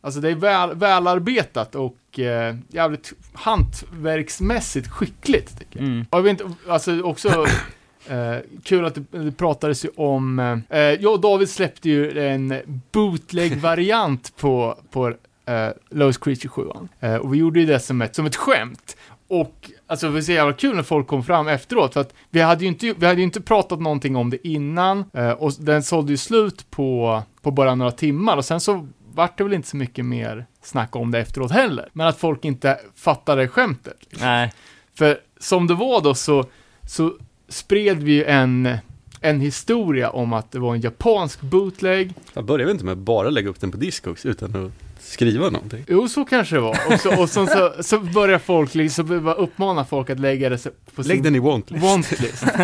Alltså 0.00 0.20
det 0.20 0.30
är 0.30 0.34
väl, 0.34 0.74
välarbetat 0.74 1.74
och 1.74 2.18
eh, 2.18 2.56
jävligt 2.68 3.12
hantverksmässigt 3.32 4.88
skickligt. 4.88 5.58
Tycker 5.58 5.78
jag. 5.78 5.88
Mm. 5.88 6.06
Jag 6.10 6.22
vet 6.22 6.30
inte, 6.30 6.54
alltså 6.68 7.02
också 7.02 7.28
eh, 8.08 8.36
kul 8.64 8.84
att 8.84 8.94
det, 8.94 9.04
det 9.10 9.32
pratades 9.32 9.84
ju 9.84 9.88
om, 9.96 10.38
eh, 10.70 10.78
jag 10.80 11.12
och 11.12 11.20
David 11.20 11.48
släppte 11.48 11.90
ju 11.90 12.18
en 12.18 12.54
bootleg-variant 12.92 14.36
på, 14.36 14.78
på 14.90 15.08
eh, 15.46 15.68
Lowest 15.90 16.24
Creature 16.24 16.48
7 16.48 16.62
eh, 17.00 17.14
Och 17.14 17.34
vi 17.34 17.38
gjorde 17.38 17.60
ju 17.60 17.66
det 17.66 17.80
som 17.80 18.02
ett, 18.02 18.14
som 18.14 18.26
ett 18.26 18.36
skämt. 18.36 18.96
Och 19.28 19.70
alltså 19.86 20.06
det 20.06 20.12
var 20.12 20.20
så 20.20 20.32
jävla 20.32 20.52
kul 20.52 20.76
när 20.76 20.82
folk 20.82 21.06
kom 21.06 21.24
fram 21.24 21.48
efteråt, 21.48 21.92
för 21.92 22.00
att 22.00 22.14
vi 22.30 22.40
hade 22.40 22.62
ju 22.62 22.68
inte, 22.68 22.94
vi 22.98 23.06
hade 23.06 23.18
ju 23.18 23.24
inte 23.24 23.40
pratat 23.40 23.80
någonting 23.80 24.16
om 24.16 24.30
det 24.30 24.48
innan, 24.48 25.04
eh, 25.12 25.30
och 25.30 25.52
den 25.58 25.82
sålde 25.82 26.12
ju 26.12 26.16
slut 26.16 26.70
på, 26.70 27.22
på 27.42 27.50
bara 27.50 27.74
några 27.74 27.90
timmar, 27.90 28.36
och 28.36 28.44
sen 28.44 28.60
så 28.60 28.88
vart 29.14 29.38
det 29.38 29.44
väl 29.44 29.52
inte 29.52 29.68
så 29.68 29.76
mycket 29.76 30.04
mer 30.04 30.46
snack 30.62 30.96
om 30.96 31.10
det 31.10 31.18
efteråt 31.18 31.50
heller. 31.50 31.88
Men 31.92 32.06
att 32.06 32.18
folk 32.18 32.44
inte 32.44 32.78
fattade 32.96 33.48
skämtet. 33.48 33.96
liksom. 34.00 34.28
Nej, 34.28 34.52
För 34.94 35.18
som 35.40 35.66
det 35.66 35.74
var 35.74 36.00
då 36.00 36.14
så, 36.14 36.44
så 36.86 37.12
spred 37.48 38.02
vi 38.02 38.12
ju 38.12 38.24
en, 38.24 38.76
en 39.20 39.40
historia 39.40 40.10
om 40.10 40.32
att 40.32 40.52
det 40.52 40.58
var 40.58 40.74
en 40.74 40.80
japansk 40.80 41.40
bootleg. 41.40 42.14
Jag 42.34 42.44
börjar 42.44 42.66
väl 42.66 42.72
inte 42.72 42.84
med 42.84 42.92
att 42.92 42.98
bara 42.98 43.30
lägga 43.30 43.48
upp 43.48 43.60
den 43.60 43.70
på 43.70 43.76
Discogs 43.76 44.26
utan 44.26 44.66
att 44.66 44.72
skriva 45.14 45.50
någonting. 45.50 45.84
Jo, 45.88 46.08
så 46.08 46.24
kanske 46.24 46.54
det 46.56 46.60
var. 46.60 46.78
Och 46.92 47.00
så, 47.00 47.22
och 47.22 47.28
så, 47.30 47.46
så, 47.46 47.72
så 47.82 47.98
börjar 47.98 48.38
folk, 48.38 48.74
liksom, 48.74 49.28
uppmana 49.38 49.84
folk 49.84 50.10
att 50.10 50.20
lägga 50.20 50.48
det 50.48 50.66
på 50.94 51.02
sin 51.02 51.08
Lägg 51.08 51.22
den 51.22 51.36
i 51.36 51.38
wantlist. 51.38 51.84
wantlist. 51.84 52.44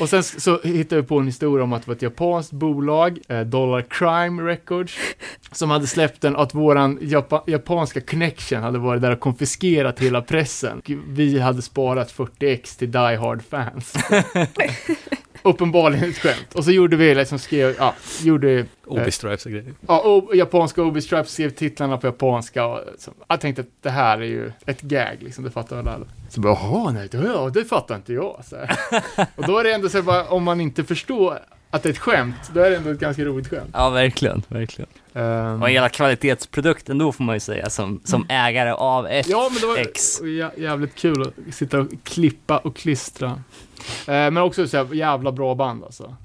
Och 0.00 0.08
sen 0.08 0.22
så 0.22 0.60
hittade 0.62 1.00
vi 1.00 1.06
på 1.06 1.18
en 1.18 1.26
historia 1.26 1.64
om 1.64 1.72
att 1.72 1.82
det 1.82 1.88
var 1.88 1.94
ett 1.94 2.02
japanskt 2.02 2.52
bolag, 2.52 3.18
eh, 3.28 3.40
Dollar 3.40 3.82
Crime 3.90 4.42
Records, 4.42 4.94
som 5.52 5.70
hade 5.70 5.86
släppt 5.86 6.20
den 6.20 6.36
att 6.36 6.54
våran 6.54 6.98
japa 7.02 7.42
japanska 7.46 8.00
connection 8.00 8.62
hade 8.62 8.78
varit 8.78 9.02
där 9.02 9.10
och 9.10 9.20
konfiskerat 9.20 10.00
hela 10.00 10.22
pressen. 10.22 10.82
Vi 11.08 11.38
hade 11.38 11.62
sparat 11.62 12.12
40x 12.12 12.78
till 12.78 12.90
Die 12.92 12.98
Hard-fans. 13.16 13.94
Uppenbarligen 15.42 16.10
ett 16.10 16.18
skämt. 16.18 16.54
Och 16.54 16.64
så 16.64 16.70
gjorde 16.70 16.96
vi 16.96 17.14
liksom, 17.14 17.38
skrev, 17.38 17.74
ja, 17.78 17.94
gjorde 18.22 18.66
OB-stripes 18.86 19.44
och 19.46 19.52
grejer. 19.52 19.72
Ja, 19.88 20.02
o- 20.04 20.34
japanska 20.34 20.82
Obi 20.82 21.00
Stripes 21.02 21.32
skrev 21.32 21.50
titlarna 21.50 21.96
på 21.98 22.06
japanska 22.06 22.66
och 22.66 22.80
så, 22.98 23.10
jag 23.28 23.40
tänkte 23.40 23.62
att 23.62 23.68
det 23.82 23.90
här 23.90 24.18
är 24.18 24.24
ju 24.26 24.52
ett 24.66 24.80
gag 24.82 25.16
liksom, 25.20 25.44
det 25.44 25.50
fattar 25.50 25.76
väl 25.76 25.88
alla. 25.88 26.06
Så 26.28 26.40
bara, 26.40 26.52
jaha, 26.52 26.90
nej, 26.92 27.08
det, 27.10 27.18
ja, 27.34 27.50
det 27.54 27.64
fattar 27.64 27.96
inte 27.96 28.12
jag. 28.12 28.40
Så 28.44 28.56
och 29.36 29.46
då 29.46 29.58
är 29.58 29.64
det 29.64 29.72
ändå 29.72 29.88
så 29.88 29.96
här, 29.98 30.02
bara, 30.02 30.24
om 30.28 30.42
man 30.44 30.60
inte 30.60 30.84
förstår 30.84 31.38
att 31.70 31.82
det 31.82 31.88
är 31.88 31.92
ett 31.92 31.98
skämt, 31.98 32.34
då 32.54 32.60
är 32.60 32.70
det 32.70 32.76
ändå 32.76 32.90
ett 32.90 32.98
ganska 33.00 33.24
roligt 33.24 33.48
skämt. 33.50 33.70
ja 33.72 33.90
verkligen, 33.90 34.42
verkligen. 34.48 34.88
Ehm, 35.14 35.62
Och 35.62 35.68
hela 35.70 35.88
kvalitetsprodukten 35.88 36.98
då 36.98 37.12
får 37.12 37.24
man 37.24 37.36
ju 37.36 37.40
säga 37.40 37.70
som, 37.70 38.00
som 38.04 38.26
ägare 38.28 38.70
av 38.70 39.06
ett 39.06 39.28
ja, 39.28 39.48
men 39.52 39.60
det 39.60 39.66
var 39.66 39.76
X. 39.76 40.20
jä- 40.22 40.60
jävligt 40.60 40.94
kul 40.94 41.22
att 41.22 41.54
sitta 41.54 41.78
och 41.80 41.86
klippa 42.04 42.58
och 42.58 42.76
klistra. 42.76 43.42
Eh, 44.00 44.06
men 44.06 44.38
också 44.38 44.68
så 44.68 44.76
här, 44.76 44.94
jävla 44.94 45.32
bra 45.32 45.54
band 45.54 45.84
alltså. 45.84 46.16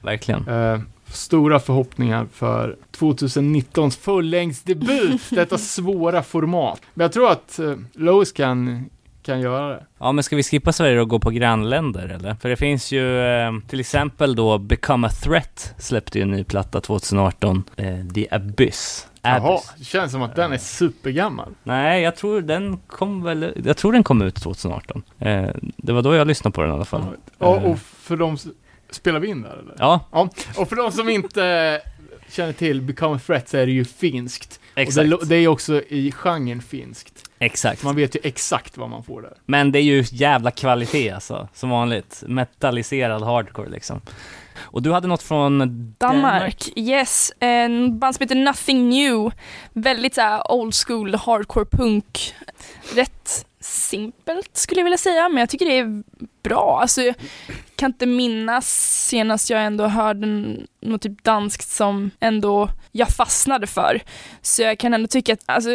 Verkligen. 0.00 0.48
Eh, 0.48 0.80
stora 1.12 1.60
förhoppningar 1.60 2.26
för 2.32 2.76
2019s 2.98 3.98
fullängdsdebut, 4.00 5.20
detta 5.30 5.58
svåra 5.58 6.22
format. 6.22 6.80
Men 6.94 7.04
jag 7.04 7.12
tror 7.12 7.30
att 7.30 7.58
uh, 7.62 7.76
Lois 7.92 8.32
kan, 8.32 8.90
kan 9.22 9.40
göra 9.40 9.68
det. 9.68 9.86
Ja 9.98 10.12
men 10.12 10.24
ska 10.24 10.36
vi 10.36 10.42
skippa 10.42 10.72
Sverige 10.72 11.00
och 11.00 11.08
gå 11.08 11.18
på 11.18 11.30
grannländer 11.30 12.08
eller? 12.08 12.34
För 12.34 12.48
det 12.48 12.56
finns 12.56 12.92
ju 12.92 13.20
eh, 13.20 13.52
till 13.68 13.80
exempel 13.80 14.34
då 14.34 14.58
Become 14.58 15.06
a 15.06 15.10
Threat 15.22 15.74
släppte 15.78 16.18
ju 16.18 16.22
en 16.22 16.30
ny 16.30 16.44
platta 16.44 16.80
2018, 16.80 17.62
eh, 17.76 18.06
The 18.14 18.28
Abyss. 18.30 19.06
Jaha, 19.22 19.36
Abyss. 19.54 19.72
det 19.78 19.84
känns 19.84 20.12
som 20.12 20.22
att 20.22 20.36
den 20.36 20.52
är 20.52 20.58
supergammal. 20.58 21.54
Nej, 21.62 22.02
jag 22.02 22.16
tror 22.16 22.40
den 22.40 22.76
kom 22.86 23.22
väl, 23.22 23.62
jag 23.64 23.76
tror 23.76 23.92
den 23.92 24.04
kom 24.04 24.22
ut 24.22 24.34
2018. 24.42 25.02
Eh, 25.18 25.48
det 25.76 25.92
var 25.92 26.02
då 26.02 26.14
jag 26.14 26.26
lyssnade 26.26 26.54
på 26.54 26.60
den 26.62 26.70
i 26.70 26.74
alla 26.74 26.84
fall. 26.84 27.02
Ja, 27.38 27.56
Eh, 27.56 27.64
och 27.64 27.78
för 27.78 28.16
de, 28.16 28.38
spelar 28.90 29.20
vi 29.20 29.28
in 29.28 29.42
där 29.42 29.50
eller? 29.52 29.74
Ja, 29.78 30.00
Ja, 30.12 30.28
och 30.56 30.68
för 30.68 30.76
de 30.76 30.92
som 30.92 31.08
inte 31.08 31.80
känner 32.30 32.52
till 32.52 32.82
Become 32.82 33.16
a 33.16 33.20
Threat 33.26 33.48
så 33.48 33.56
är 33.56 33.66
det 33.66 33.72
ju 33.72 33.84
finskt. 33.84 34.60
Och 34.72 34.78
exakt. 34.78 34.96
det, 34.96 35.04
lo- 35.10 35.20
det 35.24 35.36
är 35.36 35.48
också 35.48 35.82
i 35.88 36.12
genren 36.12 36.62
finskt. 36.62 37.30
Exakt. 37.38 37.82
Man 37.84 37.96
vet 37.96 38.16
ju 38.16 38.20
exakt 38.22 38.76
vad 38.78 38.90
man 38.90 39.04
får 39.04 39.22
där. 39.22 39.32
Men 39.46 39.72
det 39.72 39.78
är 39.78 39.82
ju 39.82 40.04
jävla 40.10 40.50
kvalitet 40.50 41.10
alltså, 41.10 41.48
som 41.54 41.70
vanligt. 41.70 42.22
Metalliserad 42.26 43.22
hardcore 43.22 43.68
liksom. 43.68 44.00
Och 44.62 44.82
du 44.82 44.92
hade 44.92 45.08
något 45.08 45.22
från 45.22 45.58
Danmark? 45.58 45.98
Danmark, 45.98 46.68
yes. 46.76 47.32
En 47.40 47.98
band 47.98 48.14
som 48.14 48.22
heter 48.22 48.34
Nothing 48.34 48.88
New. 48.88 49.32
Väldigt 49.72 50.14
så 50.14 50.42
old 50.48 50.74
school 50.74 51.14
hardcore 51.14 51.64
punk. 51.64 52.34
Rätt 52.94 53.46
simpelt 53.60 54.56
skulle 54.56 54.80
jag 54.80 54.84
vilja 54.84 54.98
säga, 54.98 55.28
men 55.28 55.38
jag 55.38 55.48
tycker 55.48 55.66
det 55.66 55.78
är 55.78 56.02
bra. 56.42 56.78
Alltså, 56.82 57.02
jag 57.02 57.14
kan 57.76 57.90
inte 57.90 58.06
minnas 58.06 58.68
senast 59.08 59.50
jag 59.50 59.64
ändå 59.64 59.86
hörde 59.86 60.26
något 60.80 61.02
typ 61.02 61.24
danskt 61.24 61.68
som 61.68 62.10
ändå 62.20 62.68
jag 62.92 63.08
fastnade 63.08 63.66
för. 63.66 64.00
Så 64.42 64.62
jag 64.62 64.78
kan 64.78 64.94
ändå 64.94 65.08
tycka 65.08 65.32
att, 65.32 65.42
alltså, 65.46 65.70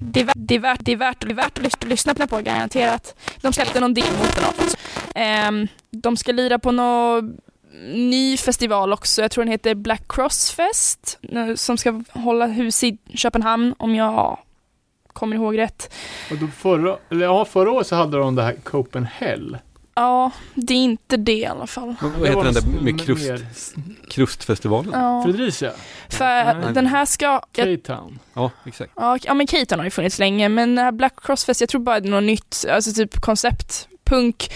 det 0.00 0.20
är, 0.20 0.24
värt, 0.24 0.34
det, 0.36 0.54
är 0.54 0.58
värt, 0.58 0.80
det, 0.80 0.92
är 0.92 0.96
värt, 0.96 1.20
det 1.20 1.30
är 1.30 1.34
värt 1.34 1.58
att 1.58 1.64
lys- 1.64 1.86
lyssna 1.88 2.14
på 2.14 2.40
garanterat. 2.40 3.14
De 3.40 3.52
släppte 3.52 3.80
någon 3.80 3.94
demo 3.94 4.06
för 4.06 4.42
något. 4.42 4.76
Ehm, 5.14 5.68
de 5.90 6.16
ska 6.16 6.32
lira 6.32 6.58
på 6.58 6.72
någon 6.72 7.36
ny 7.84 8.36
festival 8.36 8.92
också, 8.92 9.22
jag 9.22 9.30
tror 9.30 9.44
den 9.44 9.50
heter 9.52 9.74
Black 9.74 10.02
Cross 10.08 10.50
Fest, 10.50 11.18
som 11.54 11.78
ska 11.78 12.02
hålla 12.10 12.46
hus 12.46 12.84
i 12.84 12.98
Köpenhamn 13.14 13.74
om 13.78 13.94
jag 13.94 14.38
kommer 15.12 15.36
ihåg 15.36 15.58
rätt. 15.58 15.94
Och 16.30 16.36
då 16.36 16.46
förra, 16.46 16.96
eller 17.10 17.24
ja, 17.24 17.44
förra 17.44 17.70
året 17.70 17.86
så 17.86 17.96
hade 17.96 18.18
de 18.18 18.34
det 18.34 18.42
här 18.42 18.56
Copenhagen. 18.64 19.56
Ja, 19.94 20.30
det 20.54 20.74
är 20.74 20.78
inte 20.78 21.16
det 21.16 21.32
i 21.32 21.46
alla 21.46 21.66
fall. 21.66 21.94
Vad 22.00 22.28
heter 22.28 22.44
den 22.44 22.54
där 22.54 22.82
med 22.82 23.00
krust, 23.00 23.26
mer 23.26 23.46
krustfestivalen? 24.10 24.90
Ja, 24.92 25.16
Ja, 25.18 25.22
Fredricia? 25.22 25.72
för 26.08 26.54
Nej. 26.54 26.74
den 26.74 26.86
här 26.86 27.04
ska, 27.04 27.40
K-Town? 27.56 28.18
exakt. 28.64 28.92
ja, 28.96 29.18
ja 29.22 29.34
men 29.34 29.46
Keaton 29.46 29.78
har 29.78 29.84
ju 29.84 29.90
funnits 29.90 30.18
länge, 30.18 30.48
men 30.48 30.74
den 30.74 30.84
här 30.84 30.92
Black 30.92 31.14
Cross 31.22 31.44
Fest, 31.44 31.60
jag 31.60 31.70
tror 31.70 31.80
bara 31.80 32.00
det 32.00 32.08
är 32.08 32.10
något 32.10 32.22
nytt, 32.22 32.64
alltså 32.70 32.92
typ 32.92 33.20
koncept, 33.20 33.88
punk, 34.04 34.50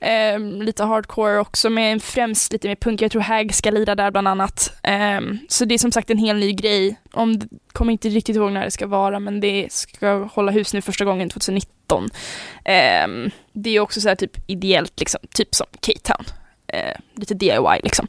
ehm, 0.00 0.62
lite 0.62 0.84
hardcore 0.84 1.38
också, 1.38 1.70
men 1.70 2.00
främst 2.00 2.52
lite 2.52 2.68
mer 2.68 2.76
punk. 2.76 3.02
Jag 3.02 3.10
tror 3.10 3.22
Hag 3.22 3.54
ska 3.54 3.70
lira 3.70 3.94
där 3.94 4.10
bland 4.10 4.28
annat. 4.28 4.72
Ehm, 4.82 5.38
så 5.48 5.64
det 5.64 5.74
är 5.74 5.78
som 5.78 5.92
sagt 5.92 6.10
en 6.10 6.18
hel 6.18 6.36
ny 6.36 6.52
grej. 6.52 6.96
Om, 7.12 7.40
kommer 7.72 7.92
inte 7.92 8.08
riktigt 8.08 8.36
ihåg 8.36 8.52
när 8.52 8.64
det 8.64 8.70
ska 8.70 8.86
vara, 8.86 9.20
men 9.20 9.40
det 9.40 9.72
ska 9.72 10.24
hålla 10.24 10.52
hus 10.52 10.74
nu 10.74 10.82
första 10.82 11.04
gången 11.04 11.28
2019. 11.30 12.08
Ehm, 12.64 13.30
det 13.52 13.76
är 13.76 13.80
också 13.80 14.00
så 14.00 14.08
här 14.08 14.16
typ 14.16 14.50
ideellt, 14.50 15.00
liksom, 15.00 15.20
typ 15.34 15.54
som 15.54 15.66
K-Town. 15.86 16.24
Eh, 16.72 16.96
lite 17.14 17.34
DIY 17.34 17.80
liksom. 17.82 18.06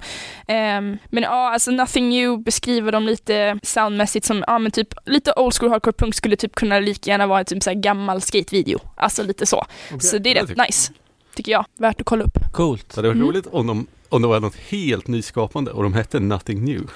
Ehm, 0.47 0.97
men 1.09 1.23
ja, 1.23 1.53
alltså 1.53 1.71
Nothing 1.71 2.09
New 2.09 2.43
beskriver 2.43 2.91
dem 2.91 3.05
lite 3.05 3.59
soundmässigt 3.63 4.25
som, 4.25 4.43
ja 4.47 4.59
men 4.59 4.71
typ 4.71 4.87
lite 5.05 5.33
old 5.35 5.53
school 5.53 5.69
hardcore 5.69 5.93
punk 5.93 6.15
skulle 6.15 6.35
typ 6.35 6.55
kunna 6.55 6.79
lika 6.79 7.11
gärna 7.11 7.27
vara 7.27 7.39
en 7.39 7.45
typ 7.45 7.63
så 7.63 7.69
här 7.69 7.77
gammal 7.77 8.21
skatevideo. 8.21 8.79
Alltså 8.97 9.23
lite 9.23 9.45
så. 9.45 9.65
Så 9.99 10.17
det 10.17 10.31
är 10.31 10.35
rätt 10.35 10.47
tycker 10.47 10.65
nice, 10.65 10.93
tycker 11.35 11.51
jag. 11.51 11.65
Värt 11.77 12.01
att 12.01 12.05
kolla 12.05 12.23
upp. 12.23 12.37
Coolt. 12.51 12.91
Så 12.91 13.01
det 13.01 13.07
var 13.07 13.15
Mm. 13.15 13.27
roligt 13.27 13.47
om, 13.51 13.67
de, 13.67 13.87
om 14.09 14.21
det 14.21 14.27
var 14.27 14.39
något 14.39 14.55
helt 14.55 15.07
nyskapande 15.07 15.71
och 15.71 15.83
de 15.83 15.93
hette 15.93 16.19
Nothing 16.19 16.65
New. 16.65 16.81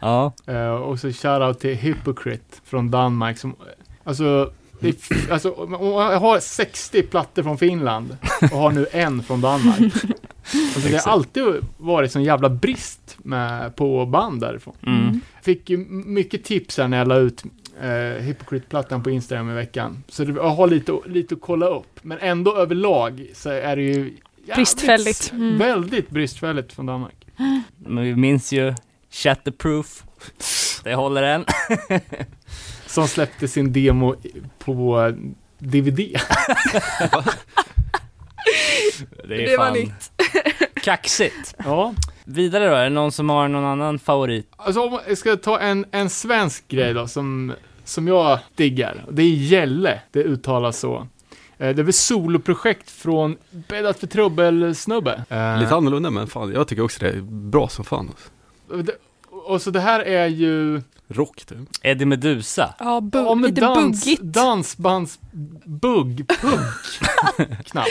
Ja, 0.00 0.32
Eh, 0.46 0.68
och 0.72 1.00
så 1.00 1.12
shoutout 1.12 1.60
till 1.60 1.74
Hypocrite 1.76 2.56
från 2.64 2.90
Danmark 2.90 3.38
som, 3.38 3.56
alltså, 4.04 4.52
det 4.80 4.98
alltså 5.30 5.54
jag 5.80 6.20
har 6.20 6.40
60 6.40 7.02
plattor 7.02 7.42
från 7.42 7.58
Finland 7.58 8.16
och 8.42 8.48
har 8.58 8.70
nu 8.70 8.86
en 8.92 9.22
från 9.22 9.40
Danmark. 9.40 9.78
Alltså 10.74 10.88
det 10.88 11.04
har 11.04 11.12
alltid 11.12 11.44
varit 11.78 12.12
sån 12.12 12.22
jävla 12.24 12.48
brist 12.48 13.16
med, 13.18 13.76
på 13.76 14.06
band 14.06 14.40
därifrån. 14.40 14.74
mm. 14.86 15.20
Fick 15.42 15.70
ju 15.70 15.76
mycket 15.88 16.44
tips 16.44 16.78
här 16.78 16.88
när 16.88 16.98
jag 16.98 17.08
la 17.08 17.16
ut 17.16 17.42
eh, 17.80 18.22
Hypocrite-plattan 18.22 19.02
på 19.02 19.10
Instagram 19.10 19.50
i 19.50 19.54
veckan. 19.54 20.04
Så 20.08 20.24
det, 20.24 20.32
jag 20.32 20.50
har 20.50 20.66
lite, 20.66 20.98
lite 21.06 21.34
att 21.34 21.40
kolla 21.40 21.66
upp. 21.66 21.98
Men 22.02 22.18
ändå 22.20 22.56
överlag 22.56 23.26
så 23.34 23.50
är 23.50 23.76
det 23.76 23.82
ju 23.82 23.92
jävligt- 23.92 24.56
Bristfälligt. 24.56 25.32
Mm. 25.32 25.58
Väldigt 25.58 26.10
bristfälligt 26.10 26.72
från 26.72 26.86
Danmark. 26.86 27.26
Men 27.78 28.04
vi 28.04 28.16
minns 28.16 28.52
ju 28.52 28.74
Shatterproof. 29.10 30.04
Det 30.84 30.94
håller 30.94 31.22
än. 31.22 31.44
Som 32.86 33.08
släppte 33.08 33.48
sin 33.48 33.72
demo 33.72 34.14
på 34.58 35.12
DVD. 35.58 35.96
Det 35.96 36.14
är 39.34 39.50
Det 39.50 39.56
var 39.56 39.70
nytt. 39.70 40.10
kaxigt. 40.82 41.54
Ja. 41.64 41.94
Vidare 42.24 42.68
då, 42.68 42.74
är 42.74 42.84
det 42.84 42.90
någon 42.90 43.12
som 43.12 43.30
har 43.30 43.48
någon 43.48 43.64
annan 43.64 43.98
favorit? 43.98 44.48
Alltså 44.56 44.80
om 44.80 44.98
jag 45.08 45.18
ska 45.18 45.36
ta 45.36 45.58
en, 45.60 45.86
en 45.90 46.10
svensk 46.10 46.68
grej 46.68 46.94
då 46.94 47.06
som, 47.08 47.52
som 47.84 48.08
jag 48.08 48.38
diggar. 48.54 49.04
Det 49.10 49.22
är 49.22 49.26
Gälle, 49.28 50.00
det 50.12 50.22
uttalas 50.22 50.78
så. 50.78 50.96
Eh, 51.58 51.74
Det 51.74 51.82
är 51.82 51.84
väl 51.84 51.92
soloprojekt 51.92 52.90
från 52.90 53.36
Bäddat 53.68 53.98
för 54.00 54.06
trubbel-snubbe. 54.06 55.24
Eh, 55.28 55.58
Lite 55.60 55.74
annorlunda 55.74 56.10
men 56.10 56.26
fan, 56.26 56.52
jag 56.52 56.68
tycker 56.68 56.82
också 56.84 57.00
det 57.00 57.08
är 57.10 57.20
bra 57.50 57.68
som 57.68 57.84
fan. 57.84 58.08
Alltså. 58.08 58.82
det- 58.82 58.96
Och 59.30 59.62
så 59.62 59.70
det 59.70 59.80
här 59.80 60.00
är 60.00 60.26
ju 60.26 60.82
Rock 61.08 61.44
typ. 61.44 61.58
Eddie 61.82 62.04
Meduza. 62.04 62.74
Ja, 62.78 63.00
bu- 63.00 63.24
ja, 63.24 63.34
men 63.34 63.50
lite 63.50 63.60
dans, 63.60 64.04
buggigt. 64.04 64.22
dansbands-bugg, 64.22 66.26
punk, 66.40 67.64
knappt. 67.66 67.88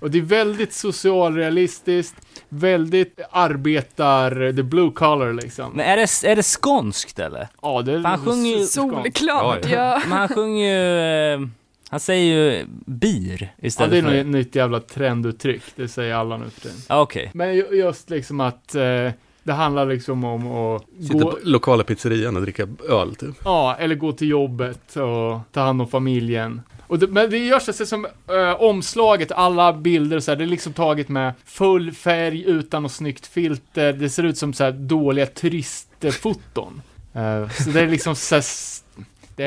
Och 0.00 0.10
det 0.10 0.18
är 0.18 0.22
väldigt 0.22 0.72
socialrealistiskt, 0.72 2.14
väldigt 2.54 3.20
arbetar, 3.30 4.52
the 4.56 4.62
blue 4.62 4.90
collar 4.90 5.32
liksom. 5.32 5.72
Men 5.72 5.86
är 5.86 5.96
det, 5.96 6.30
är 6.32 6.36
det 6.36 6.42
skånskt 6.42 7.18
eller? 7.18 7.48
Ja, 7.62 7.82
det 7.82 7.92
är 7.92 7.98
Han 7.98 8.24
sjunger 8.24 8.58
ju- 8.58 8.64
Solklart, 8.66 9.64
Ja, 9.64 9.70
ja. 9.70 10.00
Men 10.08 10.18
han 10.18 10.28
sjunger 10.28 10.74
ju, 10.74 11.34
eh, 11.42 11.48
han 11.88 12.00
säger 12.00 12.34
ju 12.34 12.64
bir 12.86 13.42
Ja, 13.42 13.66
istället 13.66 13.90
det 13.90 13.98
är 13.98 14.02
nog 14.02 14.10
för... 14.12 14.18
ett 14.18 14.26
nytt 14.26 14.54
jävla 14.54 14.80
trenduttryck, 14.80 15.62
det 15.76 15.88
säger 15.88 16.14
alla 16.14 16.36
nu 16.36 16.50
för 16.50 16.60
tiden. 16.60 16.76
Ja, 16.88 17.00
Okej. 17.00 17.30
Men 17.34 17.54
ju- 17.54 17.68
just 17.72 18.10
liksom 18.10 18.40
att 18.40 18.74
eh, 18.74 19.10
det 19.42 19.52
handlar 19.52 19.86
liksom 19.86 20.24
om 20.24 20.52
att 20.52 20.84
Sitta 21.00 21.18
gå, 21.18 21.30
på 21.30 21.38
lokala 21.42 21.84
pizzerian 21.84 22.36
och 22.36 22.42
dricka 22.42 22.68
öl 22.88 23.14
typ. 23.14 23.34
ja, 23.44 23.76
eller 23.78 23.94
gå 23.94 24.12
till 24.12 24.28
jobbet 24.28 24.96
och 24.96 25.40
ta 25.52 25.60
hand 25.60 25.80
om 25.82 25.88
familjen. 25.88 26.62
Och 26.86 26.98
det, 26.98 27.06
men 27.06 27.30
det 27.30 27.38
görs 27.38 27.68
alltså 27.68 27.86
som 27.86 28.06
eh, 28.28 28.62
omslaget, 28.62 29.32
alla 29.32 29.72
bilder 29.72 30.16
och 30.16 30.22
så 30.22 30.30
här, 30.30 30.36
det 30.36 30.44
är 30.44 30.46
liksom 30.48 30.72
taget 30.72 31.08
med 31.08 31.32
full 31.44 31.92
färg 31.92 32.44
utan 32.46 32.82
något 32.82 32.92
snyggt 32.92 33.26
filter. 33.26 33.92
Det 33.92 34.10
ser 34.10 34.22
ut 34.22 34.38
som 34.38 34.52
så 34.52 34.64
här 34.64 34.72
dåliga 34.72 35.26
turistfoton. 35.26 36.82
Eh, 37.14 37.48
så 37.50 37.70
det 37.70 37.80
är 37.80 37.88
liksom 37.88 38.14
så 38.16 38.34
här, 38.34 38.44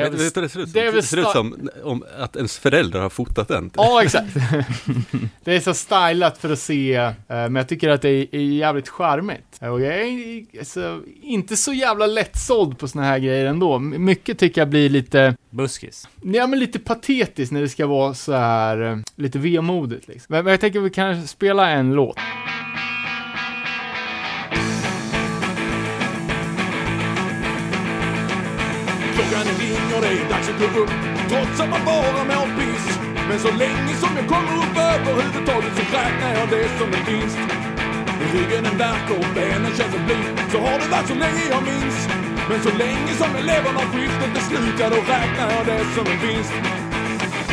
det 0.02 0.06
är 0.06 0.10
Vet 0.10 0.34
det 0.34 0.48
ser 0.48 0.60
ut 0.60 0.68
som? 0.68 0.72
det 0.72 0.80
är 0.80 0.84
väl 0.84 0.94
Det 0.94 1.02
ser 1.02 1.16
ut 1.16 1.28
som 1.28 1.70
om 1.82 2.04
att 2.18 2.36
ens 2.36 2.58
föräldrar 2.58 3.00
har 3.00 3.10
fotat 3.10 3.48
den. 3.48 3.70
Ja, 3.76 4.02
exakt. 4.02 4.34
det 5.44 5.56
är 5.56 5.60
så 5.60 5.74
stylat 5.74 6.38
för 6.38 6.52
att 6.52 6.58
se, 6.58 6.94
eh, 6.94 7.14
men 7.28 7.56
jag 7.56 7.68
tycker 7.68 7.88
att 7.88 8.02
det 8.02 8.08
är, 8.08 8.40
jävligt 8.40 8.88
charmigt. 8.88 9.58
Och 9.60 9.80
jag 9.80 9.94
är 9.94 10.44
alltså, 10.58 11.02
inte 11.22 11.56
så 11.56 11.72
jävla 11.72 12.06
lättsåld 12.06 12.78
på 12.78 12.88
såna 12.88 13.04
här 13.04 13.18
grejer 13.18 13.46
ändå. 13.46 13.78
Mycket 13.78 14.38
tycker 14.38 14.60
jag 14.60 14.68
blir 14.68 14.88
lite, 14.88 15.36
Buskis. 15.50 16.08
ja 16.22 16.46
men 16.46 16.58
lite 16.58 16.78
patetiskt 16.78 17.52
när 17.52 17.60
det 17.60 17.68
ska 17.68 17.86
vara 17.86 18.14
så 18.14 18.32
här 18.32 18.82
eh, 18.82 18.98
lite 19.16 19.38
vemodigt 19.38 20.08
liksom. 20.08 20.26
Men, 20.28 20.44
men 20.44 20.50
jag 20.50 20.60
tänker 20.60 20.80
vi 20.80 20.90
kan 20.90 21.26
spela 21.26 21.70
en 21.70 21.92
låt. 21.92 22.16
Är 30.20 30.28
dags 30.32 30.48
att 30.50 30.58
gå 30.60 30.80
upp. 30.82 30.94
Trots 31.30 31.60
att 31.62 31.70
man 31.74 31.82
bara 31.92 32.20
mår 32.30 32.48
piss. 32.58 32.86
Men 33.28 33.38
så 33.46 33.50
länge 33.64 33.92
som 34.02 34.10
jag 34.18 34.26
kommer 34.32 34.52
upp 34.62 34.76
överhuvudtaget 34.92 35.72
så 35.78 35.84
räknar 35.96 36.30
jag 36.38 36.46
det 36.54 36.68
som 36.78 36.88
en 36.96 37.04
vinst. 37.10 37.38
Ryggen 38.32 38.62
den 38.64 38.76
värker 38.84 39.16
och 39.22 39.30
benen 39.34 39.72
känns 39.76 39.92
som 39.94 40.02
bly 40.06 40.20
Så 40.52 40.58
har 40.66 40.78
det 40.80 40.88
varit 40.94 41.08
så 41.12 41.16
länge 41.24 41.42
jag 41.54 41.62
minns. 41.70 41.98
Men 42.48 42.58
så 42.66 42.72
länge 42.84 43.12
som 43.20 43.30
jag 43.36 43.44
lever 43.52 43.72
när 43.78 43.86
skiftet 43.92 44.32
är 44.38 44.44
slut 44.48 44.76
Ja 44.80 44.88
då 44.94 45.00
räknar 45.14 45.46
jag 45.54 45.62
det 45.70 45.84
som 45.96 46.06
en 46.12 46.18
vinst. 46.24 46.56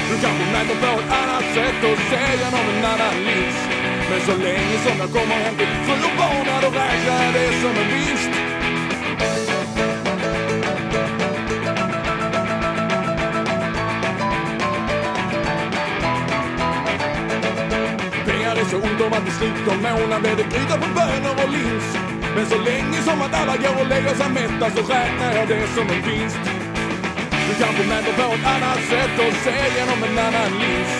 Du 0.09 0.15
kanske 0.23 0.45
mäter 0.53 0.77
på 0.83 0.91
ett 1.01 1.11
annat 1.21 1.45
sätt 1.57 1.79
och 1.89 1.97
ser 2.09 2.33
genom 2.41 2.65
en 2.73 2.85
annan 2.93 3.15
lins 3.27 3.59
Men 4.09 4.21
så 4.29 4.35
länge 4.47 4.75
som 4.85 4.95
jag 5.03 5.09
kommer 5.15 5.37
hem 5.43 5.55
till 5.59 5.71
fru 5.85 5.95
och 6.07 6.15
barn 6.19 6.45
Ja 6.51 6.57
då 6.61 6.69
räknar 6.81 7.17
jag 7.25 7.33
det 7.33 7.49
som 7.61 7.73
en 7.81 7.87
vinst. 7.93 8.42
Så 18.73 18.79
ont 18.87 19.01
om 19.05 19.13
att 19.17 19.27
i 19.31 19.33
slutet 19.39 19.67
av 19.73 19.79
månaden 19.87 20.21
blir 20.23 20.35
det 20.41 20.47
gryta 20.53 20.75
på 20.83 20.87
bönor 20.97 21.33
och 21.43 21.51
lins. 21.55 21.87
Men 22.35 22.45
så 22.53 22.57
länge 22.69 22.99
som 23.07 23.17
att 23.25 23.33
alla 23.39 23.55
går 23.63 23.75
och 23.81 23.89
lägger 23.93 24.13
sig 24.19 24.29
mätta 24.39 24.65
så 24.75 24.81
räknar 24.93 25.31
jag 25.37 25.45
det 25.53 25.65
som 25.75 25.85
en 25.95 26.01
vinst. 26.07 26.43
Du 27.47 27.53
kanske 27.61 27.83
mäter 27.91 28.13
på 28.19 28.25
ett 28.35 28.47
annat 28.55 28.81
sätt 28.91 29.15
och 29.23 29.33
ser 29.43 29.67
genom 29.77 29.99
en 30.07 30.15
annan 30.27 30.51
lins. 30.61 30.93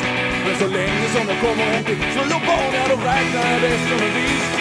Men 0.46 0.56
så 0.62 0.68
länge 0.78 1.06
som 1.16 1.24
jag 1.32 1.40
kommer 1.46 1.66
hem 1.74 1.84
till 1.88 2.00
fru 2.14 2.24
och 2.38 2.44
barn, 2.50 2.72
ja 2.78 2.84
då 2.92 2.98
räknar 3.12 3.46
jag 3.54 3.60
det 3.66 3.78
som 3.90 4.00
en 4.08 4.14
vinst. 4.18 4.54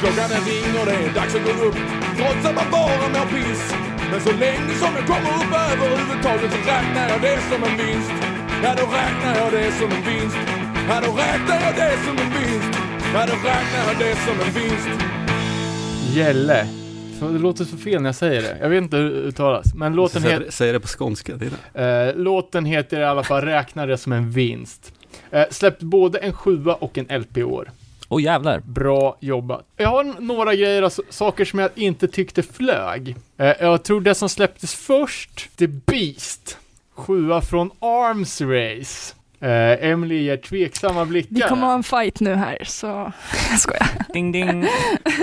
Klockan 0.00 0.28
den 0.32 0.42
ringer, 0.50 0.84
det 0.88 0.96
är 1.04 1.10
dags 1.18 1.34
att 1.38 1.44
gå 1.48 1.52
upp. 1.66 1.78
Trots 2.18 2.42
att 2.48 2.56
man 2.60 2.68
bara 2.76 3.06
mår 3.14 3.26
piss. 3.34 3.64
Men 4.10 4.20
så 4.26 4.32
länge 4.44 4.72
som 4.82 4.90
jag 4.98 5.06
kommer 5.12 5.30
upp 5.40 5.52
överhuvudtaget 5.72 6.50
så 6.54 6.60
räknar 6.72 7.04
jag 7.12 7.20
det 7.26 7.38
som 7.50 7.60
en 7.68 7.74
vinst. 7.80 8.16
Ja, 8.62 8.70
då 8.80 8.84
räknar 9.00 9.32
jag 9.40 9.48
det 9.56 9.70
som 9.80 9.90
en 9.96 10.02
vinst. 10.08 10.67
Ja, 10.88 11.00
då 11.06 11.12
räknar 11.12 11.60
jag 11.60 11.74
det 11.74 11.96
som 12.04 12.18
en 12.18 12.30
vinst. 12.32 12.78
Ja, 13.14 13.26
då 13.26 13.32
räknar 13.32 13.86
jag 13.88 13.98
det 13.98 14.16
som 14.16 14.40
en 14.40 14.54
vinst. 14.54 14.88
Gälle. 16.14 16.66
Det 17.20 17.38
låter 17.38 17.64
så 17.64 17.76
fel 17.76 18.02
när 18.02 18.08
jag 18.08 18.14
säger 18.14 18.42
det. 18.42 18.58
Jag 18.60 18.68
vet 18.68 18.82
inte 18.82 18.96
hur 18.96 19.10
det 19.10 19.16
uttalas. 19.16 19.74
Men 19.74 19.94
låten, 19.94 20.22
Säg 20.22 20.30
het, 20.32 20.42
det- 20.46 20.52
Säg 20.52 20.72
det 20.72 20.80
på 20.80 20.88
skånska. 20.98 21.36
Det 21.36 21.46
är 21.46 21.50
det. 21.74 22.08
eh, 22.10 22.16
låten 22.16 22.64
heter 22.64 23.00
i 23.00 23.04
alla 23.04 23.22
fall 23.22 23.42
Räkna 23.44 23.86
det 23.86 23.98
som 23.98 24.12
en 24.12 24.30
vinst. 24.30 24.92
Eh, 25.30 25.44
släppt 25.50 25.82
både 25.82 26.18
en 26.18 26.32
sjua 26.32 26.74
och 26.74 26.98
en 26.98 27.20
LP 27.20 27.36
i 27.40 27.42
år. 27.44 27.70
Åh 28.08 28.22
jävlar. 28.22 28.60
Bra 28.64 29.16
jobbat. 29.20 29.64
Jag 29.76 29.88
har 29.88 30.04
några 30.20 30.54
grejer, 30.54 30.82
alltså, 30.82 31.02
saker 31.10 31.44
som 31.44 31.58
jag 31.58 31.70
inte 31.74 32.08
tyckte 32.08 32.42
flög. 32.42 33.16
Eh, 33.38 33.52
jag 33.60 33.82
tror 33.82 34.00
det 34.00 34.14
som 34.14 34.28
släpptes 34.28 34.74
först, 34.74 35.56
The 35.56 35.66
Beast. 35.66 36.58
Sjua 36.94 37.40
från 37.40 37.70
Arms 37.80 38.40
Race. 38.40 39.14
Eh, 39.40 39.88
Emily 39.90 40.22
ger 40.22 40.36
tveksamma 40.36 41.04
blickar. 41.04 41.34
Vi 41.34 41.40
kommer 41.40 41.66
ha 41.66 41.74
en 41.74 41.82
fight 41.82 42.20
nu 42.20 42.34
här, 42.34 42.58
så 42.64 42.86
jag 43.50 43.58
skojar. 43.60 43.88
Ding 44.12 44.32
ding. 44.32 44.66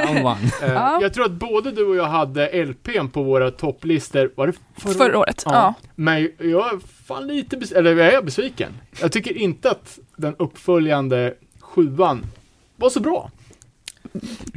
Round 0.03 0.25
one. 0.25 0.37
Eh, 0.61 0.73
Ja. 0.73 0.99
Jag 1.01 1.13
tror 1.13 1.25
att 1.25 1.31
både 1.31 1.71
du 1.71 1.85
och 1.85 1.95
jag 1.95 2.05
hade 2.05 2.65
LPn 2.65 3.07
på 3.07 3.23
våra 3.23 3.51
topplistor, 3.51 4.31
var 4.35 4.47
det 4.47 4.53
förra, 4.77 4.93
Förra 4.93 5.17
året, 5.19 5.43
Ja. 5.45 5.51
ja. 5.53 5.73
Men 5.95 6.29
jag 6.39 6.73
är 6.73 6.79
fan 7.07 7.27
lite 7.27 7.55
bes- 7.57 7.75
eller 7.77 7.95
jag 7.95 8.13
är 8.13 8.21
besviken. 8.21 8.69
Jag 9.01 9.11
tycker 9.11 9.37
inte 9.37 9.71
att 9.71 9.99
den 10.15 10.35
uppföljande 10.39 11.33
sjuan 11.59 12.25
var 12.75 12.89
så 12.89 12.99
bra. 12.99 13.31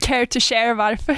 Care 0.00 0.26
to 0.26 0.38
share 0.40 0.74
varför. 0.74 1.16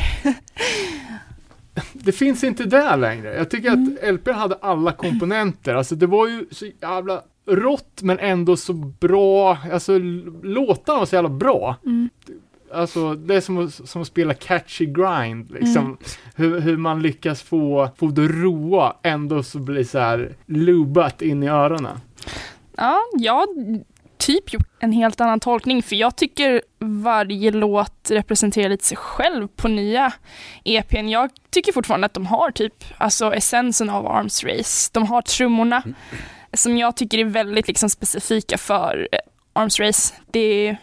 Det 1.93 2.13
finns 2.13 2.45
inte 2.45 2.65
där 2.65 2.97
längre. 2.97 3.35
Jag 3.37 3.51
tycker 3.51 3.69
Mm. 3.69 3.99
att 4.03 4.09
LPn 4.15 4.31
hade 4.35 4.55
alla 4.63 4.93
komponenter. 4.93 5.75
Alltså 5.75 5.95
det 5.95 6.07
var 6.07 6.27
ju 6.29 6.47
så 6.51 6.67
jävla 6.83 7.23
rått 7.51 8.03
men 8.03 8.19
ändå 8.19 8.57
så 8.57 8.73
bra. 8.73 9.59
Alltså 9.73 9.99
låtarna 10.43 10.99
var 10.99 11.07
så 11.07 11.15
jävla 11.15 11.31
bra. 11.31 11.77
Mm. 11.87 12.11
Alltså 12.73 13.15
det 13.15 13.35
är 13.35 13.41
som 13.41 13.59
att, 13.59 13.89
som 13.89 14.03
att 14.03 14.09
spela 14.09 14.35
catchy 14.35 14.87
grind 14.87 15.51
liksom. 15.51 15.85
Mm. 15.85 15.97
Hur, 16.35 16.61
hur 16.61 16.77
man 16.77 17.03
lyckas 17.03 17.43
få, 17.43 17.89
få 17.97 18.07
det 18.07 18.29
roa 18.29 18.97
ändå 19.03 19.43
så 19.43 19.59
blir 19.59 19.85
så 19.85 19.99
här 19.99 20.37
lubat 20.47 21.23
in 21.23 21.43
i 21.43 21.49
öronen. 21.49 22.01
Ja, 22.77 22.99
jag 23.19 23.49
typ 24.21 24.53
gjort 24.53 24.69
en 24.81 24.93
helt 24.93 25.21
annan 25.21 25.41
tolkning 25.41 25.83
för 25.83 25.97
jag 25.97 26.17
tycker 26.17 26.63
varje 26.79 27.51
låt 27.51 28.11
representerar 28.11 28.69
lite 28.69 28.85
sig 28.85 28.97
själv 28.97 29.49
på 29.49 29.69
nya 29.69 30.13
EPn. 30.65 31.09
Jag 31.09 31.31
tycker 31.51 31.73
fortfarande 31.73 32.07
att 32.07 32.15
de 32.15 32.27
har 32.27 32.51
typ, 32.51 32.75
alltså 32.99 33.35
essensen 33.35 33.91
av 33.91 34.07
Arms 34.07 34.45
Race. 34.45 34.91
De 34.93 35.07
har 35.07 35.23
trummorna 35.23 35.83
som 36.53 36.77
jag 36.77 36.97
tycker 36.97 37.19
är 37.19 37.25
väldigt 37.25 37.69
liksom 37.69 37.91
specifika 37.91 38.59
för 38.59 39.09
eh, 39.13 39.19
Arms 39.53 39.81
Race. 39.81 40.15
Det 40.31 40.69
är, 40.69 40.79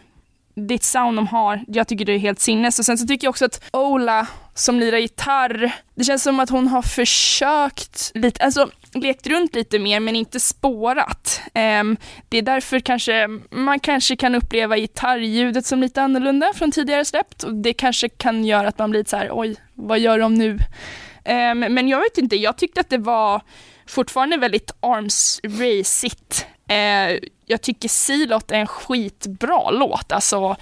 ditt 0.56 0.82
ett 0.82 0.86
sound 0.86 1.18
de 1.18 1.28
har. 1.28 1.64
Jag 1.68 1.88
tycker 1.88 2.06
det 2.06 2.14
är 2.14 2.20
helt 2.20 2.40
sinnes. 2.40 2.80
Och 2.80 2.86
sen 2.86 2.98
så 2.98 3.08
tycker 3.08 3.28
jag 3.28 3.30
också 3.30 3.46
att 3.46 3.64
Ola 3.74 4.28
som 4.54 4.80
lirar 4.80 4.98
gitarr, 4.98 5.72
det 5.96 6.04
känns 6.04 6.24
som 6.24 6.40
att 6.40 6.50
hon 6.50 6.68
har 6.68 6.82
försökt 6.82 8.12
lite, 8.14 8.44
alltså 8.44 8.70
lekt 8.94 9.28
runt 9.28 9.56
lite 9.56 9.80
mer 9.80 10.00
men 10.00 10.16
inte 10.16 10.40
spårat. 10.40 11.42
Um, 11.82 11.98
det 12.30 12.38
är 12.38 12.42
därför 12.42 12.80
kanske 12.80 13.28
man 13.52 13.80
kanske 13.80 14.16
kan 14.16 14.36
uppleva 14.36 14.78
gitarrljudet 14.78 15.66
som 15.66 15.80
lite 15.80 16.02
annorlunda 16.02 16.52
från 16.56 16.72
tidigare 16.72 17.06
släppt 17.06 17.44
och 17.44 17.54
det 17.54 17.74
kanske 17.74 18.10
kan 18.10 18.46
göra 18.46 18.68
att 18.68 18.80
man 18.80 18.92
blir 18.92 19.04
så 19.08 19.18
här, 19.18 19.30
oj, 19.32 19.56
vad 19.74 20.00
gör 20.00 20.20
de 20.20 20.34
nu? 20.34 20.52
Um, 20.52 21.60
men 21.60 21.88
jag 21.88 22.00
vet 22.00 22.18
inte, 22.18 22.36
jag 22.36 22.58
tyckte 22.58 22.82
att 22.82 22.90
det 22.90 22.98
var 22.98 23.42
fortfarande 23.88 24.38
väldigt 24.38 24.72
arms 24.80 25.40
racigt. 25.44 26.46
Eh, 26.70 27.20
jag 27.46 27.62
tycker 27.62 27.90
Silot 27.90 28.52
är 28.52 28.56
en 28.60 28.68
skitbra 28.68 29.70
låt, 29.72 30.12
alltså 30.12 30.56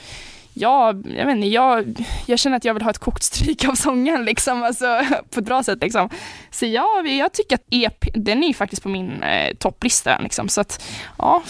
jag, 0.53 1.07
jag 1.18 1.26
vet 1.26 1.35
inte, 1.35 1.47
jag, 1.47 2.06
jag 2.26 2.39
känner 2.39 2.57
att 2.57 2.65
jag 2.65 2.73
vill 2.73 2.84
ha 2.84 2.89
ett 2.89 2.97
kokt 2.97 3.23
stryk 3.23 3.65
av 3.68 3.73
sången 3.76 4.26
liksom, 4.26 4.64
alltså 4.64 5.02
på 5.34 5.39
ett 5.39 5.45
bra 5.45 5.64
sätt 5.64 5.80
liksom. 5.81 6.10
Så 6.52 6.65
jag, 6.65 7.07
jag 7.07 7.34
tycker 7.34 7.56
att 7.56 7.64
EP, 7.72 8.06
den 8.14 8.43
är 8.43 8.47
ju 8.47 8.53
faktiskt 8.53 8.84
på 8.84 8.89
min 8.89 9.23
eh, 9.23 9.56
topplista 9.56 10.19
liksom, 10.19 10.49
så 10.49 10.61
att 10.61 10.84
ja, 11.18 11.43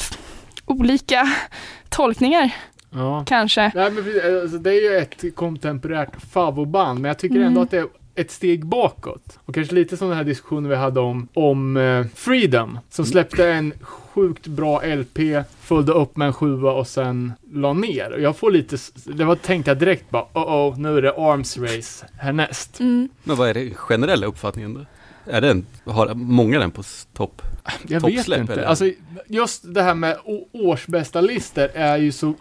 olika 0.66 1.28
tolkningar 1.90 2.52
Ja. 2.98 3.24
kanske. 3.28 3.72
Nej, 3.76 3.92
men 3.92 4.04
alltså, 4.42 4.58
det 4.58 4.70
är 4.70 4.82
ju 4.92 4.98
ett 4.98 5.36
kontemporärt 5.36 6.10
favoritband, 6.32 7.00
men 7.00 7.10
jag 7.10 7.20
tycker 7.20 7.36
ändå 7.36 7.48
Mm. 7.48 7.64
att 7.64 7.72
det 7.72 7.78
är 7.78 7.88
ett 8.16 8.32
steg 8.32 8.66
bakåt. 8.66 9.40
Och 9.46 9.54
kanske 9.54 9.76
lite 9.76 9.98
som 9.98 10.08
den 10.08 10.18
här 10.18 10.24
diskussionen 10.24 10.70
vi 10.70 10.76
hade 10.76 11.00
om, 11.00 11.28
om 11.34 11.78
eh, 11.78 12.06
Freedom, 12.16 12.80
som 12.90 13.06
släppte 13.06 13.50
en 13.50 13.74
sjukt 13.82 14.48
bra 14.48 14.82
LP, 14.96 15.20
följde 15.62 15.92
upp 15.92 16.18
med 16.18 16.28
en 16.28 16.34
sjua 16.34 16.72
och 16.72 16.88
sen 16.88 17.34
la 17.52 17.74
ner. 17.74 18.12
Och 18.12 18.22
jag 18.22 18.38
får 18.38 18.52
lite, 18.52 18.78
det 19.06 19.26
var 19.26 19.36
tänkte 19.36 19.72
jag 19.72 19.78
direkt 19.78 20.10
bara, 20.10 20.26
oh 20.34 20.72
oh, 20.72 20.80
nu 20.80 20.98
är 20.98 21.02
det 21.02 21.12
Arms 21.12 21.58
Race 21.58 22.06
härnäst. 22.18 22.80
Mm. 22.80 23.10
Men 23.24 23.36
vad 23.36 23.50
är 23.50 23.54
det 23.54 23.70
generella 23.74 24.28
uppfattningen 24.28 24.74
då? 24.74 24.86
Är 25.32 25.42
den, 25.42 25.66
har 25.86 26.14
många 26.14 26.60
den 26.60 26.72
på 26.72 26.84
topp? 27.14 27.42
Jag 27.88 28.02
vet 28.02 28.28
inte. 28.28 28.54
eller? 28.54 28.64
Alltså, 28.64 28.92
just 29.28 29.74
det 29.74 29.82
här 29.82 29.96
med 29.96 30.18
årsbästa 30.52 31.22
listor 31.22 31.70
är 31.74 31.98
ju 31.98 32.12
så, 32.12 32.34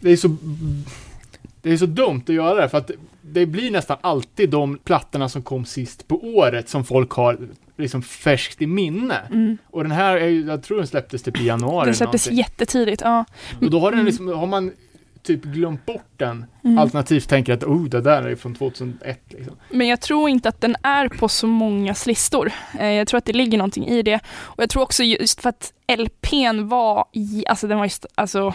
det 0.00 0.10
är 0.10 0.16
så, 0.16 0.36
det 1.62 1.72
är 1.72 1.76
så 1.76 1.86
dumt 1.86 2.22
att 2.22 2.34
göra 2.34 2.60
det, 2.60 2.68
för 2.68 2.78
att 2.78 2.90
det 3.32 3.46
blir 3.46 3.70
nästan 3.70 3.96
alltid 4.00 4.50
de 4.50 4.78
plattorna 4.84 5.28
som 5.28 5.42
kom 5.42 5.64
sist 5.64 6.08
på 6.08 6.16
året 6.24 6.68
som 6.68 6.84
folk 6.84 7.10
har 7.12 7.38
liksom 7.78 8.02
färskt 8.02 8.62
i 8.62 8.66
minne. 8.66 9.18
Mm. 9.30 9.58
Och 9.70 9.82
den 9.82 9.92
här 9.92 10.16
är 10.16 10.28
jag 10.48 10.62
tror 10.62 10.76
den 10.78 10.86
släpptes 10.86 11.22
typ 11.22 11.40
i 11.40 11.46
januari. 11.46 11.86
Den 11.86 11.94
släpptes 11.94 12.26
någonting. 12.26 12.38
jättetidigt, 12.38 13.02
ja. 13.04 13.24
Och 13.60 13.70
då 13.70 13.80
har 13.80 13.92
den 13.92 14.04
liksom, 14.04 14.28
har 14.28 14.46
man 14.46 14.72
typ 15.22 15.42
glömt 15.44 15.86
bort 15.86 16.10
den, 16.16 16.44
Mm. 16.64 16.78
alternativt 16.78 17.28
tänker 17.28 17.52
att 17.52 17.64
oh, 17.64 17.84
det 17.84 18.00
där 18.00 18.22
är 18.22 18.34
från 18.36 18.54
2001 18.54 19.20
liksom. 19.28 19.56
Men 19.70 19.86
jag 19.86 20.00
tror 20.00 20.28
inte 20.30 20.48
att 20.48 20.60
den 20.60 20.76
är 20.82 21.08
på 21.08 21.28
så 21.28 21.46
många 21.46 21.94
listor. 22.06 22.52
Eh, 22.78 22.86
Jag 22.86 23.08
tror 23.08 23.18
att 23.18 23.24
det 23.24 23.32
ligger 23.32 23.58
någonting 23.58 23.86
i 23.86 24.02
det. 24.02 24.20
Och 24.38 24.62
jag 24.62 24.70
tror 24.70 24.82
också 24.82 25.02
just 25.02 25.40
för 25.40 25.48
att 25.48 25.72
LPn 25.98 26.68
var, 26.68 27.04
alltså 27.46 27.66
den 27.66 27.78
var 27.78 27.84
just, 27.84 28.06
alltså, 28.14 28.54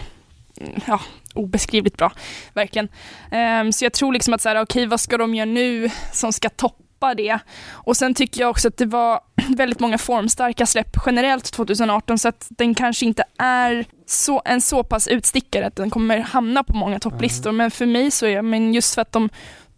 ja, 0.86 1.00
obeskrivligt 1.34 1.96
bra. 1.96 2.12
Verkligen. 2.54 2.88
Ehm, 3.30 3.72
så 3.72 3.84
jag 3.84 3.92
tror 3.92 4.12
liksom 4.12 4.34
att 4.34 4.40
så 4.40 4.48
här, 4.48 4.60
okej 4.60 4.86
vad 4.86 5.00
ska 5.00 5.18
de 5.18 5.34
göra 5.34 5.46
nu 5.46 5.90
som 6.12 6.32
ska 6.32 6.48
toppa 6.48 7.14
det? 7.14 7.38
Och 7.70 7.96
sen 7.96 8.14
tycker 8.14 8.40
jag 8.40 8.50
också 8.50 8.68
att 8.68 8.76
det 8.76 8.86
var 8.86 9.20
väldigt 9.56 9.80
många 9.80 9.98
formstarka 9.98 10.66
släpp 10.66 10.96
generellt 11.06 11.52
2018 11.52 12.18
så 12.18 12.28
att 12.28 12.46
den 12.50 12.74
kanske 12.74 13.06
inte 13.06 13.24
är 13.38 13.84
så, 14.06 14.42
en 14.44 14.60
så 14.60 14.84
pass 14.84 15.08
utstickare 15.08 15.66
att 15.66 15.76
den 15.76 15.90
kommer 15.90 16.18
hamna 16.18 16.64
på 16.64 16.76
många 16.76 16.98
topplistor. 16.98 17.52
Men 17.52 17.70
för 17.70 17.86
mig 17.86 18.10
så 18.10 18.26
är 18.26 18.42
men 18.42 18.74
just 18.74 18.94
för 18.94 19.02
att 19.02 19.12
de 19.12 19.28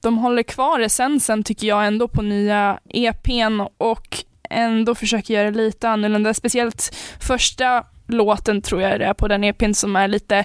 de 0.04 0.18
håller 0.18 0.42
kvar 0.42 0.80
essensen 0.80 1.44
tycker 1.44 1.66
jag 1.66 1.86
ändå 1.86 2.08
på 2.08 2.22
nya 2.22 2.78
EPn 2.88 3.60
och 3.78 4.24
ändå 4.50 4.94
försöker 4.94 5.34
göra 5.34 5.50
det 5.50 5.56
lite 5.56 5.88
annorlunda. 5.88 6.34
Speciellt 6.34 6.96
första 7.20 7.84
låten 8.06 8.62
tror 8.62 8.82
jag 8.82 9.00
det 9.00 9.06
är 9.06 9.14
på 9.14 9.28
den 9.28 9.44
EPn 9.44 9.72
som 9.72 9.96
är 9.96 10.08
lite, 10.08 10.44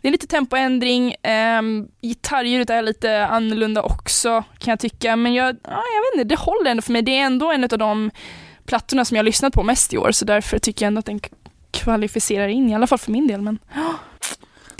det 0.00 0.08
är 0.08 0.12
lite 0.12 0.26
tempoändring, 0.26 1.14
um, 1.58 1.88
gitarrljudet 2.02 2.70
är 2.70 2.82
lite 2.82 3.26
annorlunda 3.26 3.82
också 3.82 4.44
kan 4.58 4.72
jag 4.72 4.80
tycka, 4.80 5.16
men 5.16 5.34
jag, 5.34 5.56
ja, 5.62 5.82
jag 5.94 6.02
vet 6.02 6.14
inte, 6.14 6.34
det 6.34 6.40
håller 6.40 6.70
ändå 6.70 6.82
för 6.82 6.92
mig. 6.92 7.02
Det 7.02 7.18
är 7.18 7.26
ändå 7.26 7.52
en 7.52 7.64
av 7.64 7.78
de 7.78 8.10
plattorna 8.66 9.04
som 9.04 9.16
jag 9.16 9.22
har 9.22 9.26
lyssnat 9.26 9.54
på 9.54 9.62
mest 9.62 9.94
i 9.94 9.98
år, 9.98 10.12
så 10.12 10.24
därför 10.24 10.58
tycker 10.58 10.84
jag 10.84 10.88
ändå 10.88 10.98
att 10.98 11.06
den 11.06 11.20
kvalificerar 11.70 12.48
in, 12.48 12.70
i 12.70 12.74
alla 12.74 12.86
fall 12.86 12.98
för 12.98 13.12
min 13.12 13.26
del. 13.26 13.42
Men 13.42 13.58
ja, 13.74 13.94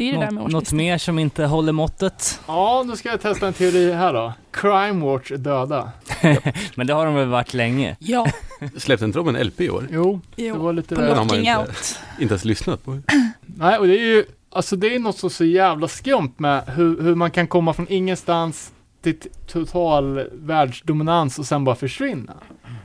det 0.00 0.08
är 0.10 0.12
det 0.18 0.24
där 0.24 0.30
med 0.30 0.50
Något, 0.50 0.72
mer 0.72 0.98
som 0.98 1.18
inte 1.18 1.44
håller 1.44 1.72
måttet? 1.72 2.40
Ja, 2.46 2.84
då 2.88 2.96
ska 2.96 3.08
jag 3.08 3.20
testa 3.20 3.46
en 3.46 3.52
teori 3.52 3.92
här 3.92 4.12
då. 4.12 4.32
Crime 4.50 5.04
Watch 5.06 5.30
är 5.32 5.36
döda. 5.36 5.92
Men 6.74 6.86
det 6.86 6.92
har 6.94 7.06
de 7.06 7.14
väl 7.14 7.28
varit 7.28 7.54
länge? 7.54 7.96
Ja, 7.98 8.26
Släppte 8.76 9.04
inte 9.04 9.18
de 9.18 9.28
en 9.36 9.46
LP 9.46 9.60
i 9.60 9.70
år? 9.70 9.88
Jo, 9.90 10.20
det 10.36 10.44
jo. 10.46 10.56
var 10.58 10.72
lite 10.72 10.94
På 10.94 11.00
det. 11.00 11.08
har 11.08 11.14
man 11.16 11.26
Looking 11.26 11.40
inte- 11.40 11.58
Out. 11.60 11.98
Inte 12.20 12.32
ens 12.34 12.44
lyssnat 12.44 12.84
på? 12.84 12.98
Nej, 13.46 13.78
och 13.78 13.86
det 13.86 13.98
är 13.98 14.04
ju, 14.06 14.24
alltså 14.52 14.76
det 14.76 14.94
är 14.94 14.98
något 14.98 15.18
så, 15.18 15.30
så 15.30 15.44
jävla 15.44 15.88
skumt 15.88 16.32
med 16.36 16.62
hur, 16.66 17.02
hur 17.02 17.14
man 17.14 17.30
kan 17.30 17.46
komma 17.46 17.72
från 17.72 17.86
ingenstans 17.88 18.72
till 19.02 19.16
total 19.46 20.24
världsdominans 20.32 21.38
och 21.38 21.46
sen 21.46 21.64
bara 21.64 21.74
försvinna. 21.76 22.32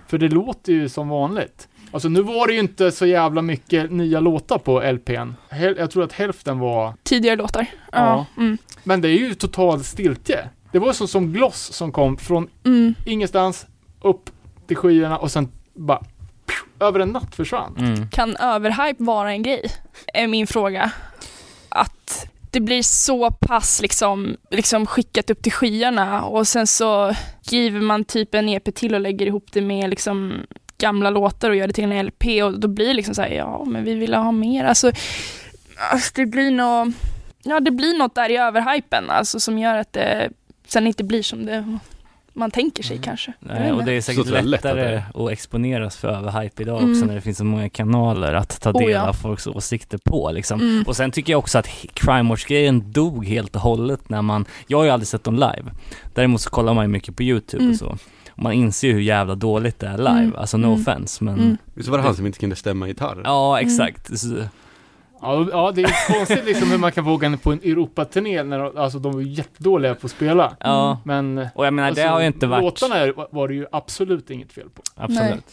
För 0.08 0.18
det 0.18 0.30
låter 0.30 0.74
ju 0.74 0.90
som 0.90 1.10
vanligt. 1.10 1.68
Alltså 1.96 2.10
nu 2.10 2.22
var 2.22 2.48
det 2.48 2.54
ju 2.54 2.60
inte 2.60 2.92
så 2.92 3.06
jävla 3.06 3.42
mycket 3.42 3.92
nya 3.92 4.20
låtar 4.20 4.58
på 4.58 4.82
LPn. 4.92 5.34
Jag 5.78 5.92
tror 5.92 6.04
att 6.04 6.12
hälften 6.14 6.60
var, 6.60 6.94
Tidigare 7.04 7.36
låtar. 7.36 7.66
Ja. 7.92 7.98
Ja. 8.38 8.42
Mm. 8.42 8.58
men 8.84 9.02
det 9.02 9.08
är 9.10 9.18
ju 9.18 9.34
total 9.34 9.84
stiltje. 9.84 10.50
Det 10.72 10.80
var 10.80 10.94
så 10.94 11.08
som 11.08 11.34
Gloss 11.34 11.74
som 11.74 11.92
kom 11.92 12.18
från 12.18 12.50
Mm. 12.66 12.96
ingenstans 13.06 13.66
upp 14.02 14.30
till 14.68 14.78
skyarna 14.78 15.18
och 15.18 15.32
sen 15.32 15.52
bara 15.74 16.00
pju, 16.46 16.86
över 16.86 17.00
en 17.00 17.10
natt 17.10 17.36
försvann. 17.36 17.76
Mm. 17.78 18.10
Kan 18.10 18.36
överhype 18.36 19.04
vara 19.04 19.32
en 19.32 19.44
grej? 19.44 19.72
Är 20.14 20.28
min 20.28 20.48
fråga. 20.48 20.92
Att 21.70 22.28
det 22.52 22.60
blir 22.60 22.84
så 22.84 23.32
pass 23.32 23.82
liksom, 23.82 24.38
liksom 24.52 24.86
skickat 24.86 25.30
upp 25.30 25.44
till 25.44 25.52
skyarna 25.52 26.24
och 26.24 26.48
sen 26.48 26.68
så 26.68 27.16
skriver 27.42 27.82
man 27.82 28.04
typ 28.04 28.36
en 28.36 28.50
EP 28.50 28.76
till 28.76 28.96
och 28.96 29.02
lägger 29.02 29.26
ihop 29.26 29.46
det 29.52 29.62
med 29.62 29.90
liksom 29.90 30.34
gamla 30.86 31.10
låtar 31.10 31.50
och 31.50 31.56
gör 31.56 31.68
det 31.68 31.74
till 31.74 31.92
en 31.92 32.06
LP 32.06 32.24
och 32.44 32.60
då 32.60 32.68
blir 32.68 32.88
det 32.88 32.94
liksom 32.94 33.16
så 33.16 33.22
här, 33.22 33.30
ja 33.30 33.64
men 33.68 33.84
vi 33.84 33.94
vill 33.94 34.14
ha 34.14 34.32
mer. 34.32 34.66
Alltså, 34.66 34.92
alltså 35.92 36.12
det 36.16 36.26
blir 36.26 36.52
nog, 36.52 36.94
ja 37.44 37.60
det 37.60 37.72
blir 37.72 37.98
något 37.98 38.16
där 38.16 38.30
i 38.32 38.38
överhypen 38.38 39.10
alltså 39.10 39.40
som 39.40 39.58
gör 39.60 39.76
att 39.78 39.94
det 39.94 40.30
sen 40.68 40.88
inte 40.88 41.04
blir 41.04 41.24
som 41.24 41.46
det 41.46 41.80
man 42.38 42.52
tänker 42.52 42.84
sig 42.84 42.98
kanske. 43.04 43.34
Jag 43.40 43.50
vet 43.54 43.60
Nej, 43.62 43.72
och 43.72 43.86
det 43.86 43.94
är 43.94 44.02
säkert 44.02 44.26
jag 44.26 44.34
lätt 44.34 44.44
att 44.44 44.50
lättare 44.50 45.02
att 45.16 45.32
exponeras 45.32 45.98
för 45.98 46.08
överhype 46.08 46.62
idag 46.64 46.78
Mm. 46.80 46.92
också 46.92 47.06
när 47.06 47.16
det 47.16 47.22
finns 47.22 47.38
så 47.38 47.44
många 47.46 47.70
kanaler 47.70 48.34
att 48.34 48.62
ta 48.62 48.72
Oh, 48.72 48.80
del 48.82 48.90
ja. 48.92 49.08
av 49.10 49.14
folks 49.14 49.48
åsikter 49.48 49.98
på 50.04 50.32
liksom. 50.32 50.60
Mm. 50.62 50.84
Och 50.88 50.96
sen 50.96 51.12
tycker 51.12 51.34
jag 51.34 51.40
också 51.40 51.58
att 51.58 51.68
Crime 51.94 52.30
Watch-grejen 52.30 52.92
dog 52.92 53.26
helt 53.28 53.56
och 53.56 53.62
hållet 53.62 54.10
när 54.10 54.22
man, 54.22 54.46
jag 54.68 54.78
har 54.78 54.86
ju 54.86 54.90
aldrig 54.92 55.08
sett 55.08 55.24
dem 55.24 55.36
live. 55.36 55.72
Däremot 56.14 56.42
så 56.42 56.50
kollar 56.50 56.74
man 56.74 56.84
ju 56.86 56.88
mycket 56.90 57.16
på 57.16 57.24
YouTube 57.24 57.64
Mm. 57.64 57.72
och 57.74 57.78
så. 57.80 57.98
Man 58.36 58.54
inser 58.54 58.88
ju 58.88 58.94
hur 58.94 59.02
jävla 59.02 59.36
dåligt 59.36 59.80
det 59.80 59.88
är 59.88 59.98
live, 59.98 60.10
Mm. 60.10 60.36
alltså 60.36 60.58
no 60.58 60.68
Mm. 60.68 60.82
offense 60.82 61.24
men 61.24 61.34
Mm. 61.40 61.58
Visst 61.74 61.90
var 61.90 61.98
det 61.98 62.04
han 62.04 62.16
som 62.16 62.26
inte 62.26 62.40
kunde 62.40 62.56
stämma 62.56 62.88
gitarr? 62.88 63.22
Ja, 63.24 63.62
exakt. 63.62 64.20
Så, 64.20 64.28
Ja, 65.22 65.48
ja, 65.52 65.72
det 65.76 65.82
är 65.84 66.14
konstigt 66.14 66.46
liksom 66.46 66.72
hur 66.72 66.78
man 66.78 66.92
kan 66.92 67.04
våga 67.04 67.38
på 67.38 67.52
en 67.52 67.60
Europaturné 67.64 68.44
när 68.44 68.60
de, 68.60 68.78
alltså, 68.78 69.00
de 69.00 69.18
är 69.20 69.22
jättedåliga 69.24 69.96
på 69.96 70.06
att 70.06 70.12
spela. 70.12 70.56
ja, 70.60 71.00
Men 71.04 71.48
och 71.56 71.66
jag 71.66 71.74
menar 71.74 71.92
det 71.92 72.02
alltså, 72.02 72.08
har 72.14 72.22
ju 72.22 72.28
inte 72.28 72.48
varit, 72.48 72.64
låtarna 72.64 72.96
är, 72.96 73.14
var 73.32 73.48
det 73.48 73.54
ju 73.54 73.66
absolut 73.72 74.30
inget 74.30 74.52
fel 74.54 74.70
på. 74.70 74.82
absolut. 74.96 75.46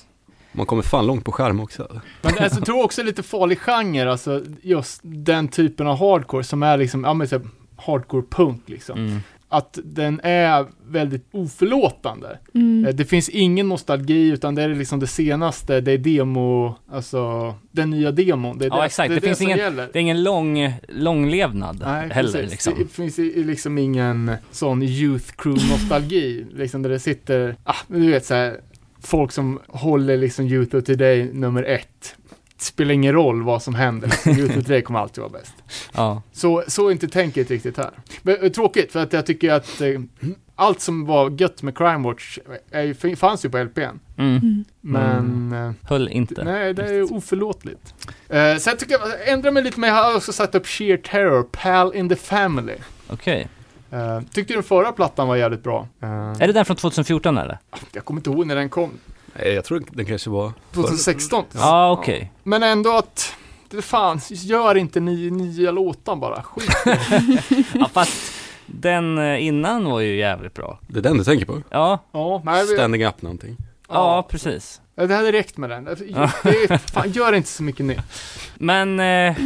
Man 0.53 0.67
kommer 0.67 0.83
fan 0.83 1.07
långt 1.07 1.25
på 1.25 1.33
skärm 1.33 1.61
också. 1.61 1.89
Men 2.23 2.33
alltså, 2.39 2.59
jag 2.59 2.67
tror 2.67 2.85
också 2.85 3.01
det 3.03 3.05
är 3.05 3.07
lite 3.07 3.23
farlig 3.23 3.59
genre, 3.59 4.11
alltså 4.11 4.43
just 4.63 5.01
den 5.03 5.49
typen 5.49 5.87
av 5.87 5.99
hardcore 5.99 6.45
som 6.45 6.63
är 6.63 6.77
liksom, 6.77 7.05
ja 7.05 7.15
men 7.15 7.29
här, 7.31 7.41
hardcore 7.77 8.23
punk 8.31 8.63
liksom. 8.69 8.99
Mm. 8.99 9.21
Att 9.53 9.79
den 9.85 10.20
är 10.23 10.66
väldigt 10.87 11.27
oförlåtande. 11.33 12.39
Mm. 12.55 12.87
Eh, 12.87 12.95
Det 12.95 13.05
finns 13.05 13.29
ingen 13.29 13.69
nostalgi 13.69 14.29
utan 14.29 14.55
det 14.55 14.62
är 14.62 14.69
liksom 14.69 15.01
det 15.01 15.07
senaste, 15.07 15.81
det 15.81 15.93
är 15.93 15.99
demo, 15.99 16.74
alltså 16.93 17.55
den 17.73 17.91
nya 17.91 18.11
demon. 18.11 18.59
Det 18.59 18.65
är 18.65 18.69
Ja, 18.70 18.77
det, 18.81 18.85
exakt. 18.87 19.09
det, 19.09 19.15
är 19.15 19.20
Det 19.20 19.27
finns 19.27 19.41
ingen- 19.41 19.59
gäller. 19.59 19.89
Det 19.93 19.99
är 19.99 20.01
ingen 20.01 20.23
lång, 20.23 20.73
långlevnad 20.89 21.83
Nej, 21.87 22.09
heller 22.09 22.33
precis. 22.33 22.51
liksom. 22.51 22.74
Det 22.79 22.87
finns 22.93 23.19
liksom 23.47 23.79
ingen 23.79 24.31
sån 24.51 24.83
youth 24.83 25.33
crew 25.37 25.69
nostalgi, 25.73 26.47
liksom 26.55 26.83
där 26.83 26.91
det 26.91 26.99
sitter, 26.99 27.57
ah, 27.65 27.77
du 27.89 28.11
vet 28.11 28.24
så 28.27 28.35
här, 28.35 28.61
folk 29.05 29.33
som 29.33 29.61
håller 29.69 30.16
liksom 30.16 30.47
Youth 30.47 30.77
of 30.77 30.85
Today 30.85 31.31
nummer 31.33 31.62
ett. 31.62 32.16
Spelar 32.63 32.93
ingen 32.95 33.13
roll 33.13 33.43
vad 33.43 33.63
som 33.63 33.75
händer, 33.75 34.09
liksom. 34.09 34.33
Youth 34.33 34.59
of 34.59 34.65
Today 34.65 34.83
kommer 34.83 35.01
alltid 35.01 35.21
vara 35.23 35.33
bäst. 35.33 35.55
Ja. 35.93 36.23
Så, 36.33 36.65
så 36.69 36.89
är 36.89 36.93
inte 36.93 37.09
tänket 37.09 37.51
riktigt 37.51 37.77
här. 37.77 37.91
Men, 38.23 38.37
eh, 38.43 38.49
tråkigt, 38.53 38.93
för 38.93 39.03
att 39.03 39.13
jag 39.13 39.27
tycker 39.27 39.53
att 39.53 39.81
eh, 39.81 40.01
allt 40.57 40.81
som 40.81 41.07
var 41.07 41.31
gött 41.41 41.63
med 41.63 41.77
Crime 41.79 41.99
Watch 42.09 42.39
är, 42.71 42.83
ju- 42.83 43.17
fanns 43.17 43.45
ju 43.45 43.49
på 43.51 43.59
LPn. 43.59 43.81
Mm. 43.81 44.37
Mm. 44.37 44.65
Men 44.81 45.53
eh, 45.67 45.73
Höll 45.89 46.09
inte. 46.09 46.45
Nej, 46.45 46.75
det 46.75 46.83
är 46.85 47.13
oförlåtligt. 47.13 47.95
Uh, 48.35 48.57
sen 48.59 48.77
tycker 48.77 48.93
jag, 48.99 49.29
ändra 49.33 49.51
mig 49.51 49.63
lite, 49.63 49.81
men 49.81 49.89
jag 49.91 50.05
har 50.05 50.17
också 50.17 50.33
satt 50.33 50.55
upp 50.55 50.67
Sheer 50.67 50.97
Terror, 50.97 51.43
Pal 51.43 51.95
in 51.95 52.09
the 52.09 52.17
Family. 52.17 52.75
Okej. 53.09 53.49
Uh, 53.93 54.21
tyckte 54.33 54.55
den 54.55 54.63
förra 54.63 54.93
plattan 54.93 55.29
var 55.29 55.37
jävligt 55.37 55.63
bra. 55.63 55.89
Eh, 56.03 56.09
Är 56.11 56.47
det 56.47 56.53
den 56.53 56.65
från 56.65 56.77
2014 56.77 57.39
eller? 57.39 57.59
Jag 57.93 58.05
kommer 58.05 58.19
inte 58.21 58.31
ihåg 58.31 58.47
när 58.47 58.55
den 58.57 58.69
kom. 58.69 58.91
Nej, 59.39 59.53
jag 59.53 59.65
tror 59.65 59.83
den 59.91 60.07
kanske 60.07 60.31
var... 60.31 60.53
2016. 60.75 61.45
Ja, 61.55 61.91
okej. 61.93 62.33
Men 62.43 62.63
ändå 62.63 62.93
att, 62.97 63.35
det 63.71 63.83
fan, 63.83 64.21
gör 64.29 64.75
inte 64.75 65.01
ni 65.01 65.31
nya 65.31 65.71
låtar 65.71 66.17
bara. 66.17 66.43
Skit. 66.43 66.71
Ja, 67.75 67.91
fast 67.93 68.33
den 68.67 69.19
eh, 69.19 69.47
innan 69.47 69.85
var 69.85 70.01
ju 70.01 70.17
jävligt 70.17 70.55
bra. 70.55 70.79
Det 70.89 70.99
är 70.99 71.03
den 71.03 71.19
du 71.19 71.25
tänker 71.25 71.47
på? 71.47 71.63
Ja, 71.71 71.99
Ja, 72.13 72.43
nej, 72.45 72.67
vi, 72.67 72.75
Standing 72.75 73.05
up 73.07 73.23
någonting. 73.23 73.57
ja, 73.89 74.27
precis. 74.31 74.81
ja. 74.95 75.07
Det 75.07 75.15
hade 75.15 75.33
räckt 75.33 75.57
med 75.57 75.71
den. 75.71 75.85
Det 76.43 76.79
fan, 76.93 77.11
gör 77.13 77.33
inte 77.33 77.49
så 77.49 77.63
mycket 77.63 77.87
nytt. 77.87 77.99
Men, 78.55 79.01
eh, 79.01 79.37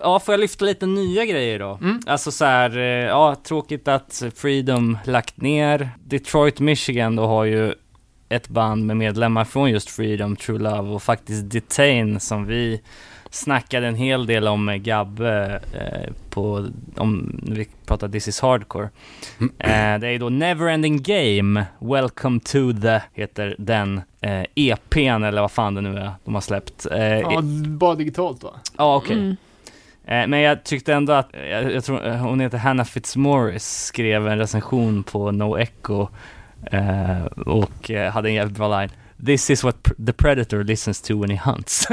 ja, 0.00 0.20
får 0.20 0.32
jag 0.32 0.40
lyfta 0.40 0.64
lite 0.64 0.86
nya 0.86 1.24
grejer 1.24 1.58
då? 1.58 1.78
Mm. 1.82 2.00
Alltså 2.06 2.30
så 2.32 2.44
här, 2.44 2.76
eh, 2.78 2.82
ja, 2.84 3.34
tråkigt 3.44 3.88
att 3.88 4.22
Freedom 4.36 4.98
lagt 5.04 5.36
ner. 5.36 5.90
Detroit, 6.04 6.60
Michigan 6.60 7.16
då 7.16 7.26
har 7.26 7.44
ju 7.44 7.74
ett 8.32 8.48
band 8.48 8.86
med 8.86 8.96
medlemmar 8.96 9.44
från 9.44 9.70
just 9.70 9.90
Freedom, 9.90 10.36
True 10.36 10.58
Love 10.58 10.90
och 10.90 11.02
faktiskt 11.02 11.50
Detain 11.50 12.20
som 12.20 12.46
vi 12.46 12.80
snackade 13.30 13.86
en 13.86 13.94
hel 13.94 14.26
del 14.26 14.48
om 14.48 14.64
med 14.64 14.82
Gabbe 14.84 15.60
eh, 15.74 16.12
på, 16.30 16.68
om 16.96 17.40
när 17.42 17.56
vi 17.56 17.66
pratade 17.86 18.12
This 18.12 18.28
is 18.28 18.40
Hardcore. 18.40 18.88
Eh, 19.58 19.98
det 19.98 20.08
är 20.08 20.18
då 20.18 20.28
Neverending 20.28 21.02
Game, 21.02 21.66
Welcome 21.78 22.40
to 22.40 22.72
the, 22.82 23.00
heter 23.12 23.56
den 23.58 24.00
eh, 24.20 24.44
EPn 24.54 25.24
eller 25.24 25.40
vad 25.40 25.50
fan 25.50 25.74
det 25.74 25.80
nu 25.80 25.98
är 25.98 26.10
de 26.24 26.34
har 26.34 26.40
släppt. 26.40 26.86
Eh, 26.90 27.02
Ja, 27.02 27.40
bara 27.66 27.94
digitalt 27.94 28.42
va? 28.42 28.50
Ja, 28.78 28.96
okej. 28.96 29.16
Mm. 29.16 29.36
Eh, 30.04 30.26
Men 30.28 30.40
jag 30.40 30.64
tyckte 30.64 30.94
ändå 30.94 31.12
att, 31.12 31.28
jag, 31.50 31.72
jag 31.72 31.84
tror 31.84 32.06
eh, 32.06 32.16
hon 32.16 32.40
heter 32.40 32.58
Hannah 32.58 32.84
Fitzmaurice, 32.86 33.86
skrev 33.86 34.28
en 34.28 34.38
recension 34.38 35.02
på 35.02 35.30
No 35.30 35.58
Echo 35.58 36.08
eh, 36.70 37.24
och 37.46 37.90
eh, 37.90 38.12
hade 38.12 38.28
en 38.28 38.34
jävligt 38.34 38.56
bra 38.58 38.80
line. 38.80 38.90
This 39.26 39.50
is 39.50 39.64
what 39.64 39.76
the 40.06 40.12
predator 40.12 40.64
listens 40.64 41.02
to 41.02 41.20
when 41.20 41.30
he 41.30 41.36
hunts. 41.50 41.88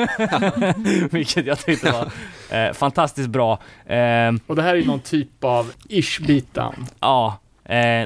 Vilket 1.11 1.45
jag 1.45 1.59
tyckte 1.59 1.91
var 1.91 2.11
eh, 2.57 2.73
fantastiskt 2.73 3.29
bra. 3.29 3.59
Eh, 3.85 4.31
Och 4.47 4.55
det 4.55 4.61
här 4.61 4.69
är 4.69 4.75
ju 4.75 4.85
någon 4.85 4.99
typ 4.99 5.43
av 5.43 5.71
ish 5.89 6.19
beatdown. 6.27 6.85
ja, 6.99 7.39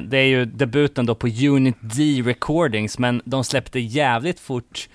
det 0.02 0.16
är 0.18 0.26
ju 0.26 0.44
debuten 0.44 1.06
då 1.06 1.14
på 1.14 1.26
Unit 1.26 1.76
D 1.80 2.22
Recordings, 2.24 2.98
men 2.98 3.22
de 3.24 3.44
släppte 3.44 3.80
jävligt 3.80 4.40
fort 4.40 4.88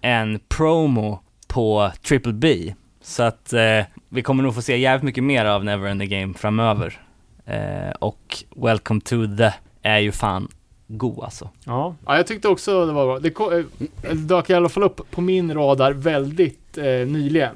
en 0.00 0.40
promo 0.48 1.20
på 1.48 1.92
Triple 2.08 2.32
B. 2.32 2.74
Så 3.02 3.22
att 3.22 3.54
vi 4.08 4.22
kommer 4.22 4.42
nog 4.42 4.54
få 4.54 4.62
se 4.62 4.76
jävligt 4.76 5.02
mycket 5.04 5.24
mer 5.24 5.44
av 5.44 5.64
Never 5.64 5.88
End 5.88 6.00
the 6.00 6.06
Game 6.06 6.34
framöver. 6.34 7.00
Och 7.98 8.44
Welcome 8.56 9.00
to 9.00 9.36
the 9.36 9.52
är 9.82 9.98
ju 9.98 10.12
fan 10.12 10.48
god 10.86 11.24
alltså. 11.24 11.50
Ja. 11.64 11.94
ja, 12.06 12.16
jag 12.16 12.26
tyckte 12.26 12.48
också 12.48 12.86
det 12.86 12.92
var 12.92 13.06
bra. 13.06 13.18
Det, 13.18 13.30
ko- 13.30 13.52
eh, 13.52 13.64
det 14.02 14.14
dök 14.14 14.50
i 14.50 14.54
alla 14.54 14.68
fall 14.68 14.82
upp 14.82 15.10
på 15.10 15.20
min 15.20 15.54
radar 15.54 15.92
väldigt 15.92 16.78
eh, 16.78 16.84
nyligen. 16.84 17.54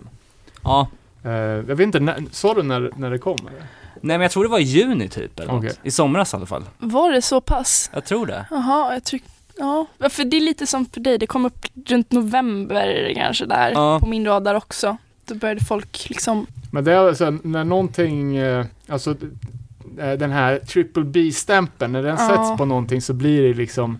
Ja, 0.63 0.89
Eh, 1.25 1.31
jag 1.33 1.63
vet 1.63 1.81
inte, 1.81 2.01
när, 2.01 2.25
sa 2.31 2.55
du 2.55 2.63
när, 2.63 2.91
när 2.97 3.11
det 3.11 3.19
kom? 3.19 3.39
Eller? 3.41 3.61
nej 4.01 4.19
men 4.19 4.21
jag 4.21 4.31
tror 4.31 4.43
det 4.45 4.51
var 4.51 4.59
i 4.59 4.63
juni 4.63 5.09
typ 5.09 5.41
eller 5.41 5.55
Okej. 5.55 5.69
något. 5.69 5.79
I 5.83 5.91
somras 5.91 6.33
i 6.33 6.37
alla 6.37 6.47
fall. 6.47 6.65
Var 6.79 7.13
det 7.13 7.23
så 7.23 7.41
pass? 7.41 7.91
Jag 7.95 8.05
tror 8.05 8.27
det. 8.27 8.47
Jaha, 8.51 8.93
jag 8.93 9.05
tycker 9.05 9.29
Ja, 9.59 9.87
för 10.11 10.25
det 10.25 10.37
är 10.37 10.41
lite 10.41 10.67
som 10.67 10.87
för 10.87 11.01
dig, 11.01 11.19
det 11.19 11.27
kom 11.27 11.45
upp 11.47 11.67
runt 11.87 12.13
november 12.13 13.13
kanske 13.15 13.47
där 13.47 13.71
Ja. 13.71 13.99
på 14.01 14.07
min 14.07 14.27
radar 14.27 14.55
också. 14.55 14.97
Då 15.27 15.35
började 15.35 15.65
folk 15.65 16.07
liksom, 16.09 16.47
Men 16.71 16.85
det 16.85 16.93
är 16.93 17.09
alltså 17.09 17.31
när 17.43 17.65
någonting, 17.65 18.37
eh, 18.37 18.67
alltså 18.89 19.17
den 19.97 20.31
här 20.31 20.59
triple 20.59 21.05
B-stämpeln, 21.05 21.93
när 21.93 22.03
den 22.03 22.17
Ja. 22.21 22.29
sätts 22.29 22.59
på 22.59 22.65
någonting 22.65 23.01
så 23.03 23.13
blir 23.13 23.43
det 23.43 23.55
liksom 23.55 23.99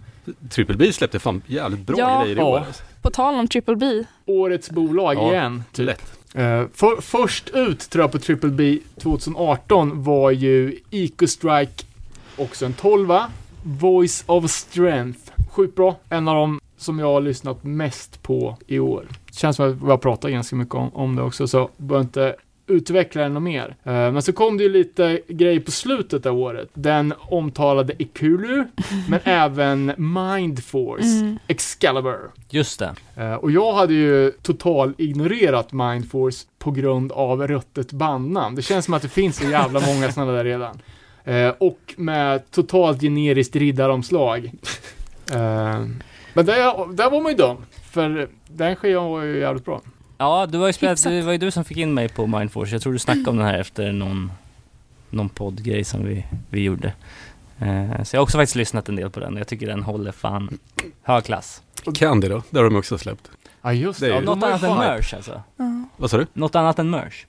Triple 0.51 0.77
B 0.77 0.93
släppte 0.93 1.19
fan 1.19 1.43
jävligt 1.47 1.81
bra 1.81 1.97
Ja. 1.99 2.23
grejer 2.23 2.39
i 2.39 2.43
år. 2.43 2.59
alltså. 2.59 2.83
på 3.03 3.11
tal 3.11 3.35
om 3.35 3.49
Triple 3.49 3.77
B, 3.77 4.05
årets 4.27 4.71
bolag 4.71 5.15
Ja, 5.15 5.33
igen. 5.33 5.63
Typ. 5.73 5.87
Lätt. 5.87 6.03
Eh, 6.35 6.65
för, 6.75 7.01
först 7.01 7.49
ut 7.55 7.91
tror 7.91 8.03
jag 8.05 8.13
på 8.13 8.19
triple 8.19 8.51
B 8.51 8.79
2018 9.03 10.03
var 10.03 10.31
ju 10.31 10.79
Eco 10.91 11.27
Strike, 11.27 11.85
också 12.37 12.67
en 12.67 12.73
12 12.73 13.13
Voice 13.63 14.25
of 14.27 14.51
Strength, 14.51 15.19
sjukt 15.51 15.77
bra. 15.77 15.97
En 16.09 16.29
av 16.29 16.35
dem 16.35 16.61
som 16.77 16.99
jag 16.99 17.07
har 17.07 17.21
lyssnat 17.21 17.65
mest 17.65 18.23
på 18.23 18.57
i 18.67 18.79
år. 18.79 19.05
Känns 19.33 19.57
som 19.57 19.71
att 19.71 19.83
vi 19.83 19.87
har 19.91 19.99
pratat 19.99 20.31
ganska 20.31 20.57
mycket 20.57 20.75
om, 20.75 20.95
om 20.95 21.17
det 21.17 21.23
också, 21.23 21.49
så 21.49 21.69
behöver 21.77 22.05
inte 22.05 22.37
utveckla 22.71 23.23
den 23.23 23.35
något 23.35 23.43
mer. 23.43 23.77
Eh, 23.85 23.93
men 23.93 24.23
så 24.23 24.33
kom 24.33 24.57
det 24.57 24.63
ju 24.63 24.69
lite 24.69 25.21
grejer 25.29 25.61
på 25.61 25.71
slutet 25.71 26.27
av 26.27 26.39
året. 26.39 26.69
Den 26.75 27.15
omtalade 27.19 28.03
Ikulu, 28.03 28.65
men 29.09 29.21
även 29.25 29.93
Mind 29.97 30.65
Force, 30.65 31.21
Mm. 31.21 31.39
Excalibur. 31.47 32.19
Just 32.51 32.79
det. 32.79 32.95
Eh, 33.17 33.35
och 33.35 33.51
jag 33.51 33.73
hade 33.73 33.95
ju 33.95 34.31
total 34.43 34.93
ignorerat 34.99 35.73
Mindforce 35.73 36.47
på 36.59 36.71
grund 36.71 37.13
av 37.13 37.47
ruttet 37.49 37.93
bandnamn. 37.93 38.55
Det 38.57 38.63
känns 38.63 38.85
som 38.85 38.95
att 38.95 39.03
det 39.03 39.09
finns 39.09 39.37
så 39.37 39.45
jävla 39.51 39.81
många 39.81 40.13
sådana 40.13 40.33
där 40.33 40.45
redan. 40.45 40.81
Eh, 41.25 41.49
och 41.59 41.95
med 41.97 42.51
totalt 42.51 43.01
generiskt 43.01 43.57
riddaromslag. 43.57 44.51
Men 46.35 46.47
där, 46.47 46.93
där 46.95 47.11
var 47.11 47.21
man 47.21 47.33
ju 47.33 47.37
dum. 47.39 47.57
För 47.91 48.29
den 48.49 48.77
skivan 48.77 49.11
var 49.11 49.23
ju 49.23 49.39
jävligt 49.39 49.65
bra. 49.65 49.81
Ja, 50.21 50.47
du 50.47 50.59
har 50.59 50.67
ju 50.67 50.73
spelat, 50.73 51.03
det 51.03 51.23
var 51.23 51.33
ju 51.33 51.39
du 51.39 51.51
som 51.51 51.65
fick 51.65 51.77
in 51.77 51.95
mig 51.95 52.09
på 52.09 52.27
Mindforce. 52.27 52.75
Jag 52.75 52.83
tror 52.83 52.93
du 52.93 52.99
snackade 52.99 53.31
om 53.31 53.37
den 53.37 53.47
här 53.47 53.59
efter 53.59 53.93
någon, 53.93 54.33
någon 55.11 55.29
poddgrej 55.29 55.85
som 55.85 56.05
vi, 56.05 56.27
vi 56.51 56.61
gjorde. 56.63 56.93
Eh, 57.59 58.03
så 58.03 58.17
jag 58.17 58.21
har 58.21 58.23
också 58.23 58.39
faktiskt 58.39 58.57
lyssnat 58.57 58.89
en 58.89 58.97
del 58.97 59.11
på 59.11 59.21
den 59.21 59.35
och 59.35 59.41
jag 59.41 59.47
tycker 59.47 59.67
den 59.67 59.83
håller 59.83 60.13
fan 60.13 60.59
hög 61.03 61.25
klass. 61.25 61.63
Candy 61.95 62.29
då, 62.29 62.43
det 62.51 62.59
har 62.59 62.65
de 62.65 62.77
också 62.77 62.99
släppt. 62.99 63.31
Ja 63.63 63.73
just 63.73 64.01
Det 64.01 64.07
är 64.07 64.11
det. 64.11 64.15
Ja, 64.17 64.21
Något 64.21 64.43
annat 64.45 64.63
än 64.63 64.77
merch 64.77 65.15
alltså. 65.15 65.43
ja. 65.57 65.85
Vad 65.97 66.11
sa 66.11 66.17
du? 66.19 66.27
Något 66.33 66.55
annat 66.55 66.79
än 66.79 66.91
merch. 66.91 67.25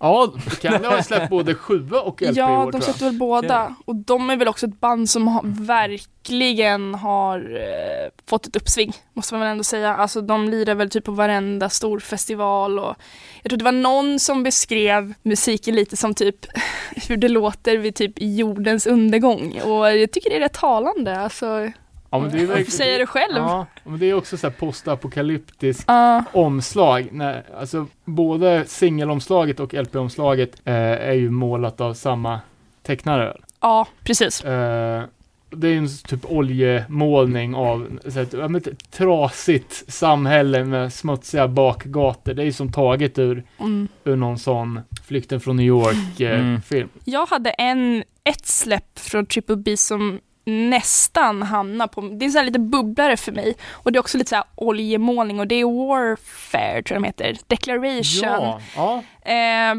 Ja, 0.00 0.32
Candy 0.60 0.88
har 0.88 1.02
släppt 1.02 1.30
både 1.30 1.54
7 1.54 1.90
och 1.90 2.22
LP 2.22 2.30
i 2.30 2.32
ja 2.34 2.64
år 2.64 2.72
de 2.72 2.80
släppte 2.80 3.04
väl 3.04 3.18
båda. 3.18 3.74
Och 3.84 3.96
de 3.96 4.30
är 4.30 4.36
väl 4.36 4.48
också 4.48 4.66
ett 4.66 4.80
band 4.80 5.10
som 5.10 5.28
har, 5.28 5.42
verkligen 5.44 6.94
har 6.94 7.38
eh, 7.38 8.10
fått 8.26 8.46
ett 8.46 8.56
uppsving, 8.56 8.92
måste 9.12 9.34
man 9.34 9.40
väl 9.40 9.50
ändå 9.50 9.64
säga. 9.64 9.96
Alltså 9.96 10.20
de 10.20 10.48
lirar 10.48 10.74
väl 10.74 10.90
typ 10.90 11.04
på 11.04 11.12
varenda 11.12 11.68
stor 11.68 11.98
festival 11.98 12.78
och 12.78 12.94
jag 13.42 13.50
tror 13.50 13.58
det 13.58 13.64
var 13.64 13.72
någon 13.72 14.18
som 14.18 14.42
beskrev 14.42 15.14
musiken 15.22 15.74
lite 15.74 15.96
som 15.96 16.14
typ 16.14 16.46
hur 17.08 17.16
det 17.16 17.28
låter 17.28 17.76
vid 17.76 17.94
typ 17.94 18.12
jordens 18.16 18.86
undergång. 18.86 19.60
Och 19.64 19.96
jag 19.96 20.12
tycker 20.12 20.30
det 20.30 20.36
är 20.36 20.40
rätt 20.40 20.54
talande. 20.54 21.20
Alltså, 21.20 21.70
Ja, 22.10 22.18
men 22.18 22.30
det 22.30 22.40
är 22.42 22.46
verkligen- 22.46 22.70
säga 22.70 22.98
det 22.98 23.06
själv. 23.06 23.36
Ja, 23.36 23.66
men 23.84 23.98
det 23.98 24.06
är 24.10 24.14
också 24.14 24.36
så 24.36 24.46
här 24.46 24.54
postapokalyptiskt 24.54 25.84
Ja. 25.86 26.24
omslag. 26.32 27.08
När, 27.12 27.44
alltså 27.60 27.86
både 28.04 28.64
singelomslaget 28.66 29.60
och 29.60 29.74
LP-omslaget 29.74 30.50
eh, 30.64 30.74
är 30.74 31.12
ju 31.12 31.30
målat 31.30 31.80
av 31.80 31.94
samma 31.94 32.40
tecknare. 32.82 33.36
ja, 33.60 33.86
precis. 34.04 34.44
Eh, 34.44 35.02
det 35.50 35.68
är 35.68 35.76
en 35.76 35.88
typ 36.08 36.20
oljemålning 36.24 37.54
av 37.54 37.98
så 38.04 38.10
här, 38.10 38.56
ett, 38.56 38.90
trasigt 38.90 39.92
samhälle 39.92 40.64
med 40.64 40.92
smutsiga 40.92 41.48
bakgator. 41.48 42.34
Det 42.34 42.42
är 42.42 42.46
ju 42.46 42.52
som 42.52 42.72
taget 42.72 43.18
ur, 43.18 43.44
Mm. 43.60 43.88
ur 44.04 44.16
någon 44.16 44.38
sån 44.38 44.80
Flykten 45.06 45.40
från 45.40 45.56
New 45.56 45.66
York-film. 45.66 46.40
Mm. 46.40 46.62
film. 46.62 46.88
Jag 47.04 47.26
hade 47.26 47.50
en, 47.50 48.04
ett 48.24 48.46
släpp 48.46 48.98
från 48.98 49.26
Triple 49.26 49.56
B 49.56 49.76
som 49.76 50.20
nästan 50.48 51.42
hamnar 51.42 51.86
på, 51.86 52.00
det 52.00 52.24
är 52.24 52.24
en 52.24 52.32
sån 52.32 52.38
här 52.38 52.46
lite 52.46 52.58
bubblare 52.58 53.16
för 53.16 53.32
mig 53.32 53.54
och 53.70 53.92
det 53.92 53.96
är 53.96 54.00
också 54.00 54.18
lite 54.18 54.28
så 54.28 54.36
här 54.36 54.44
oljemålning 54.54 55.40
och 55.40 55.46
det 55.46 55.54
är 55.54 55.64
Warfare 55.64 56.82
tror 56.82 56.96
jag 56.96 57.02
de 57.02 57.06
heter, 57.06 57.38
Declaration. 57.46 58.22
Ja, 58.22 58.60
ja. 58.76 59.02
Eh, 59.32 59.74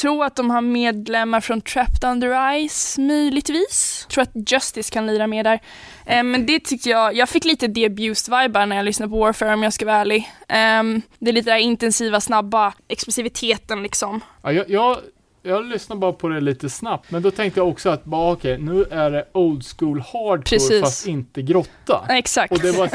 tror 0.00 0.24
att 0.24 0.36
de 0.36 0.50
har 0.50 0.60
medlemmar 0.60 1.40
från 1.40 1.60
Trapped 1.60 2.04
Under 2.04 2.68
Ice 2.68 2.98
möjligtvis. 2.98 4.06
Tror 4.10 4.22
att 4.22 4.52
Justice 4.52 4.92
kan 4.92 5.06
lira 5.06 5.26
med 5.26 5.46
där. 5.46 5.60
Eh, 6.06 6.22
men 6.22 6.46
det 6.46 6.60
tyckte 6.64 6.88
jag, 6.88 7.16
jag 7.16 7.28
fick 7.28 7.44
lite 7.44 7.68
The 7.68 7.86
Abused-vibar 7.86 8.66
när 8.66 8.76
jag 8.76 8.84
lyssnade 8.84 9.10
på 9.10 9.18
Warfare 9.18 9.54
om 9.54 9.62
jag 9.62 9.72
ska 9.72 9.86
vara 9.86 9.96
ärlig. 9.96 10.30
Eh, 10.48 10.82
det 11.18 11.30
är 11.30 11.32
lite 11.32 11.50
där 11.50 11.58
intensiva, 11.58 12.20
snabba, 12.20 12.74
explosiviteten 12.88 13.82
liksom. 13.82 14.20
ja 14.42 14.52
jag, 14.52 14.70
jag, 14.70 14.96
jag 15.42 15.64
lyssnade 15.64 15.98
bara 15.98 16.12
på 16.12 16.28
det 16.28 16.40
lite 16.40 16.70
snabbt, 16.70 17.10
men 17.10 17.22
då 17.22 17.30
tänkte 17.30 17.60
jag 17.60 17.68
också 17.68 17.90
att 17.90 18.04
bara 18.04 18.32
okej, 18.32 18.58
nu 18.58 18.84
är 18.90 19.10
det 19.10 19.24
old 19.32 19.64
school 19.66 20.00
hardcore 20.00 20.40
Precis. 20.42 20.80
fast 20.80 21.06
inte 21.06 21.42
grotta. 21.42 22.06
Exakt. 22.08 22.52
Och 22.52 22.58
det 22.58 22.72
var 22.72 22.90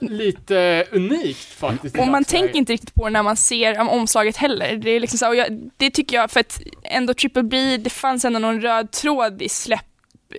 lite 0.00 0.84
unikt 0.92 1.38
faktiskt. 1.38 1.98
Och 1.98 2.08
man 2.08 2.24
tänker 2.24 2.56
inte 2.56 2.72
riktigt 2.72 2.94
på 2.94 3.04
det 3.04 3.10
när 3.10 3.22
man 3.22 3.36
ser 3.36 3.80
um, 3.80 3.88
omslaget 3.88 4.36
heller. 4.36 4.76
Det, 4.76 4.90
är 4.90 5.00
liksom 5.00 5.18
så, 5.18 5.28
och 5.28 5.36
jag, 5.36 5.70
det 5.76 5.90
tycker 5.90 6.16
jag, 6.16 6.30
för 6.30 6.40
att 6.40 6.60
ändå 6.82 7.14
Triple 7.14 7.42
B, 7.42 7.76
det 7.76 7.90
fanns 7.90 8.24
ändå 8.24 8.38
någon 8.38 8.60
röd 8.60 8.90
tråd 8.90 9.42
i 9.42 9.48
släpp, 9.48 9.86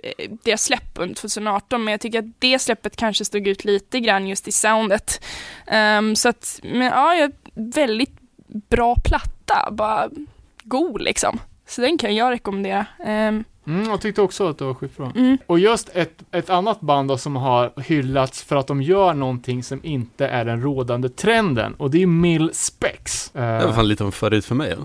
eh, 0.02 0.30
deras 0.44 0.64
släpp 0.64 0.98
under 0.98 1.14
2018, 1.14 1.84
men 1.84 1.92
jag 1.92 2.00
tycker 2.00 2.18
att 2.18 2.34
det 2.38 2.58
släppet 2.58 2.96
kanske 2.96 3.24
stod 3.24 3.48
ut 3.48 3.64
lite 3.64 4.00
grann 4.00 4.26
just 4.26 4.48
i 4.48 4.52
soundet. 4.52 5.24
Ehm, 5.66 6.16
så 6.16 6.28
att, 6.28 6.60
men 6.62 6.82
ja, 6.82 7.30
väldigt 7.54 8.18
bra 8.68 8.96
platta, 9.04 9.68
bara 9.70 10.10
god 10.72 11.02
liksom. 11.02 11.38
Så 11.68 11.80
den 11.80 11.98
kan 11.98 12.14
jag 12.14 12.30
rekommendera. 12.30 12.86
Ehm, 13.04 13.44
Mm, 13.66 13.88
jag 13.88 14.00
tyckte 14.00 14.22
också 14.22 14.48
att 14.48 14.58
det 14.58 14.64
var 14.64 14.74
skitbra. 14.74 15.12
mm. 15.16 15.38
Och 15.46 15.58
just 15.58 15.88
ett, 15.94 16.22
ett 16.32 16.50
annat 16.50 16.80
band 16.80 17.08
då 17.08 17.18
som 17.18 17.36
har 17.36 17.72
hyllats 17.82 18.42
för 18.42 18.56
att 18.56 18.66
de 18.66 18.82
gör 18.82 19.14
någonting 19.14 19.62
som 19.62 19.80
inte 19.82 20.26
är 20.26 20.44
den 20.44 20.62
rådande 20.62 21.08
trenden 21.08 21.74
och 21.74 21.90
det 21.90 22.02
är 22.02 22.06
Mill 22.06 22.50
Specs. 22.52 23.30
Eh, 23.34 23.58
Det 23.60 23.66
var 23.66 23.72
fan 23.72 23.88
lite 23.88 24.02
av 24.02 24.06
en 24.08 24.12
förut 24.12 24.44
för 24.44 24.54
mig. 24.54 24.76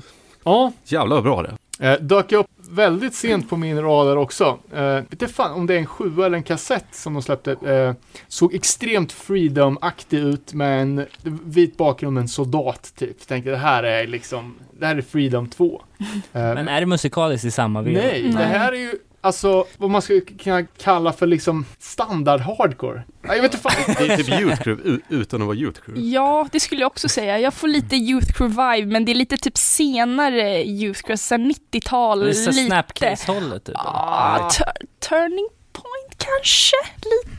ja, 0.43 0.71
Jävlar 0.85 1.15
vad 1.15 1.23
bra 1.23 1.43
det 1.79 1.87
eh, 1.87 1.99
dök 2.01 2.31
upp 2.31 2.47
väldigt 2.69 3.13
sent 3.15 3.49
på 3.49 3.57
min 3.57 3.81
radar 3.81 4.15
också. 4.15 4.59
Eh, 4.73 4.83
vet 4.83 5.11
inte 5.11 5.27
fan 5.27 5.51
om 5.51 5.65
det 5.67 5.73
är 5.73 5.77
en 5.77 5.85
sjua 5.85 6.25
eller 6.25 6.37
en 6.37 6.43
kassett 6.43 6.85
som 6.91 7.13
de 7.13 7.21
släppte. 7.21 7.51
Eh, 7.51 7.93
såg 8.27 8.53
extremt 8.55 9.11
freedom-aktig 9.13 10.17
ut 10.19 10.53
med 10.53 10.81
en 10.81 11.05
vit 11.43 11.77
bakgrund 11.77 12.13
med 12.13 12.21
en 12.21 12.27
soldat 12.27 12.93
typ. 12.97 13.27
Tänkte 13.27 13.51
det 13.51 13.57
här 13.57 13.83
är 13.83 14.07
liksom, 14.07 14.55
det 14.79 14.85
här 14.85 14.95
är 14.95 15.01
Freedom 15.01 15.49
2. 15.49 15.81
Eh, 16.33 16.41
Men 16.53 16.67
är 16.67 16.79
det 16.79 16.85
musikaliskt 16.85 17.45
i 17.45 17.51
samma 17.51 17.81
veva? 17.81 17.99
Nej, 18.01 18.23
det 18.23 18.33
Nej. 18.33 18.45
här 18.45 18.71
är 18.73 18.77
ju 18.77 18.93
alltså 19.27 19.65
vad 19.77 19.89
man 19.89 20.01
skulle 20.01 20.21
kunna 20.21 20.63
kalla 20.63 21.13
för 21.13 21.27
liksom 21.27 21.65
standard 21.79 22.41
hardcore. 22.41 23.03
Ja, 23.21 23.35
Jag 23.35 23.41
vet 23.41 23.53
inte 23.53 23.69
fan. 23.69 23.95
Det 24.07 24.13
är 24.13 24.17
typ 24.17 24.29
Youth 24.41 24.61
Crew 24.63 24.99
utan 25.09 25.41
att 25.41 25.47
vara 25.47 25.57
Youth 25.57 25.81
Crew. 25.81 26.01
Ja, 26.09 26.47
det 26.51 26.59
skulle 26.59 26.81
jag 26.81 26.87
också 26.91 27.09
säga. 27.09 27.39
Jag 27.39 27.53
får 27.53 27.67
lite 27.67 27.95
Youth 27.95 28.27
Crew-vibe, 28.33 28.85
men 28.85 29.05
det 29.05 29.11
är 29.11 29.15
lite 29.15 29.37
typ 29.37 29.57
senare 29.57 30.63
Youth 30.65 31.01
Crew, 31.01 31.17
så 31.17 31.35
här 31.35 31.41
90-tal, 31.71 32.19
Det 32.19 32.29
är 32.29 32.33
så 32.33 32.51
lite. 32.51 32.65
Snapcase-hållet 32.67 33.63
typ. 33.63 33.75
eller? 33.75 33.85
Ah, 33.85 34.49
tur- 34.49 34.87
turning 35.09 35.47
point 35.73 36.17
kanske? 36.17 36.75
Lite. 36.97 37.37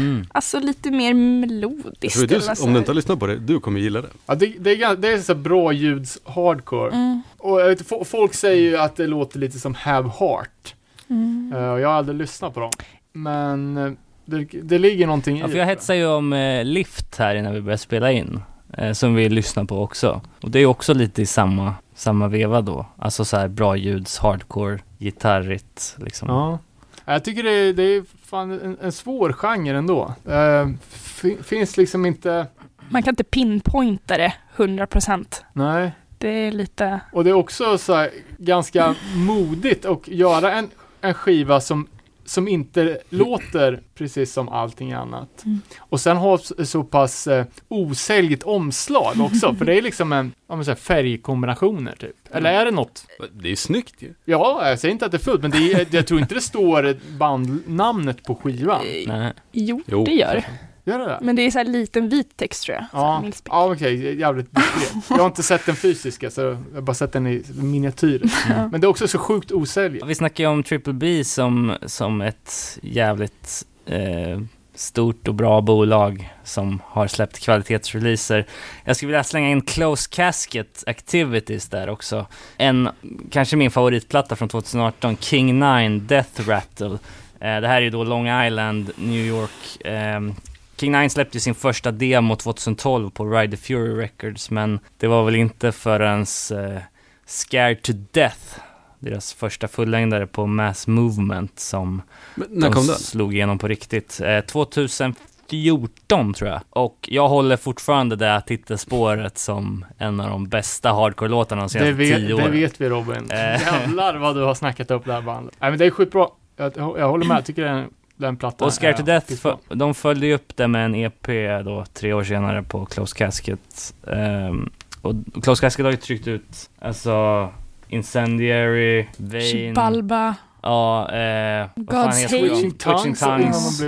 Mm. 0.00 0.26
Alltså 0.32 0.60
lite 0.60 0.90
mer 0.90 1.14
melodiskt. 1.14 2.28
du, 2.28 2.40
om 2.62 2.72
du 2.72 2.78
inte 2.78 2.90
har 2.90 2.94
lyssnat 2.94 3.18
på 3.18 3.26
det, 3.26 3.36
du 3.36 3.60
kommer 3.60 3.80
gilla 3.80 4.00
det. 4.02 4.08
Ja, 4.26 4.34
det, 4.34 4.46
det 4.46 4.82
är, 4.82 4.96
det 4.96 5.08
är 5.08 5.18
så 5.18 5.34
bra 5.34 5.72
ljuds 5.72 6.18
hardcore. 6.24 6.92
Mm. 6.92 7.22
Och 7.38 8.06
folk 8.06 8.34
säger 8.34 8.62
ju 8.62 8.76
att 8.76 8.96
det 8.96 9.06
låter 9.06 9.38
lite 9.38 9.58
som 9.58 9.74
Have 9.74 10.10
Heart. 10.20 10.74
Mm. 11.10 11.52
Och 11.52 11.80
jag 11.80 11.88
har 11.88 11.94
aldrig 11.94 12.18
lyssnat 12.18 12.54
på 12.54 12.60
dem. 12.60 12.72
Men 13.12 13.76
eh, 13.76 13.92
det, 14.24 14.44
det 14.62 14.78
ligger 14.78 15.06
någonting 15.06 15.36
Ja, 15.38 15.46
i 15.48 15.50
för 15.50 15.58
jag 15.58 15.66
hetsar 15.66 15.94
ju 15.94 16.06
om 16.06 16.32
eh, 16.32 16.64
Lift 16.64 17.16
här 17.18 17.34
innan 17.34 17.54
vi 17.54 17.60
började 17.60 17.78
spela 17.78 18.12
in. 18.12 18.40
Eh, 18.78 18.92
som 18.92 19.14
vi 19.14 19.28
lyssnar 19.28 19.64
på 19.64 19.82
också. 19.82 20.20
Och 20.42 20.50
det 20.50 20.58
är 20.58 20.66
också 20.66 20.94
lite 20.94 21.22
i 21.22 21.26
samma, 21.26 21.74
samma 21.94 22.28
veva 22.28 22.60
då. 22.60 22.86
Alltså 22.98 23.24
så 23.24 23.36
här 23.36 23.48
bra 23.48 23.76
ljuds, 23.76 24.18
hardcore, 24.18 24.78
gitarrigt 24.98 25.96
liksom. 25.98 26.28
Ja. 26.28 26.58
Jag 27.04 27.24
tycker 27.24 27.42
det 27.42 27.50
är, 27.50 27.72
det 27.72 27.82
är 27.82 28.04
fan 28.24 28.50
en, 28.60 28.76
en 28.82 28.92
svår 28.92 29.32
genre 29.32 29.76
ändå. 29.78 30.14
Eh, 30.28 30.68
fi- 30.90 31.38
finns 31.42 31.76
liksom 31.76 32.06
inte, 32.06 32.46
Man 32.88 33.02
kan 33.02 33.12
inte 33.12 33.24
pinpointa 33.24 34.16
det 34.18 34.32
100%. 34.56 35.42
nej. 35.52 35.90
Det 36.18 36.28
är 36.28 36.52
lite... 36.52 37.00
Och 37.12 37.24
det 37.24 37.30
är 37.30 37.34
också 37.34 37.78
så 37.78 37.94
här, 37.94 38.10
ganska 38.38 38.94
modigt 39.14 39.84
att 39.84 40.08
göra 40.08 40.52
en, 40.52 40.70
en 41.06 41.14
skiva 41.14 41.60
som, 41.60 41.88
som 42.24 42.48
inte 42.48 42.98
låter 43.08 43.82
precis 43.94 44.32
som 44.32 44.48
allting 44.48 44.92
annat. 44.92 45.44
Mm. 45.44 45.60
Och 45.78 46.00
sen 46.00 46.16
ha 46.16 46.38
så, 46.38 46.66
så 46.66 46.84
pass 46.84 47.26
eh, 47.26 47.46
osäljigt 47.68 48.42
omslag 48.42 49.20
också, 49.20 49.54
för 49.54 49.64
det 49.64 49.74
är 49.78 49.82
liksom 49.82 50.12
en 50.12 50.32
här, 50.48 50.74
färgkombinationer 50.74 51.96
typ. 51.98 52.16
Eller 52.30 52.52
är 52.52 52.64
det 52.64 52.70
något? 52.70 53.06
Det 53.32 53.52
är 53.52 53.56
snyggt 53.56 54.02
ju. 54.02 54.14
Ja, 54.24 54.68
jag 54.68 54.78
säger 54.78 54.92
inte 54.92 55.04
att 55.04 55.12
det 55.12 55.16
är 55.16 55.18
fullt, 55.18 55.42
men 55.42 55.50
det 55.50 55.72
är, 55.72 55.86
jag 55.90 56.06
tror 56.06 56.20
inte 56.20 56.34
det 56.34 56.40
står 56.40 56.96
bandnamnet 57.18 58.22
på 58.24 58.34
skivan. 58.34 58.84
Nej. 59.06 59.32
Jo, 59.52 59.82
Jo, 59.86 60.04
det 60.04 60.12
gör 60.12 60.34
det. 60.34 60.44
Gör 60.88 60.98
det 60.98 61.04
det? 61.04 61.18
Men 61.22 61.36
det 61.36 61.42
är 61.42 61.50
så 61.50 61.58
här 61.58 61.64
liten 61.64 62.08
vit 62.08 62.36
text 62.36 62.62
tror 62.62 62.74
jag. 62.76 62.84
Ja, 62.92 63.24
ja 63.44 63.72
okej, 63.72 64.18
jävligt 64.20 64.54
diskret. 64.54 65.04
Jag 65.10 65.16
har 65.16 65.26
inte 65.26 65.42
sett 65.42 65.66
den 65.66 65.76
fysiska, 65.76 66.30
så 66.30 66.40
jag 66.40 66.58
har 66.74 66.80
bara 66.80 66.94
sett 66.94 67.12
den 67.12 67.26
i 67.26 67.42
miniatyr. 67.54 68.22
Ja. 68.48 68.68
Men 68.68 68.80
det 68.80 68.84
är 68.84 68.88
också 68.88 69.08
så 69.08 69.18
sjukt 69.18 69.52
osäljigt. 69.52 70.06
Vi 70.06 70.14
snackar 70.14 70.44
ju 70.44 70.50
om 70.50 70.62
Triple 70.62 70.92
B 70.92 71.24
som, 71.24 71.72
som 71.86 72.20
ett 72.20 72.78
jävligt 72.82 73.66
eh, 73.86 74.40
stort 74.74 75.28
och 75.28 75.34
bra 75.34 75.60
bolag 75.60 76.32
som 76.44 76.80
har 76.84 77.06
släppt 77.06 77.38
kvalitetsreleaser. 77.38 78.46
Jag 78.84 78.96
skulle 78.96 79.06
vilja 79.08 79.24
slänga 79.24 79.48
in 79.50 79.60
Close 79.60 80.08
Casket 80.12 80.84
Activities 80.86 81.68
där 81.68 81.88
också. 81.88 82.26
En, 82.56 82.88
kanske 83.30 83.56
min 83.56 83.70
favoritplatta 83.70 84.36
från 84.36 84.48
2018, 84.48 85.16
King 85.16 85.58
9 85.58 85.88
Death 86.00 86.48
Rattle. 86.48 86.98
Eh, 87.40 87.60
det 87.60 87.68
här 87.68 87.76
är 87.76 87.80
ju 87.80 87.90
då 87.90 88.04
Long 88.04 88.28
Island, 88.46 88.90
New 88.96 89.26
York. 89.26 89.78
ehm, 89.84 90.34
King 90.76 90.92
9 90.92 91.08
släppte 91.10 91.40
sin 91.40 91.54
första 91.54 91.90
demo 91.92 92.36
2012 92.36 93.10
på 93.10 93.24
Ride 93.24 93.56
the 93.56 93.62
Fury 93.62 93.94
Records, 94.02 94.50
men 94.50 94.78
det 94.98 95.06
var 95.06 95.24
väl 95.24 95.36
inte 95.36 95.72
förrän 95.72 96.20
eh, 96.20 96.82
Scared 97.26 97.82
to 97.82 97.92
Death, 98.12 98.58
deras 98.98 99.32
första 99.32 99.68
fullängdare 99.68 100.26
på 100.26 100.46
Mass 100.46 100.86
Movement, 100.86 101.58
som 101.60 102.02
Men 102.34 102.46
när 102.50 102.68
de 102.68 102.74
kom 102.74 102.86
den? 102.86 102.96
slog 102.96 103.34
igenom 103.34 103.58
på 103.58 103.68
riktigt. 103.68 104.20
Eh, 104.24 104.40
2014 104.40 106.34
tror 106.34 106.50
jag. 106.50 106.60
Och 106.70 107.08
jag 107.10 107.28
håller 107.28 107.56
fortfarande 107.56 108.16
det 108.16 108.26
här 108.26 108.40
titelspåret 108.40 109.38
som 109.38 109.84
en 109.98 110.20
av 110.20 110.30
de 110.30 110.48
bästa 110.48 110.92
hardcore-låtarna 110.92 111.60
de 111.60 111.64
Det 111.64 111.68
senaste 111.68 111.92
vet, 111.92 112.16
tio 112.16 112.28
det 112.28 112.34
åren. 112.34 112.52
vet 112.52 112.80
vi 112.80 112.88
Robin. 112.88 113.30
Eh. 113.30 113.38
Jävlar 113.38 114.16
vad 114.16 114.36
du 114.36 114.42
har 114.42 114.54
snackat 114.54 114.90
upp 114.90 115.04
det 115.04 115.12
här 115.12 115.22
bandet. 115.22 115.54
Nej 115.60 115.70
men 115.70 115.78
det 115.78 115.86
är 115.86 115.90
skitbra. 115.90 116.28
Jag, 116.56 116.72
jag 116.76 117.08
håller 117.08 117.26
med, 117.26 117.36
jag 117.36 117.44
tycker 117.44 117.64
den, 117.64 117.90
den 118.16 118.36
plattan 118.36 118.66
Och 118.66 118.72
Scared 118.72 118.94
är 118.94 118.98
to 118.98 119.04
Death, 119.04 119.32
för, 119.34 119.56
de 119.68 119.94
följde 119.94 120.26
ju 120.26 120.34
upp 120.34 120.56
det 120.56 120.68
med 120.68 120.84
en 120.84 120.94
EP 120.94 121.26
då 121.64 121.84
tre 121.94 122.12
år 122.12 122.24
senare 122.24 122.62
på 122.62 122.84
Close 122.84 123.16
Casket. 123.16 123.94
Ehm, 124.12 124.70
och 125.02 125.14
Close 125.42 125.60
Casket 125.60 125.84
har 125.84 125.90
ju 125.90 125.96
tryckt 125.98 126.28
ut, 126.28 126.70
alltså 126.78 127.48
Incendiary, 127.88 129.06
Vain, 129.16 129.74
Balba. 129.74 130.34
ja, 130.62 131.12
eh, 131.12 131.66
vad 131.74 132.04
fan 132.04 132.12
God's 132.12 132.16
heter 132.16 132.48
Hate. 132.48 132.60
Twitching 132.62 133.14
Tongues. 133.14 133.82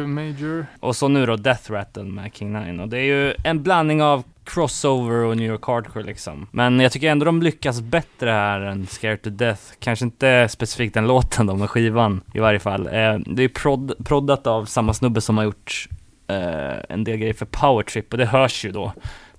Och 0.81 0.97
så 0.97 1.09
nu 1.09 1.27
då 1.27 1.37
Death 1.37 1.73
Rattle 1.73 2.03
med 2.03 2.31
King 2.35 2.53
9 2.53 2.83
och 2.83 2.89
det 2.89 2.99
är 2.99 3.03
ju 3.05 3.35
en 3.45 3.63
blandning 3.63 4.03
av 4.03 4.25
crossover 4.49 5.25
och 5.25 5.37
New 5.37 5.47
York 5.47 5.65
Hardcore 5.65 6.05
liksom. 6.05 6.47
Men 6.51 6.81
jag 6.81 6.93
tycker 6.93 7.11
ändå 7.11 7.25
de 7.25 7.43
lyckas 7.43 7.81
bättre 7.81 8.31
här 8.31 8.61
än 8.61 8.87
Scared 8.87 9.23
to 9.23 9.31
Death. 9.31 9.63
Kanske 9.79 10.05
inte 10.05 10.49
specifikt 10.49 10.95
den 10.95 11.07
låten 11.07 11.47
då, 11.47 11.57
med 11.57 11.71
skivan 11.71 12.21
i 12.35 12.39
varje 12.39 12.59
fall. 12.59 12.87
Eh, 12.87 13.19
det 13.27 13.43
är 13.43 13.49
prod, 13.49 14.07
proddat 14.07 14.47
av 14.47 14.65
samma 14.65 14.95
snubbe 14.95 15.21
som 15.21 15.37
har 15.39 15.45
gjort 15.45 15.89
eh, 16.27 16.79
en 16.89 17.05
del 17.05 17.17
grejer 17.17 17.35
för 17.35 17.47
Power 17.47 17.83
Trip 17.83 18.13
och 18.13 18.19
det 18.19 18.27
hörs 18.27 18.65
ju 18.65 18.73
då. 18.73 18.93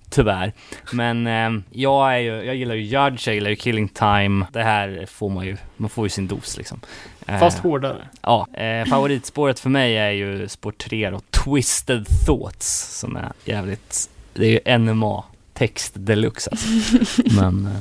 Tyvärr. 0.10 0.54
Men 0.94 1.28
eh, 1.28 1.62
jag, 1.70 2.14
är 2.14 2.18
ju, 2.18 2.44
jag 2.44 2.56
gillar 2.56 2.76
ju 2.76 2.82
Judge, 2.82 3.28
jag 3.28 3.36
gillar 3.36 3.50
ju 3.50 3.56
Killing 3.56 3.88
Time. 3.88 4.46
Det 4.52 4.64
här 4.64 5.06
får 5.10 5.30
man 5.30 5.46
ju, 5.46 5.58
man 5.78 5.90
får 5.90 6.06
ju 6.06 6.10
sin 6.10 6.28
dos 6.28 6.58
liksom. 6.58 6.82
Eh, 7.28 7.40
Fast 7.40 7.60
hårdare. 7.60 8.08
Ja, 8.22 8.48
eh, 8.54 8.86
favoritspåret 8.86 9.60
för 9.60 9.70
mig 9.70 9.98
är 9.98 10.12
ju 10.12 10.48
spår 10.48 10.72
3 10.72 11.10
då, 11.10 11.20
Twisted 11.20 12.06
Thoughts, 12.26 13.00
som 13.00 13.16
är 13.16 13.32
jävligt, 13.46 14.10
det 14.40 14.46
är 14.68 14.72
ju 14.72 14.78
NMA 14.78 15.24
text 15.54 15.92
deluxe 15.96 16.50
alltså. 16.52 16.68
Men, 17.42 17.66
eh, 17.66 17.72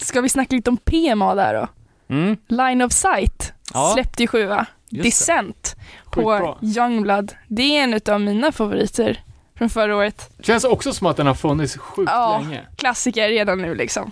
Ska 0.00 0.20
vi 0.20 0.28
snacka 0.28 0.56
lite 0.56 0.70
om 0.70 0.76
PMA 0.76 1.34
där 1.34 1.54
då? 1.54 1.68
mm, 2.14 2.36
Line 2.48 2.82
of 2.82 2.92
Sight 2.92 3.52
Ja. 3.74 3.90
släppte 3.94 4.22
ju 4.22 4.26
sjua. 4.26 4.66
just. 4.88 5.04
Descent 5.04 5.76
på 6.10 6.56
Youngblood. 6.62 7.32
Det 7.48 7.62
är 7.62 7.82
en 7.84 8.00
av 8.14 8.20
mina 8.20 8.52
favoriter 8.52 9.20
från 9.54 9.70
förra 9.70 9.96
året. 9.96 10.30
Känns 10.42 10.64
också 10.64 10.92
som 10.92 11.06
att 11.06 11.16
den 11.16 11.26
har 11.26 11.34
funnits 11.34 11.76
sjukt 11.76 12.10
Ja. 12.14 12.38
länge. 12.42 12.60
Klassiker 12.76 13.28
redan 13.28 13.62
nu 13.62 13.74
liksom. 13.74 14.10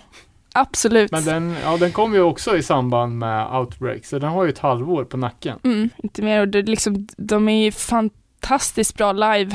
Absolut. 0.53 1.11
Men 1.11 1.25
den, 1.25 1.55
ja, 1.63 1.77
den 1.77 1.91
kom 1.91 2.13
ju 2.13 2.21
också 2.21 2.57
i 2.57 2.63
samband 2.63 3.17
med 3.17 3.55
Outbreak, 3.55 4.05
så 4.05 4.19
den 4.19 4.29
har 4.29 4.43
ju 4.43 4.49
ett 4.49 4.59
halvår 4.59 5.03
på 5.03 5.17
nacken. 5.17 5.59
Mm, 5.63 5.89
inte 5.97 6.21
mer. 6.21 6.39
Och 6.39 6.47
det, 6.47 6.59
är 6.59 6.63
liksom, 6.63 7.07
de 7.17 7.49
är 7.49 7.63
ju 7.63 7.71
fantastiskt 7.71 8.95
bra 8.97 9.11
live. 9.11 9.51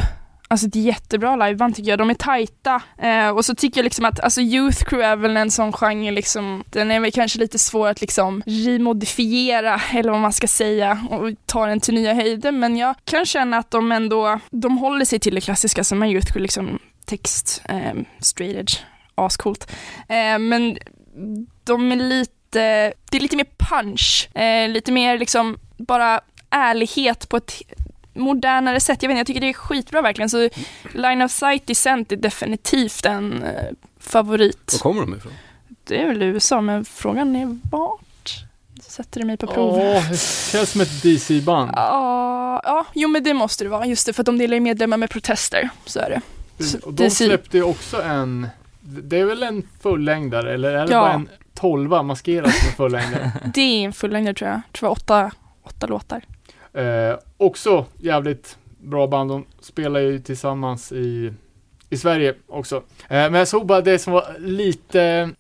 Alltså 0.53 0.67
ett 0.67 0.75
jättebra 0.75 1.37
liveband 1.37 1.77
tycker 1.77 1.91
jag. 1.91 1.99
De 1.99 2.11
är 2.11 2.15
tajta. 2.15 2.83
Eh, 2.99 3.29
och 3.29 3.45
så 3.45 3.55
tycker 3.55 3.79
jag 3.81 3.85
liksom 3.85 4.05
att 4.05 4.21
alltså 4.21 4.41
Youth 4.41 4.85
Crew 4.85 5.09
är 5.09 5.17
väl 5.17 5.37
en 5.37 5.51
sån 5.51 5.73
genre 5.73 6.11
liksom. 6.11 6.65
Den 6.71 6.91
är 6.91 7.01
väl 7.01 7.13
kanske 7.13 7.39
lite 7.39 7.59
svår 7.59 7.89
att 7.89 8.01
liksom 8.01 8.43
remodifiera 8.47 9.81
eller 9.93 10.11
vad 10.11 10.21
man 10.21 10.33
ska 10.33 10.47
säga 10.47 11.07
och 11.11 11.31
ta 11.47 11.67
den 11.67 11.81
till 11.81 11.95
nya 11.95 12.15
höjder. 12.15 12.53
Men 12.53 12.77
jag 12.77 12.95
kan 13.05 13.27
känna 13.27 13.59
att 13.59 13.71
de 13.71 13.93
ändå, 13.93 14.41
de 14.51 14.79
håller 14.79 15.05
sig 15.05 15.19
till 15.19 15.35
det 15.35 15.41
klassiska 15.41 15.85
som 15.85 16.03
är 16.03 16.07
Youth 16.07 16.33
Crew 16.33 16.43
liksom 16.43 16.79
text, 17.05 17.63
eh, 17.69 17.95
straight 18.19 18.57
edge, 18.57 18.79
ascoolt. 19.15 19.71
Eh, 20.09 20.39
men 20.39 20.79
de 21.65 21.93
är 21.93 21.97
lite, 21.97 22.33
det 23.11 23.17
är 23.17 23.21
lite 23.21 23.37
mer 23.37 23.47
punch, 23.59 24.29
eh, 24.37 24.69
lite 24.69 24.93
mer 24.93 25.19
liksom 25.19 25.59
bara 25.79 26.21
ärlighet 26.51 27.29
på 27.29 27.37
ett 27.37 27.63
modernare 28.15 28.81
sätt. 28.81 29.03
Jag 29.03 29.09
vet 29.09 29.13
inte, 29.15 29.21
jag 29.21 29.27
tycker 29.27 29.41
det 29.41 29.49
är 29.49 29.53
skitbra 29.53 30.03
verkligen. 30.03 30.29
Så 30.31 30.49
Line 30.95 31.23
of 31.23 31.31
Sight 31.31 31.67
Descent 31.67 32.13
är 32.13 32.17
definitivt 32.17 33.07
en 33.07 33.43
eh, 33.43 33.51
favorit. 34.01 34.73
Var 34.73 34.79
kommer 34.79 35.01
de 35.01 35.15
ifrån? 35.17 35.33
Det 35.85 36.03
är 36.03 36.07
väl 36.07 36.23
USA, 36.23 36.61
men 36.61 36.85
frågan 36.85 37.37
är 37.37 37.59
vart? 37.71 37.97
Sätter 38.83 39.21
du 39.21 39.27
mig 39.27 39.37
på 39.37 39.47
prov? 39.47 39.75
Åh, 39.79 40.11
det 40.11 40.21
känns 40.53 40.71
som 40.71 40.81
ett 40.81 41.03
DC-band. 41.03 41.71
Ja, 41.77 42.61
ja, 42.65 42.87
jo 42.95 43.09
men 43.09 43.23
det 43.23 43.35
måste 43.35 43.65
det 43.65 43.71
vara. 43.71 43.87
Just 43.87 44.07
det, 44.07 44.13
för 44.13 44.23
att 44.23 44.27
de 44.27 44.39
delar 44.39 44.55
ju 44.55 44.61
medlemmar 44.61 44.97
med 44.97 45.11
protester. 45.11 45.71
Så 45.87 46.01
är 46.01 46.11
det. 46.11 46.65
Så 46.65 46.79
Och 46.79 46.93
de 46.95 47.03
DC. 47.05 47.25
släppte 47.27 47.57
ju 47.57 47.63
också 47.63 48.03
en, 48.03 48.49
det 48.81 49.19
är 49.19 49.25
väl 49.25 49.43
en 49.43 49.69
fullängdare, 49.83 50.55
eller 50.55 50.73
är 50.73 50.87
det 50.87 50.93
Ja. 50.93 51.01
bara 51.01 51.13
en 51.13 51.29
tolva 51.55 52.03
maskerad 52.03 52.51
som 52.53 52.69
en 52.69 52.75
fullängdare? 52.75 53.33
Det 53.55 53.61
är 53.61 53.85
en 53.85 53.93
fullängdare 53.93 54.35
tror 54.35 54.51
jag. 54.51 54.57
Jag 54.57 54.73
tror 54.73 54.87
det 54.89 54.89
var 54.89 54.93
åtta, 54.93 55.31
åtta 55.63 55.87
låtar. 55.87 56.23
Eh, 56.73 57.19
också 57.37 57.87
jävligt 57.99 58.59
bra 58.81 59.07
band. 59.07 59.31
De 59.31 59.45
spelar 59.61 60.01
ju 60.01 60.19
tillsammans 60.19 60.93
i, 60.93 61.33
i 61.91 61.97
Sverige 61.97 62.35
också. 62.47 62.77
Eh, 62.77 62.83
men 63.09 63.35
jag 63.35 63.49
såg 63.49 63.67
bara 63.67 63.81
det 63.81 63.99
som 63.99 64.13
var 64.13 64.37
lite, 64.39 65.31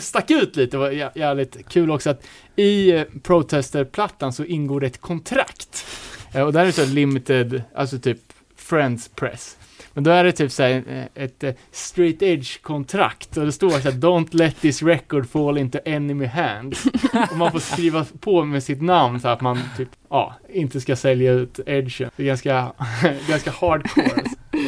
stack 0.00 0.30
ut 0.30 0.56
lite, 0.56 0.76
var 0.78 0.90
jä- 0.90 1.10
jävligt 1.14 1.68
kul 1.68 1.90
också 1.90 2.10
att 2.10 2.22
i 2.56 3.04
Protester-plattan 3.22 4.32
så 4.32 4.44
ingår 4.44 4.80
det 4.80 4.86
ett 4.86 5.00
kontrakt. 5.00 5.86
Eh, 6.34 6.42
och 6.42 6.52
där 6.52 6.60
är 6.60 6.66
det 6.66 6.72
så 6.72 6.84
limited, 6.86 7.62
alltså 7.74 7.98
typ 7.98 8.18
Friends 8.56 9.08
Press. 9.08 9.56
Men 9.94 10.04
då 10.04 10.10
är 10.10 10.24
det 10.24 10.32
typ 10.32 10.52
såhär 10.52 10.82
eh, 10.88 11.24
ett 11.24 11.44
eh, 11.44 11.52
straight 11.70 12.22
edge 12.22 12.62
kontrakt 12.62 13.36
och 13.36 13.44
det 13.44 13.52
står 13.52 13.70
såhär 13.70 13.92
Don't 13.92 14.36
let 14.36 14.60
this 14.60 14.82
record 14.82 15.28
fall 15.28 15.58
into 15.58 15.78
enemy 15.84 16.26
hands. 16.26 16.86
och 17.30 17.36
man 17.36 17.52
får 17.52 17.58
skriva 17.58 18.06
på 18.20 18.44
med 18.44 18.62
sitt 18.62 18.82
namn 18.82 19.20
så 19.20 19.28
att 19.28 19.40
man 19.40 19.58
typ, 19.76 19.88
ja, 20.10 20.34
inte 20.48 20.80
ska 20.80 20.96
sälja 20.96 21.32
ut 21.32 21.60
edgen. 21.66 22.10
Det 22.16 22.22
är 22.22 22.26
ganska, 22.26 22.72
ganska 23.28 23.50
hardcore. 23.50 24.22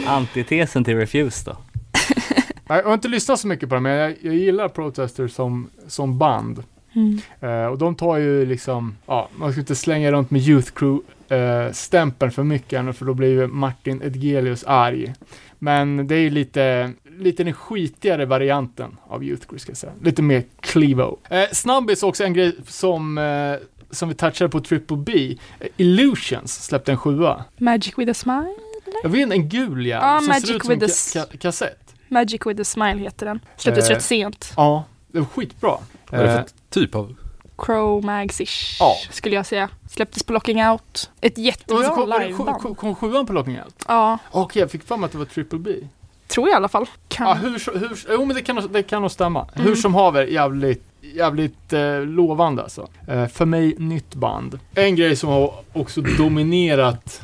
Antitesen 0.07 0.85
till 0.85 0.97
Refuse 0.97 1.51
då. 1.51 1.57
Jag 2.67 2.83
har 2.83 2.95
inte 2.95 3.09
lyssnat 3.09 3.41
så 3.41 3.49
mycket 3.49 3.69
på 3.69 3.75
det 3.75 3.81
men 3.81 3.93
jag, 3.93 4.15
jag 4.21 4.35
gillar 4.35 4.69
Protester 4.69 5.29
som, 5.29 5.71
som 5.89 6.19
band. 6.19 6.63
Eh, 7.41 7.67
och 7.67 7.79
de 7.79 7.95
tar 7.95 8.17
ju 8.17 8.47
liksom, 8.47 8.97
ja, 9.07 9.29
man 9.37 9.53
ska 9.53 9.61
inte 9.61 9.75
slänga 9.75 10.13
runt 10.13 10.31
med 10.31 10.43
Youth 10.43 10.73
Crew-stämpeln 11.29 12.31
för 12.33 12.43
mycket 12.43 12.97
för 12.97 13.05
då 13.05 13.15
blir 13.15 13.29
ju 13.29 13.47
Martin 13.47 14.03
Edgelius 14.03 14.65
arg. 14.65 15.15
Men 15.59 16.07
det 16.07 16.15
är 16.15 16.19
ju 16.19 16.31
lite, 16.31 16.93
lite 17.19 17.45
den 17.45 17.53
skitigare 17.53 18.27
varianten 18.27 18.97
av 19.07 19.25
Youth 19.25 19.47
Crew 19.47 19.59
ska 19.61 19.71
jag 19.71 19.77
säga. 19.77 19.93
Lite 20.03 20.23
mer 20.23 20.45
Clevo. 20.61 21.19
Eh, 21.31 21.43
snabbis 21.53 22.03
också 22.03 22.25
en 22.25 22.33
grej 22.35 22.57
som, 22.67 23.19
eh, 23.19 23.55
som 23.91 24.09
vi 24.09 24.15
touchade 24.15 24.51
på 24.51 24.61
Triple 24.61 24.97
B. 24.97 25.37
Eh, 25.61 25.67
Illusions 25.77 26.65
släppte 26.65 26.93
en 26.93 26.99
sjua. 26.99 27.45
Magic 27.59 27.99
with 27.99 28.11
a 28.11 28.15
smile? 28.15 28.55
Jag 29.03 29.11
vet 29.11 29.31
en 29.33 29.49
gul 29.49 29.87
Ja, 29.87 30.19
som 30.19 30.27
Magic 30.29 30.47
ser 30.47 30.55
ut 30.57 30.63
som 30.65 30.71
with 30.71 30.85
en 30.85 30.91
a 30.91 30.93
ka- 30.93 31.33
ka- 31.33 31.37
kassett. 31.39 31.95
Magic 32.09 32.41
with 32.47 32.61
a 32.61 32.65
smile 32.65 32.99
heter 32.99 33.27
den. 33.27 33.41
Släpptes 33.57 33.91
Eh, 33.91 33.95
rätt 33.95 34.03
sent. 34.03 34.53
Ja, 34.57 34.85
det 35.13 35.19
var 35.19 35.27
skitbra. 35.27 35.77
Vad 36.11 36.21
är 36.21 36.25
det 36.25 36.31
Eh, 36.33 36.37
för 36.39 36.47
typ 36.71 36.95
av? 36.95 37.15
Crow 37.59 38.05
Mags-ish, 38.05 38.77
Ja. 38.81 38.95
skulle 39.11 39.35
jag 39.35 39.47
säga. 39.47 39.69
Släpptes 39.95 40.23
på 40.23 40.33
Locking 40.33 40.67
Out. 40.67 41.11
Ett 41.21 41.39
jättebra 41.39 41.89
kom, 41.89 42.11
det 42.11 42.17
sju- 42.19 42.27
liveband. 42.29 42.63
kom, 42.63 42.75
kom 42.75 42.95
sjuan 42.95 43.27
på 43.27 43.33
Locking 43.33 43.57
Out? 43.65 43.85
Ja, 43.89 44.19
Okej, 44.31 44.61
jag 44.61 44.71
fick 44.71 44.83
för 44.85 44.97
mig 44.97 45.07
att 45.07 45.13
det 45.13 45.19
var 45.19 45.25
Triple 45.25 45.59
B. 45.59 45.71
tror 46.27 46.49
jag 46.49 46.55
i 46.55 46.57
alla 46.57 46.69
fall. 46.69 46.87
Kan. 47.09 47.27
Ja, 47.27 47.35
hur, 47.35 47.79
hur, 47.79 48.07
jo 48.11 48.25
men 48.25 48.37
det 48.37 48.43
kan, 48.43 48.73
det 48.73 48.83
kan 48.83 49.03
nog 49.03 49.11
stämma. 49.11 49.49
Mm. 49.55 49.69
Hur 49.69 49.75
som 49.75 49.95
haver, 49.95 50.27
jävligt, 50.27 50.83
jävligt 51.01 51.73
eh, 51.73 52.01
lovande 52.01 52.63
alltså. 52.63 52.89
Eh, 53.09 53.27
för 53.27 53.45
mig, 53.47 53.75
nytt 53.79 54.15
band. 54.15 54.59
En 54.75 54.97
grej 54.97 55.17
som 55.17 55.29
har 55.29 55.55
också 55.73 56.01
dominerat 56.01 57.23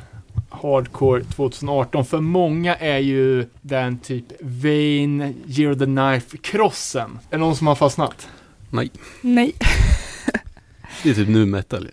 Hardcore 0.50 1.24
2018 1.24 2.04
för 2.04 2.20
många 2.20 2.74
är 2.76 2.98
ju 2.98 3.46
den 3.60 3.98
typ 3.98 4.24
Vain, 4.40 5.34
Year 5.46 5.72
of 5.72 5.78
the 5.78 5.84
Knife-krossen. 5.84 7.18
Är 7.30 7.38
det 7.38 7.44
någon 7.44 7.56
som 7.56 7.66
har 7.66 7.74
fastnat? 7.74 8.28
Nej, 8.70 8.90
Nej. 9.20 9.52
det 11.02 11.10
är 11.10 11.14
typ 11.14 11.28
nu 11.28 11.46
metal 11.46 11.82
ju. 11.84 11.90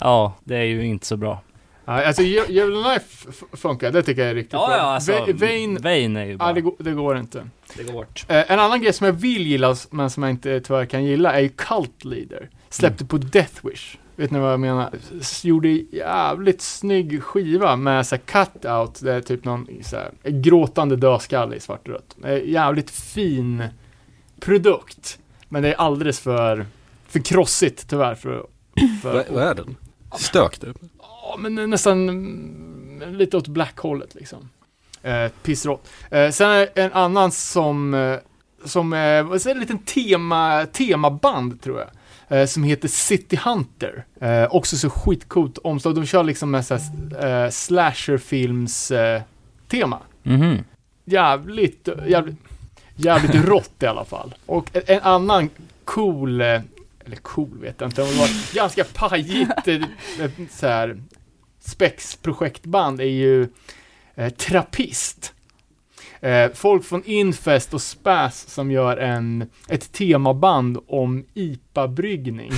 Ja, 0.00 0.34
det 0.44 0.56
är 0.56 0.62
ju 0.64 0.86
inte 0.86 1.06
så 1.06 1.16
bra. 1.16 1.40
Ja, 1.84 2.04
alltså 2.06 2.22
the 2.22 2.46
Knife 2.46 3.32
funkar, 3.52 3.90
det 3.92 4.02
tycker 4.02 4.22
jag 4.22 4.30
är 4.30 4.34
riktigt 4.34 4.50
bra. 4.50 4.76
alltså, 4.80 5.12
Va- 5.12 5.26
Vain, 5.34 5.78
Vain 5.82 6.16
är 6.16 6.24
ju 6.24 6.36
bra. 6.36 6.46
ja, 6.48 6.52
det, 6.52 6.60
går, 6.60 6.74
det 6.78 6.92
går 6.92 7.18
inte. 7.18 7.48
det 7.76 7.82
går 7.82 7.92
bort. 7.92 8.24
Eh, 8.28 8.50
en 8.52 8.58
annan 8.60 8.82
grej 8.82 8.92
som 8.92 9.06
jag 9.06 9.12
vill 9.12 9.46
gilla, 9.46 9.76
men 9.90 10.10
som 10.10 10.22
jag 10.22 10.30
inte 10.30 10.60
tyvärr 10.60 10.84
kan 10.86 11.04
gilla, 11.04 11.32
är 11.32 11.40
ju 11.40 11.48
Cult 11.48 12.04
Leader. 12.04 12.48
Släppte 12.68 13.04
på 13.04 13.18
Death 13.18 13.66
Wish. 13.66 13.96
Vet 14.16 14.30
ni 14.30 14.38
vad 14.38 14.52
jag 14.52 14.60
menar? 14.60 14.90
S- 15.20 15.44
Gjorde 15.44 15.68
jävligt 15.68 16.60
snygg 16.62 17.22
skiva 17.22 17.76
med 17.76 18.06
så 18.06 18.14
här 18.16 18.22
cut-out, 18.22 19.04
det 19.04 19.12
är 19.14 19.20
typ 19.20 19.44
någon 19.44 19.68
så 19.82 19.96
här, 19.96 20.10
gråtande 20.30 20.96
dödskalle 20.96 21.56
i 21.56 21.60
svart 21.60 21.88
och 21.88 21.94
rött. 21.94 22.42
Jävligt 22.44 22.90
fin 22.90 23.64
produkt. 24.40 25.18
Men 25.48 25.62
det 25.62 25.68
är 25.72 25.76
alldeles 25.80 26.20
för, 26.20 26.66
för 27.08 27.18
krossigt 27.20 27.90
tyvärr 27.90 28.14
för, 28.14 28.46
för 29.02 29.24
vad 29.30 29.42
är 29.42 29.54
den? 29.54 29.76
Stök 30.18 30.58
typ? 30.58 30.76
Ja, 30.98 31.36
men 31.38 31.70
nästan 31.70 32.08
mm, 32.08 33.14
lite 33.14 33.36
åt 33.36 33.48
black-hållet 33.48 34.14
liksom. 34.14 34.48
Eh, 35.02 35.28
pissrått. 35.42 35.88
Eh, 36.10 36.30
sen 36.30 36.50
är 36.50 36.68
en 36.74 36.92
annan 36.92 37.32
som, 37.32 37.94
eh, 37.94 38.16
som 38.64 38.92
är, 38.92 39.22
vad 39.22 39.42
säger, 39.42 39.54
en 39.56 39.60
liten 39.60 39.78
tema, 39.78 40.66
temaband 40.72 41.62
tror 41.62 41.78
jag. 41.78 41.88
Eh, 42.28 42.46
som 42.46 42.64
heter 42.64 42.88
City 42.88 43.40
Hunter. 43.44 44.04
Eh, 44.20 44.54
också 44.54 44.76
så 44.76 44.90
skitcoolt 44.90 45.58
omslag. 45.58 45.94
De 45.94 46.06
kör 46.06 46.24
liksom 46.24 46.50
med 46.50 46.66
såhär, 46.66 47.44
eh, 47.44 47.50
slasherfilms 47.50 48.90
eh, 48.90 49.22
tema. 49.68 49.98
Mhm. 50.22 50.64
Jävligt, 51.04 51.88
jävligt, 52.06 52.36
jävligt 52.96 53.34
rått 53.34 53.82
i 53.82 53.86
alla 53.86 54.04
fall. 54.04 54.34
Och 54.46 54.70
en, 54.72 54.82
en 54.86 55.02
annan 55.02 55.50
cool, 55.84 56.40
eh, 56.40 56.60
eller 57.06 57.16
cool 57.16 57.58
vet 57.60 57.80
jag 57.80 57.88
inte, 57.88 58.02
om 58.02 58.08
det 58.08 58.14
var 58.18 58.54
ganska 58.54 58.84
pajigt 58.84 59.50
eh, 59.68 59.82
ett 60.24 60.32
så 60.50 60.66
här 60.66 61.02
spexprojektband 61.60 63.00
är 63.00 63.04
ju 63.04 63.48
eh, 64.14 64.28
Trappist. 64.32 65.32
Eh, 66.20 66.50
folk 66.54 66.84
från 66.84 67.02
Infest 67.04 67.74
och 67.74 67.82
Spas 67.82 68.50
som 68.50 68.70
gör 68.70 68.96
en, 68.96 69.50
ett 69.68 69.92
temaband 69.92 70.78
om 70.88 71.24
IPA-bryggning. 71.34 72.52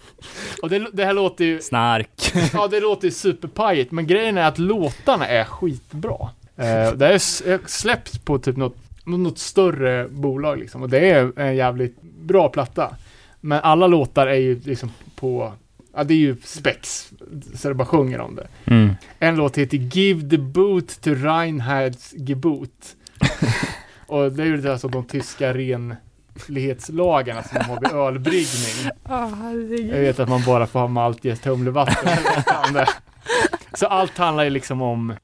och 0.62 0.70
det, 0.70 0.86
det 0.92 1.04
här 1.04 1.12
låter 1.12 1.44
ju, 1.44 1.60
Snark. 1.60 2.32
ja 2.52 2.66
det 2.68 2.80
låter 2.80 3.04
ju 3.08 3.10
superpajigt, 3.12 3.92
men 3.92 4.06
grejen 4.06 4.38
är 4.38 4.48
att 4.48 4.58
låtarna 4.58 5.26
är 5.28 5.44
skitbra. 5.44 6.30
Eh, 6.56 6.92
det 6.92 7.06
är 7.06 7.12
s- 7.14 7.42
är 7.46 7.60
släppt 7.66 8.24
på 8.24 8.38
typ 8.38 8.56
något 8.56 8.76
något 9.06 9.38
större 9.38 10.08
bolag 10.08 10.58
liksom. 10.58 10.82
Och 10.82 10.88
det 10.88 11.10
är 11.10 11.38
en 11.40 11.56
jävligt 11.56 12.02
bra 12.02 12.48
platta. 12.48 12.96
Men 13.44 13.60
alla 13.62 13.86
låtar 13.86 14.26
är 14.26 14.34
ju 14.34 14.60
liksom 14.60 14.90
på, 15.16 15.52
ja 15.94 16.04
det 16.04 16.14
är 16.14 16.18
ju 16.18 16.36
spex, 16.44 17.12
så 17.54 17.68
det 17.68 17.74
bara 17.74 17.86
sjunger 17.86 18.20
om 18.20 18.36
det. 18.36 18.46
Mm. 18.64 18.94
En 19.18 19.36
låt 19.36 19.58
heter 19.58 19.76
Give 19.76 20.30
the 20.30 20.38
boot 20.38 21.00
to 21.00 21.10
Reinhards 21.10 22.14
Gebot. 22.16 22.96
och 24.06 24.32
det 24.32 24.42
är 24.42 24.46
ju 24.46 24.56
det 24.56 24.72
alltså 24.72 24.88
de 24.88 25.04
tyska 25.04 25.54
renlighetslagarna 25.54 27.42
som 27.42 27.58
de 27.58 27.64
har 27.64 27.80
vid 27.80 27.92
ölbryggning. 27.92 28.90
Herregud. 29.04 29.94
Jag 29.94 30.00
vet 30.00 30.18
att 30.20 30.28
man 30.28 30.42
bara 30.46 30.66
får 30.66 30.80
ha 30.80 30.88
malt 30.88 31.24
i 31.24 31.36
humlevatten. 31.44 32.08
eller 32.08 32.36
något 32.36 32.68
annat. 32.68 32.88
Så 33.74 33.86
allt 33.86 34.18
handlar 34.18 34.44
ju 34.44 34.50
liksom 34.50 34.82
om, 34.82 35.14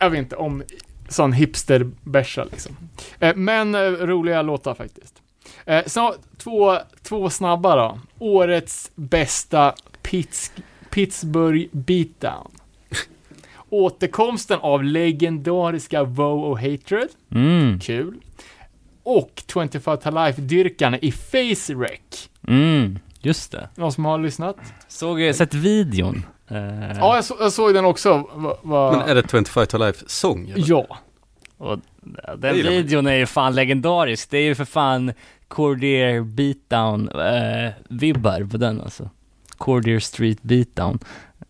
jag 0.00 0.10
vet 0.10 0.18
inte, 0.18 0.36
om 0.36 0.62
sån 1.08 1.32
hipsterbärsa 1.32 2.44
liksom. 2.44 2.76
Eh, 3.18 3.36
Men 3.36 3.74
eh, 3.74 3.80
roliga 3.80 4.42
låtar 4.42 4.74
faktiskt. 4.74 5.22
Eh, 5.64 5.84
Så 5.86 6.14
två, 6.38 6.78
två 7.02 7.30
snabba 7.30 7.76
då. 7.76 7.98
Årets 8.18 8.90
bästa 8.94 9.74
Pitts, 10.02 10.52
Pittsburgh 10.90 11.66
beatdown. 11.72 12.50
Återkomsten 13.70 14.58
av 14.62 14.84
legendariska 14.84 16.04
Woe 16.04 16.46
och 16.50 16.60
Hatred. 16.60 17.08
Mm. 17.34 17.80
Kul. 17.80 18.14
Och 19.02 19.42
25 19.52 19.98
to 19.98 20.10
Life-dyrkarna 20.10 20.98
i 20.98 21.12
Face 21.12 21.74
Wreck. 21.74 22.30
Mm. 22.48 22.98
Just 23.20 23.52
det. 23.52 23.68
Någon 23.74 23.92
som 23.92 24.04
har 24.04 24.18
lyssnat? 24.18 24.56
Såg, 24.88 25.20
jag 25.20 25.34
sett 25.36 25.54
videon. 25.54 26.22
Eh, 26.48 26.56
Ja, 26.98 27.14
jag, 27.14 27.24
så, 27.24 27.36
jag 27.40 27.52
såg 27.52 27.74
den 27.74 27.84
också. 27.84 28.28
Va, 28.34 28.56
va, 28.62 28.92
Men 28.92 29.00
är 29.00 29.14
det 29.14 29.30
25 29.30 29.66
to 29.66 29.78
Life 29.78 30.04
sång? 30.06 30.48
eller? 30.50 30.64
Ja. 30.68 30.98
Och 31.58 31.78
den 32.38 32.54
videon 32.54 33.06
är 33.06 33.14
ju 33.14 33.26
fan 33.26 33.54
legendarisk. 33.54 34.30
Det 34.30 34.38
är 34.38 34.42
ju 34.42 34.54
för 34.54 34.64
fan 34.64 35.12
Cordier 35.48 36.20
beatdown 36.20 37.08
eh, 37.08 37.72
vibbar 37.88 38.48
på 38.50 38.56
den 38.56 38.80
alltså. 38.80 39.10
Cordier 39.56 40.00
Street 40.00 40.42
beatdown. 40.42 40.98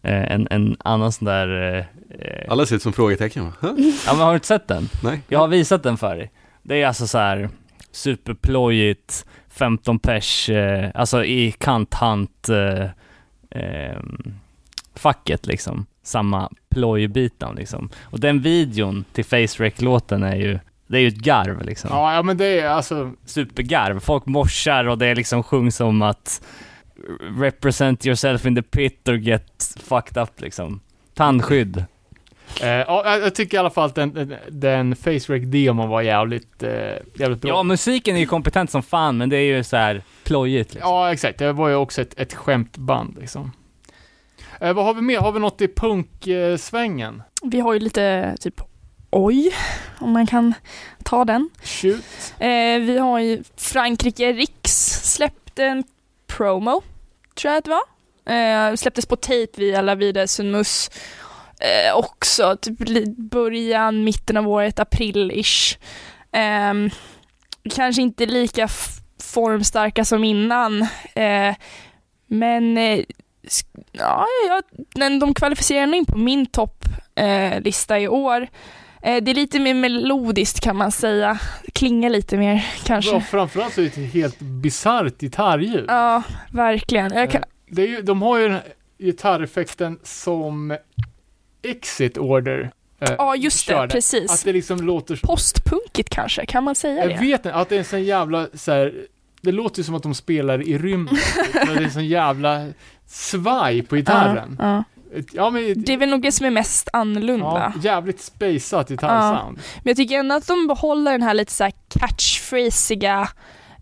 Eh, 0.03 0.33
en, 0.33 0.49
en 0.51 0.77
annan 0.79 1.13
sån 1.13 1.25
där... 1.27 1.75
Eh, 1.75 1.85
eh, 2.21 2.45
Alla 2.49 2.67
ser 2.67 2.77
ut 2.77 2.83
som 2.83 2.93
frågetecken 2.93 3.45
va? 3.45 3.53
Ja 3.61 4.13
men 4.13 4.19
har 4.21 4.31
du 4.31 4.35
inte 4.35 4.47
sett 4.47 4.69
den? 4.69 4.89
Nej? 5.03 5.21
Jag 5.29 5.39
har 5.39 5.49
visat 5.49 5.83
den 5.83 5.97
för 5.97 6.17
dig. 6.17 6.33
Det 6.63 6.83
är 6.83 6.87
alltså 6.87 7.07
så 7.07 7.19
här 7.19 7.49
superplojigt, 7.91 9.27
15 9.49 9.99
pers, 9.99 10.51
eh, 10.51 10.91
alltså 10.95 11.25
i 11.25 11.53
kanthant 11.53 12.49
eh, 12.49 12.85
eh, 13.61 14.01
facket 14.95 15.47
liksom. 15.47 15.87
Samma 16.03 16.51
ploj-beatdown 16.69 17.57
liksom. 17.57 17.89
Och 18.03 18.21
den 18.21 18.41
videon 18.41 19.05
till 19.13 19.25
Face 19.25 19.59
Wreck-låten 19.59 20.23
är 20.23 20.37
ju, 20.37 20.59
det 20.87 20.97
är 20.99 21.01
ju 21.01 21.09
ett 21.09 21.15
garv 21.17 21.63
liksom. 21.63 21.91
Ja, 21.93 22.15
ja, 22.15 22.23
men 22.23 22.37
det 22.37 22.61
är 22.61 22.69
alltså, 22.69 23.13
Supergarv. 23.25 24.01
Folk 24.01 24.27
morsar 24.27 24.85
och 24.85 24.99
det 24.99 25.15
liksom 25.15 25.43
sjungs 25.43 25.81
om 25.81 26.03
att 26.03 26.43
represent 27.39 28.07
yourself 28.07 28.47
in 28.47 28.55
the 28.57 28.63
pit 28.63 29.09
or 29.09 29.15
get 29.17 29.77
fucked 29.83 30.23
up 30.23 30.41
liksom. 30.41 30.81
Tandskydd. 31.15 31.85
eh, 32.63 32.69
ja, 32.69 33.19
jag- 33.19 33.35
tycker 33.35 33.57
i 33.57 33.61
alla 33.61 33.71
fall 33.71 33.87
att 33.87 33.95
den, 33.95 34.15
den, 34.15 34.35
den 34.49 34.97
Face 34.97 35.11
Wreck-demon 35.33 35.89
var 35.89 36.03
jävligt, 36.03 36.63
eh, 36.63 36.71
jävligt 37.15 37.41
bra. 37.41 37.49
Ja, 37.51 37.63
musiken 37.63 38.17
är 38.17 38.21
ju 38.21 38.27
kompetent 38.27 38.71
som 38.71 38.83
fan, 38.83 39.17
men 39.17 39.29
det 39.29 39.37
är 39.37 39.57
ju 39.57 39.65
så 39.65 39.77
här 39.77 40.03
plojigt 40.25 40.75
liksom. 40.75 40.91
Ja, 40.93 41.13
exakt. 41.13 41.39
Det 41.39 41.53
var 41.53 41.69
ju 41.69 41.75
också 41.75 42.03
ett, 42.03 42.21
ett 42.21 42.35
skämtband 42.35 43.17
liksom. 43.21 43.53
Eh, 44.61 44.73
vad 44.73 44.85
har 44.85 44.95
vi 44.95 45.01
mer? 45.03 45.19
Har 45.21 45.33
vi 45.33 45.41
något 45.41 45.61
i 45.61 45.69
punksvängen? 45.69 47.23
Vi 47.43 47.61
har 47.61 47.73
ju 47.73 47.79
lite 47.79 48.37
typ 48.41 48.61
oj, 49.11 49.55
om 50.01 50.13
man 50.13 50.27
kan 50.27 50.55
ta 51.05 51.25
den. 51.25 51.51
Shoot. 51.63 52.05
Eh, 52.39 52.81
vi 52.81 52.99
har 52.99 53.19
ju 53.19 53.43
Frankrike 53.57 54.33
Riks 54.33 55.03
släppte 55.15 55.65
en 55.65 55.85
promo, 56.27 56.83
tror 57.35 57.53
jag 57.53 57.59
att 57.59 57.65
det 57.65 57.71
var. 57.71 57.97
Eh, 58.35 58.75
släpptes 58.75 59.07
på 59.07 59.17
tejp 59.17 59.61
via 59.61 59.81
La 59.81 59.95
Vida 59.95 60.27
Sunmus. 60.27 60.91
Eh, 61.61 61.97
också 61.97 62.57
typ 62.57 62.79
början, 63.17 64.05
mitten 64.05 64.37
av 64.37 64.49
året, 64.49 64.79
april-ish. 64.79 65.79
Ehm, 66.33 66.91
kanske 67.71 68.03
inte 68.03 68.27
lika 68.27 68.69
formstarka 69.23 70.05
som 70.05 70.25
innan. 70.25 70.83
Eh, 71.15 71.55
men 72.27 72.79
eh, 72.79 73.05
ja, 73.93 74.27
ja, 74.49 74.63
men 74.95 75.19
de 75.19 75.35
kvalificerar 75.35 75.95
in 75.95 76.07
på 76.07 76.19
min 76.19 76.47
topplista 76.47 77.97
eh, 77.97 78.03
i 78.03 78.09
år. 78.09 78.49
Eh, 79.07 79.23
det 79.23 79.31
är 79.31 79.35
lite 79.35 79.59
mer 79.59 79.75
melodiskt 79.75 80.61
kan 80.61 80.77
man 80.77 80.93
säga. 80.93 81.39
Klingar 81.73 82.11
lite 82.11 82.37
mer 82.37 82.67
kanske. 82.85 83.11
Ja, 83.11 83.21
framförallt 83.21 83.75
så 83.75 83.81
är 83.81 83.85
det 83.95 84.05
ett 84.05 84.13
helt 84.13 84.39
bisarrt 84.39 85.19
gitarrljud. 85.21 85.85
Ja, 85.89 86.23
verkligen. 86.53 87.13
Jag 87.13 87.31
kan, 87.31 87.43
Eh, 87.43 87.47
Det 87.71 87.83
är 87.83 87.87
ju, 87.89 88.03
de 88.03 88.23
har 88.23 88.39
ju 88.39 88.45
den 88.45 88.53
här 88.53 88.63
gitarreffekten 88.99 89.99
som 90.03 90.77
Exit 91.63 92.19
Order 92.19 92.71
eh, 93.01 93.15
ja, 93.19 93.37
just 93.37 93.67
det. 93.67 93.73
körde. 93.73 93.85
Att 93.85 93.91
Precis. 93.91 94.43
det 94.43 94.53
liksom 94.53 94.81
låter. 94.81 95.21
Postpunkigt 95.23 96.11
kanske, 96.11 96.47
kan 96.47 96.65
man 96.65 96.75
säga 96.75 97.01
Jag 97.01 97.09
det? 97.09 97.15
vet 97.27 97.41
inte, 97.47 97.55
att 97.55 97.69
det 97.69 97.75
är 97.75 97.79
en 97.79 97.85
sån 97.85 98.05
jävla 98.05 98.47
så 98.55 98.73
här, 98.73 98.95
Det 99.41 99.53
låter 99.53 99.79
ju 99.79 99.85
som 99.85 99.95
att 99.95 100.03
de 100.03 100.15
spelar 100.15 100.69
i 100.69 100.79
rymden. 100.79 101.17
det 101.53 101.59
är 101.59 101.83
en 101.83 101.91
sån 101.91 102.07
jävla 102.07 102.67
svaj 103.07 103.83
på 103.83 103.97
gitarren. 103.97 104.57
Ja, 104.61 104.67
ja. 104.77 104.85
Ja, 105.33 105.51
men, 105.51 105.75
Det 105.83 105.93
är 105.93 105.97
väl 105.97 106.09
nog 106.09 106.23
det 106.23 106.33
som 106.33 106.47
är 106.47 106.51
mest 106.51 106.89
annorlunda. 106.93 107.73
ja, 107.75 107.81
jävligt 107.83 108.21
spaceat 108.21 108.89
gitarrsound. 108.89 109.59
Men 109.77 109.91
jag 109.91 109.97
tycker 109.97 110.19
ändå 110.19 110.35
att 110.35 110.47
de 110.47 110.67
behåller 110.67 111.13
den 111.13 111.23
här 111.23 111.35
lite 111.35 111.53
så 111.53 111.65
här 111.65 111.73
catchphrasiga 111.89 113.29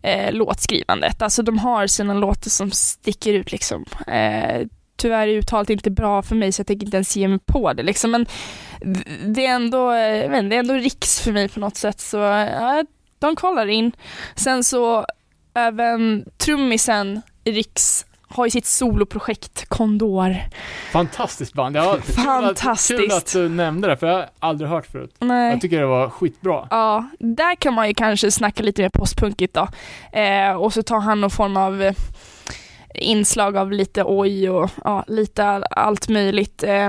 eh, 0.02 0.32
låtskrivandet. 0.32 1.22
Alltså 1.22 1.42
de 1.42 1.58
har 1.58 1.86
sina 1.86 2.14
låtar 2.14 2.50
som 2.50 2.70
sticker 2.70 3.32
ut 3.32 3.52
liksom. 3.52 3.84
Eh, 4.06 4.66
tyvärr 4.96 5.28
är 5.28 5.36
uttalet 5.36 5.70
inte 5.70 5.90
bra 5.90 6.22
för 6.22 6.34
mig 6.36 6.52
så 6.52 6.60
jag 6.60 6.66
tänker 6.66 6.86
inte 6.86 6.96
ens 6.96 7.16
ge 7.16 7.28
mig 7.28 7.38
på 7.46 7.72
det 7.72 7.82
liksom. 7.82 8.10
Men 8.10 8.26
det 9.26 9.46
är 9.46 9.54
ändå, 9.54 9.92
eh, 9.92 10.30
men 10.30 10.48
det 10.48 10.56
är 10.56 10.60
ändå 10.60 10.74
riks 10.74 11.20
för 11.20 11.32
mig 11.32 11.48
på 11.48 11.60
något 11.60 11.76
sätt 11.76 12.00
så 12.00 12.16
ja, 12.16 12.84
de 13.18 13.36
kollar 13.36 13.66
in. 13.66 13.92
Sen 14.36 14.64
så 14.64 15.06
även 15.54 16.24
trummisen 16.38 17.22
Riks 17.44 18.06
har 18.34 18.46
ju 18.46 18.50
sitt 18.50 18.66
soloprojekt 18.66 19.68
Kondor. 19.68 20.36
Fantastiskt 20.92 21.52
band. 21.54 21.76
Ja, 21.76 21.92
kul 21.92 22.00
att- 22.00 22.06
Fantastiskt. 22.24 23.00
Kul 23.00 23.12
att 23.12 23.32
du 23.32 23.48
nämnde 23.48 23.88
det, 23.88 23.96
för 23.96 24.06
jag 24.06 24.14
har 24.14 24.26
aldrig 24.38 24.70
hört 24.70 24.86
förut. 24.86 25.14
Nej. 25.18 25.50
Jag 25.52 25.60
tycker 25.60 25.80
det 25.80 25.86
var 25.86 26.08
skitbra. 26.10 26.68
Ja, 26.70 27.08
där 27.18 27.54
kan 27.54 27.74
man 27.74 27.88
ju 27.88 27.94
kanske 27.94 28.30
snacka 28.30 28.62
lite 28.62 28.82
mer 28.82 28.88
postpunkigt 28.88 29.54
då. 29.54 29.68
Eh, 30.18 30.52
och 30.52 30.72
så 30.72 30.82
tar 30.82 31.00
han 31.00 31.20
någon 31.20 31.30
form 31.30 31.56
av 31.56 31.82
eh, 31.82 31.94
inslag 32.94 33.56
av 33.56 33.72
lite 33.72 34.04
oj 34.06 34.50
och 34.50 34.70
ja, 34.84 35.04
lite 35.08 35.44
all, 35.44 35.64
allt 35.70 36.08
möjligt. 36.08 36.62
Eh, 36.62 36.88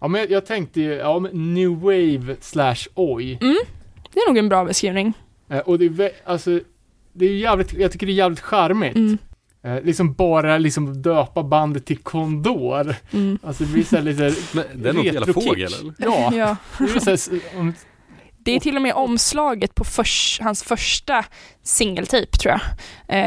Ja, 0.00 0.08
men 0.08 0.20
jag, 0.20 0.30
jag 0.30 0.46
tänkte 0.46 0.80
ju, 0.80 0.92
ja, 0.94 1.18
men 1.18 1.54
new 1.54 1.80
wave 1.80 2.36
slash 2.40 2.76
oj. 2.94 3.38
det 4.12 4.20
är 4.20 4.28
nog 4.28 4.38
en 4.38 4.48
bra 4.48 4.64
beskrivning. 4.64 5.12
Eh, 5.50 5.58
och 5.58 5.78
det 5.78 5.84
är, 5.86 6.10
alltså, 6.24 6.60
det 7.12 7.24
är 7.26 7.34
jävligt, 7.36 7.72
jag 7.72 7.92
tycker 7.92 8.06
det 8.06 8.12
är 8.12 8.14
jävligt 8.14 8.40
charmigt. 8.40 8.96
Mm, 8.96 9.18
Eh, 9.64 9.82
liksom 9.82 10.12
bara 10.14 10.58
liksom 10.58 11.02
döpa 11.02 11.42
bandet 11.42 11.86
till 11.86 11.98
Kondor. 11.98 12.94
mm. 13.12 13.38
Alltså 13.42 13.64
det 13.64 13.72
blir 13.72 13.84
så 13.84 13.96
här 13.96 14.02
lite 14.02 14.34
Men 14.52 14.82
det 14.82 14.88
är 14.88 14.92
något 14.92 15.04
jävla 15.04 15.32
fågel 15.32 15.72
eller? 15.80 15.94
Ja, 15.98 16.32
Ja. 16.34 16.56
det 16.78 16.84
är 17.10 17.16
så 17.16 17.30
här, 17.30 17.40
om, 17.60 17.74
Det 18.38 18.56
är 18.56 18.60
till 18.60 18.76
och 18.76 18.82
med 18.82 18.94
omslaget 18.94 19.74
på 19.74 19.84
förs, 19.84 20.38
hans 20.42 20.62
första 20.62 21.24
singeltyp 21.62 22.38
tror 22.40 22.54
jag. 22.54 22.60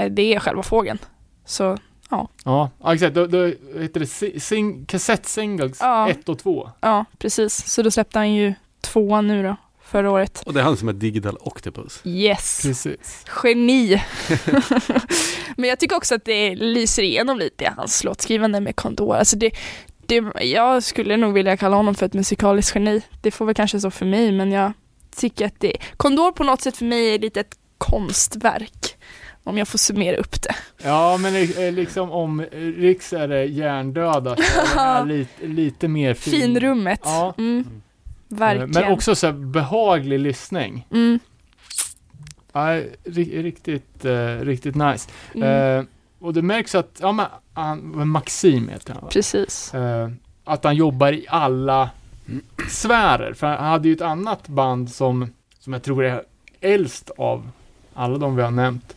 Eh, 0.06 0.12
det 0.12 0.34
är 0.34 0.40
själva 0.40 0.64
fågeln. 0.64 0.98
Så 1.46 1.78
ja, 2.10 2.28
ja, 2.44 2.70
exakt. 2.94 3.16
Då, 3.16 3.28
då 3.28 3.46
heter 3.80 4.00
det 4.00 4.08
si- 4.08 4.40
sing, 4.40 4.86
kassettsingles 4.86 5.78
Ja. 5.82 6.10
1 6.10 6.30
och 6.30 6.40
2. 6.40 6.70
ja, 6.82 7.06
precis. 7.18 7.68
Så 7.68 7.82
då 7.82 7.92
släppte 7.92 8.20
han 8.20 8.34
ju 8.34 8.54
tvåan 8.82 9.28
nu 9.28 9.44
då, 9.44 9.56
förra 9.86 10.12
året. 10.12 10.44
Och 10.46 10.54
det 10.54 10.60
är 10.60 10.64
han 10.64 10.78
som 10.78 10.90
är 10.90 10.94
Digital 10.94 11.38
Octopus. 11.40 12.02
Yes. 12.04 12.60
Precis. 12.62 13.26
Geni. 13.44 14.02
Men 15.58 15.70
jag 15.70 15.80
tycker 15.80 15.96
också 15.96 16.16
att 16.16 16.26
det 16.26 16.56
lyser 16.56 17.04
igenom 17.04 17.38
lite 17.38 17.64
i 17.64 17.68
hans 17.78 18.04
låtskrivande 18.04 18.62
med 18.62 18.76
Kondor. 18.76 19.16
Alltså 19.16 19.38
det, 19.38 19.52
det, 20.06 20.44
jag 20.44 20.84
skulle 20.84 21.18
nog 21.18 21.34
vilja 21.34 21.58
kalla 21.58 21.76
honom 21.76 21.96
för 21.96 22.06
ett 22.06 22.14
musikaliskt 22.14 22.76
geni. 22.76 23.02
Det 23.22 23.32
får 23.32 23.46
väl 23.46 23.56
kanske 23.56 23.80
så 23.80 23.92
för 23.92 24.06
mig, 24.06 24.32
men 24.32 24.52
jag 24.52 24.74
tycker 25.16 25.46
att 25.46 25.60
det... 25.60 25.78
Kondor 25.98 26.32
på 26.32 26.44
något 26.44 26.62
sätt 26.62 26.78
för 26.78 26.86
mig 26.86 27.16
är 27.16 27.20
lite 27.20 27.40
ett 27.40 27.58
konstverk. 27.78 28.98
Om 29.44 29.58
jag 29.58 29.68
får 29.68 29.78
summera 29.78 30.18
upp 30.18 30.42
det. 30.42 30.56
Ja, 30.84 31.18
men 31.18 31.46
liksom 31.76 32.12
om 32.12 32.42
Riks 32.52 33.14
är 33.14 33.28
det 33.28 33.46
hjärndöda 33.46 34.36
så 34.36 34.42
är 34.42 34.62
det 34.62 34.82
här 34.82 35.06
lite, 35.18 35.48
lite 35.48 35.88
mer 35.88 36.14
fin. 36.14 36.34
Finrummet. 36.34 37.00
Ja. 37.04 37.34
Mm. 37.38 37.82
Eh, 38.36 38.40
Verkligen. 38.40 38.70
Men 38.72 38.92
också 38.94 39.16
så 39.16 39.26
här 39.28 39.34
behaglig 39.34 40.20
lyssning. 40.20 40.88
Mm. 40.92 41.20
Ja, 42.54 42.60
ri- 43.04 43.42
riktigt, 43.44 44.06
eh, 44.06 44.38
riktigt 44.40 44.76
nice. 44.76 45.10
Mm. 45.36 45.80
Eh, 45.80 45.86
och 46.20 46.34
det 46.34 46.42
märks 46.42 46.76
att, 46.76 46.98
ja 47.02 47.12
men, 47.12 47.26
han, 47.54 48.08
Maxim 48.10 48.68
heter 48.70 48.94
han 48.94 49.04
va? 49.04 49.10
Precis. 49.12 49.74
Eh, 49.74 50.10
att 50.44 50.64
han 50.64 50.76
jobbar 50.76 51.12
i 51.12 51.26
alla 51.30 51.90
sfärer. 52.70 53.34
För 53.34 53.48
han 53.48 53.66
hade 53.66 53.88
ju 53.88 53.94
ett 53.94 54.02
annat 54.02 54.48
band 54.48 54.90
som, 54.92 55.30
som 55.60 55.74
jag 55.74 55.84
tror 55.84 56.04
är 56.06 56.22
äldst 56.62 57.10
av 57.18 57.50
alla 57.94 58.18
de 58.18 58.36
vi 58.36 58.42
har 58.42 58.52
nämnt. 58.52 58.96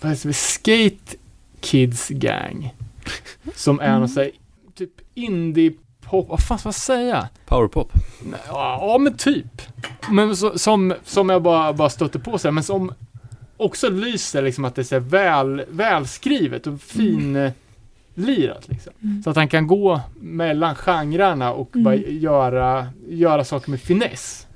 Det? 0.00 0.34
Skate 0.34 1.16
Kids 1.60 2.08
Gang. 2.08 2.74
Som 3.54 3.80
är 3.80 3.84
Mm. 3.88 3.98
någon 4.00 4.08
sån 4.08 4.22
här, 4.22 4.30
typ 4.74 4.90
indie-pop, 6.12 6.28
vad 6.28 6.40
fan 6.40 6.58
ska 6.58 6.66
man 6.68 6.72
säga? 6.72 7.28
Powerpop. 7.46 7.92
Nej, 8.22 8.40
Ja, 8.48 8.78
ja, 8.80 8.98
men 8.98 9.16
typ. 9.16 9.62
Men 10.10 10.36
så, 10.36 10.58
som, 10.58 10.94
som 11.04 11.28
jag 11.28 11.42
bara, 11.42 11.72
bara 11.72 11.90
stötte 11.90 12.18
på 12.18 12.38
sig, 12.38 12.52
men 12.52 12.62
som 12.64 12.92
också 13.56 13.90
lyser 13.90 14.42
liksom 14.42 14.64
att 14.64 14.74
det 14.74 14.82
är 14.82 14.84
så 14.84 14.98
väl, 14.98 15.62
välskrivet 15.68 16.66
och 16.66 16.80
fin 16.80 17.36
eh, 17.36 17.52
lirat 18.14 18.68
liksom. 18.68 18.92
Mm. 19.02 19.22
Så 19.22 19.30
att 19.30 19.36
han 19.36 19.48
kan 19.48 19.66
gå 19.66 20.00
mellan 20.20 20.74
genrerna 20.74 21.52
och 21.52 21.68
Mm. 21.74 21.84
bara 21.84 21.94
göra, 21.96 22.88
göra 23.08 23.44
saker 23.44 23.70
med 23.70 23.80
finess. 23.80 24.46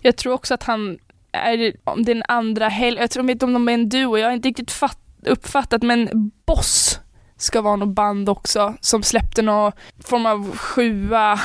Jag 0.00 0.16
tror 0.16 0.32
också 0.32 0.54
att 0.54 0.62
han 0.62 0.98
är 1.32 1.72
om 1.84 2.04
den 2.04 2.22
andra 2.28 2.68
helgen, 2.68 3.00
jag 3.00 3.10
tror 3.10 3.30
inte 3.30 3.44
om 3.44 3.52
de 3.52 3.68
är 3.68 3.72
en 3.72 3.88
duo, 3.88 4.18
jag 4.18 4.26
har 4.26 4.32
inte 4.32 4.48
riktigt 4.48 4.70
fatt, 4.70 4.98
uppfattat 5.26 5.82
men 5.82 6.30
Boss 6.46 7.00
ska 7.44 7.60
vara 7.60 7.76
något 7.76 7.94
band 7.94 8.28
också 8.28 8.74
som 8.80 9.02
släppte 9.02 9.42
någon 9.42 9.72
form 10.04 10.26
av 10.26 10.56
sjua, 10.56 11.40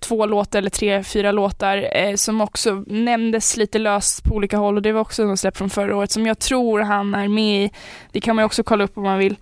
två 0.00 0.26
låtar 0.26 0.58
eller 0.58 0.70
tre, 0.70 1.04
fyra 1.04 1.32
låtar 1.32 1.88
eh, 1.96 2.14
som 2.14 2.40
också 2.40 2.84
nämndes 2.86 3.56
lite 3.56 3.78
löst 3.78 4.24
på 4.24 4.34
olika 4.34 4.56
håll 4.56 4.76
och 4.76 4.82
det 4.82 4.92
var 4.92 5.00
också 5.00 5.24
något 5.24 5.40
släpp 5.40 5.56
från 5.56 5.70
förra 5.70 5.96
året 5.96 6.10
som 6.10 6.26
jag 6.26 6.38
tror 6.38 6.80
han 6.80 7.14
är 7.14 7.28
med 7.28 7.64
i. 7.64 7.70
Det 8.12 8.20
kan 8.20 8.36
man 8.36 8.42
ju 8.42 8.46
också 8.46 8.62
kolla 8.62 8.84
upp 8.84 8.96
om 8.98 9.02
man 9.02 9.18
vill. 9.18 9.36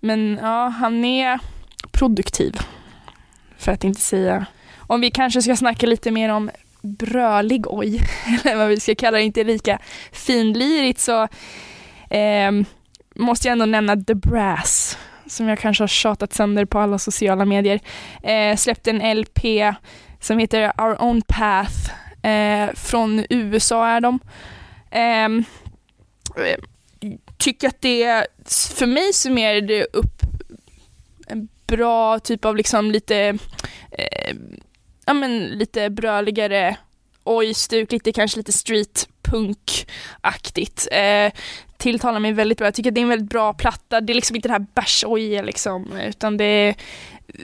Men 0.00 0.38
ja, 0.42 0.68
han 0.68 1.04
är 1.04 1.38
produktiv. 1.92 2.56
För 3.58 3.72
att 3.72 3.84
inte 3.84 4.00
säga. 4.00 4.46
Om 4.76 5.00
vi 5.00 5.10
kanske 5.10 5.42
ska 5.42 5.56
snacka 5.56 5.86
lite 5.86 6.10
mer 6.10 6.28
om 6.28 6.50
brölig 6.80 7.64
oj, 7.66 8.00
eller 8.44 8.56
vad 8.56 8.68
vi 8.68 8.80
ska 8.80 8.94
kalla 8.94 9.18
det, 9.18 9.24
inte 9.24 9.44
lika 9.44 9.78
finlirigt 10.12 11.00
så 11.00 11.22
eh, 12.10 12.52
måste 13.14 13.48
jag 13.48 13.52
ändå 13.52 13.66
nämna 13.66 13.96
The 13.96 14.14
Brass 14.14 14.98
som 15.28 15.48
jag 15.48 15.58
kanske 15.58 15.82
har 15.82 15.88
tjatat 15.88 16.32
sönder 16.32 16.64
på 16.64 16.78
alla 16.78 16.98
sociala 16.98 17.44
medier. 17.44 17.80
Eh, 18.22 18.56
släppte 18.56 18.90
en 18.90 19.18
LP 19.18 19.74
som 20.20 20.38
heter 20.38 20.72
Our 20.80 21.02
Own 21.02 21.22
Path. 21.22 21.90
Eh, 22.22 22.74
från 22.74 23.24
USA 23.30 23.86
är 23.86 24.00
de. 24.00 24.18
Eh, 24.90 25.28
tycker 27.38 27.68
att 27.68 27.80
det, 27.80 28.26
för 28.74 28.86
mig 28.86 29.12
summerar 29.12 29.60
det 29.60 29.84
upp 29.92 30.22
en 31.26 31.48
bra 31.66 32.18
typ 32.18 32.44
av 32.44 32.56
liksom 32.56 32.90
lite 32.90 33.38
eh, 33.90 34.36
ja 35.06 35.12
men 35.14 35.38
lite 35.38 35.90
bröligare 35.90 36.76
oj-stuk, 37.24 37.92
lite 37.92 38.12
kanske 38.12 38.38
lite 38.38 38.52
street 38.52 39.08
punk-aktigt. 39.22 40.88
Eh, 40.92 41.32
tilltalar 41.78 42.20
mig 42.20 42.32
väldigt 42.32 42.58
bra. 42.58 42.66
Jag 42.66 42.74
tycker 42.74 42.90
det 42.90 43.00
är 43.00 43.02
en 43.02 43.08
väldigt 43.08 43.30
bra 43.30 43.52
platta. 43.52 44.00
Det 44.00 44.12
är 44.12 44.14
liksom 44.14 44.36
inte 44.36 44.48
det 44.48 44.52
här 44.52 44.66
bärs 44.74 45.04
oj 45.06 45.42
liksom, 45.42 45.92
utan 46.08 46.36
det 46.36 46.44
är 46.44 46.74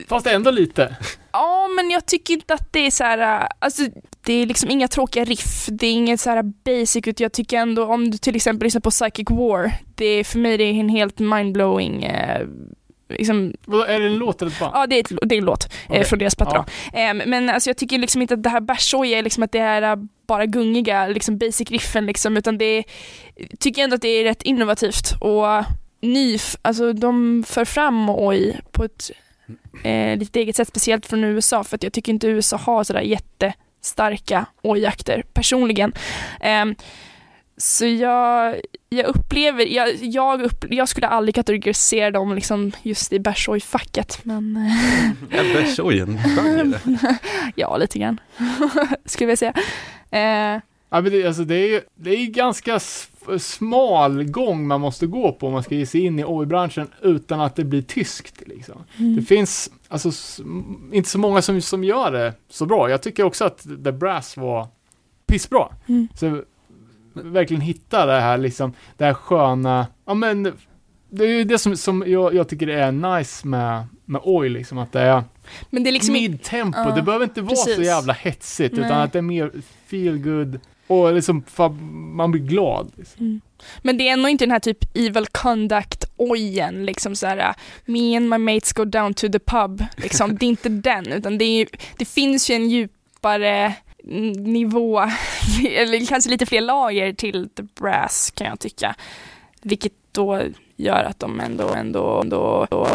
Fast 0.07 0.27
ändå 0.27 0.51
lite. 0.51 0.95
Ja, 1.31 1.67
men 1.75 1.89
jag 1.89 2.05
tycker 2.05 2.33
inte 2.33 2.53
att 2.53 2.73
det 2.73 2.79
är 2.79 2.91
så 2.91 3.03
här, 3.03 3.47
alltså 3.59 3.83
det 4.25 4.33
är 4.33 4.45
liksom 4.45 4.69
inga 4.71 4.87
tråkiga 4.87 5.23
riff, 5.23 5.65
det 5.71 5.87
är 5.87 5.91
inget 5.91 6.19
så 6.19 6.29
här 6.29 6.43
basic, 6.43 7.07
utan 7.07 7.23
jag 7.23 7.31
tycker 7.33 7.57
ändå 7.57 7.85
om 7.85 8.11
du 8.11 8.17
till 8.17 8.35
exempel 8.35 8.65
lyssnar 8.65 8.81
på 8.81 8.91
Psychic 8.91 9.29
War, 9.29 9.71
det 9.95 10.05
är 10.05 10.23
för 10.23 10.39
mig 10.39 10.57
det 10.57 10.63
är 10.63 10.73
en 10.73 10.89
helt 10.89 11.19
mindblowing, 11.19 12.03
eh, 12.03 12.47
liksom, 13.09 13.53
är 13.87 13.99
det 13.99 14.05
en 14.05 14.17
låt 14.17 14.41
eller 14.41 14.51
ett 14.51 14.59
band? 14.59 14.71
ja 14.75 14.87
det 14.87 14.95
är, 14.95 14.99
ett, 14.99 15.11
det 15.29 15.35
är 15.35 15.39
en 15.39 15.45
låt 15.45 15.69
Okej. 15.85 15.99
eh, 15.99 16.05
från 16.05 16.19
deras 16.19 16.35
platta 16.35 16.65
Ja. 16.93 16.99
Ehm, 16.99 17.17
men 17.25 17.49
alltså 17.49 17.69
jag 17.69 17.77
tycker 17.77 17.97
liksom 17.97 18.21
inte 18.21 18.33
att 18.33 18.43
det 18.43 18.49
här 18.49 18.61
bärsoja 18.61 19.19
är 19.19 19.23
liksom 19.23 19.43
att 19.43 19.51
det 19.51 19.59
är 19.59 20.07
bara 20.27 20.45
gungiga, 20.45 21.07
liksom 21.07 21.37
basic 21.37 21.71
riffen 21.71 22.05
liksom, 22.05 22.37
utan 22.37 22.57
det 22.57 22.65
är, 22.65 22.83
tycker 23.59 23.83
ändå 23.83 23.95
att 23.95 24.01
det 24.01 24.07
är 24.07 24.23
rätt 24.23 24.43
innovativt 24.43 25.13
och 25.21 25.63
ny, 26.01 26.37
alltså 26.61 26.93
de 26.93 27.43
för 27.47 27.65
fram 27.65 28.09
oj 28.09 28.59
på 28.71 28.83
ett 28.83 29.11
eh, 29.83 30.17
lite 30.17 30.39
eget 30.39 30.55
sätt, 30.55 30.67
speciellt 30.67 31.05
från 31.05 31.23
USA, 31.23 31.63
för 31.63 31.75
att 31.75 31.83
jag 31.83 31.93
tycker 31.93 32.11
inte 32.11 32.27
USA 32.27 32.57
har 32.57 32.83
sådär 32.83 33.01
jättestarka 33.01 34.45
oj-jakter 34.61 35.23
personligen. 35.33 35.93
Ehm, 36.41 36.75
så 37.57 37.85
jag, 37.85 38.55
jag 38.89 39.05
upplever, 39.05 39.65
jag, 39.65 39.95
jag, 40.01 40.41
upp, 40.41 40.65
jag 40.69 40.89
skulle 40.89 41.07
aldrig 41.07 41.35
kategorisera 41.35 42.11
dem 42.11 42.35
liksom 42.35 42.71
just 42.81 43.13
i 43.13 43.19
bärsoj-facket, 43.19 44.19
men 44.23 44.57
eh, 44.57 45.39
Är 45.39 45.53
bärs 45.53 45.79
en 45.79 46.17
genre? 46.23 46.79
ja, 47.55 47.77
lite 47.77 47.99
grann, 47.99 48.19
skulle 49.05 49.31
jag 49.31 49.37
säga. 49.37 49.53
Eh, 50.15 50.61
Ja, 50.95 51.01
men 51.01 51.11
det, 51.11 51.27
alltså, 51.27 51.43
det 51.43 51.55
är 51.55 51.67
ju 51.67 51.81
det 51.95 52.09
är 52.09 52.25
ganska 52.25 52.79
smal 53.39 54.23
gång 54.23 54.67
man 54.67 54.81
måste 54.81 55.07
gå 55.07 55.31
på 55.31 55.47
om 55.47 55.53
man 55.53 55.63
ska 55.63 55.75
ge 55.75 55.85
sig 55.85 56.01
in 56.01 56.19
i 56.19 56.23
oj-branschen 56.27 56.87
utan 57.01 57.41
att 57.41 57.55
det 57.55 57.63
blir 57.63 57.81
tyskt. 57.81 58.47
Liksom. 58.47 58.83
Mm. 58.97 59.15
Det 59.15 59.21
finns 59.21 59.71
alltså, 59.87 60.43
inte 60.91 61.09
så 61.09 61.19
många 61.19 61.41
som, 61.41 61.61
som 61.61 61.83
gör 61.83 62.11
det 62.11 62.33
så 62.49 62.65
bra. 62.65 62.89
Jag 62.89 63.01
tycker 63.01 63.23
också 63.23 63.45
att 63.45 63.63
The 63.83 63.91
Brass 63.91 64.37
var 64.37 64.67
pissbra. 65.25 65.67
Mm. 65.87 66.07
Så 66.15 66.41
verkligen 67.13 67.61
hitta 67.61 68.05
det 68.05 68.19
här, 68.19 68.37
liksom, 68.37 68.73
det 68.97 69.05
här 69.05 69.13
sköna, 69.13 69.87
ja 70.05 70.13
men 70.13 70.53
det 71.09 71.23
är 71.23 71.29
ju 71.29 71.43
det 71.43 71.57
som, 71.57 71.77
som 71.77 72.03
jag, 72.07 72.33
jag 72.33 72.49
tycker 72.49 72.67
är 72.67 72.91
nice 72.91 73.47
med, 73.47 73.83
med 74.05 74.21
oj, 74.23 74.49
liksom, 74.49 74.77
att 74.77 74.91
det 74.91 75.01
är 75.01 75.23
Men 75.69 75.83
det 75.83 75.89
är 75.89 75.91
liksom 75.91 76.13
mid-tempo. 76.13 76.79
Ja, 76.79 76.95
det 76.95 77.01
behöver 77.01 77.25
inte 77.25 77.41
vara 77.41 77.55
så 77.55 77.81
jävla 77.81 78.13
hetsigt, 78.13 78.75
Nej. 78.75 78.85
utan 78.85 79.01
att 79.01 79.13
det 79.13 79.19
är 79.19 79.21
mer 79.23 79.51
feel 79.87 80.17
good 80.17 80.59
och 80.87 81.13
liksom, 81.13 81.43
man 82.15 82.31
blir 82.31 82.41
glad. 82.41 82.91
Liksom. 82.95 83.25
Mm. 83.25 83.41
Men 83.81 83.97
det 83.97 84.09
är 84.09 84.13
ändå 84.13 84.29
inte 84.29 84.45
den 84.45 84.51
här 84.51 84.59
typ 84.59 84.97
evil 84.97 85.25
conduct 85.27 86.05
ojen, 86.17 86.85
liksom 86.85 87.15
så 87.15 87.27
här 87.27 87.55
me 87.85 88.17
and 88.17 88.29
my 88.29 88.37
mates 88.37 88.73
go 88.73 88.85
down 88.85 89.13
to 89.13 89.27
the 89.29 89.39
pub, 89.39 89.85
liksom. 89.97 90.35
det 90.39 90.45
är 90.45 90.49
inte 90.49 90.69
den, 90.69 91.07
utan 91.07 91.37
det, 91.37 91.45
är, 91.45 91.67
det 91.97 92.05
finns 92.05 92.49
ju 92.49 92.55
en 92.55 92.69
djupare 92.69 93.73
nivå, 94.37 94.99
eller 95.69 96.05
kanske 96.05 96.29
lite 96.29 96.45
fler 96.45 96.61
lager 96.61 97.13
till 97.13 97.49
the 97.49 97.63
brass 97.63 98.31
kan 98.35 98.47
jag 98.47 98.59
tycka. 98.59 98.95
Vilket 99.61 99.93
då 100.11 100.41
gör 100.75 101.03
att 101.03 101.19
de 101.19 101.39
ändå, 101.39 101.73
ändå, 101.73 102.13
ändå, 102.21 102.67
ändå 102.69 102.91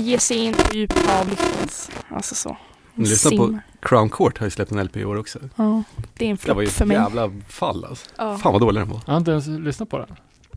ger 0.00 0.18
sig 0.18 0.36
in 0.36 0.52
på 0.54 0.76
djupa 0.76 1.24
lyckans, 1.30 1.90
alltså 2.08 2.34
så. 2.34 2.56
Lyssna 2.94 3.30
på. 3.30 3.58
Crown 3.82 4.10
Court 4.10 4.38
har 4.38 4.46
ju 4.46 4.50
släppt 4.50 4.72
en 4.72 4.84
LP 4.84 4.96
i 4.96 5.04
år 5.04 5.16
också. 5.18 5.38
Ja, 5.56 5.82
det 6.14 6.24
är 6.26 6.30
en 6.30 6.38
Det 6.44 6.52
var 6.52 6.62
ju 6.62 6.68
flopp 6.68 6.76
för 6.76 6.84
ett 6.84 6.88
mig. 6.88 6.96
jävla 6.96 7.30
fall 7.48 7.84
alltså. 7.84 8.06
Ja. 8.18 8.38
Fan 8.38 8.52
vad 8.52 8.60
dålig 8.62 8.80
den 8.82 8.88
var. 8.88 9.00
Jag 9.06 9.12
har 9.12 9.18
inte 9.18 9.30
ens 9.30 9.46
lyssnat 9.46 9.88
på 9.90 9.98
den. 9.98 10.16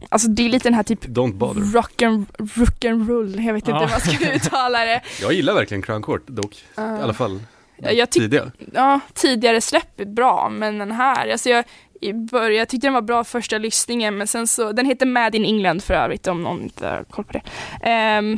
Alltså 0.10 0.28
det 0.28 0.45
är 0.45 0.49
lite 0.49 0.66
den 0.70 0.74
här 0.74 0.84
typ 0.84 1.06
Don't 1.06 1.34
bother. 1.34 1.62
rock 1.62 2.02
and, 2.02 2.26
rock 2.56 2.86
and 2.86 3.10
roll, 3.10 3.45
jag 3.45 3.53
vet 3.53 3.68
inte 3.68 3.80
hur 3.80 3.90
man 3.90 3.99
ska 3.99 4.32
uttala 4.34 4.86
det. 4.86 5.02
Jag 5.22 5.34
gillar 5.34 5.53
verkligen 5.53 5.82
Crown 5.82 6.02
Court 6.03 6.24
dock. 6.28 6.56
I 6.78 6.82
alla 6.82 7.14
fall 7.14 7.40
Ja, 7.78 7.91
jag 7.91 8.07
tyck- 8.07 8.12
tidiga. 8.12 8.52
ja, 8.74 8.99
tidigare 9.14 9.62
släpp 9.62 9.99
är 9.99 10.06
bra, 10.06 10.49
men 10.52 10.78
den 10.78 10.91
här, 10.91 11.32
alltså 11.32 11.49
jag, 11.49 11.66
i 12.02 12.14
början, 12.14 12.56
jag 12.60 12.70
tyckte 12.70 12.88
den 12.88 12.94
var 12.94 13.02
bra 13.02 13.24
första 13.24 13.57
lyssningen, 13.57 14.18
men 14.18 14.28
sen 14.28 14.48
så, 14.48 14.72
den 14.72 14.86
heter 14.86 15.06
Mad 15.06 15.36
in 15.36 15.45
England 15.45 15.84
för 15.84 15.94
övrigt, 15.94 16.28
om 16.28 16.44
någon 16.44 16.62
inte 16.62 16.88
har 16.88 17.03
koll 17.03 17.26
på 17.26 17.34
det. 17.34 17.41
Ehm, 17.90 18.38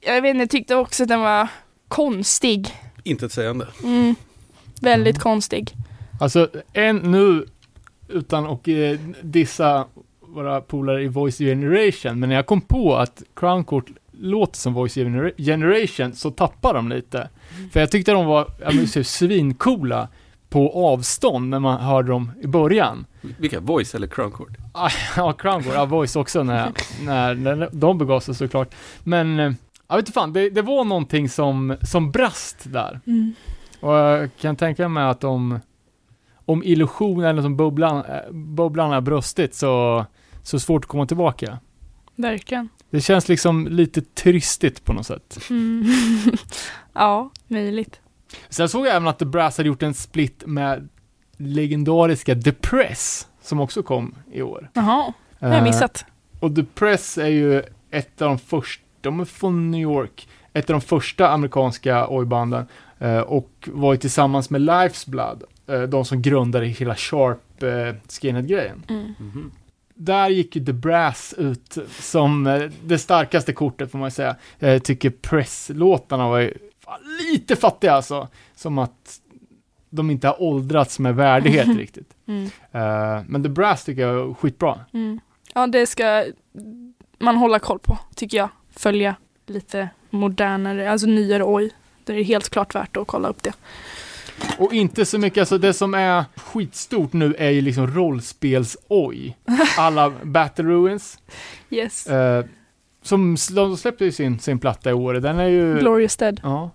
jag 0.00 0.22
vet 0.22 0.30
inte, 0.30 0.42
jag 0.42 0.50
tyckte 0.50 0.74
också 0.76 1.02
att 1.02 1.08
den 1.08 1.20
var 1.20 1.48
konstig. 1.88 2.68
Inte 3.04 3.26
ett 3.26 3.32
sägande. 3.32 3.66
Mm, 3.84 4.14
väldigt 4.80 5.16
Mm. 5.16 5.22
konstig. 5.22 5.72
Alltså, 6.20 6.48
en 6.72 6.96
nu, 6.96 7.44
utan 8.08 8.46
att 8.46 8.68
eh, 8.68 8.74
dissa 9.22 9.86
våra 10.20 10.60
polare 10.60 11.02
i 11.02 11.08
Voice 11.08 11.38
Generation, 11.38 12.20
men 12.20 12.28
när 12.28 12.36
jag 12.36 12.46
kom 12.46 12.60
på 12.60 12.96
att 12.96 13.22
Crown 13.36 13.64
Court 13.64 13.86
låter 14.12 14.56
som 14.58 14.74
Voice 14.74 14.96
Genera- 14.96 15.32
Generation 15.38 16.12
så 16.14 16.30
tappar 16.30 16.74
de 16.74 16.88
lite. 16.88 17.28
För 17.72 17.80
jag 17.80 17.90
tyckte 17.90 18.12
de 18.12 18.26
var 18.26 18.46
ja, 18.60 18.70
men, 18.72 18.88
så 18.88 19.04
svincoola 19.04 20.08
på 20.48 20.72
avstånd 20.92 21.48
när 21.48 21.58
man 21.60 21.80
hörde 21.80 22.08
dem 22.08 22.32
i 22.42 22.46
början. 22.46 23.06
Vilka? 23.38 23.60
Voice 23.60 23.94
eller 23.94 24.06
Crown 24.06 24.30
Court? 24.32 24.50
Ah, 24.72 24.90
Ja, 25.16 25.32
Crown 25.32 25.62
Court, 25.62 25.74
ja, 25.74 25.84
Voice 25.84 26.16
också 26.16 26.42
när, 26.42 26.72
när, 27.04 27.34
när 27.34 27.68
de 27.72 27.98
begav 27.98 28.20
sig 28.20 28.34
såklart. 28.34 28.74
Men, 29.04 29.40
eh, 29.40 29.52
jag 29.90 29.96
vet 29.96 30.02
inte 30.02 30.12
fan, 30.12 30.32
det, 30.32 30.50
det 30.50 30.62
var 30.62 30.84
någonting 30.84 31.28
som, 31.28 31.76
som 31.82 32.10
brast 32.10 32.72
där. 32.72 33.00
Mm. 33.06 33.34
Och 33.80 33.94
jag 33.94 34.30
kan 34.40 34.56
tänka 34.56 34.88
mig 34.88 35.04
att 35.04 35.24
om, 35.24 35.60
om 36.44 36.62
illusionen 36.62 37.24
eller 37.24 37.42
som 37.42 37.56
bubblan, 37.56 38.04
äh, 38.04 38.32
bubblan 38.32 38.90
har 38.90 39.00
brustit 39.00 39.54
så, 39.54 40.06
så 40.42 40.60
svårt 40.60 40.84
att 40.84 40.88
komma 40.88 41.06
tillbaka. 41.06 41.58
Verkligen. 42.16 42.68
Det 42.90 43.00
känns 43.00 43.28
liksom 43.28 43.66
lite 43.66 44.00
turistigt 44.00 44.84
på 44.84 44.92
något 44.92 45.06
sätt. 45.06 45.38
Mm. 45.50 45.84
ja, 46.92 47.30
möjligt. 47.46 48.00
Sen 48.48 48.68
såg 48.68 48.86
jag 48.86 48.96
även 48.96 49.08
att 49.08 49.18
The 49.18 49.24
Brass 49.24 49.56
hade 49.56 49.68
gjort 49.68 49.82
en 49.82 49.94
split 49.94 50.42
med 50.46 50.88
legendariska 51.36 52.34
The 52.34 52.52
Press, 52.52 53.28
som 53.42 53.60
också 53.60 53.82
kom 53.82 54.14
i 54.32 54.42
år. 54.42 54.70
Jaha, 54.74 55.12
det 55.38 55.46
har 55.46 55.52
jag 55.52 55.58
Eh, 55.58 55.64
missat. 55.64 56.04
Och 56.40 56.54
The 56.54 56.64
Press 56.64 57.18
är 57.18 57.26
ju 57.26 57.62
ett 57.90 58.22
av 58.22 58.28
de 58.28 58.38
första, 58.38 58.84
de 59.00 59.20
är 59.20 59.24
från 59.24 59.70
New 59.70 59.80
York, 59.80 60.28
ett 60.52 60.70
av 60.70 60.74
de 60.74 60.80
första 60.80 61.28
amerikanska 61.28 62.06
oj-banden 62.08 62.66
eh, 62.98 63.20
och 63.20 63.68
var 63.72 63.92
ju 63.92 63.98
tillsammans 63.98 64.50
med 64.50 64.60
Life's 64.60 65.10
Blood, 65.10 65.42
eh, 65.66 65.82
de 65.82 66.04
som 66.04 66.22
grundade 66.22 66.66
hela 66.66 66.94
Sharp 66.94 67.62
eh, 67.62 67.94
skinhead-grejen. 68.08 68.82
Mm. 68.88 69.14
Mhm. 69.18 69.50
Där 69.94 70.28
gick 70.28 70.56
ju 70.56 70.64
The 70.64 70.72
Brass 70.72 71.34
ut 71.38 71.78
som 71.90 72.46
eh, 72.46 72.62
det 72.84 72.98
starkaste 72.98 73.52
kortet 73.52 73.90
får 73.90 73.98
man 73.98 74.10
säga. 74.10 74.36
Jag 74.58 74.84
tycker 74.84 75.10
Press-låtarna 75.10 76.28
var 76.28 76.38
ju 76.38 76.54
lite 77.20 77.56
fattiga 77.56 77.92
alltså. 77.92 78.28
Som 78.54 78.78
att 78.78 79.20
de 79.90 80.10
inte 80.10 80.28
har 80.28 80.42
åldrats 80.42 80.98
med 80.98 81.14
värdighet 81.16 81.66
riktigt. 81.78 82.10
Mm. 82.26 82.50
Men 83.26 83.42
The 83.42 83.48
Brass 83.48 83.84
tycker 83.84 84.02
jag 84.02 84.30
är 84.30 84.34
skitbra. 84.34 84.80
Mm. 84.92 85.20
Ja, 85.54 85.66
det 85.66 85.86
ska 85.86 86.24
man 87.18 87.36
hålla 87.36 87.58
koll 87.58 87.78
på, 87.78 87.98
tycker 88.14 88.38
jag. 88.38 88.48
Följa 88.76 89.16
lite 89.46 89.88
modernare, 90.10 90.90
alltså 90.90 91.06
nyare 91.06 91.44
oj. 91.44 91.70
Det 92.04 92.12
är 92.12 92.24
helt 92.24 92.48
klart 92.48 92.74
värt 92.74 92.96
att 92.96 93.06
kolla 93.06 93.28
upp 93.28 93.42
det. 93.42 93.52
Och 94.58 94.72
inte 94.72 95.04
så 95.04 95.18
mycket, 95.18 95.40
alltså 95.40 95.58
det 95.58 95.72
som 95.72 95.94
är 95.94 96.24
skitstort 96.36 97.12
nu 97.12 97.34
är 97.38 97.50
ju 97.50 97.60
liksom 97.60 97.86
rollspels-oj. 97.86 99.36
Alla 99.78 100.12
Battle 100.22 100.64
Ruins. 100.64 101.18
Yes. 101.70 102.06
Eh, 102.06 102.44
som 103.02 103.36
de 103.50 103.76
släppte 103.76 104.04
ju 104.04 104.12
sin, 104.12 104.38
sin 104.38 104.58
platta 104.58 104.90
i 104.90 104.92
år. 104.92 105.14
Den 105.14 105.38
är 105.38 105.48
ju... 105.48 105.78
Glorious 105.78 106.16
Dead. 106.16 106.40
Ja. 106.42 106.70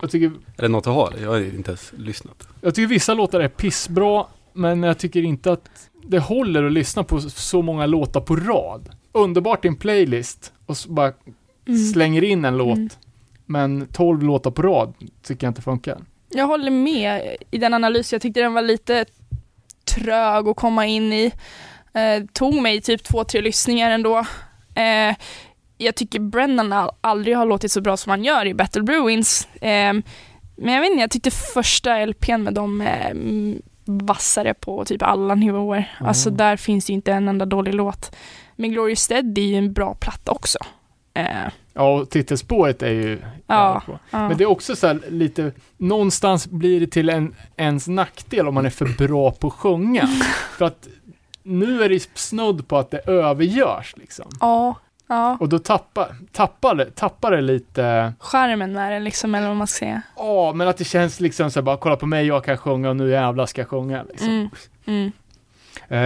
Jag 0.00 0.10
tycker, 0.10 0.26
Är 0.56 0.62
det 0.62 0.68
något 0.68 0.86
att 0.86 0.94
ha? 0.94 1.12
Jag 1.22 1.28
har 1.28 1.40
inte 1.40 1.70
ens 1.70 1.92
lyssnat. 1.96 2.48
jag 2.60 2.74
tycker 2.74 2.88
vissa 2.88 3.14
låtar 3.14 3.40
är 3.40 3.48
pissbra, 3.48 4.26
men 4.52 4.82
jag 4.82 4.98
tycker 4.98 5.22
inte 5.22 5.52
att 5.52 5.88
det 6.02 6.18
håller 6.18 6.64
att 6.64 6.72
lyssna 6.72 7.04
på 7.04 7.20
så 7.20 7.62
många 7.62 7.86
låtar 7.86 8.20
på 8.20 8.36
rad. 8.36 8.88
Underbart 9.18 9.64
i 9.64 9.68
en 9.68 9.76
playlist 9.76 10.52
och 10.66 10.76
bara 10.88 11.12
Mm. 11.68 11.78
slänger 11.92 12.24
in 12.24 12.44
en 12.44 12.56
låt. 12.56 12.76
Mm. 12.76 12.88
Men 13.46 13.86
12 13.92 14.22
låtar 14.22 14.50
på 14.50 14.62
rad 14.62 14.94
tycker 15.22 15.46
jag 15.46 15.50
inte 15.50 15.62
funkar. 15.62 15.98
Jag 16.28 16.46
håller 16.46 16.70
med 16.70 17.36
i 17.50 17.58
den 17.58 17.74
analysen. 17.74 18.16
Jag 18.16 18.22
tyckte 18.22 18.40
den 18.40 18.54
var 18.54 18.62
lite 18.62 19.04
trög 19.84 20.48
att 20.48 20.56
komma 20.56 20.86
in 20.86 21.12
i. 21.12 21.32
Eh, 21.94 22.24
tog 22.32 22.54
mig 22.62 22.80
typ 22.80 23.04
två, 23.04 23.24
tre 23.24 23.40
lyssningar 23.40 23.90
ändå. 23.90 24.18
Eh, 24.74 25.16
jag 25.78 25.94
tycker 25.94 26.20
Brennan 26.20 26.90
aldrig 27.00 27.36
har 27.36 27.46
låtit 27.46 27.72
så 27.72 27.80
bra 27.80 27.96
som 27.96 28.10
han 28.10 28.24
gör 28.24 28.46
i 28.46 28.54
Battle 28.54 28.82
Bruins. 28.82 29.48
Eh, 29.54 29.92
men 30.56 30.74
jag 30.74 30.80
vet 30.80 30.90
inte, 30.90 31.00
jag 31.00 31.10
tyckte 31.10 31.30
första 31.30 32.06
LPn 32.06 32.42
med 32.42 32.54
dem 32.54 32.80
eh, 32.80 33.06
mm, 33.10 33.62
vassare 33.84 34.54
på 34.54 34.84
typ 34.84 35.02
alla 35.02 35.34
nivåer. 35.34 35.94
Mm. 35.98 36.08
Alltså 36.08 36.30
där 36.30 36.56
finns 36.56 36.90
ju 36.90 36.94
inte 36.94 37.12
en 37.12 37.28
enda 37.28 37.46
dålig 37.46 37.74
låt. 37.74 38.16
Men 38.60 38.70
Glorious 38.70 39.08
Dead 39.08 39.38
är 39.38 39.42
ju 39.42 39.54
en 39.54 39.72
bra 39.72 39.94
platta 39.94 40.32
också. 40.32 40.58
Eh, 41.14 41.24
Ja, 41.72 41.94
och 41.94 42.10
titelspåret 42.10 42.82
är 42.82 42.90
ju 42.90 43.18
Ja. 43.46 43.82
ja. 43.86 43.98
Men 44.10 44.36
det 44.36 44.44
är 44.44 44.48
också 44.50 44.76
så 44.76 44.86
här 44.86 45.00
lite, 45.08 45.52
någonstans 45.76 46.46
blir 46.46 46.80
det 46.80 46.86
till 46.86 47.08
en, 47.08 47.34
ens 47.56 47.88
nackdel 47.88 48.48
om 48.48 48.54
man 48.54 48.66
är 48.66 48.70
för 48.70 49.06
bra 49.06 49.30
på 49.30 49.46
att 49.46 49.52
sjunga. 49.52 50.06
för 50.58 50.64
att 50.64 50.88
nu 51.42 51.82
är 51.82 51.88
det 51.88 52.18
snudd 52.18 52.68
på 52.68 52.78
att 52.78 52.90
det 52.90 52.98
övergörs 52.98 53.94
liksom. 53.96 54.26
ja, 54.40 54.74
ja. 55.06 55.36
Och 55.40 55.48
då 55.48 55.58
tappar, 55.58 56.16
tappar, 56.32 56.74
det, 56.74 56.90
tappar 56.90 57.30
det 57.30 57.40
lite, 57.40 58.12
Charmen 58.20 58.72
med 58.72 58.92
den 58.92 59.04
liksom, 59.04 59.34
eller 59.34 59.48
vad 59.48 59.56
man 59.56 59.66
ska 59.66 59.78
säga. 59.78 60.02
ja 60.16 60.52
men 60.52 60.68
att 60.68 60.76
det 60.76 60.84
känns 60.84 61.20
liksom 61.20 61.50
så 61.50 61.60
här, 61.60 61.64
bara 61.64 61.76
kolla 61.76 61.96
på 61.96 62.06
mig, 62.06 62.26
jag 62.26 62.44
kan 62.44 62.58
sjunga 62.58 62.90
och 62.90 62.96
nu 62.96 63.10
jävlar 63.10 63.46
ska 63.46 63.60
jag 63.60 63.68
sjunga 63.68 64.02
liksom. 64.02 64.28
Mm. 64.28 64.50
Mm. 64.86 65.12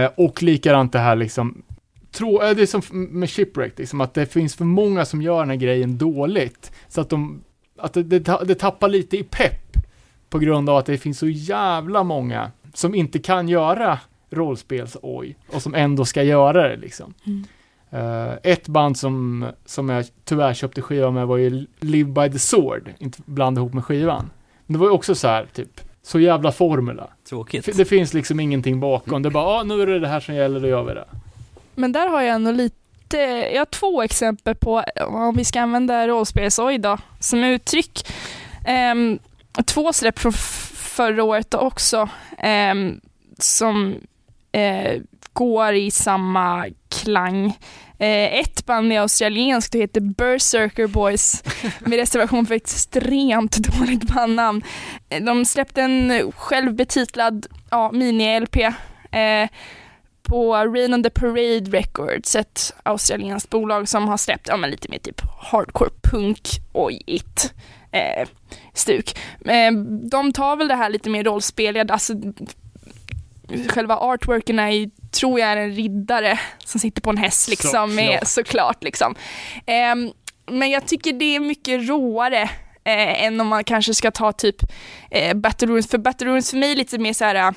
Eh, 0.03 0.11
och 0.17 0.43
likadant 0.43 0.91
det 0.91 0.99
här 0.99 1.15
liksom, 1.15 1.63
tro, 2.13 2.41
eh, 2.41 2.55
det 2.55 2.61
är 2.61 2.65
som 2.65 2.81
med 2.91 3.29
Shipwreck, 3.29 3.79
liksom, 3.79 4.01
att 4.01 4.13
det 4.13 4.25
finns 4.25 4.55
för 4.55 4.65
många 4.65 5.05
som 5.05 5.21
gör 5.21 5.39
den 5.39 5.49
här 5.49 5.55
grejen 5.55 5.97
dåligt. 5.97 6.71
Så 6.87 7.01
att 7.01 7.09
de, 7.09 7.43
att 7.77 7.93
det, 7.93 8.03
det, 8.03 8.39
det 8.45 8.55
tappar 8.55 8.89
lite 8.89 9.17
i 9.17 9.23
pepp 9.23 9.77
på 10.29 10.39
grund 10.39 10.69
av 10.69 10.77
att 10.77 10.85
det 10.85 10.97
finns 10.97 11.19
så 11.19 11.27
jävla 11.27 12.03
många 12.03 12.51
som 12.73 12.95
inte 12.95 13.19
kan 13.19 13.49
göra 13.49 13.99
rollspels-oj 14.29 15.37
och 15.47 15.61
som 15.61 15.75
ändå 15.75 16.05
ska 16.05 16.23
göra 16.23 16.67
det 16.67 16.75
liksom. 16.75 17.13
Mm. 17.25 17.43
Eh, 17.89 18.33
ett 18.43 18.67
band 18.67 18.97
som, 18.97 19.45
som 19.65 19.89
jag 19.89 20.05
tyvärr 20.25 20.53
köpte 20.53 20.81
skiva 20.81 21.11
med 21.11 21.27
var 21.27 21.37
ju 21.37 21.65
Live 21.79 22.09
by 22.09 22.31
the 22.31 22.39
Sword, 22.39 22.93
inte 22.97 23.21
blanda 23.25 23.61
ihop 23.61 23.73
med 23.73 23.85
skivan. 23.85 24.29
Men 24.65 24.73
det 24.73 24.79
var 24.79 24.87
ju 24.87 24.93
också 24.93 25.15
så 25.15 25.27
här, 25.27 25.45
typ, 25.53 25.81
så 26.01 26.19
jävla 26.19 26.51
formula. 26.51 27.09
Tråkigt. 27.29 27.77
Det 27.77 27.85
finns 27.85 28.13
liksom 28.13 28.39
ingenting 28.39 28.79
bakom. 28.79 29.21
Det 29.21 29.29
är 29.29 29.31
bara, 29.31 29.45
ah, 29.45 29.63
nu 29.63 29.81
är 29.81 29.87
det 29.87 29.99
det 29.99 30.07
här 30.07 30.19
som 30.19 30.35
gäller, 30.35 30.59
då 30.59 30.67
gör 30.67 30.83
vi 30.83 30.93
det. 30.93 31.05
Men 31.75 31.91
där 31.91 32.07
har 32.07 32.21
jag 32.21 32.35
ändå 32.35 32.51
lite, 32.51 33.17
jag 33.53 33.59
har 33.59 33.65
två 33.65 34.01
exempel 34.01 34.55
på, 34.55 34.83
om 35.07 35.35
vi 35.35 35.45
ska 35.45 35.61
använda 35.61 36.07
rollspelsoj 36.07 36.77
då, 36.77 36.97
som 37.19 37.43
uttryck. 37.43 38.07
Ehm, 38.65 39.19
två 39.65 39.93
släpp 39.93 40.19
från 40.19 40.33
förra 40.73 41.23
året 41.23 41.53
också, 41.53 42.09
ehm, 42.37 42.99
som 43.39 43.95
eh, 44.51 45.01
går 45.33 45.73
i 45.73 45.91
samma 45.91 46.65
klang. 46.89 47.45
Eh, 47.99 48.39
ett 48.39 48.65
band 48.65 48.93
är 48.93 48.99
australienskt 48.99 49.75
och 49.75 49.81
heter 49.81 50.01
Berserker 50.01 50.87
Boys, 50.87 51.43
med 51.79 51.99
reservation 51.99 52.45
för 52.45 52.55
extremt 52.55 53.57
dåligt 53.57 54.03
bandnamn. 54.03 54.63
De 55.21 55.45
släppte 55.45 55.81
en 55.81 56.31
självbetitlad 56.31 57.47
ja, 57.69 57.91
mini-LP. 57.93 58.73
Eh, 59.11 59.49
på 60.23 60.55
Rain 60.55 60.93
on 60.93 61.03
the 61.03 61.09
Parade 61.09 61.71
Records, 61.71 62.35
ett 62.35 62.73
australienskt 62.83 63.49
bolag 63.49 63.89
som 63.89 64.07
har 64.07 64.17
släppt 64.17 64.47
ja, 64.47 64.57
men 64.57 64.69
lite 64.69 64.89
mer 64.89 64.99
typ 64.99 65.21
hardcore 65.39 65.89
punk 66.01 66.49
ojigt 66.73 67.53
eh, 67.91 68.27
stuk. 68.73 69.19
Eh, 69.45 69.71
de 70.11 70.33
tar 70.33 70.55
väl 70.55 70.67
det 70.67 70.75
här 70.75 70.89
lite 70.89 71.09
mer 71.09 71.23
rollspel, 71.23 71.91
alltså 71.91 72.13
själva 73.69 73.97
artworken 73.97 74.59
är 74.59 74.69
ju, 74.69 74.89
tror 75.11 75.39
jag 75.39 75.49
är 75.49 75.57
en 75.57 75.71
riddare 75.71 76.39
som 76.65 76.79
sitter 76.79 77.01
på 77.01 77.09
en 77.09 77.17
häst 77.17 77.49
liksom, 77.49 77.95
med, 77.95 78.05
Såklart. 78.05 78.27
såklart 78.27 78.83
liksom. 78.83 79.15
Eh, 79.65 79.95
men 80.45 80.69
jag 80.69 80.87
tycker 80.87 81.13
det 81.13 81.35
är 81.35 81.39
mycket 81.39 81.89
råare 81.89 82.41
eh, 82.83 83.23
än 83.23 83.41
om 83.41 83.47
man 83.47 83.63
kanske 83.63 83.93
ska 83.93 84.11
ta 84.11 84.31
typ 84.31 84.55
eh, 85.11 85.33
Battle 85.33 85.67
Ruins, 85.67 85.87
för 85.87 85.97
Battle 85.97 86.27
Ruins 86.27 86.49
för 86.49 86.57
mig 86.57 86.71
är 86.71 86.75
lite 86.75 86.97
mer 86.97 87.13
så 87.13 87.25
här, 87.25 87.35
eh, 87.47 87.53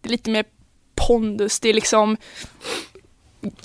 det 0.00 0.08
är 0.08 0.08
lite 0.08 0.30
mer 0.30 0.44
pondus, 1.06 1.60
det 1.60 1.68
är 1.68 1.74
liksom 1.74 2.16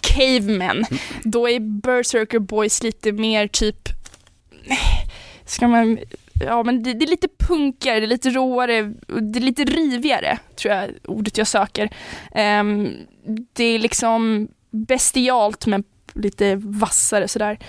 cavemen. 0.02 0.86
Då 1.24 1.50
är 1.50 1.60
Berserker 1.60 2.40
Boys 2.40 2.84
lite 2.84 3.12
mer 3.12 3.48
typ, 3.48 3.90
ska 5.46 5.68
man, 5.68 6.00
ja 6.46 6.64
men 6.64 6.84
det, 6.84 6.94
det 6.94 7.06
är 7.06 7.10
lite 7.10 7.28
punkigare, 7.40 8.00
det 8.00 8.06
är 8.06 8.08
lite 8.08 8.30
råare, 8.30 8.94
det 9.22 9.40
är 9.40 9.44
lite 9.44 9.64
rivigare, 9.64 10.40
tror 10.56 10.74
jag 10.74 10.90
ordet 11.04 11.38
jag 11.38 11.48
söker. 11.48 11.90
Ehm, 12.32 12.94
det 13.54 13.64
är 13.64 13.80
liksom 13.80 14.48
bestialt 14.72 15.66
men 15.66 15.84
lite 16.14 16.56
vassare 16.56 17.28
sådär. 17.28 17.60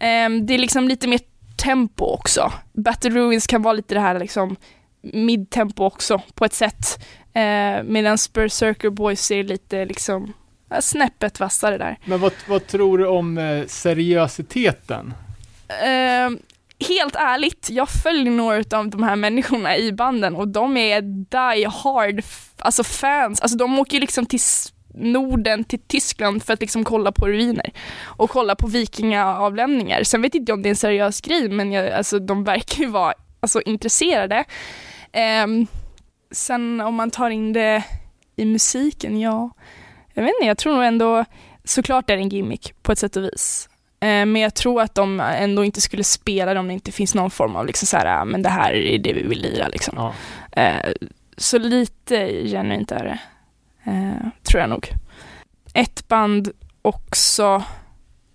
Ehm, 0.00 0.46
det 0.46 0.54
är 0.54 0.58
liksom 0.58 0.88
lite 0.88 1.08
mer 1.08 1.20
tempo 1.64 2.04
också. 2.04 2.52
Battle 2.72 3.10
Ruins 3.10 3.46
kan 3.46 3.62
vara 3.62 3.72
lite 3.72 3.94
det 3.94 4.00
här 4.00 4.18
liksom 4.18 4.56
midtempo 5.02 5.84
också 5.84 6.22
på 6.34 6.44
ett 6.44 6.54
sätt. 6.54 7.04
Eh, 7.38 7.82
Medan 7.82 8.18
Berserker 8.32 8.90
Boys 8.90 9.30
är 9.30 9.44
lite 9.44 9.84
liksom 9.84 10.32
snäppet 10.80 11.40
vassare 11.40 11.78
där. 11.78 11.98
Men 12.04 12.20
vad, 12.20 12.32
vad 12.48 12.66
tror 12.66 12.98
du 12.98 13.06
om 13.06 13.38
eh, 13.38 13.66
seriositeten? 13.66 15.14
Eh, 15.68 16.30
helt 16.88 17.16
ärligt, 17.16 17.70
jag 17.70 17.88
följer 17.88 18.32
några 18.32 18.78
av 18.78 18.88
de 18.88 19.02
här 19.02 19.16
människorna 19.16 19.76
i 19.76 19.92
banden 19.92 20.36
och 20.36 20.48
de 20.48 20.76
är 20.76 21.00
die 21.02 21.66
hard, 21.66 22.22
alltså 22.58 22.84
fans. 22.84 23.40
Alltså 23.40 23.58
de 23.58 23.78
åker 23.78 23.94
ju 23.94 24.00
liksom 24.00 24.26
till 24.26 24.40
Norden, 24.94 25.64
till 25.64 25.80
Tyskland 25.86 26.42
för 26.42 26.52
att 26.52 26.60
liksom 26.60 26.84
kolla 26.84 27.12
på 27.12 27.28
ruiner 27.28 27.72
och 28.04 28.30
kolla 28.30 28.56
på 28.56 28.66
vikingaavlämningar. 28.66 30.02
Sen 30.02 30.22
vet 30.22 30.34
inte 30.34 30.50
jag 30.50 30.56
om 30.56 30.62
det 30.62 30.68
är 30.68 30.70
en 30.70 30.76
seriös 30.76 31.20
grej, 31.20 31.48
men 31.48 31.72
jag, 31.72 31.90
alltså, 31.90 32.18
de 32.18 32.44
verkar 32.44 32.82
ju 32.82 32.86
vara 32.86 33.14
alltså, 33.40 33.60
intresserade. 33.60 34.44
Ehm, 35.12 35.66
sen 36.30 36.80
om 36.80 36.94
man 36.94 37.10
tar 37.10 37.30
in 37.30 37.52
det 37.52 37.84
i 38.36 38.44
musiken, 38.44 39.20
ja, 39.20 39.50
jag 40.14 40.22
vet 40.22 40.32
inte, 40.40 40.46
jag 40.46 40.58
tror 40.58 40.74
nog 40.74 40.84
ändå, 40.84 41.24
såklart 41.64 42.10
är 42.10 42.16
det 42.16 42.22
en 42.22 42.28
gimmick 42.28 42.74
på 42.82 42.92
ett 42.92 42.98
sätt 42.98 43.16
och 43.16 43.22
vis. 43.24 43.68
Eh, 44.00 44.06
Men 44.06 44.36
jag 44.36 44.54
tror 44.54 44.82
att 44.82 44.94
de 44.94 45.20
ändå 45.20 45.64
inte 45.64 45.80
skulle 45.80 46.04
spela 46.04 46.54
det 46.54 46.60
om 46.60 46.68
det 46.68 46.74
inte 46.74 46.92
finns 46.92 47.14
någon 47.14 47.30
form 47.30 47.56
av 47.56 47.66
liksom 47.66 47.86
så 47.86 47.96
här, 47.96 48.06
"Ah, 48.20 48.24
men 48.24 48.42
det 48.42 48.48
här 48.48 48.72
är 48.72 48.98
det 48.98 49.12
vi 49.12 49.22
vill 49.22 49.42
lira 49.42 49.68
liksom. 49.68 49.94
Ja. 49.96 50.14
Eh, 50.62 50.92
Så 51.36 51.58
lite 51.58 52.26
genuint 52.48 52.92
är 52.92 53.04
det, 53.04 53.18
eh, 53.90 54.28
tror 54.42 54.60
jag 54.60 54.70
nog. 54.70 54.88
Ett 55.74 56.08
band 56.08 56.50
också 56.82 57.62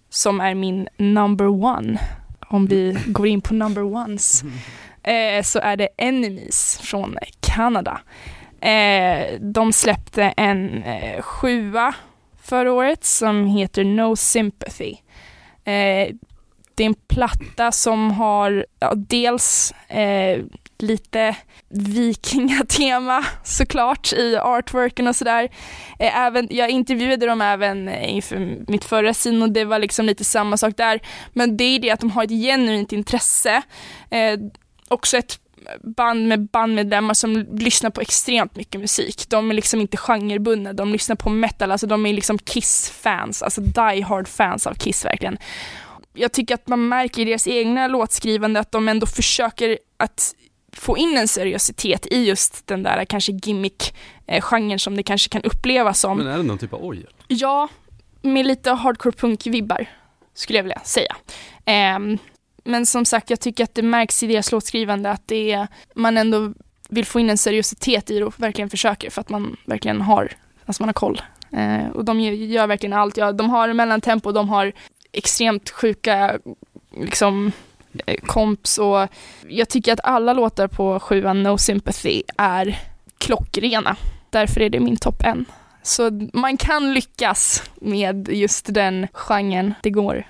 som 0.10 0.41
är 0.41 0.56
min 0.56 0.88
number 0.98 1.48
one, 1.48 1.99
om 2.54 2.66
vi 2.66 2.98
går 3.06 3.28
in 3.28 3.42
på 3.42 3.54
number 3.54 3.84
ones, 3.84 4.44
eh, 5.04 5.44
så 5.44 5.60
är 5.60 5.78
det 5.78 5.88
Enemies 5.98 6.80
från 6.84 7.18
Kanada. 7.40 8.02
Eh, 8.62 9.40
de 9.40 9.74
släppte 9.74 10.24
en 10.24 10.84
eh, 10.84 11.22
sjua 11.22 11.96
förra 12.44 12.74
året 12.74 13.04
som 13.04 13.46
heter 13.46 13.84
No 13.84 14.16
Sympathy. 14.16 14.96
Eh, 15.64 16.16
det 16.76 16.84
är 16.84 16.88
en 16.88 16.96
platta 17.08 17.72
som 17.72 18.12
har 18.12 18.66
ja, 18.80 18.94
dels 18.96 19.74
eh, 19.88 20.40
lite 20.84 21.36
vikingatema 21.70 23.26
såklart 23.44 24.14
i 24.14 24.38
artworken 24.38 25.08
och 25.08 25.16
sådär. 25.16 25.50
Eh, 26.00 26.18
även, 26.18 26.48
jag 26.52 26.70
intervjuade 26.70 27.26
dem 27.26 27.42
även 27.42 27.88
eh, 27.88 28.14
inför 28.16 28.58
mitt 28.68 28.86
förra 28.86 29.14
syn 29.14 29.42
och 29.42 29.52
det 29.52 29.66
var 29.66 29.80
liksom 29.80 30.06
lite 30.06 30.24
samma 30.24 30.58
sak 30.58 30.78
där. 30.78 31.00
Men 31.34 31.58
det 31.58 31.64
är 31.64 31.80
det 31.80 31.92
att 31.92 32.00
de 32.00 32.12
har 32.12 32.24
ett 32.24 32.30
genuint 32.30 32.92
intresse. 32.92 33.62
Eh, 34.10 34.40
också 34.88 35.18
ett 35.18 35.40
band 35.84 36.28
med 36.28 36.50
bandmedlemmar 36.50 37.14
som 37.14 37.46
lyssnar 37.52 37.90
på 37.90 38.02
extremt 38.02 38.56
mycket 38.56 38.82
musik. 38.82 39.30
De 39.30 39.50
är 39.50 39.54
liksom 39.54 39.82
inte 39.82 39.98
genrebundna, 39.98 40.74
de 40.74 40.92
lyssnar 40.92 41.16
på 41.16 41.30
metal, 41.30 41.72
alltså 41.72 41.88
de 41.88 42.06
är 42.06 42.14
liksom 42.14 42.40
Kiss-fans, 42.40 43.42
alltså 43.42 43.62
die 43.62 44.02
hard 44.02 44.28
fans 44.28 44.68
av 44.68 44.74
Kiss 44.74 45.06
verkligen. 45.06 45.38
Jag 46.14 46.32
tycker 46.32 46.56
att 46.56 46.68
man 46.68 46.88
märker 46.88 47.22
i 47.22 47.26
deras 47.26 47.48
egna 47.48 47.88
låtskrivande 47.88 48.60
att 48.60 48.72
de 48.72 48.88
ändå 48.88 49.06
försöker 49.06 49.78
att 49.98 50.36
få 50.74 50.98
in 50.98 51.18
en 51.18 51.28
seriositet 51.28 52.08
i 52.12 52.26
just 52.26 52.68
den 52.68 52.84
där 52.84 53.06
kanske 53.06 53.32
gimmick-genren 53.32 54.80
som 54.80 54.98
det 54.98 55.04
kanske 55.04 55.30
kan 55.30 55.41
upplevas 55.41 56.00
som. 56.00 56.18
Men 56.18 56.28
är 56.28 56.38
det 56.38 56.44
någon 56.44 56.58
typ 56.58 56.74
av 56.74 56.86
oj? 56.86 57.06
Ja, 57.28 57.68
med 58.22 58.45
lite 58.45 58.72
hardcore 58.72 59.16
punk-vibbar 59.16 59.86
skulle 60.34 60.60
jag 60.60 60.64
vilja 60.64 60.80
säga. 60.80 61.16
Ehm, 61.66 62.18
men 62.64 62.86
som 62.86 63.06
sagt, 63.06 63.30
jag 63.30 63.40
tycker 63.40 63.64
att 63.64 63.76
det 63.76 63.82
märks 63.82 64.24
i 64.24 64.28
deras 64.28 64.52
låtskrivande 64.52 65.12
att 65.12 65.28
det 65.28 65.52
är, 65.52 65.68
man 65.95 66.18
ändå 66.18 66.54
vill 66.90 67.06
få 67.06 67.20
in 67.20 67.30
en 67.30 67.38
seriositet 67.38 68.12
i 68.12 68.20
det 68.20 68.26
och 68.26 68.34
verkligen 68.38 68.70
försöker 68.70 69.10
för 69.10 69.22
att 69.22 69.30
man 69.30 69.58
verkligen 69.66 70.02
har, 70.02 70.32
alltså 70.66 70.84
man 70.84 70.88
har 70.88 70.94
koll. 70.94 71.22
Eh, 71.52 71.88
och 71.88 72.06
de 72.06 72.20
gör, 72.22 72.68
verkligen 72.68 72.94
allt. 72.94 73.18
Ja, 73.18 73.32
de 73.32 73.50
har 73.50 73.74
mellantempo, 73.74 74.32
de 74.32 74.50
har 74.50 74.74
extremt 75.12 75.70
sjuka 75.70 76.40
liksom 76.98 77.48
eh, 77.48 77.52
komps 78.26 78.78
och 78.78 79.07
jag 79.48 79.70
tycker 79.70 79.94
att 79.94 79.99
alla 80.03 80.34
låtar 80.34 80.68
på 80.68 80.99
sjuan 80.99 81.44
No 81.44 81.57
Sympathy 81.57 82.24
är 82.38 82.80
klockrena. 83.18 83.95
Därför 84.30 84.61
är 84.61 84.70
det 84.70 84.80
min 84.80 84.98
topp 84.98 85.24
en. 85.24 85.45
Så 85.84 86.30
man 86.34 86.57
kan 86.57 86.94
lyckas 86.94 87.64
med 87.76 88.30
just 88.32 88.74
den 88.74 89.07
genren, 89.14 89.74
det 89.84 89.90
går. 89.90 90.26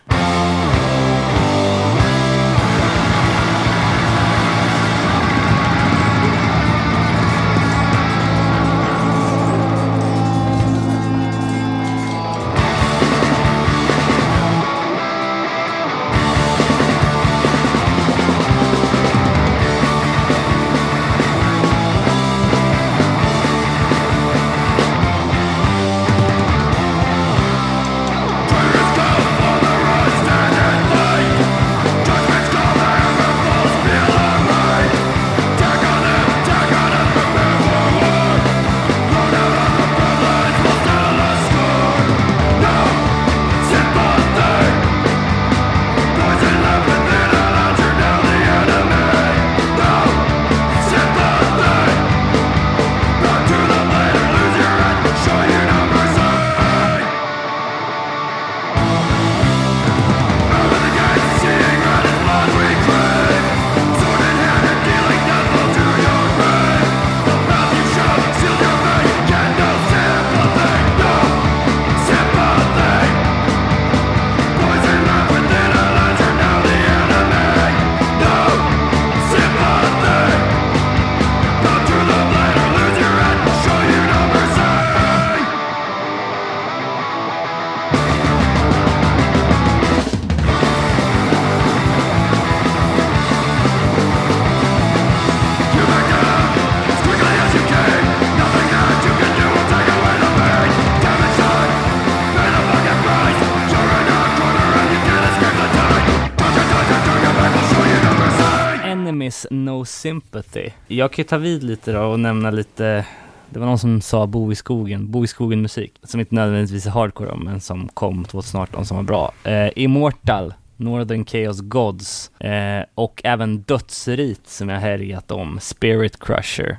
Sympathy. 110.04 110.70
Jag 110.88 111.12
kan 111.12 111.24
ju 111.24 111.28
ta 111.28 111.38
vid 111.38 111.64
lite 111.64 111.92
då 111.92 112.02
och 112.02 112.20
nämna 112.20 112.52
lite 112.52 113.06
det 113.50 113.60
var 113.60 113.66
någon 113.66 113.80
som 113.80 114.02
sa 114.02 114.28
Bo 114.28 114.52
i 114.52 114.56
skogen, 114.56 115.12
Bo 115.12 115.24
i 115.24 115.28
skogen 115.28 115.62
musik, 115.62 115.94
som 116.04 116.20
inte 116.20 116.36
nödvändigtvis 116.36 116.86
är 116.86 116.90
hardcore 116.90 117.30
då, 117.30 117.36
men 117.36 117.62
som 117.62 117.88
kom 117.88 118.26
2018 118.26 118.86
som 118.86 118.98
var 118.98 119.04
bra. 119.04 119.34
Eh, 119.44 119.70
Immortal, 119.76 120.54
Northern 120.78 121.26
Chaos 121.26 121.62
Gods 121.62 122.32
eh, 122.40 122.84
och 122.96 123.22
även 123.24 123.62
Dödsrit 123.62 124.48
som 124.50 124.70
jag 124.70 124.80
härjat 124.80 125.32
om, 125.32 125.60
Spirit 125.62 126.20
Crusher. 126.20 126.78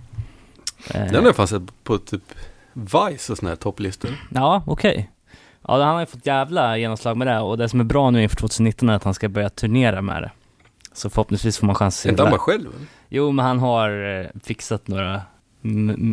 Eh, 0.90 1.12
Den 1.12 1.34
fan 1.34 1.48
sett 1.48 1.84
på 1.84 1.98
typ 1.98 2.22
Vice 2.72 3.32
och 3.32 3.38
såna 3.38 3.48
här 3.48 3.56
topplistor. 3.56 4.10
Ja, 4.34 4.62
okej. 4.66 5.10
Ja, 5.68 5.84
han 5.84 5.94
har 5.94 6.00
ju 6.00 6.06
fått 6.06 6.26
jävla 6.26 6.76
genomslag 6.78 7.16
med 7.16 7.26
det 7.26 7.40
och 7.40 7.58
det 7.58 7.68
som 7.68 7.80
är 7.80 7.84
bra 7.84 8.10
nu 8.10 8.22
inför 8.22 8.36
2019 8.36 8.88
är 8.88 8.94
att 8.94 9.04
han 9.04 9.14
ska 9.14 9.28
börja 9.28 9.50
turnera 9.50 10.02
med 10.02 10.22
det. 10.22 10.30
Så 10.94 11.10
förhoppningsvis 11.10 11.58
får 11.58 11.66
man 11.66 11.74
chans 11.74 11.94
att 11.96 12.02
se 12.02 12.08
Inte 12.08 12.22
han 12.22 12.30
bara 12.30 12.38
själv? 12.40 12.66
eller? 12.66 12.86
Jo, 13.08 13.32
men 13.32 13.44
han 13.44 13.58
har 13.58 14.20
eh, 14.20 14.26
fixat 14.42 14.88
några 14.88 15.22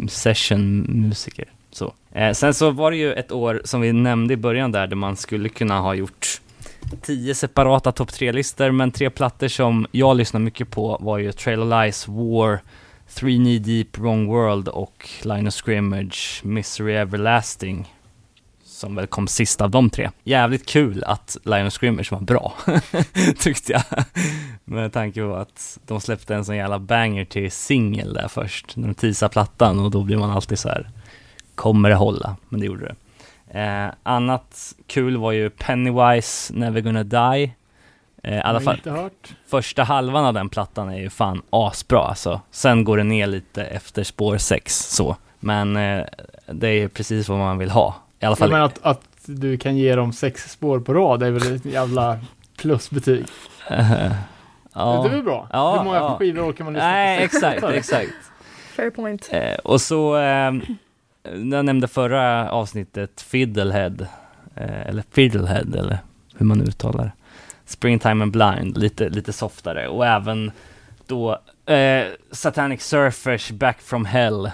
session-musiker. 0.10 1.46
Så. 1.72 1.94
Eh, 2.12 2.34
sen 2.34 2.54
så 2.54 2.72
var 2.72 2.92
det 2.92 2.98
ju 2.98 3.14
ett 3.14 3.32
år 3.32 3.62
som 3.66 3.82
vi 3.82 3.94
nämnde 3.94 4.34
i 4.34 4.38
början 4.38 4.72
där, 4.72 4.88
där 4.88 4.96
man 4.96 5.16
skulle 5.16 5.50
kunna 5.50 5.80
ha 5.80 5.94
gjort 5.94 6.42
tio 7.02 7.36
separata 7.36 7.92
topp 7.92 8.14
tre-listor, 8.14 8.72
men 8.72 8.92
tre 8.92 9.10
plattor 9.10 9.48
som 9.48 9.88
jag 9.92 10.18
lyssnar 10.18 10.40
mycket 10.40 10.70
på 10.70 10.98
var 11.02 11.18
ju 11.18 11.32
Trail 11.32 11.60
of 11.60 11.70
Lies, 11.70 12.08
War, 12.08 12.60
Three 13.14 13.38
Knee 13.38 13.60
Deep, 13.60 13.98
Wrong 13.98 14.28
World 14.28 14.68
och 14.68 15.10
Line 15.24 15.48
of 15.48 15.54
Scrimmage, 15.54 16.42
Misery 16.44 16.94
Everlasting. 16.94 17.94
Som 18.82 18.96
väl 18.96 19.08
kom 19.08 19.28
sist 19.28 19.62
av 19.62 19.70
de 19.70 19.90
tre. 19.90 20.10
Jävligt 20.24 20.66
kul 20.66 21.04
att 21.04 21.38
Line 21.44 21.68
of 21.68 21.74
Scrimmage 21.74 22.12
var 22.12 22.20
bra, 22.20 22.54
tyckte 23.40 23.72
jag. 23.72 23.84
Med 24.64 24.94
tanke 24.94 25.22
på 25.22 25.36
att 25.36 25.80
de 25.88 26.02
släppte 26.02 26.36
en 26.36 26.46
sån 26.46 26.56
jävla 26.56 26.80
banger 26.80 27.26
till 27.26 27.52
singel 27.52 28.14
där 28.14 28.28
först, 28.28 28.78
när 28.78 28.88
de 28.88 28.94
teasade 28.94 29.30
plattan 29.32 29.80
och 29.80 29.92
då 29.92 30.04
blir 30.04 30.18
man 30.18 30.32
alltid 30.32 30.60
så 30.60 30.70
här 30.70 30.90
kommer 31.56 31.90
det 31.90 31.96
hålla? 31.96 32.36
Men 32.50 32.60
det 32.60 32.66
gjorde 32.66 32.86
det. 32.86 33.60
Eh, 33.60 33.92
annat 34.04 34.76
kul 34.88 35.18
var 35.18 35.32
ju 35.32 35.50
Pennywise, 35.50 36.54
Never 36.54 36.82
Gonna 36.82 37.04
Die. 37.04 37.54
Eh, 38.24 38.38
I 38.38 38.42
alla 38.42 38.60
fall, 38.60 38.80
första 39.48 39.84
halvan 39.84 40.26
av 40.26 40.34
den 40.34 40.50
plattan 40.50 40.90
är 40.90 40.98
ju 40.98 41.10
fan 41.10 41.42
asbra 41.50 42.00
alltså. 42.00 42.42
Sen 42.52 42.84
går 42.84 42.98
det 42.98 43.04
ner 43.04 43.28
lite 43.28 43.64
efter 43.64 44.04
spår 44.04 44.38
6 44.38 44.80
så. 44.96 45.16
Men 45.40 45.76
eh, 45.76 46.06
det 46.52 46.68
är 46.68 46.88
precis 46.88 47.30
vad 47.30 47.38
man 47.38 47.58
vill 47.58 47.70
ha. 47.72 47.96
I 48.22 48.26
alla 48.26 48.32
Jag 48.32 48.38
fall. 48.38 48.50
menar 48.52 48.66
att, 48.66 48.80
att 48.84 49.02
du 49.26 49.58
kan 49.58 49.78
ge 49.78 49.96
dem 49.96 50.14
sex 50.14 50.52
spår 50.52 50.80
på 50.80 50.94
rad 50.94 51.24
är 51.24 51.32
väl 51.32 51.56
ett 51.56 51.66
jävla 51.66 52.20
plusbetyg. 52.58 53.26
ja. 53.70 55.02
Det 55.04 55.10
är 55.10 55.10
väl 55.10 55.24
bra? 55.24 55.48
Ja, 55.52 55.78
Hur 55.78 55.84
många 55.84 55.98
ja. 55.98 56.16
skivor 56.20 56.50
orkar 56.52 56.64
man 56.64 56.74
lyssna 56.74 56.88
Nej, 56.88 57.18
på? 57.18 57.24
exakt, 57.24 57.64
exakt. 57.74 58.12
Fair 58.76 58.90
point. 58.90 59.30
Eh, 59.32 59.56
och 59.64 59.82
så, 59.82 60.18
eh, 60.18 60.52
jag 61.24 61.66
nämnde 61.66 61.88
förra 61.88 62.52
avsnittet 62.52 63.22
Fiddlehead, 63.22 63.96
eh, 64.56 64.88
eller 64.88 65.04
Fiddlehead, 65.12 65.76
eller 65.78 65.98
hur 66.38 66.46
man 66.46 66.62
uttalar 66.62 67.04
det. 67.04 67.12
Springtime 67.66 68.24
and 68.24 68.32
Blind, 68.32 68.78
lite, 68.78 69.10
lite 69.10 69.34
softare. 69.34 69.88
Och 69.88 70.06
även 70.06 70.52
då 71.08 71.40
eh, 71.74 72.06
Satanic 72.32 72.82
Surfers 72.84 73.52
Back 73.52 73.82
from 73.82 74.06
Hell, 74.06 74.52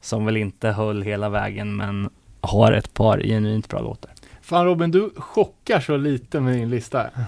som 0.00 0.24
väl 0.26 0.36
inte 0.36 0.68
höll 0.68 1.02
hela 1.02 1.28
vägen, 1.28 1.76
men 1.76 2.10
har 2.42 2.72
ett 2.72 2.94
par 2.94 3.18
genuint 3.20 3.68
bra 3.68 3.80
låtar. 3.80 4.10
Fan 4.42 4.64
Robin, 4.64 4.90
du 4.90 5.10
chockar 5.16 5.80
så 5.80 5.96
lite 5.96 6.40
med 6.40 6.54
din 6.54 6.70
lista. 6.70 7.06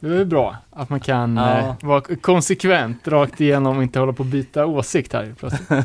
Det 0.00 0.16
är 0.20 0.24
bra 0.24 0.56
att 0.70 0.90
man 0.90 1.00
kan 1.00 1.36
Ja. 1.36 1.58
eh, 1.58 1.74
vara 1.82 2.00
konsekvent 2.00 3.08
rakt 3.08 3.40
igenom 3.40 3.76
och 3.76 3.82
inte 3.82 3.98
hålla 3.98 4.12
på 4.12 4.22
att 4.22 4.28
byta 4.28 4.66
åsikt 4.66 5.12
här 5.12 5.34
plötsligt. 5.38 5.68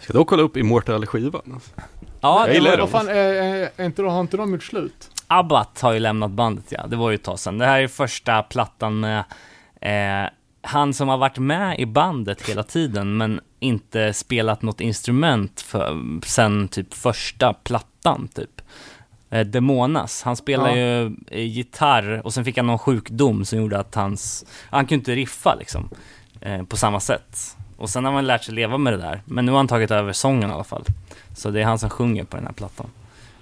Ska 0.00 0.12
då 0.12 0.24
kolla 0.24 0.42
upp 0.42 0.56
Immortal-skivan? 0.56 1.42
Alltså. 1.54 1.70
Ja, 2.20 2.40
Jag 2.40 2.48
det 2.48 2.54
gillar 2.54 2.70
var, 2.70 2.78
dem. 2.78 2.88
Fan, 2.88 3.08
är, 3.08 3.14
är, 3.76 3.84
inte, 3.84 4.02
har 4.02 4.20
inte 4.20 4.36
de 4.36 4.52
gjort 4.52 4.62
slut? 4.64 5.10
Abbat 5.26 5.80
har 5.80 5.92
ju 5.92 5.98
lämnat 5.98 6.30
bandet 6.30 6.64
ja, 6.68 6.86
det 6.86 6.96
var 6.96 7.10
ju 7.10 7.14
ett 7.14 7.22
tag 7.24 7.38
sedan. 7.38 7.58
Det 7.58 7.66
här 7.66 7.80
är 7.80 7.88
första 7.88 8.42
plattan 8.42 9.00
med 9.00 9.18
eh, 9.80 10.30
han 10.68 10.94
som 10.94 11.08
har 11.08 11.18
varit 11.18 11.38
med 11.38 11.78
i 11.80 11.86
bandet 11.86 12.48
hela 12.48 12.62
tiden 12.62 13.16
men 13.16 13.40
inte 13.60 14.12
spelat 14.12 14.62
något 14.62 14.80
instrument 14.80 15.60
för, 15.60 15.96
sen 16.24 16.68
typ 16.68 16.94
första 16.94 17.52
plattan 17.52 18.28
typ. 18.34 18.60
Eh, 19.30 19.46
Demonas, 19.46 20.22
han 20.22 20.36
spelar 20.36 20.68
Ja. 20.68 20.76
ju 20.76 21.16
eh, 21.30 21.40
gitarr 21.42 22.20
och 22.24 22.34
sen 22.34 22.44
fick 22.44 22.56
han 22.56 22.66
någon 22.66 22.78
sjukdom 22.78 23.44
som 23.44 23.58
gjorde 23.58 23.78
att 23.78 23.94
hans, 23.94 24.44
han 24.70 24.86
kunde 24.86 24.94
inte 24.94 25.14
riffa 25.14 25.54
liksom 25.54 25.88
eh, 26.40 26.62
på 26.62 26.76
samma 26.76 27.00
sätt. 27.00 27.56
Och 27.76 27.90
sen 27.90 28.04
har 28.04 28.12
man 28.12 28.26
lärt 28.26 28.44
sig 28.44 28.54
leva 28.54 28.78
med 28.78 28.92
det 28.92 28.96
där, 28.96 29.22
men 29.24 29.46
nu 29.46 29.52
har 29.52 29.56
han 29.56 29.68
tagit 29.68 29.90
över 29.90 30.12
sången 30.12 30.50
i 30.50 30.52
alla 30.52 30.64
fall. 30.64 30.84
Så 31.36 31.50
det 31.50 31.60
är 31.60 31.64
han 31.64 31.78
som 31.78 31.90
sjunger 31.90 32.24
på 32.24 32.36
den 32.36 32.46
här 32.46 32.52
plattan. 32.52 32.86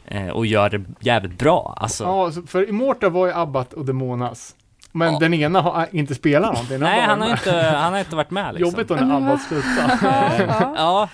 Eh, 0.06 0.28
och 0.28 0.46
gör 0.46 0.70
det 0.70 0.84
jävligt 1.00 1.38
bra, 1.38 1.76
alltså. 1.80 2.04
Ja, 2.04 2.32
för 2.46 2.68
Immortal 2.68 3.10
var 3.10 3.26
ju 3.26 3.32
Abbat 3.32 3.72
och 3.72 3.84
Demonas. 3.84 4.54
Men 4.96 5.12
Ja. 5.12 5.18
den 5.18 5.34
ena 5.34 5.60
har 5.60 5.86
inte 5.92 6.14
spelat 6.14 6.52
någonting. 6.52 6.78
Nej, 6.80 7.00
han 7.00 7.20
har, 7.22 7.30
inte, 7.30 7.52
han 7.52 7.92
har 7.92 8.00
inte 8.00 8.16
varit 8.16 8.30
med 8.30 8.54
liksom. 8.54 8.70
Jobbigt 8.70 8.88
då 8.88 8.94
när 8.94 9.16
Abbat 9.16 9.42
slutar. 9.42 10.00
Ja, 10.76 11.08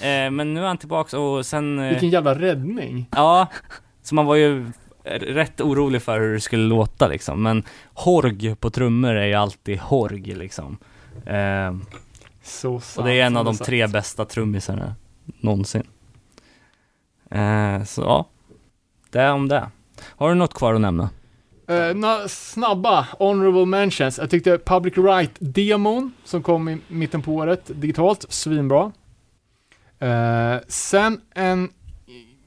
eh, 0.00 0.30
men 0.30 0.54
nu 0.54 0.60
är 0.62 0.66
han 0.66 0.78
tillbaks 0.78 1.14
och 1.14 1.46
sen... 1.46 1.78
eh, 1.78 1.88
Vilken 1.88 2.10
jävla 2.10 2.34
räddning. 2.34 3.08
Ja, 3.12 3.46
så 4.02 4.14
man 4.14 4.26
var 4.26 4.34
ju 4.34 4.66
rätt 5.20 5.60
orolig 5.60 6.02
för 6.02 6.20
hur 6.20 6.34
det 6.34 6.40
skulle 6.40 6.62
låta 6.68 7.08
liksom. 7.08 7.42
Men 7.42 7.62
Horg 7.94 8.54
på 8.54 8.70
trummor 8.70 9.14
är 9.14 9.26
ju 9.26 9.34
alltid 9.34 9.78
Horg 9.78 10.34
liksom. 10.34 10.78
Eh, 11.26 11.76
Så 12.42 12.80
sant, 12.80 12.98
och 12.98 13.04
det 13.04 13.20
är 13.20 13.26
en 13.26 13.36
av 13.36 13.44
de 13.44 13.56
tre 13.56 13.86
bästa 13.86 14.24
trummisarna 14.24 14.94
någonsin. 15.24 15.86
Eh, 17.30 17.82
så 17.84 18.02
ja, 18.02 18.26
det 19.10 19.20
är 19.20 19.32
om 19.32 19.48
det. 19.48 19.68
Har 20.04 20.28
du 20.28 20.34
något 20.34 20.54
kvar 20.54 20.74
att 20.74 20.80
nämna? 20.80 21.10
Eh, 21.72 21.94
några 21.94 22.28
snabba 22.28 23.06
honorable 23.18 23.66
mentions. 23.66 24.18
Jag 24.18 24.30
tyckte 24.30 24.58
Public 24.58 24.94
Right-demon 24.96 26.10
som 26.24 26.42
kom 26.42 26.68
i 26.68 26.78
mitten 26.88 27.22
på 27.22 27.32
året 27.34 27.70
digitalt, 27.74 28.26
svinbra. 28.28 28.92
Eh, 29.98 30.56
sen 30.68 31.20
en 31.34 31.68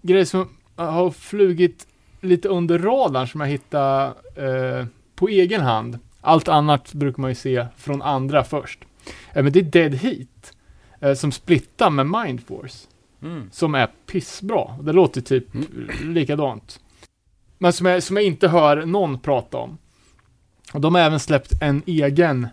grej 0.02 0.26
som 0.26 0.50
har 0.76 1.12
flugit 1.12 1.88
lite 2.22 2.48
under 2.50 2.80
radarn 2.80 3.28
som 3.28 3.42
jag 3.42 3.48
hittade 3.48 4.06
eh, 4.36 4.86
på 5.16 5.28
egen 5.28 5.62
hand. 5.62 6.00
Allt 6.22 6.48
annat 6.48 6.94
brukar 6.94 7.22
man 7.22 7.32
ju 7.32 7.36
se 7.36 7.66
från 7.78 8.02
andra 8.02 8.44
först. 8.44 8.80
Eh, 9.34 9.44
men 9.44 9.52
det 9.52 9.60
är 9.60 9.64
Dead 9.64 9.94
Heat 9.96 10.54
eh, 11.02 11.14
som 11.14 11.32
splittar 11.32 11.90
med 11.90 12.06
Mindforce 12.08 12.88
Mm. 13.22 13.50
som 13.52 13.76
är 13.76 13.88
pissbra. 14.12 14.78
Det 14.82 14.94
låter 14.94 15.22
typ 15.22 15.46
likadant. 16.04 16.80
Men 17.58 17.74
som 17.74 17.86
jag, 17.86 18.04
som 18.04 18.16
jag 18.16 18.26
inte 18.26 18.48
hör 18.48 18.86
någon 18.86 19.20
prata 19.20 19.58
om. 19.58 19.78
Och 20.74 20.82
de 20.82 20.96
har 20.96 21.02
även 21.02 21.20
släppt 21.20 21.54
en 21.62 21.82
egen 21.86 22.48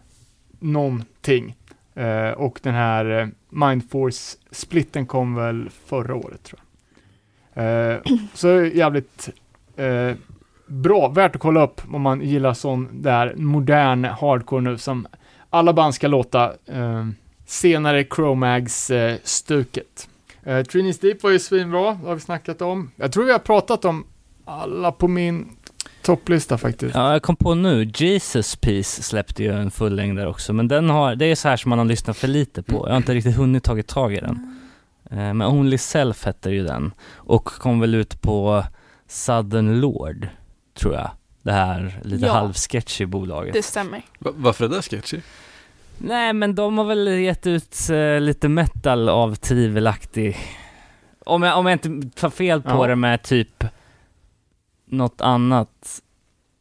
någonting. 0.59 1.57
Eh, 1.95 2.31
och 2.31 2.61
den 2.63 2.75
här 2.75 3.21
eh, 3.21 3.27
Mindforce-splitten 3.49 5.07
kom 5.07 5.35
väl 5.35 5.69
förra 5.87 6.15
året 6.15 6.43
tror 6.43 6.61
jag. 7.55 7.65
Eh, 7.65 8.01
så 8.35 8.65
jävligt 8.65 9.29
eh, 9.77 10.13
bra, 10.67 11.09
värt 11.09 11.35
att 11.35 11.43
kolla 11.43 11.65
upp 11.65 11.81
om 11.93 12.03
man 12.03 12.21
gillar 12.21 12.55
sån 12.55 12.89
där 12.93 13.35
modern 13.37 14.05
hardcore 14.05 14.63
nu 14.63 14.79
som 14.79 15.07
alla 15.51 15.73
band 15.73 15.95
ska 15.95 16.09
låta. 16.09 16.53
Eh, 16.67 17.07
senare 17.47 18.05
Chromags-stuket. 18.05 20.09
Eh, 20.43 20.57
eh 20.57 20.65
Trinis 20.65 20.99
Deep 20.99 21.23
var 21.23 21.31
ju 21.31 21.39
svinbra, 21.39 21.99
det 22.03 22.09
har 22.09 22.15
vi 22.15 22.21
snackat 22.21 22.63
om. 22.63 22.91
Jag 22.97 23.13
tror 23.13 23.25
vi 23.25 23.33
har 23.33 23.39
pratat 23.39 23.85
om 23.85 24.05
alla 24.53 24.93
på 24.93 25.09
min 25.09 25.49
topplista 26.03 26.59
faktiskt. 26.59 26.95
Ja, 26.95 27.13
jag 27.13 27.23
kom 27.23 27.37
på 27.37 27.55
nu, 27.55 27.91
Jesus 27.95 28.57
Peace 28.57 29.03
släppte 29.03 29.43
ju 29.43 29.53
en 29.53 29.71
fullängdare 29.71 30.29
också, 30.29 30.53
men 30.53 30.69
den 30.69 30.91
har, 30.91 31.15
det 31.15 31.25
är 31.27 31.35
så 31.35 31.49
här 31.49 31.57
som 31.57 31.69
man 31.71 31.79
har 31.79 31.87
lyssnat 31.87 32.17
för 32.17 32.29
lite 32.29 32.63
på. 32.63 32.85
Jag 32.87 32.91
har 32.93 32.97
inte 32.97 33.15
riktigt 33.15 33.37
hunnit 33.37 33.65
tagit 33.65 33.87
tag 33.89 34.15
i 34.15 34.21
den. 34.21 34.59
Eh, 35.11 35.17
Men 35.17 35.43
Only 35.43 35.79
Self 35.79 36.25
hette 36.25 36.51
ju 36.51 36.65
den, 36.65 36.93
och 37.15 37.45
kom 37.45 37.81
väl 37.81 37.95
ut 37.95 38.23
på 38.23 38.65
Southern 39.09 39.81
Lord, 39.81 40.29
tror 40.75 40.95
jag. 40.95 41.11
Det 41.43 41.53
här 41.53 42.01
lite 42.05 42.27
Ja. 42.27 42.33
halvsketchy 42.33 43.07
bolaget. 43.07 43.53
Det 43.55 43.63
stämmer. 43.63 44.03
Va- 44.19 44.31
varför 44.37 44.65
är 44.65 44.69
det 44.69 44.83
sketchy? 44.83 45.21
Nej, 45.99 46.33
men 46.33 46.55
de 46.55 46.79
har 46.79 46.85
väl 46.85 47.09
gett 47.09 47.47
ut 47.47 47.77
eh, 47.91 48.21
lite 48.21 48.49
metal 48.49 49.09
av 49.09 49.35
tvivelaktig... 49.35 50.37
Om 51.25 51.43
jag, 51.43 51.59
om 51.59 51.67
jag 51.67 51.73
inte 51.85 52.21
tar 52.21 52.31
fel 52.31 52.63
på 52.63 52.71
Ja. 52.71 52.87
det 52.87 52.97
med 52.97 53.23
typ 53.23 53.65
något 54.93 55.21
annat 55.21 56.03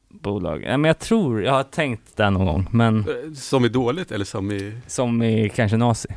bolag. 0.10 0.62
Nej, 0.62 0.78
men 0.78 0.90
jag 0.90 1.00
tror, 1.00 1.44
jag 1.44 1.54
har 1.54 1.64
tänkt 1.64 2.18
det 2.18 2.30
någon 2.30 2.46
gång, 2.46 2.68
men 2.72 3.00
Eh, 3.00 3.34
Som 3.34 3.64
är 3.64 3.70
dåligt 3.70 4.12
eller 4.12 4.26
som 4.26 4.52
är... 4.52 4.82
som 4.88 5.24
i 5.24 5.50
kanske 5.56 5.78
nazi. 5.78 6.08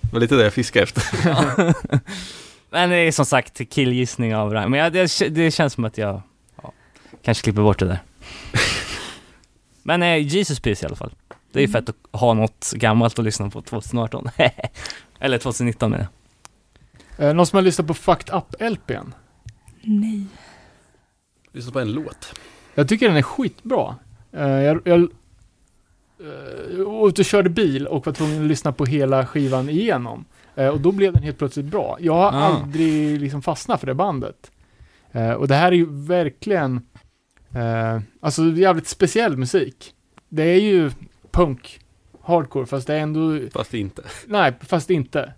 Det 0.00 0.12
var 0.12 0.20
lite 0.20 0.34
det 0.36 0.42
jag 0.44 0.52
fiskade 0.52 0.82
efter. 0.82 1.02
men 2.70 2.90
det 2.90 2.96
är 2.96 3.12
som 3.12 3.24
sagt 3.26 3.70
killgissning 3.70 4.36
av 4.36 4.52
rang. 4.52 4.70
Men 4.70 4.80
jag, 4.80 4.92
det, 4.92 5.28
det 5.28 5.50
känns 5.50 5.72
som 5.72 5.84
att 5.84 5.98
jag 5.98 6.22
ja, 6.62 6.72
kanske 7.22 7.44
klipper 7.44 7.62
bort 7.62 7.78
det 7.78 7.86
där. 7.86 7.98
men 9.82 10.02
eh, 10.02 10.16
Jesus 10.16 10.60
Peace 10.60 10.84
i 10.84 10.86
alla 10.86 10.96
fall. 10.96 11.12
Det 11.52 11.58
är 11.58 11.66
ju 11.66 11.68
fett 11.72 11.88
att 11.88 12.20
ha 12.20 12.34
något 12.34 12.72
gammalt 12.74 13.18
att 13.18 13.24
lyssna 13.24 13.50
på 13.50 13.62
2018. 13.62 14.28
Eller 15.20 15.38
2019 15.38 15.90
menar 15.90 16.06
jag. 17.16 17.28
Eh, 17.28 17.34
någon 17.34 17.46
som 17.46 17.56
har 17.56 17.62
lyssnat 17.62 17.86
på 17.86 17.94
Fucked 17.94 18.34
Up-LPn? 18.34 19.12
Nej. 19.82 20.24
Lyssna 21.58 21.72
på 21.72 21.80
en 21.80 21.92
låt. 21.92 22.34
Jag 22.74 22.88
tycker 22.88 23.08
den 23.08 23.16
är 23.16 23.22
skitbra. 23.22 23.96
Eh, 24.32 24.48
jag 24.48 24.80
jag 24.84 25.00
uh, 25.00 26.84
var 26.86 27.08
ute 27.08 27.20
och 27.22 27.24
körde 27.24 27.50
bil 27.50 27.86
och 27.86 28.06
var 28.06 28.12
tvungen 28.12 28.42
att 28.42 28.48
lyssna 28.48 28.72
på 28.72 28.84
hela 28.84 29.26
skivan 29.26 29.68
igenom. 29.68 30.24
Eh, 30.54 30.68
och 30.68 30.80
då 30.80 30.92
blev 30.92 31.12
den 31.12 31.22
helt 31.22 31.38
plötsligt 31.38 31.66
bra. 31.66 31.96
Jag 32.00 32.14
har 32.14 32.26
Ah. 32.26 32.30
aldrig 32.30 33.20
liksom 33.20 33.42
fastnat 33.42 33.80
för 33.80 33.86
det 33.86 33.94
bandet. 33.94 34.50
Eh, 35.12 35.32
och 35.32 35.48
det 35.48 35.54
här 35.54 35.72
är 35.72 35.76
ju 35.76 35.86
verkligen, 35.90 36.80
alltså 38.20 38.42
jävligt 38.44 38.86
speciell 38.86 39.36
musik. 39.36 39.94
Det 40.28 40.42
är 40.42 40.60
ju 40.60 40.90
punk, 41.30 41.80
hardcore, 42.22 42.66
fast 42.66 42.86
det 42.86 42.94
är 42.94 43.00
ändå 43.00 43.40
Fast 43.52 43.74
inte. 43.74 44.02
Nej, 44.26 44.52
fast 44.60 44.90
inte. 44.90 45.32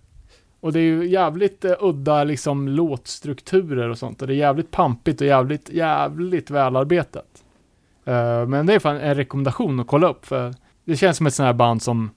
Och 0.61 0.73
det 0.73 0.79
är 0.79 0.83
ju 0.83 1.07
jävligt 1.07 1.65
eh, 1.65 1.73
udda 1.79 2.23
liksom 2.23 2.67
låtstrukturer 2.67 3.89
och 3.89 3.97
sånt. 3.97 4.21
Och 4.21 4.27
det 4.27 4.33
är 4.33 4.37
jävligt 4.37 4.71
pampigt 4.71 5.21
och 5.21 5.27
jävligt, 5.27 5.69
jävligt 5.69 6.49
välarbetat. 6.49 7.43
Eh, 8.05 8.45
men 8.47 8.65
det 8.65 8.73
är 8.73 8.79
fan 8.79 8.97
en 8.97 9.15
rekommendation 9.15 9.79
att 9.79 9.87
kolla 9.87 10.07
upp. 10.09 10.25
För 10.25 10.53
det 10.85 10.95
känns 10.97 11.17
som 11.17 11.27
ett 11.27 11.33
sånt 11.33 11.45
här 11.45 11.53
band 11.53 11.81
som... 11.81 12.09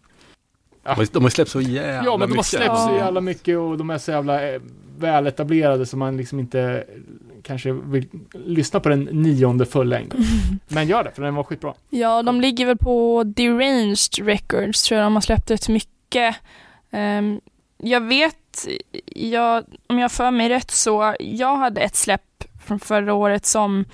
De 0.83 0.89
har, 0.91 1.07
de 1.13 1.23
har 1.23 1.31
släppt 1.31 1.51
så 1.51 1.61
jävla 1.61 2.11
Ja, 2.11 2.17
men 2.17 2.21
de 2.21 2.21
har 2.21 2.29
mycket. 2.29 2.47
släppt 2.47 2.79
så 2.79 2.91
Ja. 2.91 2.97
jävla 2.97 3.21
mycket 3.21 3.59
och 3.59 3.79
de 3.79 3.91
är 3.91 3.99
så 3.99 4.11
jävla 4.11 4.49
eh, 4.49 4.61
väletablerade 4.99 5.87
som 5.87 5.99
man 5.99 6.17
liksom 6.17 6.41
inte 6.41 6.85
kanske 7.43 7.73
vill 7.73 8.07
lyssna 8.33 8.81
på 8.81 8.89
den 8.89 9.05
nionde 9.05 9.67
fullängd. 9.67 10.15
Men 10.69 10.87
gör 10.87 11.05
det, 11.05 11.11
för 11.11 11.23
den 11.23 11.35
var 11.35 11.43
skitbra. 11.45 11.75
Ja, 11.91 12.23
de 12.23 12.41
ligger 12.41 12.67
väl 12.67 12.79
på 12.79 13.23
Deranged 13.25 14.19
Records 14.27 14.83
tror 14.83 14.99
jag 15.01 15.07
de 15.07 15.15
har 15.15 15.21
släppt 15.21 15.51
rätt 15.51 15.69
mycket. 15.69 16.37
Ehm, 16.91 17.41
jag 17.85 18.01
vet, 18.01 18.67
jag, 19.07 19.65
om 19.87 19.99
jag 19.99 20.13
för 20.13 20.31
mig 20.31 20.49
rätt 20.49 20.71
så, 20.71 21.15
jag 21.21 21.57
hade 21.57 21.81
ett 21.81 21.97
släpp 21.97 22.45
från 22.67 22.81
förra 22.81 23.15
året 23.15 23.47
som 23.47 23.85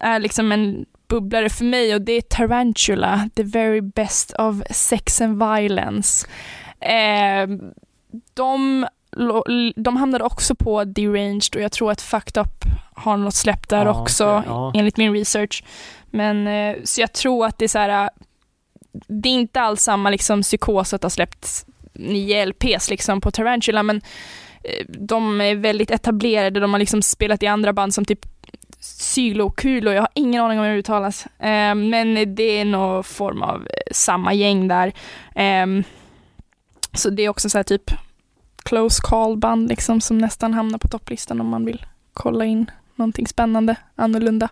är 0.00 0.18
liksom 0.18 0.52
en 0.52 0.86
bubblare 1.08 1.48
för 1.48 1.64
mig 1.64 1.94
och 1.94 2.00
det 2.00 2.12
är 2.12 2.20
Tarantula, 2.20 3.28
the 3.34 3.42
very 3.42 3.80
best 3.80 4.32
of 4.38 4.56
sex 4.70 5.20
and 5.20 5.38
violence. 5.38 6.26
Ehm, 6.80 7.60
de, 8.34 8.86
de 9.76 9.96
hamnade 9.96 10.24
också 10.24 10.54
på 10.54 10.84
Deranged 10.84 11.56
och 11.56 11.60
jag 11.62 11.72
tror 11.72 11.90
att 11.90 12.02
Fucked 12.02 12.42
Up 12.42 12.64
har 12.94 13.16
något 13.16 13.34
släpp 13.34 13.68
där 13.68 13.86
Ja, 13.86 14.00
också, 14.02 14.36
okej, 14.36 14.42
ja. 14.46 14.72
enligt 14.74 14.96
min 14.96 15.12
research. 15.12 15.64
Men 16.10 16.46
eh, 16.46 16.76
så 16.84 17.00
jag 17.00 17.12
tror 17.12 17.46
att 17.46 17.58
det 17.58 17.64
är 17.64 17.68
så 17.68 17.78
här, 17.78 18.04
äh, 18.04 18.08
det 18.92 19.28
är 19.28 19.32
inte 19.32 19.60
alls 19.60 19.82
samma 19.82 20.10
liksom 20.10 20.42
psykos 20.42 20.94
att 20.94 21.02
ha 21.02 21.10
släppt 21.10 21.66
nio 21.98 22.46
LPs 22.46 22.90
liksom 22.90 23.20
på 23.20 23.30
Tarantula, 23.30 23.82
men 23.82 23.96
eh, 24.64 24.86
de 24.88 25.40
är 25.40 25.54
väldigt 25.54 25.90
etablerade, 25.90 26.60
de 26.60 26.72
har 26.72 26.78
liksom 26.78 27.02
spelat 27.02 27.42
i 27.42 27.46
andra 27.46 27.72
band 27.72 27.94
som 27.94 28.04
typ 28.04 28.26
Sylo 28.80 29.46
och 29.46 29.58
Kulo, 29.58 29.90
jag 29.90 30.02
har 30.02 30.08
ingen 30.14 30.42
aning 30.42 30.58
om 30.58 30.64
hur 30.64 30.72
det 30.72 30.78
uttalas, 30.78 31.26
eh, 31.26 31.74
men 31.74 32.34
det 32.34 32.42
är 32.42 32.64
någon 32.64 33.04
form 33.04 33.42
av 33.42 33.56
eh, 33.56 33.92
samma 33.92 34.34
gäng 34.34 34.68
där. 34.68 34.92
Ehm, 35.34 35.84
så 36.92 37.10
det 37.10 37.22
är 37.22 37.28
också 37.28 37.48
så 37.48 37.58
här 37.58 37.62
typ 37.62 37.90
close 38.64 39.02
call 39.04 39.36
band 39.36 39.68
liksom 39.68 40.00
som 40.00 40.18
nästan 40.18 40.54
hamnar 40.54 40.78
på 40.78 40.88
topplistan 40.88 41.40
om 41.40 41.48
man 41.48 41.64
vill 41.64 41.86
kolla 42.12 42.44
in 42.44 42.70
någonting 42.94 43.26
spännande, 43.26 43.76
annorlunda. 43.94 44.48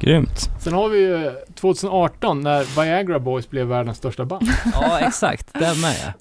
Grymt. 0.00 0.50
Sen 0.60 0.72
har 0.72 0.88
vi 0.88 0.98
ju 0.98 1.32
2018 1.54 2.40
när 2.40 2.82
Viagra 2.82 3.18
Boys 3.18 3.50
blev 3.50 3.66
världens 3.66 3.98
största 3.98 4.24
band. 4.24 4.48
Ja, 4.72 5.00
exakt. 5.00 5.52
Det 5.54 5.74
med 5.82 6.12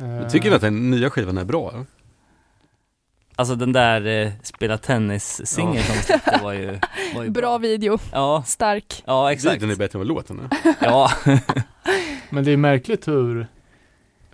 Eh, 0.00 0.28
Tycker 0.28 0.50
ni 0.50 0.56
att 0.56 0.62
den 0.62 0.90
nya 0.90 1.10
skivan 1.10 1.38
är 1.38 1.44
bra? 1.44 1.70
eller? 1.72 1.86
Alltså 3.36 3.54
den 3.54 3.72
där 3.72 4.06
eh, 4.06 4.32
spela 4.42 4.78
tennis-singeln 4.78 5.82
som 5.84 5.94
släppte 5.96 6.40
var 6.42 6.52
ju, 6.52 6.78
var 7.14 7.22
ju 7.24 7.30
Bra 7.30 7.58
video, 7.58 7.98
Ja, 8.12 8.42
stark. 8.46 9.02
ja 9.06 9.32
exakt. 9.32 9.60
Den 9.60 9.70
är 9.70 9.76
bättre 9.76 9.96
än 9.96 10.00
vad 10.00 10.06
låten 10.08 10.40
är. 10.40 10.74
Ja, 10.86 11.10
Men 12.30 12.44
det 12.44 12.50
är 12.52 12.56
märkligt 12.56 13.08
hur, 13.08 13.46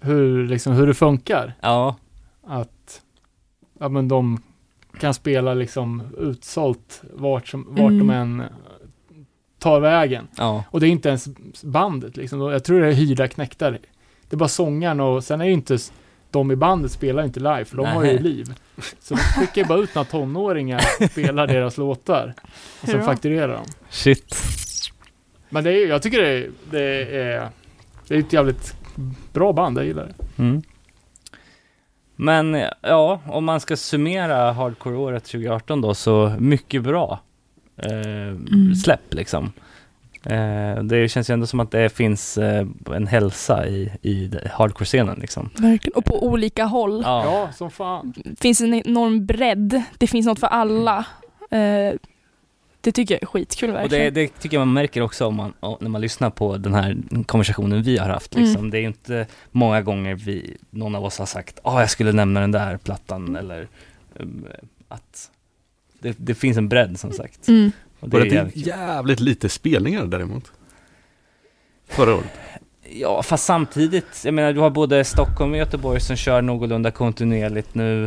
hur, 0.01 0.47
liksom, 0.47 0.73
hur 0.73 0.87
det 0.87 0.95
funkar. 0.95 1.55
ja, 1.61 1.97
Att 2.47 3.01
ja, 3.81 3.89
men 3.89 4.09
de 4.09 4.43
kan 5.01 5.15
spela 5.15 5.55
liksom 5.55 6.03
utsålt 6.19 7.03
vart, 7.13 7.49
som, 7.49 7.67
vart 7.69 7.79
Mm. 7.91 7.99
de 8.07 8.11
än 8.11 8.43
tar 9.63 9.81
vägen. 9.81 10.29
ja. 10.37 10.65
Och 10.71 10.81
det 10.81 10.87
är 10.87 10.91
inte 10.91 11.09
ens 11.09 11.29
bandet 11.63 12.17
liksom. 12.17 12.41
Jag 12.41 12.65
tror 12.65 12.81
det 12.81 12.87
är 12.89 12.93
hyrda 12.93 13.29
knäktar. 13.29 13.71
Det 14.29 14.35
är 14.35 14.39
bara 14.39 14.49
sångaren 14.49 15.01
och 15.01 15.25
sen 15.25 15.41
är 15.41 15.45
ju 15.45 15.53
inte 15.53 15.79
de 16.31 16.51
i 16.51 16.57
bandet 16.57 16.93
spelar 16.93 17.25
inte 17.25 17.41
live 17.41 17.65
för 17.65 17.77
de 17.77 17.87
har 17.87 18.05
ju 18.05 18.13
Nej. 18.13 18.23
liv. 18.23 18.55
Så 19.01 19.15
de 19.15 19.21
skickar 19.21 19.65
bara 19.65 19.79
ut 19.79 19.95
några 19.95 20.05
tonåringar 20.09 20.81
och 21.01 21.11
spelar 21.11 21.47
deras 21.47 21.79
låtar. 21.79 22.35
Och 22.83 22.89
sen 22.89 22.99
Ja. 23.01 23.07
fakturerar 23.07 23.49
de. 23.55 23.65
Shit. 23.91 24.35
Men 25.49 25.65
det 25.65 25.71
är, 25.73 25.89
jag 25.89 26.03
tycker 26.03 26.23
det 26.23 26.29
är, 26.29 26.51
det 26.71 26.83
är, 27.17 27.49
det 28.09 28.15
är 28.15 28.19
ett 28.19 28.33
jävligt 28.33 28.77
bra 29.33 29.53
band, 29.53 29.79
jag 29.79 29.85
gillar 29.87 30.07
det. 30.07 30.43
Mm. 30.43 30.63
Men 32.17 32.65
ja, 32.81 33.21
om 33.27 33.45
man 33.45 33.61
ska 33.61 33.77
summera 33.77 34.53
hardcore-året 34.53 35.25
2018 35.25 35.81
då, 35.81 35.95
så 35.95 36.35
mycket 36.39 36.83
bra 36.83 37.21
eh, 37.83 38.75
släpp 38.85 39.15
liksom. 39.15 39.53
Eh, 40.25 40.83
det 40.83 41.09
känns 41.11 41.31
ju 41.31 41.33
ändå 41.35 41.47
som 41.47 41.61
att 41.61 41.71
det 41.71 41.89
finns 41.89 42.39
eh, 42.39 42.67
en 42.95 43.07
hälsa 43.07 43.67
i, 43.67 43.93
i 44.03 44.31
hardcore-scenen 44.53 45.19
liksom. 45.21 45.51
Verkligen. 45.57 45.97
Och 45.97 46.05
på 46.05 46.27
olika 46.27 46.65
håll. 46.65 47.03
Ja, 47.05 47.25
Ja, 47.25 47.53
som 47.53 47.71
fan. 47.71 48.13
Det 48.17 48.41
finns 48.41 48.61
en 48.61 48.75
enorm 48.75 49.27
bredd. 49.27 49.83
Det 49.99 50.07
finns 50.07 50.27
något 50.27 50.41
för 50.41 50.47
alla. 50.47 50.99
Eh, 51.51 51.95
det 52.81 52.93
tycker 52.93 53.15
jag 53.15 53.23
är 53.23 53.27
skitkul 53.27 53.71
och 53.71 53.77
det, 53.77 53.81
verkligen. 53.83 54.15
det 54.15 54.29
tycker 54.41 54.57
jag 54.57 54.67
man 54.67 54.75
märker 54.75 55.01
också 55.01 55.27
om 55.27 55.35
man, 55.35 55.53
om- 55.61 55.77
när 55.81 55.89
man 55.91 56.01
lyssnar 56.01 56.31
på 56.31 56.57
den 56.57 56.75
här 56.75 56.97
konversationen 57.27 57.83
vi 57.83 57.99
har 57.99 58.09
haft. 58.09 58.35
Liksom. 58.35 58.57
Mm. 58.57 58.71
Det 58.71 58.79
är 58.79 58.81
ju 58.81 58.87
inte 58.87 59.27
många 59.51 59.83
gånger 59.83 60.15
vi, 60.15 60.57
någon 60.71 60.95
av 60.95 61.05
oss 61.05 61.19
har 61.19 61.27
sagt 61.27 61.61
ah, 61.65 61.81
jag 61.81 61.91
skulle 61.91 62.13
nämna 62.13 62.41
den 62.41 62.51
där 62.53 62.77
plattan 62.77 63.37
eller 63.37 63.69
um, 64.17 64.47
att 64.89 65.31
det, 66.03 66.15
det 66.19 66.35
finns 66.35 66.57
en 66.57 66.69
bredd 66.69 67.01
som 67.01 67.13
sagt. 67.13 67.49
Mm. 67.49 67.73
Och 68.01 68.09
det 68.09 68.17
är 68.17 68.21
det 68.21 68.29
jävligt 68.35 68.55
kul. 68.55 68.67
jävligt 68.67 69.21
lite 69.21 69.49
spelningar 69.49 70.05
däremot? 70.07 70.53
Förra 71.89 72.15
året? 72.15 72.31
Ja, 72.95 73.23
fast 73.23 73.45
samtidigt, 73.45 74.23
jag 74.25 74.35
menar 74.35 74.53
du 74.53 74.61
har 74.61 74.71
både 74.71 75.05
Stockholm 75.05 75.53
och 75.53 75.59
Göteborg 75.59 76.01
som 76.01 76.17
kör 76.17 76.43
någorlunda 76.43 76.91
kontinuerligt 76.91 77.75
nu. 77.75 78.05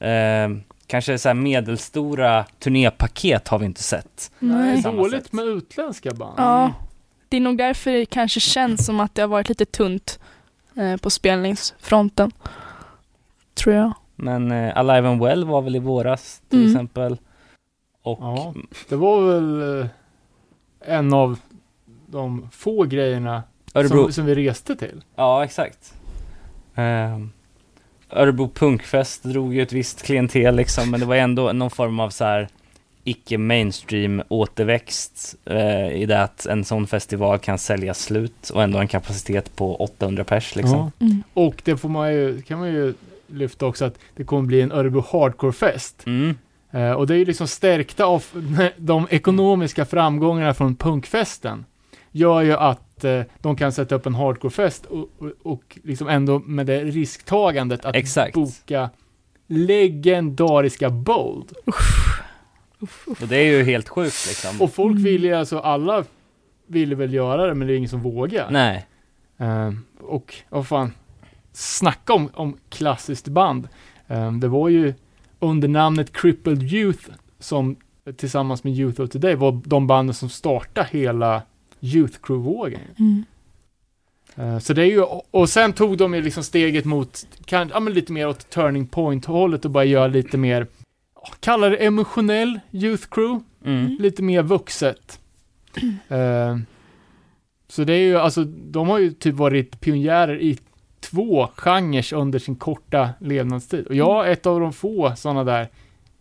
Eh, 0.00 0.48
kanske 0.86 1.18
så 1.18 1.28
här 1.28 1.34
medelstora 1.34 2.44
turnépaket 2.58 3.48
har 3.48 3.58
vi 3.58 3.66
inte 3.66 3.82
sett. 3.82 4.30
Är 4.40 4.46
Nej. 4.46 4.82
dåligt 4.82 5.32
med 5.32 5.44
utländska 5.44 6.10
band. 6.10 6.34
Ja, 6.36 6.72
det 7.28 7.36
är 7.36 7.40
nog 7.40 7.58
därför 7.58 7.90
det 7.92 8.06
kanske 8.06 8.40
känns 8.40 8.86
som 8.86 9.00
att 9.00 9.14
det 9.14 9.22
har 9.22 9.28
varit 9.28 9.48
lite 9.48 9.64
tunt 9.64 10.18
eh, 10.76 10.96
på 10.96 11.10
spelningsfronten. 11.10 12.30
Tror 13.54 13.74
jag. 13.74 13.92
Men 14.16 14.52
eh, 14.52 14.76
Alive 14.78 15.08
and 15.08 15.22
Well 15.22 15.44
var 15.44 15.62
väl 15.62 15.76
i 15.76 15.78
våras 15.78 16.42
till 16.48 16.58
Mm. 16.58 16.70
exempel. 16.72 17.18
Och 18.02 18.18
Ja. 18.20 18.54
Det 18.88 18.96
var 18.96 19.26
väl 19.26 19.80
eh, 19.80 19.86
en 20.80 21.12
av 21.12 21.38
de 22.06 22.48
få 22.52 22.84
grejerna 22.84 23.42
Örebro, 23.74 24.02
som, 24.04 24.12
som 24.12 24.24
vi 24.26 24.34
reste 24.34 24.76
till. 24.76 25.02
ja 25.16 25.44
exakt. 25.44 25.94
Eh, 26.74 27.18
Örebro 28.10 28.48
Punkfest 28.48 29.22
drog 29.22 29.54
ju 29.54 29.62
ett 29.62 29.72
visst 29.72 30.02
klientel 30.02 30.56
liksom, 30.56 30.90
men 30.90 31.00
det 31.00 31.06
var 31.06 31.16
ändå 31.16 31.52
någon 31.52 31.70
form 31.70 32.00
av 32.00 32.10
så 32.10 32.24
här 32.24 32.48
icke 33.04 33.38
mainstream 33.38 34.22
återväxt 34.28 35.34
eh, 35.44 35.92
i 35.92 36.06
det 36.06 36.22
att 36.22 36.46
en 36.46 36.64
sån 36.64 36.86
festival 36.86 37.38
kan 37.38 37.58
sälja 37.58 37.94
slut 37.94 38.50
och 38.50 38.62
ändå 38.62 38.78
en 38.78 38.88
kapacitet 38.88 39.56
på 39.56 39.76
800 39.76 40.24
pers 40.24 40.56
liksom. 40.56 40.78
Ja. 40.98 41.06
Mm. 41.06 41.22
Och 41.34 41.62
det 41.64 41.76
får 41.76 41.88
man 41.88 42.12
ju, 42.14 42.42
kan 42.42 42.58
man 42.58 42.68
ju 42.68 42.94
lyfta 43.26 43.66
också 43.66 43.84
att 43.84 43.98
det 44.16 44.24
kommer 44.24 44.46
bli 44.46 44.60
en 44.60 44.72
Örebro 44.72 45.04
Hardcore-fest. 45.10 46.06
Mm. 46.06 46.34
Eh, 46.70 46.92
och 46.92 47.06
det 47.06 47.14
är 47.14 47.18
ju 47.18 47.24
liksom 47.24 47.48
stärkta 47.48 48.04
av 48.04 48.24
de 48.76 49.06
ekonomiska 49.10 49.84
framgångarna 49.84 50.54
från 50.54 50.76
punkfesten. 50.76 51.64
Gör 52.12 52.40
ju 52.42 52.52
att 52.52 53.04
eh, 53.04 53.22
de 53.40 53.56
kan 53.56 53.72
sätta 53.72 53.94
upp 53.94 54.06
en 54.06 54.14
hardcore-fest 54.14 54.86
och, 54.86 54.98
och, 55.18 55.30
och 55.52 55.78
liksom 55.84 56.08
ändå 56.08 56.38
med 56.38 56.66
det 56.66 56.84
risktagandet 56.84 57.84
att 57.84 57.96
Exakt. 57.96 58.34
boka 58.34 58.90
legendariska 59.46 60.90
Bold. 60.90 61.52
Och 63.06 63.28
det 63.28 63.36
är 63.36 63.44
ju 63.58 63.62
helt 63.64 63.88
sjukt 63.88 64.26
liksom. 64.28 64.60
Och 64.62 64.72
folk 64.72 64.90
Mm. 64.92 65.04
vill 65.04 65.24
ju 65.24 65.34
alltså, 65.34 65.58
alla 65.58 66.04
ville 66.66 66.94
väl 66.94 67.14
göra 67.14 67.46
det 67.46 67.54
men 67.54 67.68
det 67.68 67.74
är 67.74 67.76
ingen 67.76 67.88
som 67.88 68.00
vågar. 68.02 68.50
Nej. 68.50 68.86
Eh, 69.38 69.72
och 70.00 70.34
vad 70.48 70.66
fan, 70.66 70.92
snacka 71.52 72.12
om, 72.12 72.30
om 72.34 72.56
klassiskt 72.68 73.28
band. 73.28 73.68
Eh, 74.08 74.32
det 74.32 74.48
var 74.48 74.68
ju 74.68 74.94
under 75.40 75.68
namnet 75.68 76.12
Crippled 76.12 76.62
Youth 76.72 77.08
som 77.38 77.76
tillsammans 78.16 78.64
med 78.64 78.72
Youth 78.78 79.00
of 79.00 79.10
Today 79.10 79.34
var 79.34 79.60
de 79.64 79.86
banden 79.86 80.14
som 80.14 80.28
startade 80.28 80.88
hela 80.90 81.42
Youth 81.80 82.18
Crew-vågen. 82.22 82.80
Mm. 82.98 83.24
Eh, 84.36 84.58
så 84.58 84.72
det 84.72 84.82
är 84.82 84.86
ju, 84.86 85.00
och- 85.30 85.48
sen 85.48 85.72
tog 85.72 85.96
de 85.98 86.14
ju 86.14 86.22
liksom 86.22 86.42
steget 86.42 86.84
mot, 86.84 87.26
kan, 87.44 87.68
ja 87.68 87.80
men 87.80 87.92
lite 87.94 88.12
mer 88.12 88.28
åt 88.28 88.50
turning 88.50 88.86
point-hållet 88.86 89.64
och 89.64 89.70
bara 89.70 89.84
göra 89.84 90.06
lite 90.06 90.36
mer, 90.38 90.66
kalla 91.40 91.68
det 91.68 91.76
emotionell 91.76 92.60
Youth 92.72 93.06
Crew 93.10 93.44
Mm. 93.64 93.96
lite 94.00 94.22
mer 94.22 94.42
vuxet. 94.42 95.20
Eh, 96.08 96.56
så 97.68 97.84
det 97.84 97.92
är 97.92 97.98
ju, 97.98 98.16
alltså, 98.18 98.44
de 98.44 98.88
har 98.88 98.98
ju 98.98 99.12
typ 99.12 99.34
varit 99.34 99.80
pionjärer 99.80 100.40
i 100.40 100.58
två 101.00 101.48
genrer 101.56 102.14
under 102.14 102.38
sin 102.38 102.56
korta 102.56 103.10
levnadstid. 103.20 103.86
Och 103.86 103.94
jag 103.94 104.26
är 104.28 104.32
ett 104.32 104.46
av 104.46 104.60
de 104.60 104.72
få 104.72 105.12
sådana 105.16 105.44
där 105.44 105.68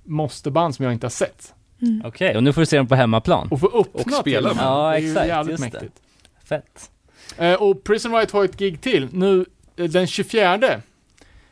måste-band 0.04 0.76
som 0.76 0.86
jag 0.86 0.94
inte 0.94 1.06
har 1.06 1.12
sett. 1.12 1.54
Mm. 1.82 2.02
Okej, 2.06 2.38
och 2.38 2.44
nu 2.44 2.54
får 2.54 2.62
du 2.62 2.66
se 2.66 2.78
dem 2.78 2.88
på 2.88 2.96
hemmaplan. 2.96 3.48
Och 3.52 3.60
få 3.60 3.68
öppna 3.68 4.02
Och 4.02 4.12
spela 4.14 4.50
till 4.50 4.58
med. 4.58 4.66
Ja, 4.66 4.90
det 4.90 4.96
är 4.96 5.00
ju 5.00 5.10
exakt, 5.10 5.28
jävligt 5.28 5.52
just 5.60 5.64
det. 5.72 5.80
mäktigt. 5.80 6.02
Fett. 6.44 6.92
Eh, 7.38 7.54
och 7.54 7.84
Prison 7.84 8.16
Riot 8.16 8.32
har 8.32 8.46
ett 8.46 8.58
gig 8.58 8.82
till 8.82 9.08
nu 9.12 9.46
eh, 9.76 9.86
den 9.86 10.08
24 10.08 10.82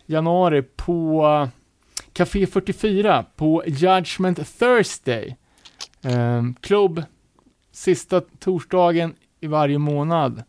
januari 0.06 0.62
på 0.62 1.48
Café 2.14 2.48
44 2.48 3.26
på 3.36 3.64
Judgment 3.68 4.60
Thursday. 4.60 5.36
Eh, 6.02 6.44
klubb 6.62 7.04
sista 7.72 8.22
torsdagen 8.22 9.16
i 9.40 9.48
varje 9.48 9.78
månad. 9.78 10.44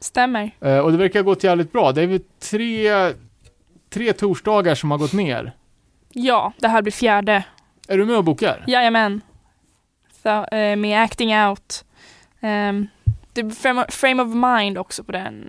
Stämmer. 0.00 0.50
Eh, 0.60 0.78
och 0.78 0.92
det 0.92 0.98
verkar 0.98 1.18
ha 1.18 1.24
gått 1.24 1.44
jävligt 1.44 1.72
bra. 1.72 1.92
Det 1.92 2.02
är 2.02 2.06
väl 2.06 2.20
tre, 2.50 2.90
tre 3.90 4.12
torsdagar 4.12 4.74
som 4.74 4.90
har 4.90 4.98
gått 4.98 5.12
ner. 5.12 5.52
Ja, 6.12 6.52
det 6.58 6.68
här 6.68 6.82
blir 6.82 6.92
fjärde. 6.92 7.44
Är 7.88 7.98
du 7.98 8.04
med 8.04 8.16
och 8.16 8.24
bokar? 8.24 8.64
Jajamän. 8.66 9.20
Så, 10.22 10.44
eh, 10.44 10.76
med 10.76 11.02
acting 11.02 11.36
out. 11.38 11.84
Um, 12.40 12.88
det 13.32 13.42
blir 13.42 13.54
frame, 13.54 13.86
frame 13.88 14.22
of 14.22 14.34
mind 14.34 14.78
också 14.78 15.04
på 15.04 15.12
den. 15.12 15.44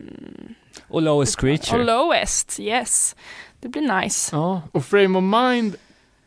Och 0.88 1.02
Lowest 1.02 1.36
Och 1.36 1.42
Creature. 1.42 1.84
lowest, 1.84 2.60
yes. 2.60 3.16
Det 3.60 3.68
blir 3.68 4.02
nice. 4.02 4.36
Ja. 4.36 4.62
Och 4.72 4.86
Frame 4.86 5.18
of 5.18 5.24
Mind 5.24 5.76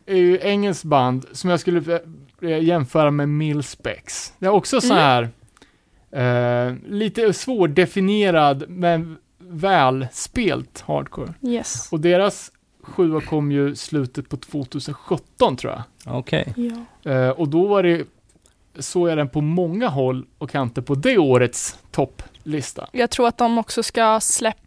är 0.06 0.16
ju 0.16 0.38
engelskt 0.42 0.84
band 0.84 1.26
som 1.32 1.50
jag 1.50 1.60
skulle 1.60 2.00
eh, 2.42 2.58
jämföra 2.62 3.10
med 3.10 3.28
Millspex. 3.28 4.32
Det 4.38 4.46
är 4.46 4.50
också 4.50 4.80
så 4.80 4.92
Mm. 4.94 5.28
Eh, 6.12 6.74
lite 6.88 7.32
svårdefinierad 7.32 8.64
men 8.68 9.16
välspelt 9.38 10.80
hardcore. 10.80 11.34
Yes. 11.42 11.88
Och 11.92 12.00
deras 12.00 12.52
sjua 12.82 13.20
kom 13.20 13.52
ju 13.52 13.74
slutet 13.76 14.28
på 14.28 14.36
2017 14.36 15.56
tror 15.56 15.72
jag. 15.72 15.82
Okej. 16.18 16.54
Ja. 16.56 17.10
Eh, 17.12 17.30
och 17.30 17.48
då 17.48 17.66
var 17.66 17.82
det, 17.82 18.04
såg 18.78 19.08
jag 19.08 19.18
den 19.18 19.28
på 19.28 19.40
många 19.40 19.88
håll 19.88 20.26
och 20.38 20.50
kanter 20.50 20.82
på 20.82 20.94
det 20.94 21.18
årets 21.18 21.78
topplista. 21.90 22.88
Jag 22.92 23.10
tror 23.10 23.28
att 23.28 23.38
de 23.38 23.58
också 23.58 23.82
ska 23.82 24.20
släppa, 24.20 24.60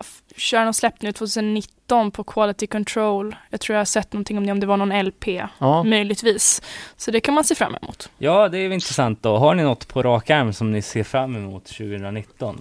f- 0.00 0.22
köra 0.36 0.64
någon 0.64 0.74
släpp 0.74 1.02
nu 1.02 1.12
2019 1.12 2.10
på 2.10 2.24
Quality 2.24 2.66
Control. 2.66 3.36
Jag 3.50 3.60
tror 3.60 3.74
jag 3.74 3.80
har 3.80 3.84
sett 3.84 4.12
någonting 4.12 4.38
om 4.38 4.46
det, 4.46 4.52
om 4.52 4.60
det 4.60 4.66
var 4.66 4.76
någon 4.76 5.02
LP. 5.04 5.26
Ja. 5.58 5.82
Möjligtvis. 5.82 6.62
Så 6.96 7.10
det 7.10 7.20
kan 7.20 7.34
man 7.34 7.44
se 7.44 7.54
fram 7.54 7.74
emot. 7.82 8.10
Ja, 8.18 8.48
det 8.48 8.58
är 8.58 8.70
intressant 8.70 9.22
då. 9.22 9.36
Har 9.36 9.54
ni 9.54 9.62
något 9.62 9.88
på 9.88 10.02
rak 10.02 10.30
arm 10.30 10.52
som 10.52 10.72
ni 10.72 10.82
ser 10.82 11.02
fram 11.04 11.36
emot 11.36 11.64
2019? 11.64 12.60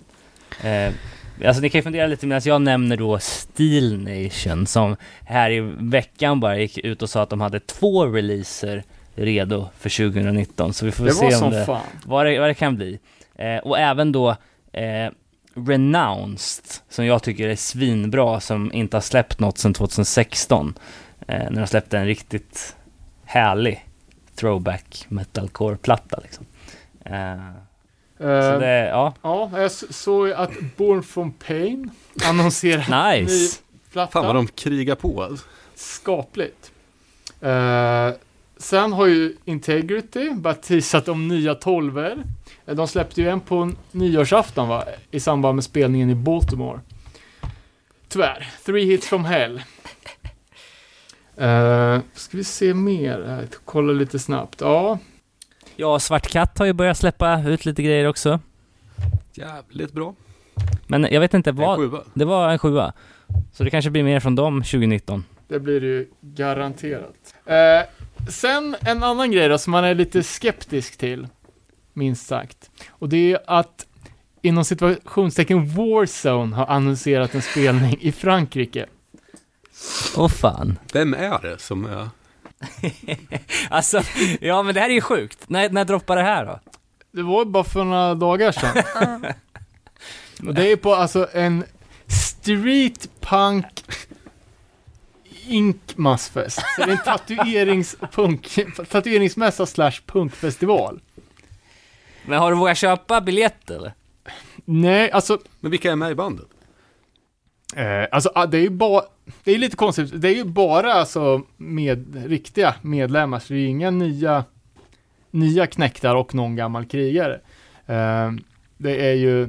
Eh, 0.64 0.94
alltså 1.48 1.62
ni 1.62 1.70
kan 1.70 1.80
ju 1.80 1.84
fundera 1.84 2.08
lite 2.08 2.28
medan 2.28 2.42
jag 2.46 2.62
nämner 2.62 2.98
då 2.98 3.20
Steel 3.20 4.00
Nation 4.00 4.68
som 4.68 4.96
här 5.26 5.52
i 5.52 5.60
veckan 5.80 6.40
bara 6.40 6.58
gick 6.58 6.78
ut 6.78 7.02
och 7.02 7.10
sa 7.10 7.22
att 7.22 7.30
de 7.30 7.42
hade 7.42 7.60
två 7.60 8.06
releaser 8.06 8.84
redo 9.16 9.68
för 9.80 9.90
2019. 10.12 10.74
Så 10.74 10.86
vi 10.86 10.92
får 10.92 11.06
Det 11.06 11.12
se 11.12 11.36
om 11.36 11.52
det, 11.52 11.80
vad, 12.06 12.26
det, 12.26 12.40
vad 12.40 12.50
det 12.50 12.54
kan 12.54 12.76
bli. 12.76 13.00
Eh, 13.36 13.58
och 13.58 13.80
även 13.80 14.12
då 14.12 14.30
eh, 14.74 15.12
Renounced, 15.54 16.66
som 16.90 17.06
jag 17.06 17.24
tycker 17.24 17.48
är 17.50 17.56
svinbra, 17.56 18.40
som 18.40 18.74
inte 18.74 18.98
har 18.98 19.02
släppt 19.02 19.40
något 19.40 19.58
sedan 19.58 19.74
2016. 19.74 20.74
Eh, 21.28 21.52
när 21.52 21.62
de 21.62 21.68
släppte 21.68 21.98
en 21.98 22.06
riktigt 22.06 22.76
härlig 23.26 23.86
throwback 24.36 25.06
metalcore-platta 25.10 26.20
liksom. 26.24 26.46
Eh, 27.06 27.14
så 28.18 28.24
Eh, 28.24 28.60
det, 28.60 28.88
ja, 28.88 29.14
Ja, 29.22 29.52
jag 29.56 29.72
såg 29.72 30.28
ju 30.28 30.34
att 30.34 30.52
Born 30.78 31.04
from 31.04 31.32
Pain 31.32 31.92
annonserar 32.26 33.14
ny 33.16 33.22
nice. 33.22 33.60
platta. 33.92 34.12
Fan 34.12 34.26
vad 34.26 34.36
de 34.36 34.48
krigar 34.48 34.96
på. 34.96 35.38
Skapligt. 35.76 36.72
Eh, 37.42 38.10
sen 38.62 38.94
har 38.94 39.06
ju 39.08 39.36
Integrity 39.46 40.30
bara 40.34 40.54
teasat 40.54 41.08
om 41.08 41.28
nya 41.28 41.56
tolver. 41.56 42.24
Eh, 42.66 42.76
De 42.76 42.88
släppte 42.88 43.22
ju 43.22 43.30
en 43.30 43.40
på 43.40 43.72
nyårsafton 43.92 44.68
va? 44.70 44.84
I 45.12 45.20
samband 45.20 45.56
med 45.56 45.64
spelningen 45.64 46.10
i 46.10 46.16
Baltimore. 46.16 46.80
Tyvärr. 48.10 48.48
Three 48.66 48.86
hits 48.86 49.08
from 49.08 49.26
hell. 49.26 49.62
Uh, 51.42 52.00
ska 52.14 52.38
vi 52.38 52.44
se 52.44 52.74
mer? 52.74 53.48
Kolla 53.66 53.94
lite 53.94 54.20
snabbt. 54.20 54.62
Ja, 54.62 55.00
Ja, 55.76 56.00
Svart 56.00 56.28
Katt 56.28 56.60
har 56.60 56.66
ju 56.66 56.74
börjat 56.74 56.98
släppa 56.98 57.44
ut 57.48 57.66
lite 57.66 57.84
grejer 57.84 58.08
också. 58.08 58.40
Jävligt 59.34 59.92
bra. 59.94 60.16
Men 60.88 61.08
jag 61.12 61.20
vet 61.22 61.34
inte 61.34 61.50
En 61.50 61.56
vad, 61.56 61.78
sjua. 61.78 62.04
det 62.14 62.26
var 62.26 62.50
en 62.50 62.60
sjua. 62.60 62.94
Så 63.54 63.64
det 63.64 63.70
kanske 63.70 63.92
blir 63.92 64.04
mer 64.04 64.20
från 64.20 64.36
dem 64.36 64.62
2019. 64.64 65.24
det 65.48 65.60
blir 65.60 65.82
det 65.82 65.88
ju 65.88 66.08
garanterat. 66.22 67.36
Eh, 67.46 68.01
sen 68.30 68.76
en 68.82 69.04
annan 69.04 69.32
grej 69.32 69.50
då 69.50 69.58
som 69.58 69.72
man 69.72 69.84
är 69.84 69.96
lite 69.96 70.24
skeptisk 70.24 70.98
till. 70.98 71.28
Minst 71.94 72.28
sagt. 72.28 72.72
Och 72.90 73.10
det 73.10 73.32
är 73.32 73.40
att 73.48 73.86
inom 74.42 74.66
situationstecken 74.66 75.70
Warzone 75.76 76.56
har 76.56 76.66
annonserat 76.66 77.36
en 77.36 77.42
spelning 77.42 77.98
i 78.00 78.12
Frankrike. 78.12 78.86
Åh 80.18 80.30
fan. 80.30 80.80
Vem 80.94 81.14
är 81.14 81.42
det 81.42 81.62
som 81.62 81.86
är... 81.86 82.10
Alltså, 83.70 84.02
ja 84.42 84.64
men 84.64 84.76
det 84.76 84.82
här 84.82 84.90
är 84.90 84.94
ju 84.94 85.02
sjukt. 85.02 85.50
När, 85.50 85.70
när 85.70 85.86
droppar 85.86 86.16
det 86.16 86.24
här 86.24 86.46
då? 86.46 86.60
Det 87.12 87.24
var 87.24 87.46
bara 87.46 87.64
för 87.64 87.84
några 87.84 88.16
dagar 88.16 88.52
sedan. 88.52 89.26
Och 90.48 90.54
det 90.54 90.72
är 90.72 90.76
på 90.76 90.96
alltså 90.96 91.28
en 91.34 91.64
street 92.08 93.10
punk 93.22 93.66
Ink 95.48 95.98
massfest. 95.98 96.60
Så 96.76 96.86
det 96.86 96.92
är 96.92 96.98
en 96.98 97.04
tatuerings 97.06 97.96
punk, 98.12 98.60
tatueringsmässa 98.90 99.66
slash 99.66 100.02
punkfestival. 100.06 101.00
Men 102.26 102.40
har 102.40 102.52
du 102.52 102.58
vågat 102.58 102.78
köpa 102.78 103.22
biljett 103.22 103.70
eller? 103.70 103.94
Nej, 104.66 105.12
alltså 105.12 105.40
Men 105.60 105.72
vilka 105.72 105.92
är 105.92 105.96
med 105.96 106.12
i 106.12 106.16
bandet? 106.16 106.48
Eh, 107.76 108.08
alltså 108.12 108.32
ah, 108.36 108.46
det 108.46 108.58
är 108.58 108.62
ju 108.62 108.70
bara, 108.70 109.04
det 109.44 109.52
är 109.52 109.58
lite 109.58 109.76
konstigt, 109.76 110.22
det 110.22 110.30
är 110.30 110.36
ju 110.36 110.44
bara 110.44 110.94
alltså 110.94 111.42
med 111.58 112.26
riktiga 112.30 112.76
medlemmar, 112.82 113.40
så 113.40 113.54
det 113.54 113.60
är 113.60 113.62
ju 113.62 113.68
inga 113.68 113.92
nya, 113.92 114.44
nya 115.32 115.68
knäktar 115.68 116.16
och 116.16 116.36
någon 116.36 116.56
gammal 116.56 116.86
krigare. 116.86 117.42
Eh, 117.86 118.32
det 118.78 119.10
är 119.10 119.14
ju 119.14 119.44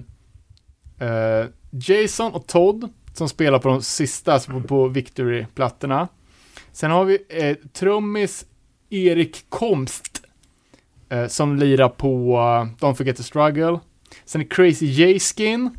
eh, 0.98 1.46
Jason 1.70 2.32
och 2.32 2.46
Todd 2.46 2.92
som 3.12 3.28
spelar 3.28 3.58
på 3.58 3.68
de 3.68 3.82
sista, 3.82 4.32
alltså 4.32 4.50
på, 4.50 4.60
på 4.60 4.88
Victory-plattorna. 4.88 6.08
Sen 6.72 6.90
har 6.90 7.04
vi 7.04 7.18
eh, 7.28 7.56
trummis 7.72 8.46
Erik 8.90 9.44
Komst 9.48 10.24
eh, 11.08 11.26
som 11.26 11.56
lirar 11.56 11.88
på 11.88 12.36
uh, 12.36 12.86
Don't 12.86 12.94
Forget 12.94 13.16
The 13.16 13.22
Struggle. 13.22 13.80
Sen 14.24 14.40
är 14.40 14.46
Crazy 14.46 14.86
J-Skin 14.86 15.70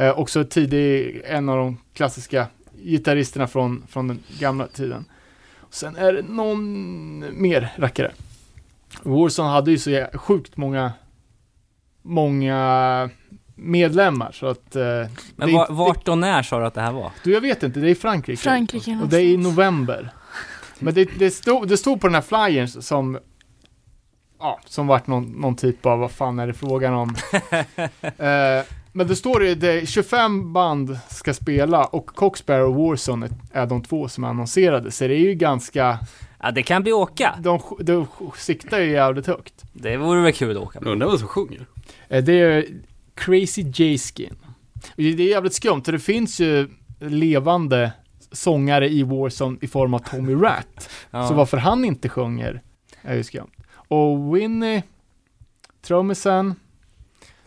Eh, 0.00 0.18
också 0.18 0.44
tidig, 0.44 1.20
en 1.24 1.48
av 1.48 1.56
de 1.56 1.78
klassiska 1.94 2.46
gitarristerna 2.84 3.46
från, 3.46 3.86
från 3.88 4.08
den 4.08 4.18
gamla 4.38 4.66
tiden. 4.66 5.04
Sen 5.70 5.96
är 5.96 6.12
det 6.12 6.22
någon 6.22 7.42
mer 7.42 7.72
rackare. 7.76 8.12
Warson 9.02 9.46
hade 9.46 9.70
ju 9.70 9.78
så 9.78 10.06
sjukt 10.14 10.56
många, 10.56 10.92
många 12.02 13.10
medlemmar 13.60 14.32
så 14.32 14.46
att... 14.46 14.76
Eh, 14.76 14.82
Men 15.36 15.52
var, 15.52 15.66
vart 15.70 16.08
och 16.08 16.18
när 16.18 16.42
sa 16.42 16.58
du 16.60 16.66
att 16.66 16.74
det 16.74 16.80
här 16.80 16.92
var? 16.92 17.10
Du, 17.24 17.32
jag 17.32 17.40
vet 17.40 17.62
inte, 17.62 17.80
det 17.80 17.86
är 17.88 17.90
i 17.90 17.94
Frankrike. 17.94 18.42
Frankrike 18.42 18.98
Och 19.02 19.08
det 19.08 19.16
är 19.16 19.24
i 19.24 19.36
november. 19.36 20.10
Men 20.78 20.94
det, 20.94 21.04
det, 21.18 21.30
stod, 21.30 21.68
det 21.68 21.76
stod 21.76 22.00
på 22.00 22.06
den 22.06 22.14
här 22.14 22.48
flyern 22.48 22.68
som 22.68 23.18
Ja, 24.42 24.60
som 24.66 24.86
vart 24.86 25.06
någon, 25.06 25.24
någon 25.24 25.56
typ 25.56 25.86
av, 25.86 25.98
vad 25.98 26.10
fan 26.10 26.38
är 26.38 26.46
det 26.46 26.54
frågan 26.54 26.94
om? 26.94 27.08
eh, 28.02 28.64
men 28.92 29.06
det 29.06 29.16
står 29.16 29.40
det, 29.40 29.54
det 29.54 29.88
25 29.88 30.52
band 30.52 30.98
ska 31.08 31.34
spela 31.34 31.84
och 31.84 32.06
Coxbear 32.06 32.60
och 32.60 32.74
Warzone 32.74 33.26
är, 33.26 33.60
är 33.62 33.66
de 33.66 33.82
två 33.82 34.08
som 34.08 34.24
är 34.24 34.28
annonserade. 34.28 34.90
Så 34.90 35.06
det 35.06 35.14
är 35.14 35.18
ju 35.18 35.34
ganska, 35.34 35.98
Ja, 36.42 36.50
det 36.50 36.62
kan 36.62 36.82
bli 36.82 36.92
åka. 36.92 37.34
de, 37.40 37.60
de 37.80 38.06
siktar 38.36 38.78
ju 38.78 38.90
jävligt 38.90 39.26
högt. 39.26 39.54
Det 39.72 39.96
vore 39.96 40.20
väl 40.22 40.32
kul 40.32 40.56
att 40.56 40.62
åka 40.62 40.80
på. 40.80 40.88
undrar 40.88 41.08
vem 41.08 41.18
som 41.18 41.28
sjunger. 41.28 41.66
Eh, 42.08 42.24
det 42.24 42.32
är 42.32 42.66
Crazy 43.20 43.62
J-Skin. 43.62 44.36
Det 44.96 45.04
är 45.04 45.28
jävligt 45.28 45.54
skumt, 45.54 45.82
för 45.84 45.92
det 45.92 45.98
finns 45.98 46.40
ju 46.40 46.68
levande 46.98 47.92
sångare 48.32 48.88
i 48.88 49.02
Warzone 49.02 49.58
i 49.60 49.66
form 49.66 49.94
av 49.94 49.98
Tommy 49.98 50.34
Rat. 50.34 50.90
Ja. 51.10 51.28
Så 51.28 51.34
varför 51.34 51.56
han 51.56 51.84
inte 51.84 52.08
sjunger 52.08 52.62
är 53.02 53.14
ju 53.14 53.22
skumt. 53.22 53.50
Och 53.72 54.36
Winnie, 54.36 54.82
trummisen, 55.82 56.54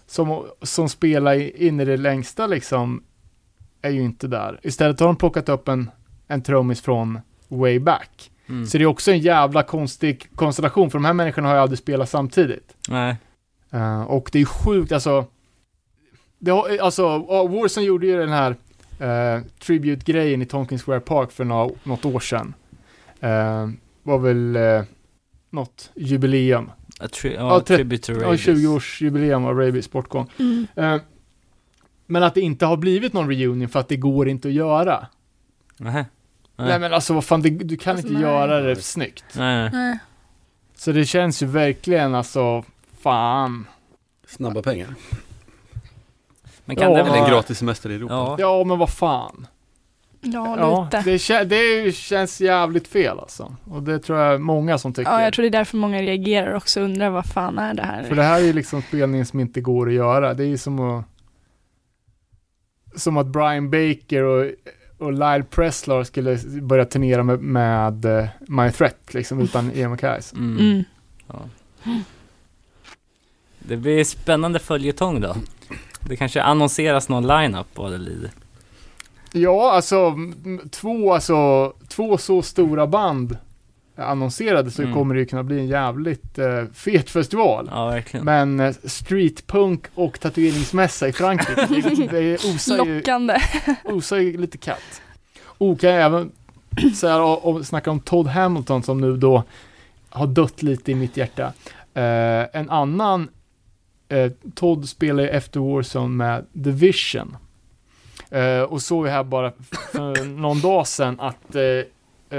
som, 0.05 0.45
som 0.61 0.89
spelar 0.89 1.61
in 1.61 1.79
i 1.79 1.85
det 1.85 1.97
längsta 1.97 2.47
liksom, 2.47 3.03
är 3.81 3.89
ju 3.89 4.01
inte 4.01 4.27
där. 4.27 4.59
Istället 4.63 4.99
har 4.99 5.07
de 5.07 5.15
plockat 5.15 5.49
upp 5.49 5.67
en, 5.67 5.91
en 6.27 6.41
trummis 6.41 6.81
från 6.81 7.19
way 7.47 7.79
back. 7.79 8.31
Mm. 8.49 8.65
Så 8.65 8.77
det 8.77 8.83
är 8.83 8.85
också 8.85 9.11
en 9.11 9.19
jävla 9.19 9.63
konstig 9.63 10.29
konstellation, 10.35 10.91
för 10.91 10.97
de 10.97 11.05
här 11.05 11.13
människorna 11.13 11.47
har 11.47 11.55
ju 11.55 11.61
aldrig 11.61 11.79
spelat 11.79 12.09
samtidigt. 12.09 12.75
Nej. 12.89 13.17
Eh, 13.71 14.01
och 14.01 14.29
det 14.31 14.41
är 14.41 14.45
sjukt, 14.45 14.91
alltså, 14.91 15.25
det 16.43 16.51
har, 16.51 16.77
alltså, 16.77 17.01
ja, 17.29 17.47
Warzone 17.47 17.85
gjorde 17.85 18.07
ju 18.07 18.19
den 18.19 18.29
här 18.29 18.51
uh, 19.01 19.43
tribute-grejen 19.59 20.41
i 20.41 20.45
Tompkins 20.45 20.83
Square 20.83 20.99
Park 20.99 21.31
för 21.31 21.43
nå- 21.45 21.75
något 21.83 22.05
år 22.05 22.19
sedan. 22.19 22.53
Uh, 23.23 23.69
var 24.03 24.17
väl 24.19 24.55
uh, 24.57 24.83
något 25.49 25.91
jubileum. 25.95 26.71
A 26.99 27.05
tri- 27.07 27.33
Ja, 27.35 27.47
ja, 27.47 27.59
tribute 27.59 28.03
to 28.13 28.19
Ja, 28.21 28.27
Rabies. 28.27 28.47
20-årsjubileum 28.47 29.47
av 29.47 29.57
Rabies 29.59 29.85
sportgång. 29.85 30.29
Mm. 30.39 30.67
Eh, 30.75 31.01
men 32.07 32.23
att 32.23 32.33
det 32.35 32.41
inte 32.41 32.65
har 32.65 32.77
blivit 32.77 33.13
någon 33.13 33.29
reunion 33.29 33.69
för 33.69 33.79
att 33.79 33.87
det 33.87 33.95
går 33.97 34.29
inte 34.29 34.47
att 34.47 34.53
göra. 34.53 35.07
Nej. 35.77 35.93
Nej, 35.93 36.05
Nej. 36.55 36.79
men 36.79 36.93
alltså 36.93 37.13
vad 37.13 37.25
fan, 37.25 37.41
det, 37.41 37.49
du 37.49 37.77
kan 37.77 37.91
Alltså, 37.91 38.07
inte 38.07 38.19
nej. 38.21 38.31
göra 38.31 38.59
det 38.61 38.75
snyggt. 38.75 39.25
Nej. 39.35 39.69
Nej. 39.73 39.97
Så 40.75 40.91
det 40.91 41.05
känns 41.05 41.43
ju 41.43 41.45
verkligen 41.45 42.15
alltså, 42.15 42.63
fan. 43.01 43.67
Snabba 44.27 44.61
pengar. 44.61 44.95
Men 46.65 46.75
kan 46.75 46.83
Ja, 46.91 46.93
det 46.97 47.01
Eller 47.01 47.13
en 47.13 47.19
vara... 47.19 47.29
gratis 47.31 47.57
semester 47.57 47.89
i 47.89 47.95
Europa. 47.95 48.13
Ja. 48.13 48.35
Ja, 48.39 48.63
men 48.63 48.77
vad 48.79 48.89
fan. 48.89 49.47
Ja, 50.21 50.57
Ja, 50.59 50.89
lite. 51.01 51.43
det, 51.43 51.83
det 51.83 51.95
känns 51.95 52.41
jävligt 52.41 52.87
fel 52.87 53.19
alltså. 53.19 53.55
Och 53.65 53.83
det 53.83 53.99
tror 53.99 54.19
jag 54.19 54.41
många 54.41 54.77
som 54.77 54.93
tycker. 54.93 55.11
Ja, 55.11 55.23
jag 55.23 55.33
tror 55.33 55.43
det 55.43 55.49
är 55.49 55.51
därför 55.51 55.77
många 55.77 56.01
reagerar 56.01 56.53
också 56.53 56.79
och 56.79 56.85
undrar 56.85 57.09
vad 57.09 57.25
fan 57.25 57.59
är 57.59 57.73
det 57.73 57.83
här? 57.83 58.03
För 58.03 58.15
det 58.15 58.23
här 58.23 58.39
är 58.41 58.45
ju 58.45 58.53
liksom 58.53 58.81
spelningen 58.81 59.25
som 59.25 59.39
inte 59.39 59.61
går 59.61 59.87
att 59.87 59.93
göra. 59.93 60.33
Det 60.33 60.43
är 60.43 60.47
ju 60.47 60.57
som 60.57 60.79
att 60.79 61.05
som 62.95 63.17
att 63.17 63.27
Brian 63.27 63.69
Baker 63.69 64.23
och, 64.23 64.45
och 64.97 65.13
Lyle 65.13 65.43
Preslar 65.49 66.03
skulle 66.03 66.37
börja 66.61 66.85
turnera 66.85 67.23
med, 67.23 67.39
med 67.39 68.05
eh, 68.05 68.25
My 68.39 68.71
Threat 68.71 69.13
liksom 69.13 69.39
utan 69.39 69.71
Ian 69.71 69.91
McKays. 69.91 70.33
Mm. 70.33 70.57
Mm. 70.57 70.83
Det 73.59 73.77
blir 73.77 74.03
spännande 74.03 74.59
följetong 74.59 75.21
då. 75.21 75.35
Det 76.07 76.15
kanske 76.15 76.41
annonseras 76.41 77.09
någon 77.09 77.27
line-up 77.27 77.67
vad 77.73 77.91
det 77.91 77.97
lider. 77.97 78.31
Ja, 79.31 79.71
alltså 79.71 80.15
två, 80.71 81.13
alltså 81.13 81.73
två 81.87 82.17
så 82.17 82.41
stora 82.41 82.87
band 82.87 83.37
annonserade 83.95 84.71
så 84.71 84.81
Mm. 84.81 84.93
kommer 84.93 85.13
det 85.15 85.19
ju 85.19 85.25
kunna 85.25 85.43
bli 85.43 85.59
en 85.59 85.67
jävligt 85.67 86.37
eh, 86.37 86.63
fet 86.73 87.09
festival. 87.09 87.69
Ja, 87.71 87.85
verkligen. 87.85 88.25
Men 88.25 88.59
eh, 88.59 88.75
streetpunk 88.83 89.85
och 89.95 90.19
tatueringsmässa 90.19 91.07
i 91.07 91.13
Frankrike, 91.13 91.67
det, 91.69 92.07
det 92.11 92.35
osar 92.35 92.85
ju, 92.85 92.95
Lockande. 92.95 93.37
osar 93.83 94.17
ju 94.17 94.37
lite 94.37 94.57
katt. 94.57 95.01
Och 95.43 95.79
kan 95.79 95.89
jag 95.89 96.03
även 96.05 96.31
säga 96.95 97.23
och, 97.23 97.45
och 97.45 97.65
snacka 97.65 97.91
om 97.91 97.99
Todd 97.99 98.27
Hamilton 98.27 98.83
som 98.83 99.01
nu 99.01 99.17
då 99.17 99.43
har 100.09 100.27
dött 100.27 100.61
lite 100.61 100.91
i 100.91 100.95
mitt 100.95 101.17
hjärta. 101.17 101.53
Eh, 101.93 102.59
en 102.59 102.69
annan, 102.69 103.27
eh, 104.13 104.31
Todd 104.55 104.89
spelar 104.89 105.23
ju 105.23 105.29
efter 105.29 105.59
Warzone 105.59 106.15
med 106.15 106.45
The 106.63 106.71
Vision. 106.71 107.37
Eh, 108.29 108.61
och 108.61 108.81
såg 108.81 109.05
ju 109.05 109.11
här 109.11 109.23
bara 109.23 109.51
för 109.91 110.25
någon 110.25 110.61
dag 110.61 110.87
sedan 110.87 111.19
att, 111.19 111.55
eh, 111.55 111.61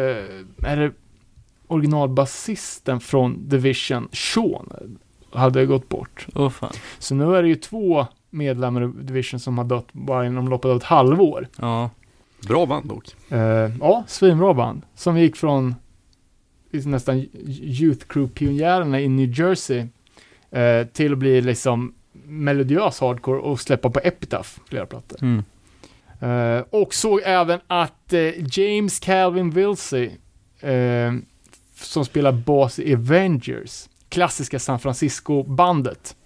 eh, 0.00 0.24
är 0.62 0.76
det 0.76 0.92
originalbasisten 1.66 3.00
från 3.00 3.48
Division, 3.48 4.08
Sean, 4.12 4.96
hade 5.32 5.66
gått 5.66 5.88
bort. 5.88 6.26
Åh 6.34 6.50
fan. 6.50 6.72
Så 6.98 7.14
nu 7.14 7.36
är 7.36 7.42
det 7.42 7.48
ju 7.48 7.54
två 7.54 8.06
medlemmar 8.30 8.84
i 8.84 9.04
Division 9.04 9.40
som 9.40 9.58
har 9.58 9.64
dött 9.64 9.92
bara 9.92 10.26
inom 10.26 10.48
loppet 10.48 10.68
av 10.68 10.76
ett 10.76 10.82
halvår. 10.82 11.48
Ja. 11.58 11.90
Bra 12.48 12.66
band 12.66 12.88
dock. 12.88 13.32
Eh, 13.32 13.70
ja, 13.80 14.04
svinbra 14.06 14.54
band. 14.54 14.82
Som 14.94 15.18
gick 15.18 15.36
från 15.36 15.74
nästan 16.70 17.26
Youth 17.60 18.06
Crew-pionjärerna 18.06 19.00
i 19.00 19.08
New 19.08 19.40
Jersey 19.40 19.86
eh, 20.54 20.86
till 20.86 21.12
att 21.12 21.18
bli 21.18 21.40
liksom 21.40 21.94
melodiös 22.24 23.00
hardcore 23.00 23.40
och 23.40 23.60
släppa 23.60 23.90
på 23.90 24.00
Epitaph 24.00 24.48
flera 24.68 24.86
plattor. 24.86 25.18
Mm. 25.22 25.42
Eh, 26.20 26.64
och 26.70 26.94
såg 26.94 27.20
även 27.24 27.60
att 27.66 28.12
eh, 28.12 28.58
James 28.58 29.00
Calvin 29.00 29.50
Wilsey, 29.50 30.10
eh, 30.60 31.12
som 31.74 32.04
spelar 32.04 32.32
bas 32.32 32.78
i 32.78 32.94
Avengers, 32.94 33.88
klassiska 34.08 34.58
San 34.58 34.78
Francisco-bandet, 34.78 36.16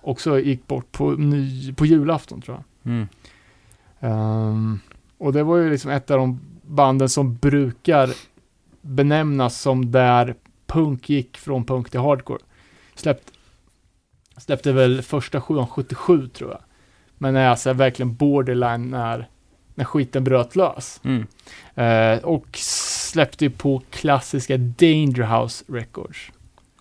också 0.00 0.40
gick 0.40 0.66
bort 0.66 0.92
på, 0.92 1.10
ny, 1.10 1.74
på 1.74 1.86
julafton 1.86 2.40
tror 2.40 2.56
jag. 2.56 2.92
Mm. 2.92 3.08
Ehm, 4.00 4.80
och 5.18 5.32
det 5.32 5.42
var 5.42 5.56
ju 5.56 5.70
liksom 5.70 5.90
ett 5.90 6.10
av 6.10 6.18
de 6.18 6.40
banden 6.62 7.08
som 7.08 7.36
brukar 7.36 8.10
benämnas 8.80 9.60
som 9.60 9.92
där 9.92 10.34
punk 10.66 11.08
gick 11.08 11.36
från 11.36 11.64
punk 11.64 11.90
till 11.90 12.00
hardcore. 12.00 12.42
Släppt, 12.94 13.32
släppte 14.46 14.72
väl 14.72 15.02
första 15.02 15.40
sjuan 15.40 15.66
77 15.66 16.28
tror 16.28 16.50
jag. 16.50 16.60
Men 17.18 17.36
är 17.36 17.48
alltså 17.48 17.72
verkligen 17.72 18.14
borderline 18.14 18.90
när, 18.90 19.28
när 19.74 19.84
skiten 19.84 20.24
bröt 20.24 20.56
lös. 20.56 21.00
Mm. 21.04 21.26
Eh, 21.74 22.24
och 22.24 22.46
släppte 22.52 23.44
ju 23.44 23.50
på 23.50 23.82
klassiska 23.90 24.56
Danger 24.56 25.40
House 25.40 25.64
Records. 25.68 26.32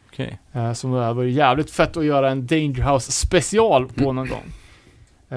Okej. 0.08 0.40
Eh, 0.54 0.74
som 0.74 0.92
det 0.92 1.14
var 1.14 1.24
jävligt 1.24 1.72
fett 1.72 1.98
att 1.98 2.06
göra 2.06 2.32
en 2.32 2.48
Danger 2.48 2.94
House 2.94 3.12
special 3.12 3.88
på 3.88 4.12
någon 4.14 4.30
gång. 4.30 4.54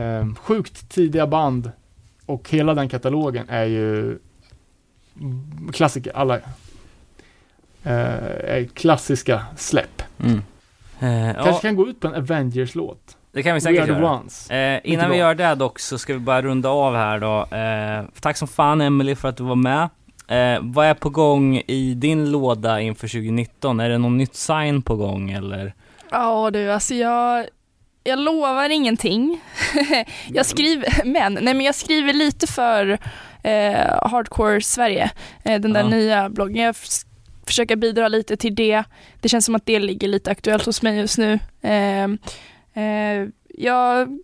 Eh, 0.03 0.35
sjukt 0.35 0.89
tidiga 0.89 1.27
band 1.27 1.73
och 2.27 2.51
hela 2.51 2.75
den 2.75 2.89
katalogen 2.89 3.49
är 3.49 3.65
ju 3.65 4.19
mm, 5.21 5.73
klassiker, 5.73 6.13
alla 6.17 6.37
eh, 6.37 6.43
är 8.45 8.69
klassiska 8.75 9.47
släpp. 9.57 10.03
Mm. 10.19 10.43
Eh, 11.01 11.35
Kanske 11.35 11.51
ja, 11.51 11.59
kan 11.59 11.77
gå 11.77 11.89
ut 11.89 12.01
på 12.01 12.09
en 12.09 12.15
Avengers-låt. 12.15 13.17
det 13.33 13.43
kan 13.43 13.55
vi 13.55 13.61
säkert 13.61 13.89
göra. 13.89 14.21
Eh, 14.75 14.81
innan 14.85 15.11
vi 15.11 15.17
gör 15.17 15.35
det 15.35 15.55
dock 15.55 15.79
så 15.79 15.99
ska 15.99 16.13
vi 16.13 16.19
bara 16.19 16.43
runda 16.43 16.69
av 16.69 16.95
här 16.97 17.19
då. 17.19 17.57
Eh, 17.57 18.21
tack 18.21 18.37
som 18.37 18.49
fan 18.49 18.81
Emily 18.81 19.15
för 19.15 19.29
att 19.29 19.37
du 19.37 19.45
var 19.45 19.55
med. 19.57 19.89
Eh, 20.29 20.59
vad 20.63 20.87
är 20.87 20.95
på 20.95 21.11
gång 21.11 21.57
i 21.67 21.95
din 21.97 22.31
låda 22.31 22.81
inför 22.81 23.09
2019? 23.09 23.81
Är 23.81 23.89
det 23.89 23.99
något 23.99 24.13
nytt 24.13 24.35
sign 24.35 24.83
på 24.83 24.97
gång 24.97 25.31
eller? 25.31 25.75
Ja 26.11 26.51
du, 26.51 26.73
alltså 26.73 26.95
jag, 26.95 27.47
jag 28.05 28.19
lovar 28.19 28.69
ingenting. 28.71 29.41
jag 30.29 30.47
skriver, 30.47 31.05
men, 31.05 31.35
nej 31.35 31.55
men 31.55 31.61
jag 31.61 31.75
skriver 31.75 32.13
lite 32.13 32.47
för 32.47 32.99
eh, 33.43 34.09
Hardcore 34.11 34.61
Sverige, 34.61 35.11
eh, 35.43 35.61
den 35.61 35.73
där 35.73 35.81
Ja. 35.83 35.89
nya 35.89 36.29
bloggen. 36.29 36.65
Jag 36.65 36.77
försöka 37.49 37.77
bidra 37.77 38.09
lite 38.09 38.37
till 38.37 38.55
det. 38.55 38.85
Det 39.21 39.29
känns 39.29 39.45
som 39.45 39.55
att 39.55 39.67
det 39.67 39.79
ligger 39.79 40.09
lite 40.09 40.31
aktuellt 40.31 40.67
hos 40.67 40.83
mig 40.83 40.99
just 40.99 41.19
nu. 41.19 41.39
Eh, 41.63 42.05
eh, 42.85 43.29
jag 43.49 44.19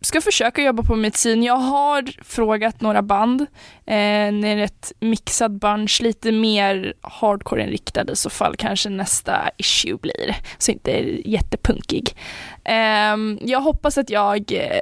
ska 0.00 0.20
försöka 0.20 0.62
jobba 0.62 0.82
på 0.82 0.96
mitt 0.96 1.16
syn. 1.16 1.42
Jag 1.42 1.56
har 1.56 2.24
frågat 2.24 2.80
några 2.80 3.02
band. 3.02 3.46
Eh, 3.86 4.32
rätt 4.56 4.92
mixad 5.00 5.58
bunch, 5.58 6.00
lite 6.02 6.32
mer 6.32 6.94
hardcore-inriktad 7.00 8.12
i 8.12 8.16
så 8.16 8.30
fall 8.30 8.56
kanske 8.56 8.88
nästa 8.88 9.50
issue 9.56 9.96
blir. 9.96 10.36
Så 10.58 10.70
inte 10.72 10.90
jättepunkig. 11.30 12.16
Ehm, 12.64 13.38
jag 13.42 13.60
hoppas 13.60 13.98
att 13.98 14.10
jag 14.10 14.52
eh, 14.52 14.80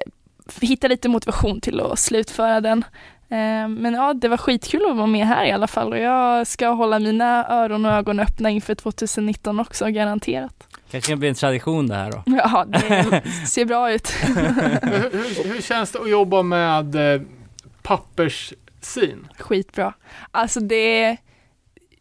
hittar 0.61 0.89
lite 0.89 1.09
motivation 1.09 1.61
till 1.61 1.81
att 1.81 1.99
slutföra 1.99 2.61
den. 2.61 2.85
Ehm, 3.31 3.75
men 3.75 3.95
ja, 3.95 4.15
det 4.15 4.29
var 4.29 4.37
skitkul 4.37 4.91
att 4.91 4.97
vara 4.97 5.07
med 5.07 5.27
här 5.27 5.45
i 5.45 5.53
alla 5.53 5.67
fall 5.67 5.93
och 5.93 5.99
jag 5.99 6.47
ska 6.47 6.69
hålla 6.69 6.99
mina 6.99 7.47
öron 7.49 7.87
och 7.87 7.93
ögon 7.93 8.21
öppna 8.21 8.51
inför 8.51 8.75
2019 8.75 9.61
också, 9.61 9.87
garanterat. 9.87 10.67
Kanske 10.91 11.11
kan 11.11 11.19
bli 11.19 11.29
en 11.29 11.35
tradition 11.35 11.87
det 11.87 11.95
här 11.95 12.11
då. 12.11 12.23
Ja, 12.27 12.65
det 12.69 13.23
ser 13.47 13.65
bra 13.65 13.93
ut. 13.93 14.13
hur, 14.23 14.35
hur, 15.13 15.53
hur 15.53 15.63
känns 15.63 15.91
det 15.93 15.99
att 15.99 16.11
jobba 16.11 16.43
med 16.43 17.15
eh, 17.15 17.21
papperssyn? 17.83 19.29
Skitbra. 19.39 19.93
Alltså 20.31 20.61
det 20.61 21.17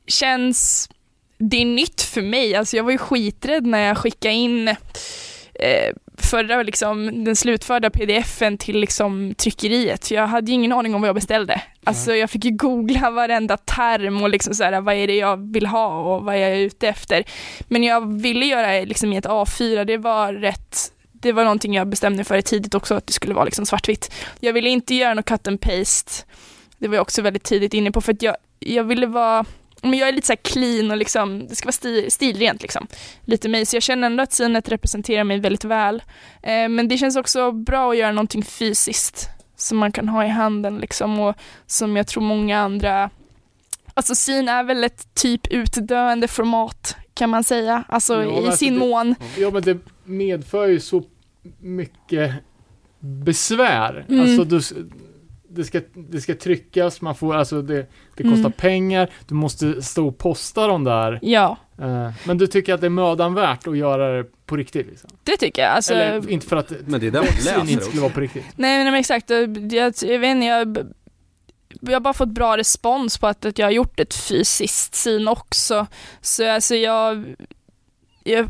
känns, 0.07 0.89
det 1.38 1.61
är 1.61 1.65
nytt 1.65 2.01
för 2.01 2.22
mig. 2.22 2.56
Alltså 2.56 2.77
jag 2.77 2.84
var 2.84 2.91
ju 2.91 2.97
skiträdd 2.97 3.65
när 3.65 3.80
jag 3.88 3.97
skickade 3.97 4.34
in 4.34 4.68
eh, 4.68 4.76
förra, 6.21 6.63
liksom, 6.63 7.23
den 7.23 7.35
slutförda 7.35 7.89
pdfen 7.89 8.57
till 8.57 8.79
liksom, 8.79 9.35
tryckeriet. 9.37 10.11
Jag 10.11 10.27
hade 10.27 10.47
ju 10.51 10.53
ingen 10.53 10.71
aning 10.71 10.95
om 10.95 11.01
vad 11.01 11.07
jag 11.07 11.15
beställde. 11.15 11.61
Alltså 11.83 12.15
jag 12.15 12.29
fick 12.29 12.45
ju 12.45 12.51
googla 12.51 13.09
varenda 13.09 13.57
term 13.57 14.23
och 14.23 14.29
liksom 14.29 14.53
så 14.53 14.63
här, 14.63 14.81
vad 14.81 14.95
är 14.95 15.07
det 15.07 15.15
jag 15.15 15.53
vill 15.53 15.65
ha 15.65 15.99
och 15.99 16.23
vad 16.23 16.39
jag 16.39 16.49
är 16.49 16.55
ute 16.55 16.87
efter. 16.87 17.23
Men 17.67 17.83
jag 17.83 18.21
ville 18.21 18.45
göra 18.45 18.85
liksom, 18.85 19.13
i 19.13 19.17
ett 19.17 19.25
A4, 19.25 19.85
det 19.85 19.97
var 19.97 20.33
rätt 20.33 20.91
det 21.21 21.31
var 21.31 21.43
någonting 21.43 21.73
jag 21.73 21.87
bestämde 21.87 22.23
för 22.23 22.41
tidigt 22.41 22.75
också, 22.75 22.95
att 22.95 23.07
det 23.07 23.13
skulle 23.13 23.33
vara 23.33 23.45
liksom 23.45 23.65
svartvitt. 23.65 24.13
Jag 24.39 24.53
ville 24.53 24.69
inte 24.69 24.95
göra 24.95 25.13
något 25.13 25.25
cut 25.25 25.47
and 25.47 25.61
paste. 25.61 26.11
Det 26.77 26.87
var 26.87 26.95
jag 26.95 27.01
också 27.01 27.21
väldigt 27.21 27.43
tidigt 27.43 27.73
inne 27.73 27.91
på, 27.91 28.01
för 28.01 28.13
att 28.13 28.21
jag, 28.21 28.35
jag 28.59 28.83
ville 28.83 29.07
vara 29.07 29.45
men 29.81 29.93
jag 29.93 30.07
är 30.10 30.14
lite 30.14 30.27
så 30.27 30.35
clean 30.41 30.91
och 30.91 30.97
liksom, 30.97 31.47
det 31.47 31.56
ska 31.56 31.65
vara 31.65 31.72
stil, 31.72 32.11
stilrent 32.11 32.61
liksom. 32.61 32.88
Lite 33.26 33.49
mig, 33.49 33.65
så 33.65 33.76
jag 33.76 33.84
känner 33.84 34.06
ändå 34.07 34.23
att 34.23 34.34
synet 34.34 34.69
representerar 34.69 35.23
mig 35.23 35.39
väldigt 35.39 35.64
väl. 35.64 36.03
Eh, 36.43 36.69
men 36.69 36.88
det 36.88 36.97
känns 36.97 37.15
också 37.18 37.51
bra 37.51 37.91
att 37.91 37.97
göra 37.97 38.11
någonting 38.11 38.43
fysiskt 38.43 39.30
som 39.56 39.77
man 39.77 39.91
kan 39.91 40.10
ha 40.10 40.26
i 40.26 40.30
handen 40.30 40.77
liksom 40.77 41.19
och 41.19 41.35
som 41.68 41.97
jag 41.97 42.07
tror 42.07 42.23
många 42.23 42.60
andra 42.60 43.10
Alltså 43.93 44.15
syn 44.15 44.49
är 44.49 44.64
väl 44.64 44.84
ett 44.84 45.14
typ 45.15 45.47
utdöende 45.47 46.27
format 46.27 46.95
kan 47.14 47.30
man 47.30 47.43
säga, 47.43 47.84
alltså 47.88 48.23
Ja, 48.23 48.31
i 48.31 48.35
alltså 48.35 48.51
sin 48.57 48.73
det- 48.73 48.80
mån. 48.80 49.15
Ja, 49.38 49.51
men 49.51 49.61
det 49.64 49.77
medför 50.03 50.68
ju 50.68 50.80
så 50.80 51.03
mycket 51.60 52.34
besvär. 52.99 54.06
Mm. 54.10 54.22
Alltså, 54.22 54.43
du, 54.43 54.89
det, 55.49 55.63
ska, 55.63 55.81
det 55.93 56.21
ska 56.21 56.35
tryckas, 56.35 57.01
man 57.01 57.15
får, 57.15 57.35
alltså 57.35 57.61
det, 57.61 57.88
det 58.15 58.23
kostar 58.23 58.38
Mm. 58.39 58.51
pengar, 58.51 59.09
du 59.27 59.35
måste 59.35 59.81
stå 59.81 60.07
och 60.07 60.17
posta 60.17 60.67
dem 60.67 60.84
där. 60.84 61.19
Ja, 61.21 61.57
Eh, 61.81 62.11
men 62.26 62.38
du 62.38 62.47
tycker 62.47 62.73
att 62.73 62.81
det 62.81 62.88
är 62.88 62.89
mödan 62.89 63.34
värt 63.34 63.67
att 63.67 63.77
göra 63.77 64.17
det 64.17 64.26
på 64.45 64.55
riktigt? 64.57 64.88
Liksom. 64.88 65.09
det 65.23 65.38
tycker 65.38 65.61
jag. 65.61 65.71
Alltså, 65.71 65.93
Eller 65.93 66.30
inte 66.30 66.47
för 66.47 66.55
att 66.55 66.71
Men 66.85 66.99
det 66.99 67.07
är 67.07 67.11
där 67.11 67.21
läser 67.21 67.61
inte 67.61 67.73
också. 67.76 67.85
skulle 67.88 68.01
vara 68.01 68.13
på 68.13 68.19
riktigt. 68.19 68.45
Nej 68.55 68.84
men 68.84 68.93
exakt, 68.93 69.30
jag, 69.30 69.73
jag, 69.73 69.93
jag 70.01 70.19
vet 70.19 70.30
inte, 70.35 70.45
jag, 70.45 70.77
jag 71.81 71.91
har 71.93 71.99
bara 71.99 72.13
fått 72.13 72.30
bra 72.30 72.57
respons 72.57 73.17
på 73.17 73.27
att, 73.27 73.45
att 73.45 73.59
jag 73.59 73.65
har 73.65 73.71
gjort 73.71 73.99
ett 73.99 74.13
fysiskt 74.13 74.95
syn 74.95 75.27
också. 75.27 75.88
Så 76.21 76.49
alltså 76.49 76.76
jag, 76.76 77.35
jag 78.23 78.38
har 78.43 78.49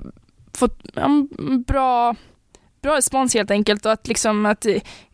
fått 0.54 0.80
ja, 0.94 1.10
bra, 1.68 2.16
bra 2.82 2.98
respons 2.98 3.34
helt 3.34 3.52
enkelt 3.52 3.86
och 3.86 3.92
att 3.92 4.08
liksom 4.08 4.46
att, 4.46 4.66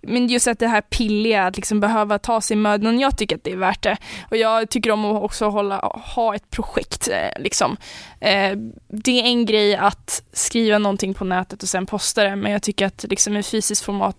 men 0.02 0.28
just 0.28 0.48
att 0.48 0.60
det 0.60 0.68
här 0.68 0.82
pilliga, 0.82 1.46
att 1.46 1.56
liksom 1.56 1.80
behöva 1.80 2.20
ta 2.20 2.42
sig 2.42 2.58
mödan, 2.58 3.00
jag 3.00 3.18
tycker 3.18 3.36
att 3.36 3.44
det 3.44 3.52
är 3.52 3.58
värt 3.58 3.84
det. 3.84 3.98
Och 4.32 4.38
jag 4.38 4.70
tycker 4.70 4.92
om 4.92 5.06
att 5.06 5.24
också 5.24 5.46
hålla, 5.46 5.78
ha 6.16 6.36
ett 6.36 6.50
projekt 6.50 7.08
eh, 7.08 7.42
liksom. 7.42 7.78
Eh, 8.20 8.58
det 8.88 9.22
är 9.22 9.26
en 9.26 9.46
grej 9.46 9.76
att 9.76 10.24
skriva 10.34 10.78
någonting 10.78 11.14
på 11.14 11.26
nätet 11.26 11.64
och 11.64 11.70
sen 11.70 11.86
posta 11.86 12.24
det, 12.24 12.36
men 12.36 12.52
jag 12.52 12.64
tycker 12.64 12.86
att 12.86 13.06
liksom 13.10 13.38
i 13.38 13.44
fysiskt 13.44 13.84
format, 13.84 14.18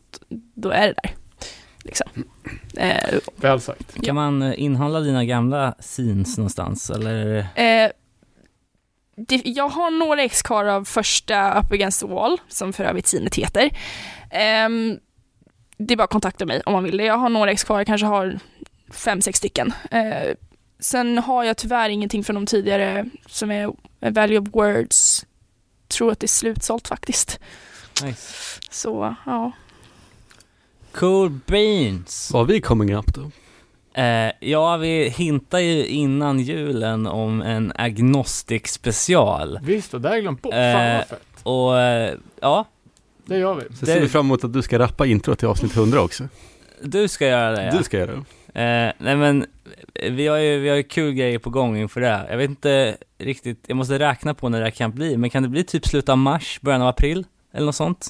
då 0.54 0.70
är 0.70 0.86
det 0.86 0.94
där. 1.02 1.14
Liksom. 1.86 2.06
Eh, 2.76 3.18
Väl 3.36 3.60
sagt. 3.60 4.02
Kan 4.02 4.14
man 4.14 4.42
eh, 4.42 4.62
inhandla 4.62 5.00
dina 5.00 5.24
gamla 5.24 5.74
scenes 5.80 6.38
någonstans 6.38 6.90
eller? 6.90 7.36
Eh, 7.54 7.90
det, 9.16 9.42
jag 9.44 9.68
har 9.68 9.90
några 9.90 10.22
ex 10.22 10.42
kvar 10.42 10.64
av 10.64 10.84
första 10.84 11.60
Up 11.60 11.72
Against 11.72 12.00
the 12.00 12.06
Wall, 12.06 12.40
som 12.48 12.72
för 12.72 12.84
övrigt 12.84 13.06
sinet 13.06 13.34
heter. 13.34 13.70
Ehm, 14.30 14.98
det 15.78 15.94
är 15.94 15.96
bara 15.96 16.04
att 16.04 16.10
kontakta 16.10 16.46
mig 16.46 16.62
om 16.66 16.72
man 16.72 16.84
vill 16.84 16.96
det. 16.96 17.04
Jag 17.04 17.18
har 17.18 17.28
några 17.28 17.50
ex 17.50 17.64
kvar, 17.64 17.78
jag 17.78 17.86
kanske 17.86 18.06
har 18.06 18.38
fem, 18.90 19.22
sex 19.22 19.38
stycken. 19.38 19.72
Eh, 19.90 20.34
sen 20.80 21.18
har 21.18 21.44
jag 21.44 21.56
tyvärr 21.56 21.88
ingenting 21.88 22.24
från 22.24 22.34
de 22.34 22.46
tidigare 22.46 23.10
som 23.26 23.50
är 23.50 23.72
Value 24.10 24.38
of 24.38 24.48
Words. 24.52 25.26
Tror 25.88 26.12
att 26.12 26.20
det 26.20 26.26
är 26.26 26.28
slutsålt 26.28 26.88
faktiskt. 26.88 27.40
Nice. 28.04 28.60
Så, 28.70 29.16
ja. 29.26 29.52
Cool 30.92 31.30
beans. 31.46 32.30
Vad 32.32 32.42
har 32.42 32.46
vi 32.46 32.60
coming 32.60 32.94
up 32.94 33.14
då? 33.14 33.30
Eh, 33.96 34.32
ja, 34.40 34.76
vi 34.76 35.08
hintar 35.08 35.58
ju 35.58 35.86
innan 35.86 36.40
julen 36.40 37.06
om 37.06 37.42
en 37.42 37.72
agnostic 37.76 38.66
special. 38.66 39.58
Visst, 39.62 39.94
och 39.94 40.00
det 40.00 40.08
har 40.08 40.14
jag 40.16 40.22
glömt 40.22 40.42
bort. 40.42 40.52
Fan 40.52 40.62
Eh, 40.62 40.96
vad 40.96 41.06
fett. 41.06 41.22
Och 41.42 41.78
eh, 41.80 42.14
ja, 42.40 42.64
Det 43.26 43.38
gör 43.38 43.54
vi. 43.54 43.62
Så 43.62 43.84
Det- 43.84 43.92
ser 43.92 44.00
vi 44.00 44.08
fram 44.08 44.26
emot 44.26 44.44
att 44.44 44.52
du 44.52 44.62
ska 44.62 44.78
rappa 44.78 45.06
intro 45.06 45.34
till 45.34 45.48
avsnitt 45.48 45.76
100 45.76 46.00
också. 46.02 46.24
du 46.82 47.08
ska 47.08 47.26
göra 47.26 47.50
det 47.50 47.64
ja. 47.64 47.78
Du 47.78 47.84
ska 47.84 47.98
göra 47.98 48.10
det. 48.12 48.16
Eh, 48.62 48.92
nej 48.98 49.16
men, 49.16 49.46
vi 50.10 50.26
har 50.26 50.36
ju 50.36 50.58
vi 50.58 50.68
har 50.68 50.76
ju 50.76 50.82
kul 50.82 51.12
grejer 51.12 51.38
på 51.38 51.50
gång 51.50 51.76
inför 51.76 52.00
det. 52.00 52.26
Jag 52.30 52.36
vet 52.36 52.50
inte 52.50 52.96
riktigt, 53.18 53.64
jag 53.66 53.76
måste 53.76 53.98
räkna 53.98 54.34
på 54.34 54.48
när 54.48 54.58
det 54.58 54.64
här 54.64 54.70
kan 54.70 54.92
bli, 54.92 55.16
men 55.16 55.30
kan 55.30 55.42
det 55.42 55.48
bli 55.48 55.64
typ 55.64 55.86
slutet 55.86 56.08
av 56.08 56.18
mars, 56.18 56.58
början 56.62 56.82
av 56.82 56.88
april? 56.88 57.24
Eller 57.52 57.66
något 57.66 57.74
sånt? 57.74 58.08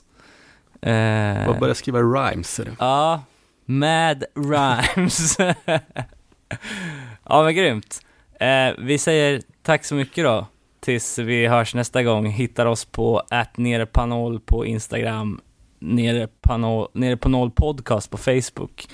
Eh, 0.83 1.47
Bara 1.47 1.59
börja 1.61 1.75
skriva 1.75 1.99
rhymes. 2.01 2.61
Är 2.61 2.65
det. 2.65 2.71
Ja, 2.79 3.23
Mad 3.67 4.25
Rhymes. 4.35 5.37
ja 7.25 7.43
men 7.43 7.55
grymt. 7.55 8.01
Eh, 8.41 8.75
vi 8.79 8.99
säger 8.99 9.43
tack 9.63 9.85
så 9.85 9.95
mycket 9.95 10.25
då, 10.25 10.47
tills 10.81 11.19
vi 11.19 11.47
hörs 11.47 11.75
nästa 11.75 12.03
gång. 12.03 12.27
Hittar 12.27 12.67
oss 12.67 12.85
på 12.85 13.23
@nerepanol 13.57 14.41
på 14.41 14.67
Instagram, 14.67 15.41
nere 15.79 16.29
på, 16.41 16.57
noll, 16.57 16.89
nere 16.93 17.17
på 17.17 17.29
noll 17.29 17.51
podcast 17.51 18.11
på 18.11 18.17
Facebook. 18.17 18.89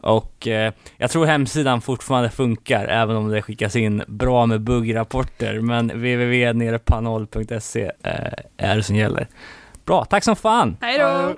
Och 0.00 0.48
eh, 0.48 0.72
jag 0.96 1.10
tror 1.10 1.26
hemsidan 1.26 1.80
fortfarande 1.80 2.30
funkar, 2.30 2.86
även 2.86 3.16
om 3.16 3.28
det 3.28 3.42
skickas 3.42 3.76
in 3.76 4.02
bra 4.06 4.46
med 4.46 4.60
buggrapporter, 4.60 5.60
men 5.60 5.88
www.nerepanol.se 5.88 7.82
eh, 8.02 8.32
är 8.56 8.76
det 8.76 8.82
som 8.82 8.96
gäller. 8.96 9.28
Bra, 9.84 10.04
tack 10.04 10.24
som 10.24 10.36
fan! 10.36 10.76
Hej 10.80 10.98
då! 10.98 11.34